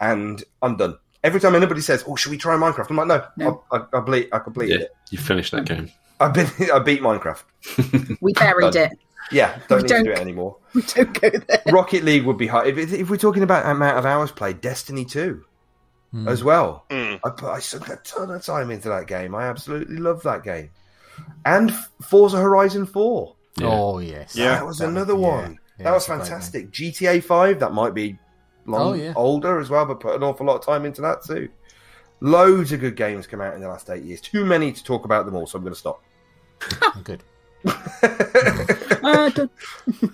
and 0.00 0.42
I'm 0.62 0.76
done. 0.76 0.96
Every 1.22 1.40
time 1.40 1.54
anybody 1.54 1.80
says, 1.80 2.04
"Oh, 2.06 2.16
should 2.16 2.30
we 2.30 2.38
try 2.38 2.54
Minecraft?" 2.56 2.88
I'm 2.90 2.96
like, 2.96 3.06
"No, 3.08 3.26
No. 3.36 3.64
I, 3.72 3.78
I, 3.78 3.84
I, 3.98 4.00
ble- 4.00 4.24
I 4.32 4.38
completed 4.38 4.78
Yeah, 4.80 4.86
it. 4.86 4.92
you 5.10 5.18
finished 5.18 5.52
that 5.52 5.64
game. 5.66 5.90
I've 6.20 6.32
been 6.32 6.46
I 6.72 6.78
beat 6.78 7.00
Minecraft. 7.02 7.42
We 8.20 8.32
buried 8.34 8.76
it. 8.76 8.92
Yeah, 9.32 9.58
don't 9.68 9.82
We 9.82 9.88
need 9.88 9.88
to 9.88 10.02
do 10.04 10.10
it 10.12 10.18
anymore. 10.18 10.56
We 10.74 10.82
don't 10.82 11.20
go 11.20 11.30
there. 11.30 11.62
Rocket 11.72 12.02
League 12.04 12.24
would 12.24 12.36
be 12.36 12.48
high 12.48 12.66
if, 12.66 12.92
if 12.92 13.08
we're 13.08 13.16
talking 13.16 13.42
about 13.44 13.64
amount 13.64 13.96
of 13.96 14.04
hours 14.04 14.32
played. 14.32 14.60
Destiny 14.60 15.04
two, 15.04 15.44
as 16.26 16.42
well. 16.44 16.84
Mm. 16.90 17.20
I 17.24 17.30
put 17.30 17.48
I 17.48 17.60
sunk 17.60 17.88
a 17.88 17.96
ton 17.96 18.30
of 18.30 18.44
time 18.44 18.70
into 18.70 18.88
that 18.88 19.06
game. 19.06 19.34
I 19.34 19.44
absolutely 19.44 19.96
love 19.98 20.22
that 20.24 20.42
game, 20.42 20.70
and 21.44 21.72
Forza 22.02 22.38
Horizon 22.38 22.86
Four. 22.86 23.36
Yeah. 23.56 23.68
Oh 23.70 23.98
yes. 24.00 24.34
Yeah. 24.34 24.56
that 24.56 24.66
was 24.66 24.78
That 24.78 24.88
another 24.88 25.12
yeah. 25.14 25.18
one. 25.18 25.58
Yeah, 25.78 25.84
that 25.84 25.92
was 25.92 26.02
it's 26.02 26.08
a 26.08 26.12
great 26.12 26.18
game. 26.18 26.26
fantastic. 26.26 26.70
GTA 26.72 27.22
Five. 27.22 27.60
That 27.60 27.72
might 27.72 27.94
be 27.94 28.18
long, 28.66 28.92
Oh, 28.92 28.94
yeah. 28.94 29.12
older 29.16 29.60
as 29.60 29.70
well, 29.70 29.86
but 29.86 30.00
put 30.00 30.16
an 30.16 30.22
awful 30.24 30.44
lot 30.46 30.56
of 30.56 30.64
time 30.66 30.84
into 30.84 31.00
that 31.02 31.22
too. 31.24 31.48
Loads 32.20 32.72
of 32.72 32.80
good 32.80 32.96
games 32.96 33.26
come 33.26 33.40
out 33.40 33.54
in 33.54 33.60
the 33.60 33.68
last 33.68 33.88
eight 33.90 34.02
years. 34.02 34.20
Too 34.20 34.44
many 34.44 34.72
to 34.72 34.82
talk 34.84 35.04
about 35.04 35.24
them 35.26 35.34
all, 35.36 35.46
so 35.46 35.58
I'm 35.58 35.62
going 35.64 35.74
to 35.74 35.78
stop. 35.78 36.02
Oh, 36.82 37.00
Good. 37.04 37.22
Don't- 37.64 39.50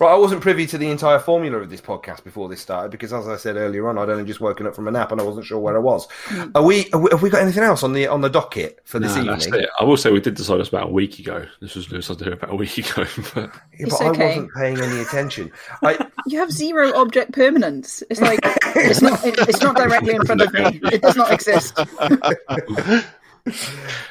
Right, 0.00 0.12
I 0.12 0.16
wasn't 0.16 0.42
privy 0.42 0.64
to 0.68 0.78
the 0.78 0.88
entire 0.90 1.18
formula 1.18 1.58
of 1.58 1.70
this 1.70 1.80
podcast 1.80 2.22
before 2.22 2.48
this 2.48 2.60
started 2.60 2.92
because, 2.92 3.12
as 3.12 3.26
I 3.26 3.36
said 3.36 3.56
earlier 3.56 3.88
on, 3.88 3.98
I'd 3.98 4.08
only 4.08 4.24
just 4.24 4.40
woken 4.40 4.64
up 4.68 4.76
from 4.76 4.86
a 4.86 4.92
nap 4.92 5.10
and 5.10 5.20
I 5.20 5.24
wasn't 5.24 5.44
sure 5.44 5.58
where 5.58 5.74
I 5.74 5.80
was. 5.80 6.06
Mm. 6.28 6.52
Are 6.54 6.62
we? 6.62 6.88
Are 6.92 7.00
we 7.00 7.10
have 7.10 7.20
we 7.20 7.30
got 7.30 7.42
anything 7.42 7.64
else 7.64 7.82
on 7.82 7.92
the 7.94 8.06
on 8.06 8.20
the 8.20 8.28
docket 8.30 8.78
for 8.84 9.00
this 9.00 9.16
Nah, 9.16 9.22
evening? 9.22 9.32
that's 9.34 9.46
it. 9.64 9.68
I 9.80 9.82
will 9.82 9.96
say 9.96 10.12
we 10.12 10.20
did 10.20 10.36
decide 10.36 10.58
this 10.60 10.68
about 10.68 10.84
a 10.88 10.92
week 10.92 11.18
ago. 11.18 11.44
This 11.60 11.74
was 11.74 11.90
Lewis 11.90 12.08
idea 12.12 12.34
about 12.34 12.52
a 12.52 12.54
week 12.54 12.78
ago. 12.78 13.06
But 13.34 13.36
Yeah, 13.36 13.50
It's 13.72 13.98
but 13.98 14.04
I 14.06 14.10
wasn't 14.12 14.50
paying 14.54 14.78
any 14.80 15.00
attention. 15.00 15.50
I, 15.82 16.06
you 16.28 16.38
have 16.38 16.52
zero 16.52 16.92
object 16.94 17.32
permanence. 17.32 18.04
It's 18.08 18.20
like 18.20 18.38
it's 18.76 19.02
not. 19.02 19.24
It, 19.26 19.34
it's 19.48 19.62
not 19.62 19.74
directly 19.74 20.14
in 20.14 20.24
front 20.24 20.42
of 20.42 20.52
me. 20.52 20.78
It 20.92 21.02
does 21.02 21.16
not 21.16 21.32
exist. 21.32 21.76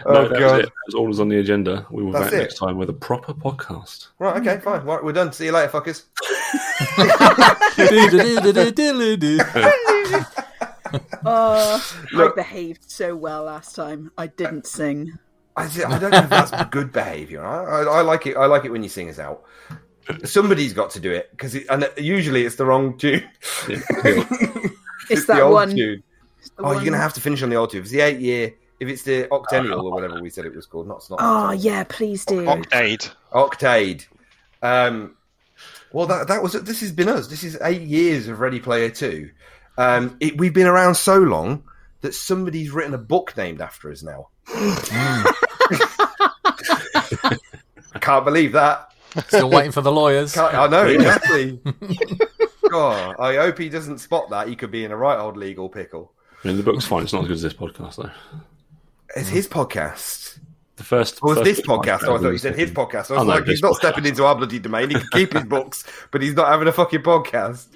Oh 0.05 0.14
no, 0.14 0.23
that 0.23 0.31
was 0.31 0.39
god! 0.39 0.59
it. 0.61 0.69
That's 0.85 0.95
all 0.95 1.05
that's 1.07 1.19
on 1.19 1.30
the 1.30 1.38
agenda. 1.39 1.85
We 1.89 2.03
will 2.03 2.11
be 2.11 2.19
That's 2.19 2.31
back 2.31 2.34
it. 2.39 2.43
next 2.43 2.57
time 2.57 2.77
with 2.77 2.89
a 2.89 2.93
proper 2.93 3.34
podcast. 3.34 4.07
Right, 4.19 4.38
okay, 4.41 4.59
fine. 4.61 4.84
Right, 4.84 5.03
we're 5.03 5.14
done. 5.14 5.31
See 5.34 5.45
you 5.45 5.51
later, 5.51 5.69
fuckers. 5.72 6.03
Oh, 11.26 11.84
Look- 12.14 12.34
I 12.34 12.35
behaved 12.35 12.89
so 12.89 13.15
well 13.15 13.43
last 13.43 13.76
time. 13.76 14.11
I 14.18 14.27
didn't 14.27 14.65
sing. 14.65 15.18
I, 15.57 15.64
I 15.65 15.97
don't 15.99 16.11
know 16.11 16.19
if 16.19 16.30
that's 16.30 16.51
good 16.69 16.93
behaviour. 16.93 17.43
I, 17.43 17.81
I, 17.81 17.97
I 17.97 18.01
like 18.01 18.26
it. 18.27 18.38
I 18.38 18.45
like 18.45 18.64
it 18.64 18.72
when 18.72 18.84
you 18.84 18.89
sing 18.89 19.09
us 19.09 19.19
out. 19.19 19.43
Somebody's 20.23 20.72
got 20.72 20.91
to 20.91 21.01
do 21.01 21.11
it 21.11 21.30
because, 21.31 21.55
it, 21.55 21.65
and 21.69 21.89
usually 21.97 22.45
it's 22.45 22.55
the 22.55 22.65
wrong 22.65 22.97
tune. 22.97 23.23
Yeah. 23.68 23.80
It's, 25.09 25.26
the 25.26 25.34
that 25.35 25.41
old 25.41 25.53
one. 25.53 25.69
tune. 25.73 26.03
the 26.57 26.64
Oh, 26.64 26.73
you're 26.73 26.84
gonna 26.84 26.97
have 26.97 27.14
to 27.14 27.22
finish 27.22 27.41
on 27.41 27.49
the 27.49 27.55
old 27.55 27.69
tune. 27.72 27.81
It's 27.81 27.91
the 27.91 28.01
eight 28.01 28.19
year, 28.19 28.53
if 28.79 28.87
it's 28.87 29.03
the 29.03 29.27
octennial 29.31 29.83
or 29.83 29.91
whatever 29.91 30.21
we 30.21 30.29
said 30.29 30.45
it 30.45 30.55
was 30.55 30.65
called, 30.65 30.87
not 30.87 31.05
not. 31.09 31.19
Oh 31.21 31.51
yeah, 31.51 31.83
please 31.83 32.25
do. 32.25 32.47
Octade. 32.47 33.05
Octade. 33.33 34.05
Um, 34.61 35.15
well, 35.91 36.07
that 36.07 36.27
that 36.27 36.43
was 36.43 36.53
this 36.53 36.81
has 36.81 36.91
been 36.91 37.09
us. 37.09 37.27
This 37.27 37.43
is 37.43 37.57
eight 37.61 37.81
years 37.81 38.27
of 38.27 38.39
Ready 38.39 38.59
Player 38.59 38.89
Two. 38.89 39.31
Um, 39.77 40.17
it, 40.19 40.37
we've 40.37 40.53
been 40.53 40.67
around 40.67 40.95
so 40.95 41.17
long 41.17 41.63
that 42.01 42.13
somebody's 42.13 42.71
written 42.71 42.93
a 42.93 42.99
book 42.99 43.35
named 43.37 43.61
after 43.61 43.91
us 43.91 44.03
now. 44.03 44.29
I 44.47 45.33
can't 47.99 48.25
believe 48.25 48.53
that. 48.53 48.91
Still 49.27 49.49
waiting 49.49 49.71
for 49.71 49.81
the 49.81 49.91
lawyers. 49.91 50.33
Can't, 50.33 50.53
I 50.53 50.67
know 50.67 50.85
exactly. 50.85 51.59
God, 52.69 53.15
I 53.19 53.35
hope 53.35 53.57
he 53.57 53.69
doesn't 53.69 53.99
spot 53.99 54.29
that. 54.29 54.47
He 54.47 54.55
could 54.55 54.71
be 54.71 54.83
in 54.83 54.91
a 54.91 54.97
right 54.97 55.17
old 55.17 55.37
legal 55.37 55.69
pickle. 55.69 56.11
I 56.43 56.47
mean, 56.47 56.57
the 56.57 56.63
book's 56.63 56.85
fine. 56.85 57.03
It's 57.03 57.13
not 57.13 57.23
as 57.23 57.27
good 57.27 57.35
as 57.35 57.41
this 57.41 57.53
podcast, 57.53 57.95
though. 57.95 58.11
It's 59.15 59.29
his 59.29 59.47
podcast. 59.47 60.39
The 60.75 60.84
first. 60.84 61.19
Or 61.21 61.29
was 61.29 61.38
first 61.39 61.45
this 61.45 61.61
podcast? 61.61 62.03
Oh, 62.03 62.15
I 62.15 62.17
thought 62.17 62.21
be 62.23 62.27
you 62.29 62.38
said 62.38 62.55
his 62.55 62.71
podcast. 62.71 62.93
I 62.93 62.99
was 62.99 63.11
Oh, 63.11 63.15
no, 63.15 63.23
like, 63.23 63.45
he's 63.45 63.55
this 63.55 63.61
not 63.61 63.73
podcast. 63.73 63.77
stepping 63.77 64.05
into 64.05 64.25
our 64.25 64.35
bloody 64.35 64.59
domain. 64.59 64.89
He 64.89 64.95
can 64.95 65.07
keep 65.11 65.34
his 65.34 65.43
books, 65.45 65.84
but 66.11 66.21
he's 66.21 66.34
not 66.35 66.49
having 66.49 66.67
a 66.67 66.71
fucking 66.71 67.01
podcast. 67.01 67.67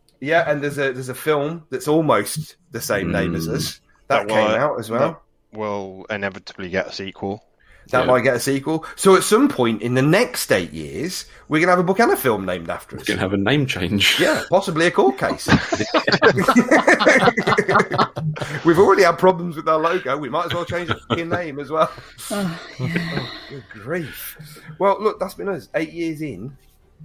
yeah, 0.20 0.50
and 0.50 0.62
there's 0.62 0.78
a 0.78 0.92
there's 0.92 1.08
a 1.08 1.14
film 1.14 1.64
that's 1.70 1.86
almost 1.86 2.56
the 2.72 2.80
same 2.80 3.12
name 3.12 3.34
as 3.34 3.46
hmm. 3.46 3.54
us. 3.54 3.80
That, 4.08 4.26
That 4.26 4.34
came 4.34 4.48
will- 4.48 4.56
out 4.56 4.80
as 4.80 4.90
well. 4.90 5.22
that 5.52 5.58
will 5.58 6.06
inevitably 6.10 6.68
get 6.68 6.88
a 6.88 6.92
sequel. 6.92 7.44
That 7.88 8.02
Yeah. 8.02 8.06
might 8.06 8.20
get 8.20 8.36
a 8.36 8.40
sequel. 8.40 8.84
So 8.94 9.16
at 9.16 9.24
some 9.24 9.48
point 9.48 9.82
in 9.82 9.94
the 9.94 10.02
next 10.02 10.52
eight 10.52 10.72
years, 10.72 11.24
we're 11.48 11.60
gonna 11.60 11.72
have 11.72 11.80
a 11.80 11.82
book 11.82 11.98
and 11.98 12.12
a 12.12 12.16
film 12.16 12.46
named 12.46 12.70
after 12.70 12.96
us. 12.96 13.00
We're 13.02 13.16
going 13.16 13.18
to 13.18 13.22
have 13.22 13.32
a 13.32 13.36
name 13.36 13.66
change. 13.66 14.20
Yeah, 14.20 14.44
possibly 14.48 14.86
a 14.86 14.90
court 14.92 15.18
case. 15.18 15.48
We've 18.64 18.78
already 18.78 19.02
had 19.02 19.18
problems 19.18 19.56
with 19.56 19.68
our 19.68 19.78
logo. 19.78 20.16
We 20.16 20.28
might 20.28 20.46
as 20.46 20.54
well 20.54 20.64
change 20.64 20.88
the 20.88 21.00
fucking 21.08 21.28
name 21.28 21.58
as 21.58 21.70
well. 21.70 21.90
Oh, 22.30 22.60
Oh, 22.80 23.30
good 23.48 23.64
grief. 23.72 24.38
Well, 24.78 25.02
look, 25.02 25.18
that's 25.18 25.34
been 25.34 25.48
us. 25.48 25.68
Eight 25.74 25.92
years 25.92 26.22
in. 26.22 26.56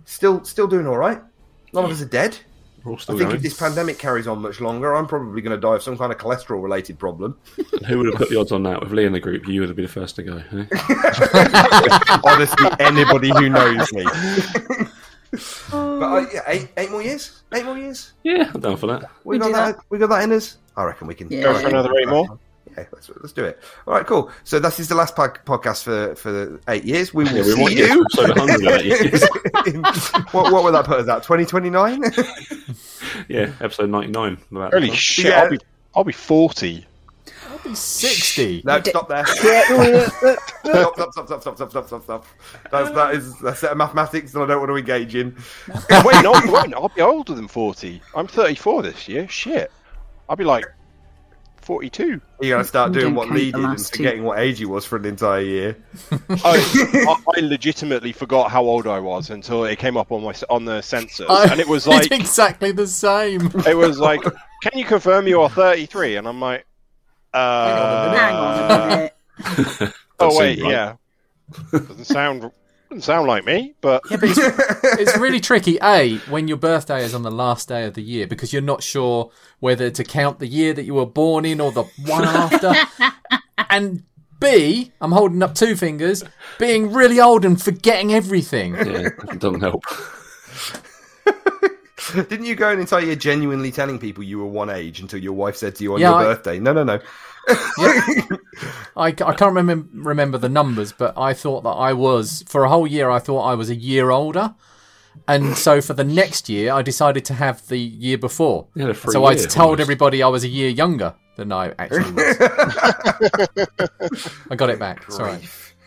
Still 0.06 0.44
still 0.46 0.68
doing 0.68 0.88
all 0.88 0.98
right. 0.98 1.22
None 1.74 1.86
of 1.86 1.92
us 1.92 2.02
are 2.02 2.06
dead. 2.06 2.38
We're 2.86 2.92
all 2.92 2.98
I 3.00 3.04
think 3.06 3.20
going. 3.20 3.36
if 3.36 3.42
this 3.42 3.58
pandemic 3.58 3.98
carries 3.98 4.28
on 4.28 4.42
much 4.42 4.62
longer, 4.62 4.94
I'm 4.96 5.08
probably 5.08 5.42
going 5.42 5.56
to 5.56 5.60
die 5.60 5.76
of 5.76 5.82
some 5.84 5.98
kind 5.98 6.12
of 6.12 6.20
cholesterol 6.20 6.62
related 6.62 7.00
problem. 7.00 7.38
Who 7.88 7.98
would 7.98 8.06
have 8.08 8.16
put 8.16 8.30
the 8.30 8.40
odds 8.40 8.52
on 8.52 8.62
that? 8.64 8.80
With 8.82 8.92
Lee 8.92 9.06
in 9.06 9.12
the 9.14 9.20
group, 9.20 9.48
you 9.48 9.60
would 9.62 9.70
have 9.70 9.76
been 9.76 9.86
the 9.86 9.92
first 9.92 10.16
to 10.18 10.24
go. 10.24 10.38
eh? 10.38 10.66
Honestly, 12.24 12.70
anybody 12.80 13.30
who 13.30 13.50
knows 13.50 13.92
me. 13.94 14.04
but 15.72 15.74
uh, 15.74 16.26
yeah, 16.34 16.42
eight, 16.48 16.70
eight 16.78 16.92
more 16.92 17.02
years? 17.02 17.42
Eight 17.54 17.66
more 17.66 17.78
years? 17.78 18.14
Yeah, 18.24 18.52
I'm 18.54 18.62
down 18.62 18.78
for 18.78 18.88
that. 18.88 19.10
We, 19.24 19.38
We 19.38 19.40
got 19.40 19.52
that. 19.54 19.76
that. 19.78 19.86
We 19.90 19.98
got 19.98 20.10
that 20.10 20.24
in 20.24 20.32
us. 20.32 20.58
I 20.78 20.84
reckon 20.84 21.08
we 21.08 21.16
can 21.16 21.30
Yeah. 21.32 21.42
Go 21.44 21.58
for 21.60 21.68
another 21.68 21.92
eight 22.00 22.08
more. 22.08 22.40
Yeah, 22.72 22.86
let's, 22.92 23.10
let's 23.22 23.32
do 23.32 23.46
it. 23.46 23.60
All 23.88 23.94
right, 23.94 24.06
cool. 24.06 24.32
So 24.44 24.60
this 24.60 24.80
is 24.80 24.90
the 24.90 24.96
last 24.96 25.16
pod- 25.16 25.40
podcast 25.46 25.84
for 25.84 26.16
for 26.16 26.60
eight 26.68 26.84
years. 26.84 27.14
We 27.14 27.24
will 27.26 27.32
Yeah, 27.32 27.44
we 27.44 27.52
see 27.52 27.64
might 27.64 27.72
you. 27.78 28.02
episode 28.06 28.38
100 28.38 28.82
in 28.86 29.86
eight 29.86 30.14
what, 30.34 30.52
what 30.52 30.64
would 30.64 30.74
that 30.74 30.86
put 30.86 31.00
us 31.00 31.08
at? 31.08 31.24
Twenty 31.24 31.46
twenty 31.46 31.70
nine. 31.70 32.04
Yeah, 33.30 33.52
episode 33.62 33.90
99. 33.92 34.38
Holy 34.52 34.92
shit! 34.92 35.26
Yeah. 35.28 35.42
I'll 35.44 35.50
be 35.50 35.60
I'll 35.96 36.04
be 36.04 36.12
forty. 36.12 36.86
Sixty. 37.74 38.62
No, 38.66 38.82
stop 38.82 39.08
there. 39.08 39.26
stop, 39.26 40.94
stop, 40.96 41.12
stop, 41.14 41.26
stop, 41.26 41.42
stop, 41.42 41.56
stop, 41.56 41.70
stop, 41.72 41.88
stop, 41.88 42.04
stop. 42.04 42.26
That's 42.72 42.92
that 42.92 43.16
is 43.16 43.42
a 43.42 43.56
set 43.56 43.72
of 43.72 43.78
mathematics 43.78 44.32
that 44.34 44.42
I 44.42 44.46
don't 44.48 44.60
want 44.60 44.70
to 44.70 44.76
engage 44.76 45.16
in. 45.16 45.36
Wait, 46.04 46.24
no, 46.24 46.36
you 46.44 46.52
won't. 46.52 46.74
I'll 46.76 46.90
be 46.90 47.02
older 47.02 47.34
than 47.34 47.48
forty. 47.48 48.02
I'm 48.16 48.28
thirty-four 48.28 48.84
this 48.84 49.08
year. 49.08 49.28
Shit, 49.28 49.72
I'll 50.30 50.36
be 50.36 50.44
like 50.44 50.66
forty-two. 51.66 52.22
You're 52.42 52.56
gonna 52.58 52.64
start 52.64 52.92
doing 52.94 53.14
what 53.16 53.28
count 53.28 53.38
Lee 53.38 53.46
did 53.46 53.56
and 53.56 53.64
last 53.64 53.94
two. 53.94 53.98
forgetting 53.98 54.24
what 54.24 54.40
age 54.40 54.60
he 54.60 54.66
was 54.66 54.86
for 54.86 54.96
an 54.98 55.06
entire 55.06 55.42
year. 55.42 55.78
I, 56.30 57.16
I 57.36 57.40
legitimately 57.42 58.12
forgot 58.14 58.52
how 58.52 58.64
old 58.64 58.88
I 58.88 59.00
was 59.00 59.30
until 59.32 59.66
it 59.66 59.78
came 59.80 59.98
up 59.98 60.12
on 60.12 60.24
my 60.24 60.34
on 60.50 60.66
the 60.66 60.80
sensors, 60.80 61.30
I 61.30 61.52
and 61.52 61.60
it 61.60 61.68
was 61.68 61.86
like 61.88 62.12
exactly 62.12 62.72
the 62.72 62.88
same. 62.88 63.52
it 63.68 63.76
was 63.76 64.00
like, 64.00 64.22
can 64.22 64.78
you 64.78 64.86
confirm 64.86 65.28
you 65.28 65.42
are 65.42 65.50
thirty-three? 65.50 66.16
And 66.16 66.28
I'm 66.28 66.40
like, 66.40 66.66
uh, 67.34 68.16
Hang 68.16 68.36
on 68.36 68.82
a 68.82 68.88
minute. 68.96 69.14
oh 70.20 70.30
Doesn't 70.30 70.40
wait, 70.40 70.56
seem 70.58 70.66
right. 70.66 70.72
yeah, 70.72 70.96
doesn't 71.72 72.06
sound 72.06 72.52
doesn't 72.90 73.02
sound 73.02 73.28
like 73.28 73.46
me, 73.46 73.76
but 73.82 74.04
Yeah, 74.10 74.18
but 74.18 74.30
it's, 74.30 74.40
it's 75.00 75.18
really 75.18 75.40
tricky. 75.40 75.78
A, 75.82 76.18
when 76.30 76.48
your 76.48 76.58
birthday 76.58 77.04
is 77.04 77.14
on 77.14 77.24
the 77.24 77.32
last 77.32 77.68
day 77.68 77.86
of 77.86 77.94
the 77.94 78.02
year, 78.02 78.28
because 78.28 78.54
you're 78.54 78.62
not 78.62 78.84
sure 78.84 79.32
whether 79.60 79.90
to 79.90 80.04
count 80.04 80.40
the 80.40 80.48
year 80.48 80.74
that 80.74 80.84
you 80.84 80.94
were 80.94 81.06
born 81.06 81.46
in 81.46 81.60
or 81.62 81.72
the 81.72 81.84
one 82.06 82.24
after. 82.24 82.74
and 83.70 84.04
B, 84.40 84.92
I'm 85.02 85.12
holding 85.12 85.42
up 85.42 85.56
two 85.56 85.76
fingers, 85.76 86.24
being 86.60 86.92
really 86.94 87.20
old 87.20 87.46
and 87.46 87.62
forgetting 87.62 88.14
everything. 88.14 88.76
Yeah, 88.76 89.10
it 89.32 89.40
doesn't 89.40 89.62
help. 89.62 89.84
Didn't 92.14 92.46
you 92.46 92.56
go 92.56 92.70
an 92.70 92.80
entire 92.80 93.02
year 93.02 93.16
genuinely 93.16 93.72
telling 93.72 93.98
people 93.98 94.24
you 94.24 94.38
were 94.38 94.46
one 94.46 94.70
age 94.70 95.00
until 95.00 95.20
your 95.20 95.34
wife 95.34 95.56
said 95.56 95.76
to 95.76 95.84
you 95.84 95.94
on 95.96 96.00
Yeah, 96.02 96.12
your 96.12 96.20
I- 96.20 96.24
birthday? 96.24 96.60
No, 96.60 96.72
no, 96.74 96.84
no. 96.84 97.00
I, 98.98 99.08
I 99.08 99.12
can't 99.12 99.56
remember 99.56 99.88
remember 99.94 100.38
the 100.38 100.50
numbers, 100.50 100.92
but 100.92 101.18
I 101.18 101.34
thought 101.34 101.64
that 101.64 101.70
I 101.70 101.94
was 101.94 102.44
for 102.48 102.64
a 102.64 102.70
whole 102.70 102.88
year. 102.88 103.10
I 103.10 103.20
thought 103.20 103.42
I 103.42 103.56
was 103.56 103.70
a 103.70 103.76
year 103.76 104.10
older, 104.10 104.56
and 105.28 105.58
so 105.58 105.82
for 105.82 105.94
the 105.94 106.04
next 106.04 106.50
year, 106.50 106.74
I 106.74 106.82
decided 106.82 107.26
to 107.26 107.34
have 107.34 107.68
the 107.68 107.78
year 107.78 108.18
before. 108.18 108.68
Yeah, 108.76 108.88
the 108.88 108.94
free 108.94 109.12
so 109.12 109.26
I 109.26 109.36
told 109.36 109.72
almost. 109.72 109.82
everybody 109.82 110.24
I 110.24 110.28
was 110.28 110.44
a 110.44 110.48
year 110.48 110.70
younger 110.70 111.14
than 111.36 111.52
I 111.52 111.74
actually 111.78 112.12
was. 112.14 112.38
I 114.50 114.56
got 114.56 114.70
it 114.70 114.80
back. 114.80 115.12
Sorry. 115.12 115.40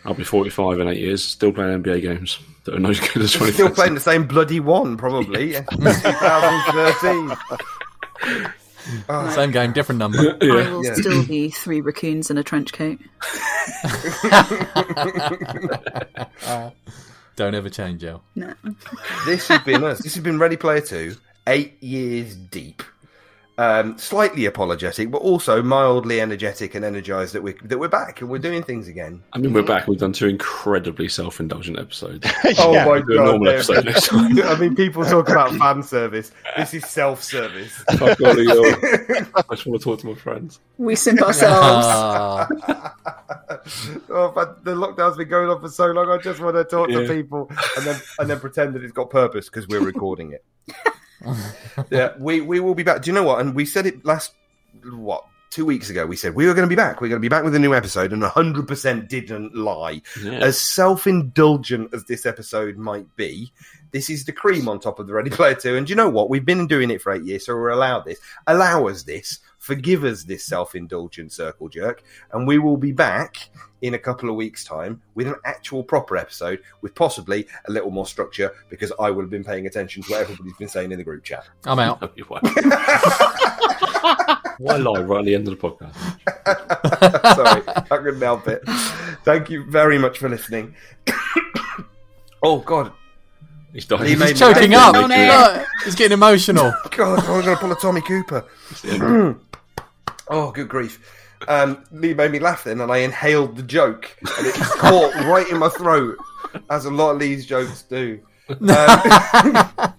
I'll 0.05 0.13
be 0.13 0.23
45 0.23 0.79
in 0.79 0.87
eight 0.87 0.97
years, 0.97 1.23
still 1.23 1.51
playing 1.51 1.83
NBA 1.83 2.01
games 2.01 2.39
that 2.63 2.73
are 2.73 2.79
not 2.79 2.91
as 2.91 2.99
good 3.01 3.21
as 3.21 3.33
20. 3.33 3.53
Still 3.53 3.69
playing 3.69 3.95
the 3.95 3.99
same 3.99 4.27
bloody 4.27 4.61
one, 4.61 4.95
probably. 4.95 5.53
2013. 5.53 7.37
Uh, 9.07 9.29
Same 9.31 9.51
game, 9.51 9.71
different 9.73 9.99
number. 9.99 10.17
I 10.41 10.45
will 10.45 10.83
Yeah. 10.85 10.93
still 10.95 11.25
be 11.25 11.49
three 11.49 11.81
raccoons 11.81 12.29
in 12.31 12.37
a 12.37 12.43
trench 12.43 12.73
coat. 12.73 12.99
Don't 17.35 17.55
ever 17.55 17.69
change, 17.69 18.01
Joe. 18.01 18.21
No. 18.35 18.53
this 19.25 19.47
has 19.47 19.61
been 19.63 19.83
us. 19.83 19.99
This 19.99 20.15
has 20.15 20.23
been 20.23 20.39
Ready 20.39 20.57
Player 20.57 20.81
Two, 20.81 21.15
eight 21.47 21.81
years 21.81 22.35
deep. 22.35 22.83
Um, 23.59 23.97
slightly 23.97 24.45
apologetic, 24.45 25.11
but 25.11 25.17
also 25.17 25.61
mildly 25.61 26.21
energetic 26.21 26.75
and 26.75 26.85
energized 26.85 27.33
that 27.33 27.43
we're 27.43 27.57
that 27.65 27.77
we're 27.77 27.89
back 27.89 28.21
and 28.21 28.29
we're 28.29 28.37
doing 28.39 28.63
things 28.63 28.87
again. 28.87 29.21
I 29.33 29.37
mean, 29.37 29.51
we're 29.51 29.63
back. 29.63 29.85
We've 29.85 29.99
done 29.99 30.13
two 30.13 30.27
incredibly 30.27 31.09
self-indulgent 31.09 31.77
episodes. 31.77 32.25
Oh 32.57 32.71
Yeah. 32.71 32.85
my 32.85 33.01
Do 33.01 33.13
a 33.13 33.15
god! 33.17 33.25
normal 33.25 33.43
they're- 33.45 33.55
episode 33.55 33.83
next 33.85 34.07
time. 34.11 34.41
I 34.43 34.55
mean, 34.57 34.77
people 34.77 35.03
talk 35.03 35.27
about 35.27 35.53
fan 35.55 35.83
service. 35.83 36.31
This 36.55 36.73
is 36.73 36.85
self-service. 36.85 37.73
Fuck 37.97 38.21
all 38.21 38.29
of 38.31 38.37
you. 38.37 38.65
I 39.35 39.43
just 39.55 39.65
want 39.65 39.81
to 39.81 39.83
talk 39.83 39.99
to 39.99 40.07
my 40.07 40.15
friends. 40.15 40.61
We 40.77 40.95
simp 40.95 41.21
ourselves. 41.21 41.85
Oh, 44.09 44.31
but 44.33 44.63
the 44.63 44.71
lockdown's 44.75 45.17
been 45.17 45.27
going 45.27 45.49
on 45.49 45.59
for 45.59 45.67
so 45.67 45.87
long. 45.87 46.09
I 46.09 46.17
just 46.17 46.39
want 46.39 46.55
to 46.55 46.63
talk 46.63 46.87
to 46.89 47.05
people 47.07 47.51
and 47.75 47.85
then 47.85 47.99
and 48.19 48.29
then 48.29 48.39
pretend 48.39 48.73
that 48.75 48.83
it's 48.85 48.93
got 48.93 49.09
purpose 49.09 49.49
because 49.49 49.67
we're 49.67 49.81
recording 49.83 50.31
it. 50.31 50.45
yeah, 51.89 52.13
we 52.17 52.41
we 52.41 52.59
will 52.59 52.75
be 52.75 52.83
back. 52.83 53.01
Do 53.01 53.09
you 53.09 53.13
know 53.13 53.23
what? 53.23 53.41
And 53.41 53.55
we 53.55 53.65
said 53.65 53.85
it 53.85 54.03
last 54.05 54.33
what 54.83 55.25
two 55.49 55.65
weeks 55.65 55.89
ago. 55.89 56.05
We 56.05 56.15
said 56.15 56.35
we 56.35 56.47
were 56.47 56.53
going 56.53 56.67
to 56.67 56.69
be 56.69 56.75
back. 56.75 57.01
We're 57.01 57.09
going 57.09 57.21
to 57.21 57.25
be 57.25 57.29
back 57.29 57.43
with 57.43 57.55
a 57.55 57.59
new 57.59 57.73
episode, 57.73 58.13
and 58.13 58.23
hundred 58.23 58.67
percent 58.67 59.09
didn't 59.09 59.55
lie. 59.55 60.01
Yeah. 60.21 60.33
As 60.33 60.59
self 60.59 61.07
indulgent 61.07 61.93
as 61.93 62.05
this 62.05 62.25
episode 62.25 62.77
might 62.77 63.13
be, 63.15 63.51
this 63.91 64.09
is 64.09 64.25
the 64.25 64.31
cream 64.31 64.67
on 64.69 64.79
top 64.79 64.99
of 64.99 65.07
the 65.07 65.13
Ready 65.13 65.29
Player 65.29 65.55
Two. 65.55 65.75
And 65.75 65.87
do 65.87 65.91
you 65.91 65.95
know 65.95 66.09
what? 66.09 66.29
We've 66.29 66.45
been 66.45 66.67
doing 66.67 66.91
it 66.91 67.01
for 67.01 67.11
eight 67.11 67.23
years, 67.23 67.45
so 67.45 67.55
we're 67.55 67.69
allowed 67.69 68.05
this. 68.05 68.19
Allow 68.47 68.87
us 68.87 69.03
this. 69.03 69.39
Forgive 69.69 70.03
us 70.03 70.23
this 70.23 70.43
self 70.43 70.73
indulgent 70.73 71.31
circle 71.31 71.69
jerk, 71.69 72.01
and 72.31 72.47
we 72.47 72.57
will 72.57 72.75
be 72.75 72.91
back 72.91 73.49
in 73.83 73.93
a 73.93 73.99
couple 73.99 74.27
of 74.27 74.35
weeks' 74.35 74.63
time 74.63 74.99
with 75.13 75.27
an 75.27 75.35
actual 75.45 75.83
proper 75.83 76.17
episode 76.17 76.59
with 76.81 76.95
possibly 76.95 77.45
a 77.67 77.71
little 77.71 77.91
more 77.91 78.07
structure 78.07 78.51
because 78.71 78.91
I 78.99 79.11
will 79.11 79.21
have 79.21 79.29
been 79.29 79.43
paying 79.43 79.67
attention 79.67 80.01
to 80.01 80.11
what 80.11 80.21
everybody's 80.21 80.57
been 80.57 80.69
saying 80.69 80.91
in 80.91 80.97
the 80.97 81.03
group 81.03 81.23
chat. 81.23 81.47
I'm 81.65 81.77
out. 81.77 82.01
No, 82.09 82.09
you 82.15 82.25
won't. 82.27 82.43
Why 84.57 84.75
lie 84.77 85.01
right 85.01 85.19
at 85.19 85.25
the 85.25 85.35
end 85.35 85.47
of 85.47 85.59
the 85.59 85.69
podcast? 85.69 85.93
Sorry, 87.35 87.61
I 87.67 87.81
couldn't 87.97 88.21
help 88.21 88.47
it. 88.47 88.63
Thank 89.23 89.51
you 89.51 89.69
very 89.69 89.99
much 89.99 90.17
for 90.17 90.29
listening. 90.29 90.73
oh 92.41 92.57
God, 92.61 92.91
He's 93.71 93.85
dying. 93.85 94.05
He 94.05 94.15
He's 94.15 94.39
choking 94.39 94.73
up. 94.73 94.95
no, 94.95 95.05
no. 95.05 95.51
Look, 95.53 95.67
he's 95.85 95.93
getting 95.93 96.13
emotional. 96.13 96.73
God, 96.89 97.19
I'm 97.19 97.43
going 97.43 97.45
to 97.45 97.55
pull 97.57 97.71
a 97.71 97.75
Tommy 97.75 98.01
Cooper. 98.01 98.43
oh, 100.29 100.51
good 100.51 100.69
grief. 100.69 100.99
Um, 101.47 101.83
Lee 101.91 102.13
made 102.13 102.31
me 102.31 102.39
laugh 102.39 102.63
then, 102.65 102.81
and 102.81 102.91
I 102.91 102.97
inhaled 102.97 103.55
the 103.55 103.63
joke, 103.63 104.15
and 104.37 104.47
it 104.47 104.55
caught 104.55 105.13
right 105.25 105.47
in 105.49 105.57
my 105.57 105.69
throat, 105.69 106.17
as 106.69 106.85
a 106.85 106.91
lot 106.91 107.11
of 107.11 107.17
Lee's 107.17 107.45
jokes 107.45 107.83
do. 107.83 108.19
Um, 108.49 108.57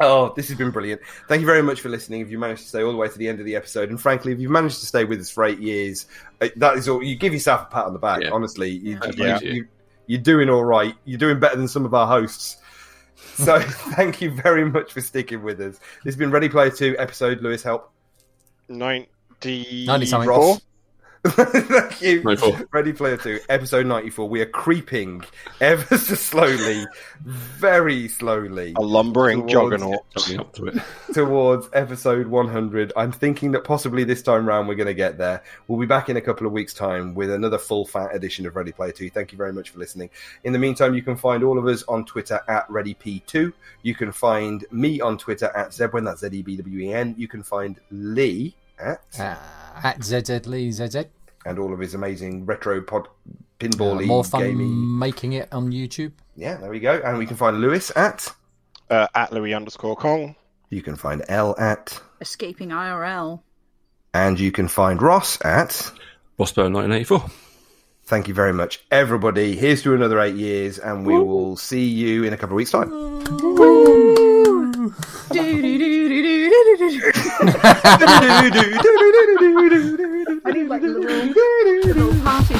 oh, 0.00 0.32
this 0.36 0.48
has 0.48 0.58
been 0.58 0.70
brilliant. 0.70 1.00
Thank 1.28 1.40
you 1.40 1.46
very 1.46 1.62
much 1.62 1.80
for 1.80 1.88
listening. 1.88 2.20
If 2.20 2.30
you 2.30 2.38
managed 2.38 2.62
to 2.62 2.68
stay 2.68 2.82
all 2.82 2.92
the 2.92 2.98
way 2.98 3.08
to 3.08 3.18
the 3.18 3.28
end 3.28 3.40
of 3.40 3.46
the 3.46 3.56
episode, 3.56 3.88
and 3.90 4.00
frankly, 4.00 4.32
if 4.32 4.38
you've 4.38 4.50
managed 4.50 4.80
to 4.80 4.86
stay 4.86 5.04
with 5.04 5.20
us 5.20 5.30
for 5.30 5.44
eight 5.44 5.60
years, 5.60 6.06
uh, 6.40 6.48
that 6.56 6.76
is 6.76 6.88
all. 6.88 7.02
You 7.02 7.16
give 7.16 7.32
yourself 7.32 7.62
a 7.62 7.66
pat 7.66 7.86
on 7.86 7.92
the 7.94 7.98
back. 7.98 8.22
Yeah. 8.22 8.30
Honestly, 8.30 8.70
you, 8.70 8.98
you, 9.14 9.24
Yeah. 9.24 9.40
you, 9.40 9.66
you're 10.06 10.20
doing 10.20 10.48
all 10.50 10.64
right. 10.64 10.94
You're 11.04 11.18
doing 11.18 11.40
better 11.40 11.56
than 11.56 11.68
some 11.68 11.84
of 11.84 11.94
our 11.94 12.06
hosts. 12.06 12.56
So 13.34 13.60
thank 13.96 14.20
you 14.20 14.30
very 14.30 14.64
much 14.68 14.92
for 14.92 15.00
sticking 15.00 15.42
with 15.42 15.60
us. 15.60 15.76
This 16.04 16.14
has 16.14 16.16
been 16.16 16.30
Ready 16.30 16.48
Player 16.48 16.70
Two 16.70 16.96
episode. 16.98 17.40
Lewis, 17.40 17.62
help. 17.62 17.92
90... 18.68 19.86
90 19.86 20.06
something. 20.06 20.28
Ross. 20.28 20.60
Thank 21.24 22.00
you. 22.02 22.22
94. 22.22 22.68
Ready 22.72 22.92
Player 22.92 23.16
2, 23.16 23.40
episode 23.48 23.86
94. 23.86 24.28
We 24.28 24.40
are 24.40 24.46
creeping 24.46 25.22
ever 25.60 25.96
so 25.98 26.14
slowly, 26.14 26.86
very 27.24 28.06
slowly 28.08 28.74
A 28.76 28.80
lumbering 28.80 29.46
Towards- 29.48 29.52
juggernaut. 29.52 30.04
Up 30.38 30.52
to 30.54 30.66
it. 30.66 30.82
towards 31.12 31.68
episode 31.72 32.26
100. 32.28 32.92
I'm 32.96 33.12
thinking 33.12 33.52
that 33.52 33.64
possibly 33.64 34.04
this 34.04 34.22
time 34.22 34.46
round 34.46 34.68
we're 34.68 34.74
going 34.76 34.86
to 34.86 34.94
get 34.94 35.18
there. 35.18 35.42
We'll 35.66 35.80
be 35.80 35.86
back 35.86 36.08
in 36.08 36.16
a 36.16 36.20
couple 36.20 36.46
of 36.46 36.52
weeks' 36.52 36.72
time 36.74 37.14
with 37.14 37.30
another 37.30 37.58
full 37.58 37.84
fat 37.84 38.14
edition 38.14 38.46
of 38.46 38.54
Ready 38.56 38.72
Player 38.72 38.92
2. 38.92 39.10
Thank 39.10 39.32
you 39.32 39.38
very 39.38 39.52
much 39.52 39.70
for 39.70 39.78
listening. 39.78 40.10
In 40.44 40.52
the 40.52 40.58
meantime, 40.58 40.94
you 40.94 41.02
can 41.02 41.16
find 41.16 41.42
all 41.42 41.58
of 41.58 41.66
us 41.66 41.82
on 41.88 42.04
Twitter 42.04 42.40
at 42.48 42.68
ReadyP2. 42.68 43.52
You 43.82 43.94
can 43.94 44.12
find 44.12 44.64
me 44.70 45.00
on 45.00 45.18
Twitter 45.18 45.46
at 45.56 45.70
Zebwen, 45.70 46.04
that's 46.04 46.20
Z 46.20 46.28
E 46.32 46.42
B 46.42 46.56
W 46.56 46.80
E 46.80 46.92
N. 46.92 47.14
You 47.18 47.26
can 47.28 47.42
find 47.42 47.80
Lee 47.90 48.54
at. 48.78 49.00
Uh, 49.18 49.34
at 49.84 50.02
ZZ 50.02 50.46
Lee 50.46 50.72
and 51.46 51.58
all 51.58 51.72
of 51.72 51.78
his 51.78 51.94
amazing 51.94 52.44
retro 52.46 52.80
pod 52.82 53.06
Uh, 53.06 53.32
pinball 53.60 54.06
more 54.06 54.22
fun 54.24 54.42
gaming. 54.42 54.98
making 54.98 55.32
it 55.32 55.48
on 55.52 55.70
YouTube. 55.72 56.12
Yeah, 56.36 56.56
there 56.56 56.70
we 56.70 56.78
go. 56.80 57.00
And 57.04 57.18
we 57.18 57.26
can 57.26 57.36
find 57.36 57.60
Lewis 57.60 57.90
at. 57.96 58.32
Uh, 58.88 59.06
at 59.14 59.32
Louis 59.32 59.52
underscore 59.54 59.96
Kong. 59.96 60.36
You 60.70 60.82
can 60.82 60.96
find 60.96 61.24
L 61.28 61.56
at. 61.58 62.00
Escaping 62.20 62.68
IRL. 62.68 63.40
And 64.14 64.38
you 64.38 64.52
can 64.52 64.68
find 64.68 65.02
Ross 65.02 65.38
at. 65.44 65.70
Bossbo 66.38 66.70
1984. 66.72 67.24
Thank 68.04 68.28
you 68.28 68.34
very 68.34 68.52
much, 68.54 68.80
everybody. 68.90 69.54
Here's 69.56 69.82
to 69.82 69.94
another 69.94 70.20
eight 70.20 70.36
years, 70.36 70.78
and 70.78 71.04
we 71.04 71.14
will 71.18 71.56
see 71.56 71.84
you 71.84 72.24
in 72.24 72.32
a 72.32 72.36
couple 72.36 72.54
of 72.54 72.56
weeks' 72.56 72.70
time. 72.70 72.88
I 80.44 80.52
need 80.52 80.68
like 80.68 80.82
little, 80.82 81.02
little 81.02 82.14
party. 82.22 82.54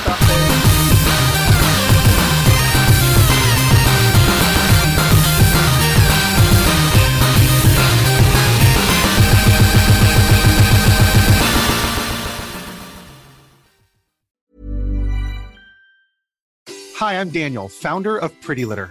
Hi, 16.97 17.21
I'm 17.21 17.31
Daniel, 17.31 17.69
founder 17.69 18.19
of 18.19 18.33
Pretty 18.41 18.65
Litter. 18.65 18.91